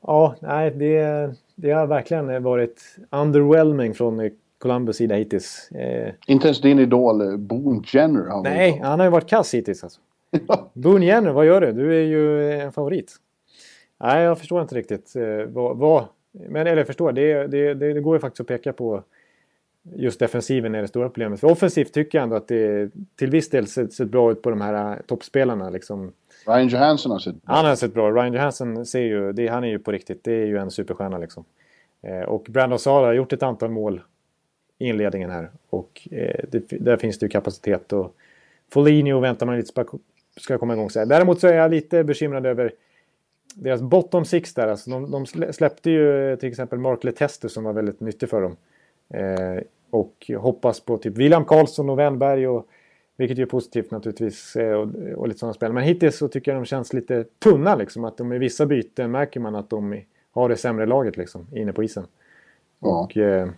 Ja, 0.06 0.34
nej, 0.40 0.70
det, 0.70 1.30
det 1.54 1.70
har 1.70 1.86
verkligen 1.86 2.42
varit 2.42 2.96
underwhelming 3.10 3.94
från 3.94 4.20
eh, 4.20 4.32
Columbus 4.58 4.96
sida 4.96 5.14
hittills. 5.14 5.70
Eh, 5.70 6.12
Inte 6.26 6.46
ens 6.46 6.60
din 6.60 6.78
idol 6.78 7.20
eh, 7.20 7.36
Boone 7.36 7.82
Jenner 7.86 8.24
har 8.24 8.42
nej, 8.42 8.70
varit 8.70 8.82
han 8.82 8.98
har 8.98 9.06
ju 9.06 9.10
varit 9.10 9.28
kass 9.28 9.54
hittills 9.54 9.84
alltså. 9.84 10.00
Boone 10.72 11.06
Jenner, 11.06 11.32
vad 11.32 11.46
gör 11.46 11.60
du? 11.60 11.72
Du 11.72 11.96
är 11.96 12.04
ju 12.04 12.52
en 12.52 12.72
favorit. 12.72 13.12
Nej, 14.00 14.22
jag 14.22 14.38
förstår 14.38 14.62
inte 14.62 14.74
riktigt 14.74 15.16
eh, 15.16 15.46
vad... 15.48 15.76
vad 15.76 16.04
men 16.48 16.66
eller 16.66 16.76
jag 16.76 16.86
förstår, 16.86 17.12
det, 17.12 17.46
det, 17.46 17.74
det, 17.74 17.92
det 17.92 18.00
går 18.00 18.16
ju 18.16 18.20
faktiskt 18.20 18.40
att 18.40 18.46
peka 18.46 18.72
på 18.72 19.02
just 19.94 20.20
defensiven 20.20 20.74
är 20.74 20.82
det 20.82 20.88
stora 20.88 21.08
problemet. 21.08 21.40
För 21.40 21.50
offensivt 21.50 21.92
tycker 21.92 22.18
jag 22.18 22.22
ändå 22.22 22.36
att 22.36 22.48
det 22.48 22.90
till 23.16 23.30
viss 23.30 23.50
del 23.50 23.66
sett, 23.66 23.92
sett 23.92 24.08
bra 24.08 24.32
ut 24.32 24.42
på 24.42 24.50
de 24.50 24.60
här 24.60 24.92
eh, 24.92 24.98
toppspelarna. 25.06 25.70
Liksom. 25.70 26.12
Ryan 26.46 26.68
Johansson 26.68 27.12
har 27.12 27.18
sett 27.18 27.42
bra. 27.42 27.54
Han 27.54 27.64
har 27.64 27.76
sett 27.76 27.94
bra. 27.94 28.10
Ryan 28.10 28.32
Johansson 28.32 28.86
ser 28.86 29.00
ju, 29.00 29.32
det, 29.32 29.48
han 29.48 29.64
är 29.64 29.68
ju 29.68 29.78
på 29.78 29.92
riktigt. 29.92 30.24
Det 30.24 30.32
är 30.32 30.46
ju 30.46 30.58
en 30.58 30.70
superstjärna 30.70 31.18
liksom. 31.18 31.44
Eh, 32.02 32.20
och 32.20 32.46
Brandon 32.48 32.78
Sara 32.78 33.06
har 33.06 33.12
gjort 33.12 33.32
ett 33.32 33.42
antal 33.42 33.70
mål 33.70 34.00
i 34.78 34.88
inledningen 34.88 35.30
här. 35.30 35.50
Och 35.70 36.08
eh, 36.10 36.44
det, 36.48 36.68
där 36.68 36.96
finns 36.96 37.18
det 37.18 37.26
ju 37.26 37.30
kapacitet. 37.30 37.92
Och 37.92 38.16
Foligno 38.72 39.20
väntar 39.20 39.46
man 39.46 39.56
lite 39.56 39.68
ska, 39.68 39.84
ska 40.36 40.58
komma 40.58 40.74
igång. 40.74 40.90
Så 40.90 40.98
här. 40.98 41.06
Däremot 41.06 41.40
så 41.40 41.46
är 41.46 41.54
jag 41.54 41.70
lite 41.70 42.04
bekymrad 42.04 42.46
över 42.46 42.72
deras 43.54 43.82
bottom 43.82 44.24
six 44.24 44.54
där. 44.54 44.68
Alltså 44.68 44.90
de, 44.90 45.10
de 45.10 45.26
släppte 45.52 45.90
ju 45.90 46.32
eh, 46.32 46.38
till 46.38 46.48
exempel 46.48 46.78
Mark 46.78 47.04
Letester 47.04 47.48
som 47.48 47.64
var 47.64 47.72
väldigt 47.72 48.00
nyttig 48.00 48.28
för 48.28 48.42
dem. 48.42 48.56
Eh, 49.08 49.62
och 49.90 50.30
hoppas 50.38 50.80
på 50.80 50.98
typ 50.98 51.16
William 51.16 51.44
Karlsson 51.44 51.90
och 51.90 51.98
Wennberg 51.98 52.48
och 52.48 52.68
vilket 53.16 53.38
ju 53.38 53.42
är 53.42 53.46
positivt 53.46 53.90
naturligtvis. 53.90 54.56
eh, 54.56 54.72
Och, 54.72 54.88
och 55.16 55.28
lite 55.28 55.40
sådana 55.40 55.54
spel. 55.54 55.72
Men 55.72 55.82
hittills 55.82 56.18
så 56.18 56.28
tycker 56.28 56.52
jag 56.52 56.62
de 56.62 56.66
känns 56.66 56.92
lite 56.92 57.24
tunna 57.38 57.74
liksom. 57.74 58.04
Att 58.04 58.16
de 58.16 58.32
i 58.32 58.38
vissa 58.38 58.66
byten 58.66 59.10
märker 59.10 59.40
man 59.40 59.54
att 59.54 59.70
de 59.70 60.00
har 60.30 60.48
det 60.48 60.56
sämre 60.56 60.86
laget 60.86 61.16
liksom. 61.16 61.46
Inne 61.54 61.72
på 61.72 61.84
isen. 61.84 62.06
Ja. 62.78 63.00
Och 63.04 63.16
eh, 63.16 63.48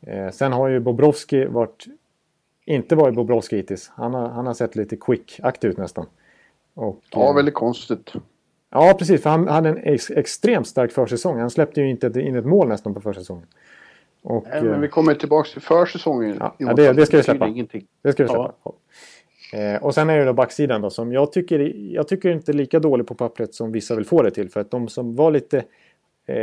eh, 0.00 0.30
sen 0.30 0.52
har 0.52 0.68
ju 0.68 0.80
Bobrovski 0.80 1.44
varit... 1.44 1.84
Inte 2.68 2.96
varit 2.96 3.14
Bobrovski 3.14 3.56
hittills. 3.56 3.90
Han 3.94 4.14
har, 4.14 4.28
han 4.28 4.46
har 4.46 4.54
sett 4.54 4.76
lite 4.76 4.96
quick-aktig 4.96 5.68
ut 5.68 5.76
nästan. 5.76 6.06
Och, 6.74 7.00
Ja, 7.10 7.28
eh, 7.28 7.34
väldigt 7.34 7.54
konstigt. 7.54 8.12
Ja, 8.70 8.94
precis. 8.98 9.22
För 9.22 9.30
han 9.30 9.48
hade 9.48 9.68
en 9.68 9.78
ex 9.78 10.10
extremt 10.10 10.66
stark 10.68 10.92
försäsong. 10.92 11.38
Han 11.40 11.50
släppte 11.50 11.80
ju 11.80 11.90
inte 11.90 12.20
in 12.20 12.36
ett 12.36 12.44
mål 12.46 12.68
nästan 12.68 12.94
på 12.94 13.00
försäsongen. 13.00 13.46
Och, 14.28 14.46
Nej, 14.50 14.62
men 14.62 14.72
eh, 14.74 14.78
vi 14.80 14.88
kommer 14.88 15.14
tillbaka 15.14 15.48
till 15.52 15.62
försäsongen. 15.62 16.36
Ja, 16.40 16.54
ja, 16.58 16.74
det- 16.74 16.92
det 16.92 17.06
ska 17.06 17.16
vi 17.16 17.22
släppa. 17.22 17.46
Det 18.02 18.12
ska 18.12 18.22
vi 18.22 18.28
släppa. 18.28 18.54
Eh, 19.52 19.82
och 19.84 19.94
sen 19.94 20.10
är 20.10 20.18
det 20.18 20.24
då 20.24 20.32
backsidan 20.32 20.80
då 20.80 20.90
som 20.90 21.12
jag 21.12 21.32
tycker, 21.32 21.58
jag 21.94 22.08
tycker 22.08 22.30
inte 22.30 22.52
är 22.52 22.54
lika 22.54 22.78
dålig 22.78 23.06
på 23.06 23.14
pappret 23.14 23.54
som 23.54 23.72
vissa 23.72 23.94
vill 23.96 24.04
få 24.04 24.22
det 24.22 24.30
till. 24.30 24.50
För 24.50 24.60
att 24.60 24.70
de 24.70 24.88
som 24.88 25.14
var 25.16 25.30
lite... 25.30 25.58
Eh, 26.26 26.34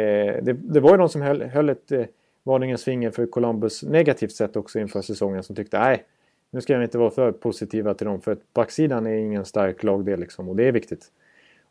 det, 0.44 0.54
det 0.54 0.80
var 0.80 0.92
ju 0.92 0.98
de 0.98 1.10
som 1.10 1.22
höll, 1.22 1.42
höll 1.42 1.70
ett 1.70 1.92
eh, 1.92 2.06
varningens 2.44 2.84
finger 2.84 3.12
för 3.12 3.26
Columbus 3.26 3.84
negativt 3.84 4.32
sett 4.32 4.56
också 4.56 4.80
inför 4.80 5.02
säsongen 5.02 5.44
som 5.44 5.56
tyckte 5.56 5.80
nej, 5.80 6.04
nu 6.52 6.62
ska 6.62 6.78
vi 6.78 6.84
inte 6.84 6.98
vara 6.98 7.10
för 7.12 7.32
positiva 7.32 7.94
till 7.94 8.08
dem 8.08 8.22
för 8.22 8.32
att 8.32 8.54
backsidan 8.54 9.08
är 9.08 9.14
ingen 9.16 9.46
stark 9.46 9.84
lagdel 9.84 10.20
liksom 10.20 10.50
och 10.50 10.56
det 10.56 10.64
är 10.68 10.72
viktigt. 10.72 11.06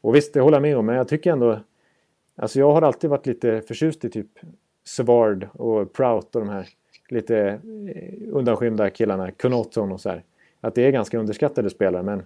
Och 0.01 0.15
visst, 0.15 0.35
det 0.35 0.41
håller 0.41 0.57
jag 0.57 0.63
med 0.63 0.77
om, 0.77 0.87
men 0.87 0.97
jag 0.97 1.09
tycker 1.09 1.33
ändå... 1.33 1.61
Alltså 2.37 2.59
jag 2.59 2.73
har 2.73 2.83
alltid 2.83 3.11
varit 3.11 3.27
lite 3.27 3.61
förtjust 3.61 4.05
i 4.05 4.11
typ 4.11 4.27
Savard 4.85 5.49
och 5.53 5.93
Prout 5.93 6.35
och 6.35 6.41
de 6.41 6.49
här 6.49 6.69
lite 7.09 7.39
eh, 7.39 8.29
undanskymda 8.31 8.91
killarna, 8.91 9.31
Connaughton 9.31 9.93
och 9.93 10.01
så 10.01 10.09
här. 10.09 10.23
Att 10.61 10.75
det 10.75 10.83
är 10.83 10.91
ganska 10.91 11.19
underskattade 11.19 11.71
spelare, 11.71 12.03
men 12.03 12.23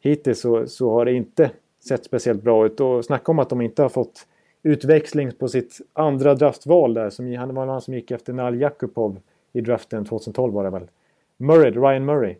hittills 0.00 0.40
så, 0.40 0.66
så 0.66 0.90
har 0.90 1.04
det 1.04 1.12
inte 1.12 1.50
sett 1.88 2.04
speciellt 2.04 2.42
bra 2.42 2.66
ut. 2.66 2.80
Och 2.80 3.04
snacka 3.04 3.32
om 3.32 3.38
att 3.38 3.50
de 3.50 3.60
inte 3.60 3.82
har 3.82 3.88
fått 3.88 4.26
utväxling 4.62 5.32
på 5.32 5.48
sitt 5.48 5.80
andra 5.92 6.34
draftval 6.34 6.94
där. 6.94 7.10
Som, 7.10 7.34
han 7.34 7.54
var 7.54 7.66
han 7.66 7.80
som 7.80 7.94
gick 7.94 8.10
efter 8.10 8.32
Nal 8.32 8.60
Jakubov 8.60 9.20
i 9.52 9.60
draften 9.60 10.04
2012 10.04 10.54
var 10.54 10.64
det 10.64 10.70
väl. 10.70 10.88
Murray, 11.36 11.70
Ryan 11.70 12.04
Murray. 12.04 12.36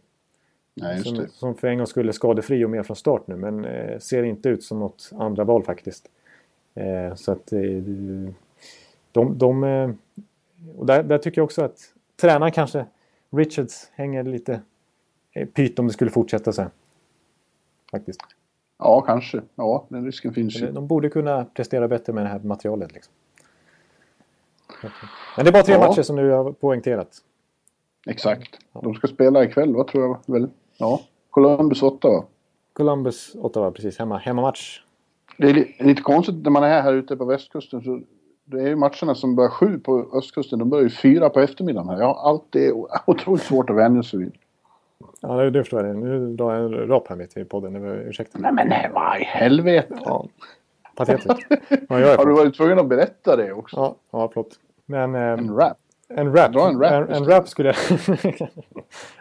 Nej, 0.74 0.96
just 0.96 1.08
Som, 1.08 1.26
som 1.28 1.54
för 1.54 1.68
en 1.68 1.78
gång 1.78 1.86
skulle 1.86 2.12
skadefri 2.12 2.64
och 2.64 2.70
med 2.70 2.86
från 2.86 2.96
start 2.96 3.26
nu. 3.26 3.36
Men 3.36 3.64
eh, 3.64 3.98
ser 3.98 4.22
inte 4.22 4.48
ut 4.48 4.64
som 4.64 4.78
något 4.78 5.10
andra 5.12 5.44
val 5.44 5.62
faktiskt. 5.62 6.10
Eh, 6.74 7.14
så 7.14 7.32
att 7.32 7.52
eh, 7.52 7.60
de... 9.16 9.38
de 9.38 9.64
eh, 9.64 9.90
och 10.76 10.86
där, 10.86 11.02
där 11.02 11.18
tycker 11.18 11.38
jag 11.40 11.44
också 11.44 11.62
att 11.62 11.78
tränaren 12.20 12.52
kanske, 12.52 12.86
Richards, 13.30 13.90
hänger 13.94 14.22
lite 14.22 14.60
pyt 15.54 15.78
om 15.78 15.86
det 15.86 15.92
skulle 15.92 16.10
fortsätta 16.10 16.52
så 16.52 16.62
här. 16.62 16.70
Faktiskt. 17.90 18.20
Ja, 18.78 19.00
kanske. 19.00 19.42
Ja, 19.54 19.86
den 19.88 20.04
risken 20.04 20.34
finns 20.34 20.60
ju. 20.60 20.72
De 20.72 20.86
borde 20.86 21.08
kunna 21.08 21.44
prestera 21.44 21.88
bättre 21.88 22.12
med 22.12 22.24
det 22.24 22.28
här 22.28 22.38
materialet. 22.38 22.92
Liksom. 22.92 23.12
Men 25.36 25.44
det 25.44 25.50
är 25.50 25.52
bara 25.52 25.62
tre 25.62 25.74
Ja. 25.74 25.88
matcher 25.88 26.02
som 26.02 26.16
du 26.16 26.30
har 26.30 26.52
poängterat. 26.52 27.18
Exakt. 28.06 28.58
De 28.72 28.94
ska 28.94 29.06
spela 29.06 29.44
ikväll, 29.44 29.74
vad 29.74 29.86
tror 29.86 30.04
jag 30.04 30.34
väl? 30.34 30.48
Ja. 30.78 31.00
Columbus 31.30 31.82
8 31.82 32.08
va? 32.08 32.24
Columbus, 32.72 33.34
Ottawa, 33.34 33.70
precis. 33.70 33.98
Hemma, 33.98 34.18
hemmamatch. 34.18 34.80
Det 35.38 35.50
är 35.50 35.54
li- 35.54 35.76
lite 35.80 36.02
konstigt 36.02 36.34
när 36.34 36.50
man 36.50 36.64
är 36.64 36.82
här 36.82 36.92
ute 36.92 37.16
på 37.16 37.24
västkusten. 37.24 37.82
Så 37.82 38.00
det 38.46 38.60
är 38.60 38.68
ju 38.68 38.76
matcherna 38.76 39.14
som 39.14 39.36
börjar 39.36 39.50
sju 39.50 39.78
på 39.78 40.10
östkusten. 40.12 40.58
De 40.58 40.70
börjar 40.70 40.84
ju 40.84 40.90
fyra 40.90 41.30
på 41.30 41.40
eftermiddagen 41.40 41.88
här. 41.88 41.98
Jag 41.98 42.14
har 42.14 42.28
alltid 42.30 42.72
otroligt 43.06 43.42
svårt 43.42 43.70
att 43.70 43.76
vänja 43.76 44.02
sig 44.02 44.18
vid. 44.18 44.32
Ja, 45.20 45.28
det, 45.28 45.50
det 45.50 45.62
förstår 45.62 45.86
jag. 45.86 45.96
Nu 45.96 46.32
drar 46.32 46.54
jag 46.54 46.64
en 46.64 46.88
rap 46.88 47.08
här 47.08 47.16
mitt 47.16 47.36
i 47.36 47.44
podden. 47.44 47.84
Ursäkta. 47.84 48.38
Nej 48.38 48.52
men 48.52 48.68
nej, 48.68 48.90
vad 48.94 49.20
i 49.20 49.24
helvete! 49.24 49.98
Ja, 50.04 50.26
patetiskt. 50.96 51.46
Jag? 51.88 51.88
Har 52.16 52.26
du 52.26 52.32
varit 52.32 52.56
tvungen 52.56 52.78
att 52.78 52.88
berätta 52.88 53.36
det 53.36 53.52
också? 53.52 53.76
Ja, 53.76 53.96
ja, 54.10 54.30
förlåt. 54.34 54.58
Men 54.86 55.14
eh, 55.14 55.20
En 55.20 55.56
rap? 55.56 55.76
en 56.08 56.36
rap. 56.36 56.52
Dra 56.52 56.68
en 56.68 56.80
rap 56.80 56.92
En, 56.92 57.14
en 57.14 57.24
rap 57.24 57.48
skulle 57.48 57.68
jag... 57.68 57.76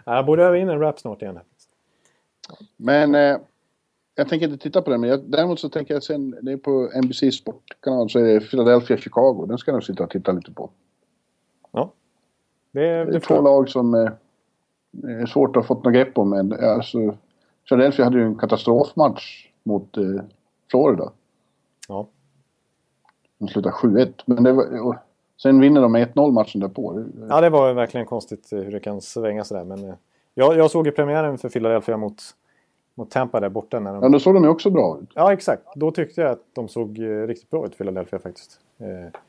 ja, 0.06 0.16
jag 0.16 0.26
borde 0.26 0.44
öva 0.44 0.58
in 0.58 0.70
en 0.70 0.80
rap 0.80 1.00
snart 1.00 1.22
igen. 1.22 1.40
Men 2.78 3.16
eh, 3.16 3.38
jag 4.16 4.30
tänker 4.30 4.46
inte 4.48 4.64
titta 4.64 4.82
på 4.82 4.90
den. 4.90 5.02
Men 5.02 5.10
jag, 5.10 5.20
däremot 5.24 5.60
så 5.60 5.70
tänker 5.70 5.94
jag 5.94 6.04
sen, 6.04 6.36
det 6.42 6.52
är 6.52 6.58
på 6.58 6.90
NBC 7.04 7.32
Sportkanal 7.36 8.10
så 8.10 8.20
är 8.20 8.24
det 8.24 8.40
Philadelphia 8.40 8.98
Chicago. 8.98 9.46
Den 9.48 9.58
ska 9.58 9.72
jag 9.72 9.76
nog 9.76 9.84
sitta 9.84 10.04
och 10.04 10.10
titta 10.10 10.32
lite 10.32 10.52
på. 10.52 10.70
Ja. 11.72 11.92
Det, 12.72 12.80
Det 12.82 12.88
det 12.88 13.02
är 13.02 13.06
två 13.06 13.20
förstår 13.20 13.38
jag. 13.38 13.44
lag 13.44 13.70
som 13.70 13.94
eh, 13.94 14.12
är 15.22 15.26
svårt 15.26 15.50
att 15.50 15.64
ha 15.64 15.68
fått 15.76 15.84
något 15.84 15.94
grepp 15.94 16.18
om. 16.18 16.30
Men 16.30 16.54
alltså, 16.54 17.18
Philadelphia 17.70 18.06
hade 18.06 18.18
ju 18.18 18.24
en 18.26 18.36
katastrofmatch 18.36 19.48
mot 19.64 19.98
eh, 19.98 20.04
Florida. 20.72 21.12
Ja. 21.88 22.08
De 23.38 23.48
slutade 23.48 23.76
7-1. 23.76 24.14
Men 24.26 24.44
det 24.44 24.52
var, 24.54 25.00
Sen 25.42 25.60
vinner 25.60 25.82
de 25.82 25.92
med 25.92 26.08
1-0 26.14 26.32
matchen 26.32 26.62
därpå. 26.62 27.06
Ja, 27.30 27.42
det 27.42 27.50
var 27.50 27.74
verkligen 27.74 28.06
konstigt 28.06 28.48
hur 28.52 28.72
det 28.72 28.80
kan 28.80 29.02
svänga 29.02 29.44
sådär. 29.44 29.64
Men 29.64 29.84
eh, 29.90 29.96
jag, 30.34 30.58
jag 30.58 30.72
såg 30.72 30.86
ju 30.86 30.92
premiären 30.92 31.38
för 31.38 31.50
Philadelphia 31.50 31.98
mot, 31.98 32.22
mot 32.96 33.12
Tampa 33.12 33.40
där 33.40 33.50
borta. 33.50 33.80
När 33.80 33.94
de... 33.94 34.04
Ja, 34.04 34.10
då 34.10 34.20
såg 34.20 34.34
de 34.34 34.44
ju 34.44 34.50
också 34.50 34.70
bra 34.70 35.00
ut. 35.02 35.10
Ja, 35.14 35.34
exakt. 35.34 35.64
Då 35.76 35.92
tyckte 35.92 36.22
jag 36.22 36.32
att 36.32 36.44
de 36.54 36.68
såg 36.68 37.00
eh, 37.00 37.28
riktigt 37.28 37.50
bra 37.50 37.66
ut, 37.66 37.78
Philadelphia 37.78 38.20
faktiskt. 38.20 38.60
Eh, 38.78 39.20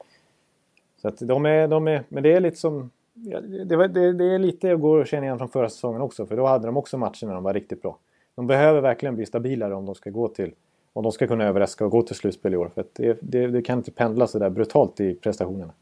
så 0.96 1.08
att 1.08 1.18
de 1.18 1.46
är, 1.46 1.68
de 1.68 1.88
är... 1.88 2.02
Men 2.08 2.22
det 2.22 2.32
är 2.32 2.40
lite 2.40 2.56
som... 2.56 2.90
Det, 3.14 3.64
det, 3.88 4.12
det 4.12 4.24
är 4.24 4.38
lite 4.38 4.72
att 4.72 4.80
gå 4.80 4.90
och 4.90 5.06
känna 5.06 5.26
igen 5.26 5.38
från 5.38 5.48
förra 5.48 5.68
säsongen 5.68 6.00
också. 6.00 6.26
För 6.26 6.36
då 6.36 6.46
hade 6.46 6.66
de 6.66 6.76
också 6.76 6.98
matcher 6.98 7.26
när 7.26 7.34
de 7.34 7.42
var 7.42 7.54
riktigt 7.54 7.82
bra. 7.82 7.98
De 8.34 8.46
behöver 8.46 8.80
verkligen 8.80 9.16
bli 9.16 9.26
stabilare 9.26 9.74
om 9.74 9.86
de 9.86 9.94
ska 9.94 10.10
gå 10.10 10.28
till... 10.28 10.52
Om 10.92 11.02
de 11.02 11.12
ska 11.12 11.26
kunna 11.26 11.44
överraska 11.44 11.84
och 11.84 11.90
gå 11.90 12.02
till 12.02 12.16
slutspel 12.16 12.54
i 12.54 12.56
år. 12.56 12.70
För 12.74 12.84
det, 12.92 13.18
det, 13.20 13.46
det 13.46 13.62
kan 13.62 13.78
inte 13.78 13.90
pendla 13.90 14.26
så 14.26 14.38
där 14.38 14.50
brutalt 14.50 15.00
i 15.00 15.14
prestationerna. 15.14 15.72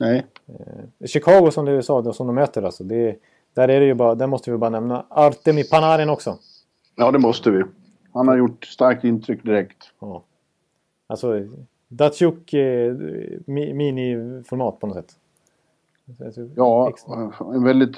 Nej. 0.00 0.26
Eh, 0.46 1.06
Chicago 1.06 1.50
som 1.50 1.64
du 1.64 1.82
sa, 1.82 2.12
som 2.12 2.26
de 2.26 2.34
möter 2.34 2.62
alltså. 2.62 2.84
Det, 2.84 3.16
där 3.54 3.68
är 3.68 3.80
det 3.80 3.86
ju 3.86 3.94
bara, 3.94 4.14
där 4.14 4.26
måste 4.26 4.50
vi 4.50 4.56
bara 4.56 4.70
nämna 4.70 5.06
Artemi 5.08 5.64
Panarin 5.64 6.10
också. 6.10 6.38
Ja, 6.96 7.10
det 7.10 7.18
måste 7.18 7.50
vi. 7.50 7.62
Han 8.12 8.28
har 8.28 8.36
gjort 8.36 8.64
starkt 8.64 9.04
intryck 9.04 9.42
direkt. 9.42 9.92
Ja. 10.00 10.22
Alltså, 11.06 11.48
Datsjuk 11.88 12.54
eh, 12.54 12.94
mi, 13.46 13.74
miniformat 13.74 14.80
på 14.80 14.86
något 14.86 14.96
sätt. 14.96 15.16
Ja, 16.56 16.92
en 17.54 17.64
väldigt 17.64 17.96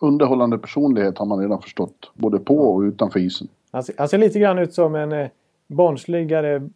underhållande 0.00 0.58
personlighet 0.58 1.18
har 1.18 1.26
man 1.26 1.38
redan 1.38 1.62
förstått. 1.62 2.10
Både 2.14 2.38
på 2.38 2.58
och 2.58 2.80
utanför 2.80 3.20
isen. 3.20 3.48
Han, 3.70 3.82
han 3.98 4.08
ser 4.08 4.18
lite 4.18 4.38
grann 4.38 4.58
ut 4.58 4.74
som 4.74 4.94
en 4.94 5.12
eh, 5.12 5.28
barnsligare 5.66 6.68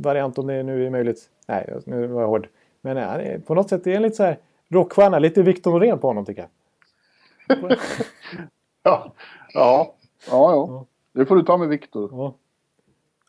variant 0.00 0.38
om 0.38 0.46
det 0.46 0.62
nu 0.62 0.86
är 0.86 0.90
möjligt. 0.90 1.30
Nej, 1.48 1.78
nu 1.86 2.06
var 2.06 2.20
jag 2.20 2.28
hård. 2.28 2.48
Men 2.80 2.96
han 2.96 3.20
är, 3.20 3.38
på 3.38 3.54
något 3.54 3.68
sätt 3.68 3.86
är 3.86 3.90
en 3.90 4.02
lite 4.02 4.16
så 4.16 4.22
här 4.22 4.38
rockstjärna. 4.68 5.18
Lite 5.18 5.42
Victor 5.42 5.70
Norén 5.70 5.98
på 5.98 6.06
honom 6.06 6.24
tycker 6.24 6.42
jag. 6.42 6.50
ja, 8.82 9.12
ja, 9.54 9.94
ja, 10.30 10.86
Det 11.12 11.26
får 11.26 11.36
du 11.36 11.42
ta 11.42 11.56
med 11.56 11.68
Victor. 11.68 12.10
Ja. 12.12 12.34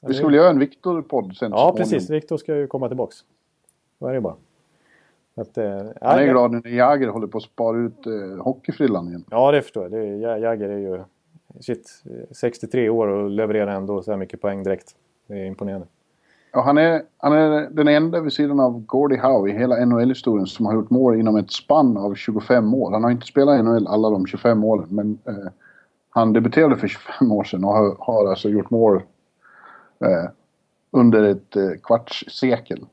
Vi 0.02 0.14
ska 0.14 0.26
väl 0.26 0.36
göra 0.36 0.50
en 0.50 0.60
Victor-podd 0.60 1.36
sen. 1.36 1.52
Ja, 1.52 1.74
precis. 1.78 2.10
Victor 2.10 2.38
ska 2.38 2.56
ju 2.56 2.68
komma 2.68 2.88
tillbaks. 2.88 3.16
Så 4.00 4.08
är 4.08 4.14
det 4.14 4.22
bara. 4.22 4.36
Att, 5.36 5.58
eh, 5.58 5.82
Han 6.02 6.20
är 6.20 6.28
glad 6.28 6.52
när 6.52 6.68
Jagger 6.68 7.08
håller 7.08 7.28
på 7.28 7.38
att 7.38 7.44
spara 7.44 7.78
ut 7.78 8.08
eh, 8.08 8.44
hockeyfrillan 8.44 9.08
igen. 9.08 9.24
Ja, 9.30 9.52
det 9.52 9.62
förstår 9.62 9.84
jag. 9.84 9.92
Det, 9.92 10.06
Jagger 10.40 10.70
är 10.70 10.78
ju 10.78 11.04
shit, 11.60 12.04
63 12.32 12.90
år 12.90 13.08
och 13.08 13.30
levererar 13.30 13.76
ändå 13.76 14.02
så 14.02 14.12
här 14.12 14.18
mycket 14.18 14.42
poäng 14.42 14.64
direkt. 14.64 14.96
Det 15.28 15.34
är 15.34 15.46
imponerande. 15.46 15.88
Ja, 16.52 16.62
han, 16.62 16.78
är, 16.78 17.02
han 17.18 17.34
är 17.34 17.70
den 17.72 17.88
enda 17.88 18.22
vid 18.22 18.34
sidan 18.34 18.60
av 18.60 18.86
Gordie 18.86 19.18
Howe 19.18 19.50
i 19.50 19.58
hela 19.58 19.86
NHL-historien 19.86 20.48
som 20.48 20.66
har 20.66 20.74
gjort 20.74 20.90
mål 20.90 21.20
inom 21.20 21.36
ett 21.36 21.52
spann 21.52 21.98
av 21.98 22.16
25 22.16 22.74
år. 22.74 22.92
Han 22.92 23.04
har 23.04 23.12
inte 23.12 23.26
spelat 23.26 23.60
i 23.60 23.64
NHL 23.64 23.88
alla 23.88 24.10
de 24.10 24.28
25 24.28 24.64
åren, 24.64 24.88
men 24.90 25.20
eh, 25.26 25.52
han 26.16 26.34
debuterade 26.34 26.78
för 26.78 26.88
25 26.88 27.32
år 27.32 27.44
sedan 27.44 27.64
och 27.64 27.74
har, 27.74 27.96
har 28.00 28.30
alltså 28.30 28.50
gjort 28.50 28.70
mål 28.70 28.96
eh, 30.00 30.30
under 30.92 31.24
ett 31.24 31.56
eh, 31.56 31.72
kvarts 31.84 32.26
sekel. 32.28 32.86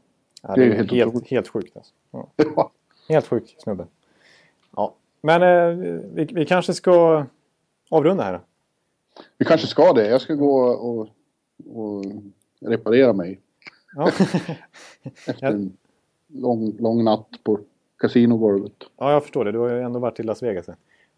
Ja, 0.43 0.55
det, 0.55 0.61
det, 0.61 0.66
är 0.66 0.77
helt, 0.77 0.93
helt, 0.93 1.29
helt 1.29 1.49
sjukt. 1.49 1.77
Alltså. 1.77 1.93
Ja. 2.11 2.29
ja. 2.57 2.70
Helt 3.09 3.27
sjuk 3.27 3.55
snubbe. 3.59 3.87
Ja. 4.77 4.95
Men 5.20 5.43
eh, 5.43 5.77
vi, 6.14 6.25
vi 6.25 6.47
kanske 6.47 6.75
ska 6.75 7.27
avrunda 7.91 8.25
här. 8.25 8.41
Vi 9.39 9.45
kanske 9.45 9.66
ska 9.66 9.93
det. 9.93 10.09
Jag 10.09 10.20
ska 10.20 10.35
gå 10.35 10.61
och, 10.62 11.09
och 11.75 12.05
reparera 12.61 13.12
mig. 13.12 13.41
Ja. 13.95 14.11
Efter 15.27 15.47
en 15.47 15.77
lång, 16.27 16.77
lång 16.79 17.05
natt 17.05 17.29
på 17.43 17.59
kasinogolvet. 17.99 18.85
Ja, 18.97 19.12
jag 19.12 19.23
förstår 19.23 19.45
det. 19.45 19.53
Du 19.53 19.59
har 19.59 19.68
ju 19.68 19.81
ändå 19.81 19.99
varit 19.99 20.20
i 20.20 20.23
Las 20.23 20.43
Vegas. 20.43 20.68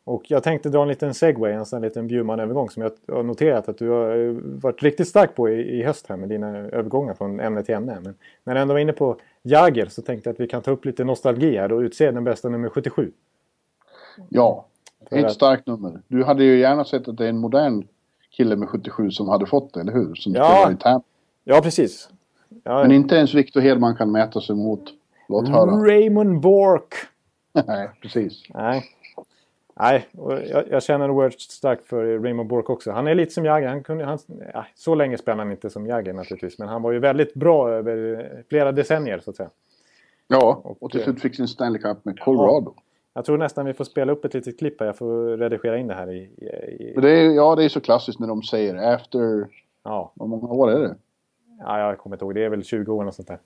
Och 0.05 0.31
jag 0.31 0.43
tänkte 0.43 0.69
dra 0.69 0.83
en 0.83 0.89
liten 0.89 1.15
segway, 1.15 1.53
en 1.53 1.67
sån 1.67 1.83
liten 1.83 2.07
Bjurman-övergång 2.07 2.71
som 2.71 2.83
jag 2.83 3.15
har 3.15 3.23
noterat 3.23 3.69
att 3.69 3.79
du 3.79 3.89
har 3.89 4.17
eh, 4.17 4.33
varit 4.41 4.83
riktigt 4.83 5.09
stark 5.09 5.35
på 5.35 5.49
i, 5.49 5.79
i 5.79 5.83
höst 5.83 6.07
här 6.09 6.17
med 6.17 6.29
dina 6.29 6.49
övergångar 6.57 7.15
från 7.15 7.41
ämne 7.41 7.63
till 7.63 7.75
ämne. 7.75 8.01
Men 8.03 8.15
när 8.45 8.55
jag 8.55 8.63
ändå 8.63 8.75
var 8.75 8.81
inne 8.81 8.93
på 8.93 9.17
Jagger 9.43 9.87
så 9.87 10.03
tänkte 10.03 10.29
jag 10.29 10.35
att 10.35 10.41
vi 10.41 10.47
kan 10.47 10.63
ta 10.63 10.71
upp 10.71 10.85
lite 10.85 11.05
nostalgi 11.05 11.57
här 11.57 11.73
och 11.73 11.81
utse 11.81 12.11
den 12.11 12.25
bästa 12.25 12.49
nummer 12.49 12.69
77. 12.69 13.13
Ja, 14.29 14.67
ett 15.11 15.33
starkt 15.33 15.67
nummer. 15.67 16.01
Du 16.09 16.25
hade 16.25 16.45
ju 16.45 16.59
gärna 16.59 16.85
sett 16.85 17.09
att 17.09 17.17
det 17.17 17.25
är 17.25 17.29
en 17.29 17.39
modern 17.39 17.87
kille 18.31 18.57
med 18.57 18.69
77 18.69 19.11
som 19.11 19.29
hade 19.29 19.47
fått 19.47 19.75
det, 19.75 19.81
eller 19.81 19.93
hur? 19.93 20.15
Som 20.15 20.35
ja. 20.35 20.73
i 20.73 20.77
Tampa. 20.77 21.07
Ja, 21.45 21.61
precis. 21.61 22.09
Ja, 22.65 22.83
Men 22.83 22.93
inte 22.93 23.17
ens 23.17 23.35
Victor 23.35 23.61
Hedman 23.61 23.97
kan 23.97 24.13
mäta 24.13 24.41
sig 24.41 24.57
mot. 24.57 24.83
Låt 25.29 25.49
höra. 25.49 25.71
Raymond 25.71 26.41
Bork. 26.41 26.95
Nej, 27.67 27.91
precis. 28.03 28.43
Nej. 28.49 28.85
Nej, 29.77 30.07
jag, 30.51 30.65
jag 30.71 30.83
känner 30.83 31.11
oerhört 31.11 31.41
starkt 31.41 31.87
för 31.87 32.19
Raymond 32.19 32.49
Bork 32.49 32.71
också. 32.71 32.91
Han 32.91 33.07
är 33.07 33.15
lite 33.15 33.33
som 33.33 33.45
Jagger. 33.45 33.69
Han 33.69 33.83
kunde, 33.83 34.05
han, 34.05 34.19
ja, 34.55 34.67
så 34.75 34.95
länge 34.95 35.19
spelade 35.19 35.43
han 35.43 35.51
inte 35.51 35.71
som 35.71 35.87
Jagger 35.87 36.13
naturligtvis. 36.13 36.59
Men 36.59 36.69
han 36.69 36.83
var 36.83 36.93
ju 36.93 36.99
väldigt 36.99 37.35
bra 37.35 37.71
över 37.71 38.45
flera 38.49 38.73
decennier 38.73 39.19
så 39.19 39.31
att 39.31 39.37
säga. 39.37 39.51
Ja, 40.29 40.61
och, 40.65 40.83
och 40.83 40.91
till 40.91 41.03
slut 41.03 41.21
fick 41.21 41.37
sin 41.37 41.49
Stanley 41.49 41.83
Cup 41.83 42.05
med 42.05 42.21
Colorado. 42.21 42.73
Ja. 42.77 42.83
Jag 43.15 43.25
tror 43.25 43.39
nästan 43.39 43.67
vi 43.67 43.75
får 43.75 43.85
spela 43.85 44.13
upp 44.13 44.25
ett 44.25 44.35
litet 44.35 44.59
klipp 44.59 44.81
här. 44.81 44.87
Jag 44.87 44.97
får 44.97 45.37
redigera 45.37 45.79
in 45.79 45.87
det 45.87 45.95
här 45.95 46.13
i... 46.13 46.17
i, 46.17 46.47
i... 46.85 46.95
Det 47.01 47.11
är, 47.11 47.31
ja, 47.31 47.57
det 47.57 47.65
är 47.65 47.69
så 47.69 47.81
klassiskt 47.81 48.21
när 48.21 48.29
de 48.29 48.43
säger 48.43 48.95
after... 48.95 49.49
Ja. 49.85 50.13
Hur 50.21 50.27
många 50.27 50.49
år 50.49 50.71
är 50.71 50.81
det? 50.81 50.95
Ja, 51.59 51.79
jag 51.81 51.99
kommer 51.99 52.17
inte 52.17 52.25
ihåg. 52.25 52.35
Det 52.35 52.45
är 52.45 52.49
väl 52.49 52.65
20 52.65 52.93
år 52.93 53.07
och 53.07 53.15
sånt 53.15 53.29
där. 53.29 53.39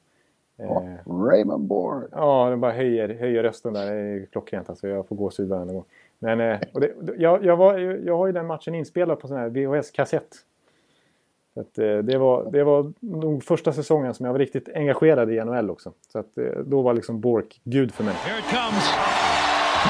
Ja, 0.56 0.82
eh, 0.82 1.12
Raymond 1.24 1.64
Borg. 1.64 2.06
Ja, 2.12 2.50
den 2.50 2.60
bara 2.60 2.72
höjer, 2.72 3.08
höjer 3.08 3.42
rösten 3.42 3.72
där. 3.72 3.86
Det 3.86 3.92
är 3.92 4.26
klockrent 4.26 4.68
alltså. 4.70 4.88
Jag 4.88 5.08
får 5.08 5.16
gåshud 5.16 5.48
varenda 5.48 5.74
gång. 5.74 5.84
Men 6.18 6.40
eh, 6.40 6.58
och 6.72 6.80
det, 6.80 6.92
jag, 7.18 7.44
jag, 7.44 7.56
var, 7.56 7.78
jag 7.78 8.16
har 8.18 8.26
ju 8.26 8.32
den 8.32 8.46
matchen 8.46 8.74
inspelad 8.74 9.20
på 9.20 9.28
sån 9.28 9.36
här 9.36 9.48
VHS-kassett. 9.48 10.34
Så 11.54 11.60
att, 11.60 11.78
eh, 11.78 11.98
det, 11.98 12.18
var, 12.18 12.50
det 12.52 12.64
var 12.64 12.92
nog 13.00 13.44
första 13.44 13.72
säsongen 13.72 14.14
som 14.14 14.26
jag 14.26 14.32
var 14.32 14.38
riktigt 14.38 14.68
engagerad 14.74 15.32
i 15.32 15.44
NHL 15.44 15.70
också. 15.70 15.92
Så 16.12 16.18
att, 16.18 16.38
eh, 16.38 16.44
då 16.44 16.82
var 16.82 16.94
liksom 16.94 17.20
Bork 17.20 17.60
gud 17.64 17.94
för 17.94 18.04
mig. 18.04 18.14
Here 18.14 18.38
it 18.38 18.44
comes. 18.44 18.94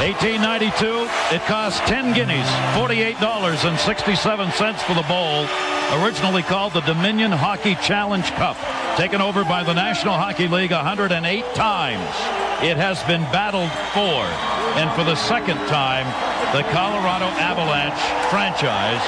1892, 0.03 0.87
it 1.35 1.43
cost 1.49 1.87
10 1.87 2.14
guineas, 2.14 2.51
$48.67 2.76 4.74
for 4.87 4.95
the 4.95 5.09
bowl. 5.09 5.47
originally 5.93 6.43
called 6.43 6.72
the 6.72 6.81
Dominion 6.83 7.31
Hockey 7.33 7.74
Challenge 7.76 8.24
Cup, 8.33 8.57
taken 8.97 9.20
over 9.20 9.45
by 9.45 9.64
the 9.64 9.72
National 9.72 10.14
Hockey 10.14 10.49
League 10.49 10.70
108 10.70 11.45
times. 11.55 12.47
It 12.59 12.77
has 12.77 13.03
been 13.05 13.23
battled 13.31 13.71
for, 13.95 14.27
and 14.75 14.91
for 14.99 15.05
the 15.05 15.15
second 15.15 15.59
time, 15.71 16.07
the 16.51 16.67
Colorado 16.75 17.31
Avalanche 17.39 18.03
franchise 18.35 19.05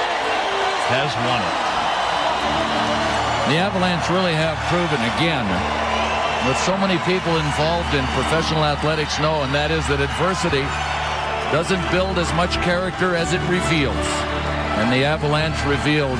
has 0.87 1.11
won 1.27 1.39
it. 1.43 1.57
The 3.51 3.59
Avalanche 3.59 4.07
really 4.07 4.33
have 4.33 4.55
proven 4.71 5.03
again, 5.19 5.43
with 6.47 6.55
so 6.63 6.77
many 6.79 6.95
people 7.03 7.35
involved 7.35 7.91
in 7.93 8.07
professional 8.15 8.63
athletics 8.63 9.19
know, 9.19 9.43
and 9.43 9.53
that 9.53 9.71
is 9.71 9.83
that 9.91 9.99
adversity 9.99 10.63
doesn't 11.51 11.83
build 11.91 12.17
as 12.17 12.31
much 12.39 12.55
character 12.63 13.15
as 13.15 13.33
it 13.33 13.43
reveals 13.51 14.07
and 14.81 14.91
the 14.91 15.05
Avalanche 15.05 15.61
revealed 15.65 16.17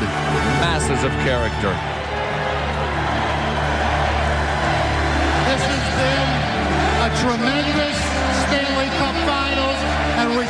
masses 0.62 1.04
of 1.04 1.12
character. 1.24 2.01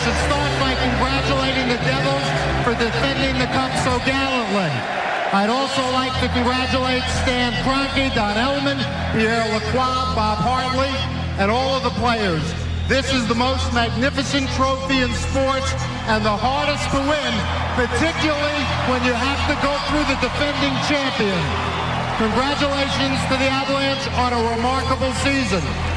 Should 0.02 0.18
start 0.26 0.50
by 0.58 0.74
congratulating 0.82 1.70
the 1.70 1.78
Devils 1.86 2.26
for 2.66 2.74
defending 2.74 3.38
the 3.38 3.46
Cup 3.54 3.70
so 3.86 4.02
gallantly. 4.02 4.74
I'd 5.30 5.54
also 5.54 5.86
like 5.94 6.10
to 6.26 6.28
congratulate 6.34 7.06
Stan 7.22 7.54
Kroenke, 7.62 8.10
Don 8.18 8.34
Ellman, 8.34 8.82
Pierre 9.14 9.46
Lacroix, 9.54 10.18
Bob 10.18 10.42
Hartley, 10.42 10.90
and 11.38 11.54
all 11.54 11.78
of 11.78 11.86
the 11.86 11.94
players. 12.02 12.42
This 12.90 13.14
is 13.14 13.30
the 13.30 13.38
most 13.38 13.70
magnificent 13.78 14.50
trophy 14.58 15.06
in 15.06 15.14
sports 15.30 15.70
and 16.10 16.26
the 16.26 16.34
hardest 16.34 16.90
to 16.98 17.00
win, 17.06 17.34
particularly 17.78 18.62
when 18.90 19.06
you 19.06 19.14
have 19.14 19.42
to 19.54 19.56
go 19.62 19.74
through 19.86 20.06
the 20.10 20.18
defending 20.18 20.74
champion. 20.90 21.42
Congratulations 22.18 23.22
to 23.30 23.38
the 23.38 23.50
Avalanche 23.54 24.06
on 24.18 24.34
a 24.34 24.42
remarkable 24.58 25.14
season. 25.22 25.91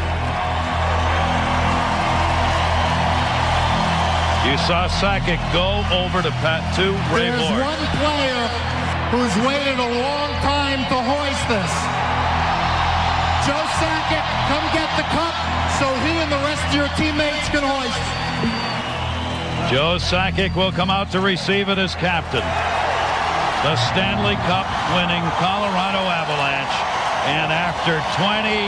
You 4.44 4.60
saw 4.68 4.84
Sakic 5.00 5.40
go 5.56 5.80
over 5.88 6.20
to 6.20 6.28
Pat 6.44 6.60
to 6.76 6.92
Ray 7.16 7.32
There's 7.32 7.48
one 7.48 7.84
player 7.96 8.44
who's 9.08 9.34
waited 9.40 9.80
a 9.80 9.90
long 10.04 10.30
time 10.44 10.84
to 10.92 10.98
hoist 11.00 11.44
this. 11.48 11.72
Joe 13.48 13.64
Sakic, 13.80 14.26
come 14.52 14.66
get 14.76 14.84
the 15.00 15.06
cup 15.16 15.32
so 15.80 15.88
he 16.04 16.20
and 16.20 16.28
the 16.28 16.42
rest 16.44 16.60
of 16.68 16.74
your 16.76 16.92
teammates 17.00 17.48
can 17.48 17.64
hoist. 17.64 18.04
Joe 19.72 19.96
Sakic 19.96 20.54
will 20.54 20.72
come 20.72 20.92
out 20.92 21.10
to 21.12 21.20
receive 21.20 21.72
it 21.72 21.78
as 21.78 21.94
captain. 21.96 22.44
The 23.64 23.80
Stanley 23.96 24.36
Cup 24.44 24.68
winning 24.92 25.24
Colorado 25.40 26.04
Avalanche. 26.04 26.76
And 27.32 27.48
after 27.48 27.96
22 28.20 28.60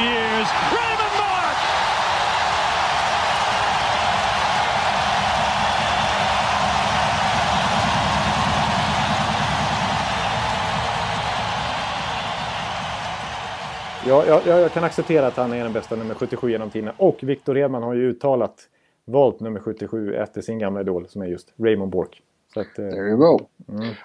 years, 0.00 0.48
Ja, 14.06 14.24
jag, 14.26 14.46
jag, 14.46 14.72
kan 14.72 14.84
acceptera 14.84 15.26
att 15.26 15.36
han 15.36 15.52
är 15.52 15.64
den 15.64 15.72
bästa 15.72 15.96
nummer 15.96 16.14
77 16.14 16.50
genom 16.50 16.70
tiderna. 16.70 16.92
Och 16.96 17.18
Victor 17.22 17.54
Hedman 17.54 17.82
har 17.82 17.94
ju 17.94 18.08
uttalat 18.10 18.68
valt 19.04 19.40
nummer 19.40 19.60
77 19.60 20.14
efter 20.14 20.40
sin 20.40 20.58
gamla 20.58 20.80
idol 20.80 21.08
som 21.08 21.22
är 21.22 21.26
just 21.26 21.52
Raymond 21.56 21.90
Bork. 21.92 22.22
Så 22.54 22.60
att, 22.60 22.78
eh, 22.78 22.88
There 22.88 23.08
you 23.08 23.16
go. 23.16 23.38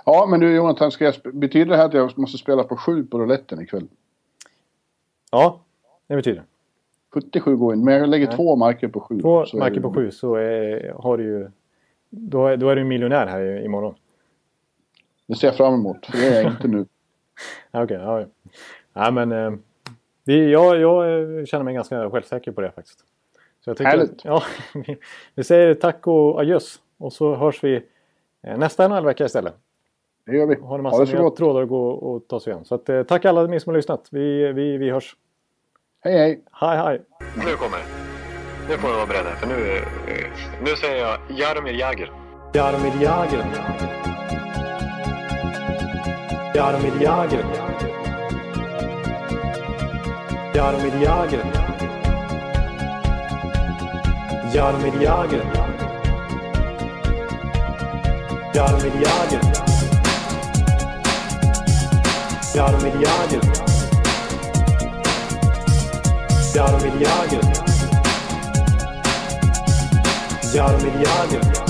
Ja, 0.05 0.27
men 0.29 0.39
du 0.39 0.55
Jonathan, 0.55 0.91
ska 0.91 1.05
jag 1.05 1.13
betyder 1.33 1.65
det 1.71 1.77
här 1.77 1.85
att 1.85 1.93
jag 1.93 2.17
måste 2.17 2.37
spela 2.37 2.63
på 2.63 2.77
7 2.77 3.05
på 3.05 3.19
rouletten 3.19 3.61
ikväll? 3.61 3.87
ja, 5.31 5.61
det 6.07 6.15
betyder 6.15 6.43
77 7.13 7.55
går 7.55 7.73
in, 7.73 7.83
men 7.83 7.93
jag 7.93 8.09
lägger 8.09 8.27
två 8.31 8.55
marker 8.55 8.87
på 8.87 8.99
7. 8.99 9.19
Två 9.21 9.45
marker 9.53 9.81
på 9.81 9.93
7 9.93 10.11
så 10.11 10.35
är, 10.35 10.93
har 10.93 11.17
du 11.17 11.23
ju... 11.23 11.49
Då, 12.09 12.47
är- 12.47 12.57
då 12.57 12.69
är 12.69 12.75
du 12.75 12.83
miljonär 12.83 13.27
här 13.27 13.41
i- 13.41 13.65
imorgon. 13.65 13.95
Det 15.27 15.35
ser 15.35 15.47
jag 15.47 15.57
fram 15.57 15.73
emot, 15.73 16.05
för 16.05 16.17
det 16.17 16.27
är 16.27 16.43
jag 16.43 16.51
inte 16.51 16.67
nu. 16.67 16.85
Okej, 17.71 17.97
ja. 17.97 18.19
ja. 18.19 18.25
Nej, 18.93 19.11
men... 19.11 19.31
Eh, 19.31 19.59
vi, 20.27 20.51
jag, 20.51 20.79
jag 20.81 21.47
känner 21.47 21.63
mig 21.63 21.73
ganska 21.73 22.09
självsäker 22.09 22.51
på 22.51 22.61
det 22.61 22.71
faktiskt. 22.71 22.99
Så 23.63 23.69
jag 23.69 23.77
tycker 23.77 23.89
Härligt. 23.91 24.25
Ja, 24.25 24.43
vi, 24.73 24.97
vi 25.35 25.43
säger 25.43 25.73
tack 25.73 26.07
och 26.07 26.39
adjöss. 26.41 26.79
Och 26.97 27.13
så 27.13 27.35
hörs 27.35 27.63
vi 27.63 27.83
eh, 28.43 28.57
nästa 28.57 28.87
NHL-vecka 28.87 29.25
istället. 29.25 29.53
Det 30.25 30.37
gör 30.37 30.45
vi. 30.47 30.55
Har 30.55 30.61
en 30.61 30.67
Ha 30.69 30.77
massa 30.91 30.99
det 30.99 31.07
så 31.07 31.17
gott. 31.23 31.37
trådar 31.37 31.61
att 31.61 31.69
gå 31.69 31.89
och 31.89 32.27
ta 32.27 32.39
sig 32.39 32.53
igen. 32.53 32.65
Så 32.65 32.75
att, 32.75 32.89
eh, 32.89 33.03
tack 33.03 33.25
alla 33.25 33.43
ni 33.47 33.59
som 33.59 33.69
har 33.69 33.77
lyssnat. 33.77 34.07
Vi, 34.11 34.53
vi, 34.53 34.77
vi 34.77 34.89
hörs. 34.89 35.15
Hej, 36.03 36.17
hej! 36.17 36.43
Hej, 36.51 36.77
hej! 36.77 37.01
Nu 37.35 37.55
kommer 37.55 37.77
det. 37.77 37.83
Nu 38.69 38.77
får 38.77 38.87
ni 38.87 38.93
vara 38.95 39.05
beredda, 39.05 39.29
för 39.29 39.47
nu, 39.47 39.53
eh, 39.53 39.83
nu 40.63 40.75
säger 40.75 41.01
jag 41.05 41.17
Jaromir 41.39 41.73
Jagr. 41.73 42.11
Jaromir 42.53 43.01
Jagr. 43.01 43.43
Jaromir 46.55 47.01
Jagr. 47.01 47.66
ਯਾਰ 50.57 50.75
ਮੇਰੀ 50.75 51.03
ਆ 51.03 51.25
ਗਿਆ 51.25 51.39
ਯਾਰ 54.53 54.75
ਮੇਰੀ 54.75 55.05
ਆ 55.05 55.15
ਗਿਆ 55.25 55.41
ਯਾਰ 58.55 58.75
ਮੇਰੀ 58.83 59.03
ਆ 59.03 59.25
ਗਿਆ 59.31 59.41
ਯਾਰ 62.55 62.77
ਮੇਰੀ 62.83 63.05
ਆ 63.05 63.25
ਗਿਆ 63.31 63.39
ਯਾਰ 66.55 66.81
ਮੇਰੀ 66.83 67.05
ਆ 67.05 67.25
ਗਿਆ 67.31 67.41
ਯਾਰ 70.53 70.83
ਮੇਰੀ 70.83 71.05
ਆ 71.09 71.25
ਗਿਆ 71.31 71.66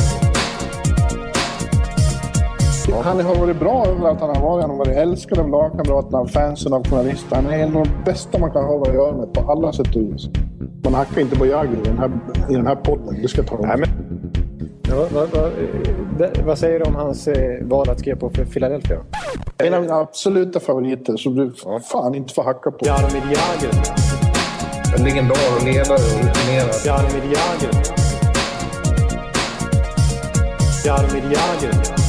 Han 3.04 3.26
har 3.26 3.36
varit 3.36 3.60
bra 3.60 3.86
överallt 3.88 4.20
han 4.22 4.36
har 4.36 4.42
varit. 4.42 4.62
Han 4.62 4.70
har 4.70 4.78
varit 4.78 4.98
älskad 4.98 5.40
av 5.40 5.50
lagkamraterna, 5.50 6.18
av 6.18 6.28
fansen, 6.28 6.74
av 6.74 6.88
journalister. 6.88 7.36
Han 7.36 7.46
är 7.46 7.60
en 7.60 7.78
av 7.78 7.84
de 7.84 8.04
bästa 8.06 8.40
man 8.40 8.52
kan 8.52 8.64
ha 8.64 8.82
att 8.82 8.94
göra 8.94 9.18
med 9.18 9.34
på 9.34 9.52
alla 9.52 9.74
sätt 9.74 9.96
och 9.96 10.02
vis. 10.02 10.30
Man 10.84 10.94
hackar 10.94 11.22
inte 11.22 11.36
på 11.36 11.46
Jagr 11.46 11.74
i 11.74 11.84
den 11.84 11.98
här, 11.98 12.12
i 12.50 12.54
den 12.54 12.68
här 12.68 12.76
podden. 12.76 13.22
Det 13.22 13.28
ska 13.28 13.42
jag 13.42 13.48
ta 13.48 13.58
Nej, 13.62 13.78
men... 13.78 13.90
Ja, 14.90 15.08
vad, 15.14 15.30
vad, 15.30 16.38
vad 16.46 16.58
säger 16.58 16.80
du 16.80 16.86
om 16.86 16.96
hans 16.96 17.28
eh, 17.28 17.66
val 17.66 17.90
att 17.90 18.00
skriva 18.00 18.18
på 18.18 18.30
för 18.30 18.46
Philadelphia? 18.46 18.98
En 19.58 19.74
av 19.74 19.82
mina 19.82 19.96
absoluta 19.96 20.60
favoriter 20.60 21.18
som 21.18 21.36
du 21.36 21.54
fan 21.92 22.16
inte 22.16 22.34
får 22.34 22.44
hacka 22.44 22.72
på. 22.72 22.86
Jaromir 22.86 23.24
Jagr. 23.24 23.74
En 24.98 25.04
legendar 25.04 25.38
och 25.58 25.66
ledare 25.66 25.94
och 25.94 26.26
rutinerad. 26.26 26.86
Jaromir 26.86 27.24
Jagr. 27.24 27.72
Jaromir 30.86 31.24
Jagr. 31.24 32.07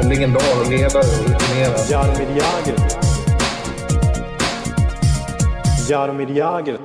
En 0.00 0.08
legendar 0.08 0.42
och 0.60 0.70
ledare 0.70 0.98
och 0.98 1.28
rutinerad. 1.28 1.90
Jaromir 1.90 2.28
Jagr. 2.36 2.76
Jaromir 5.88 6.36
Jagr. 6.36 6.78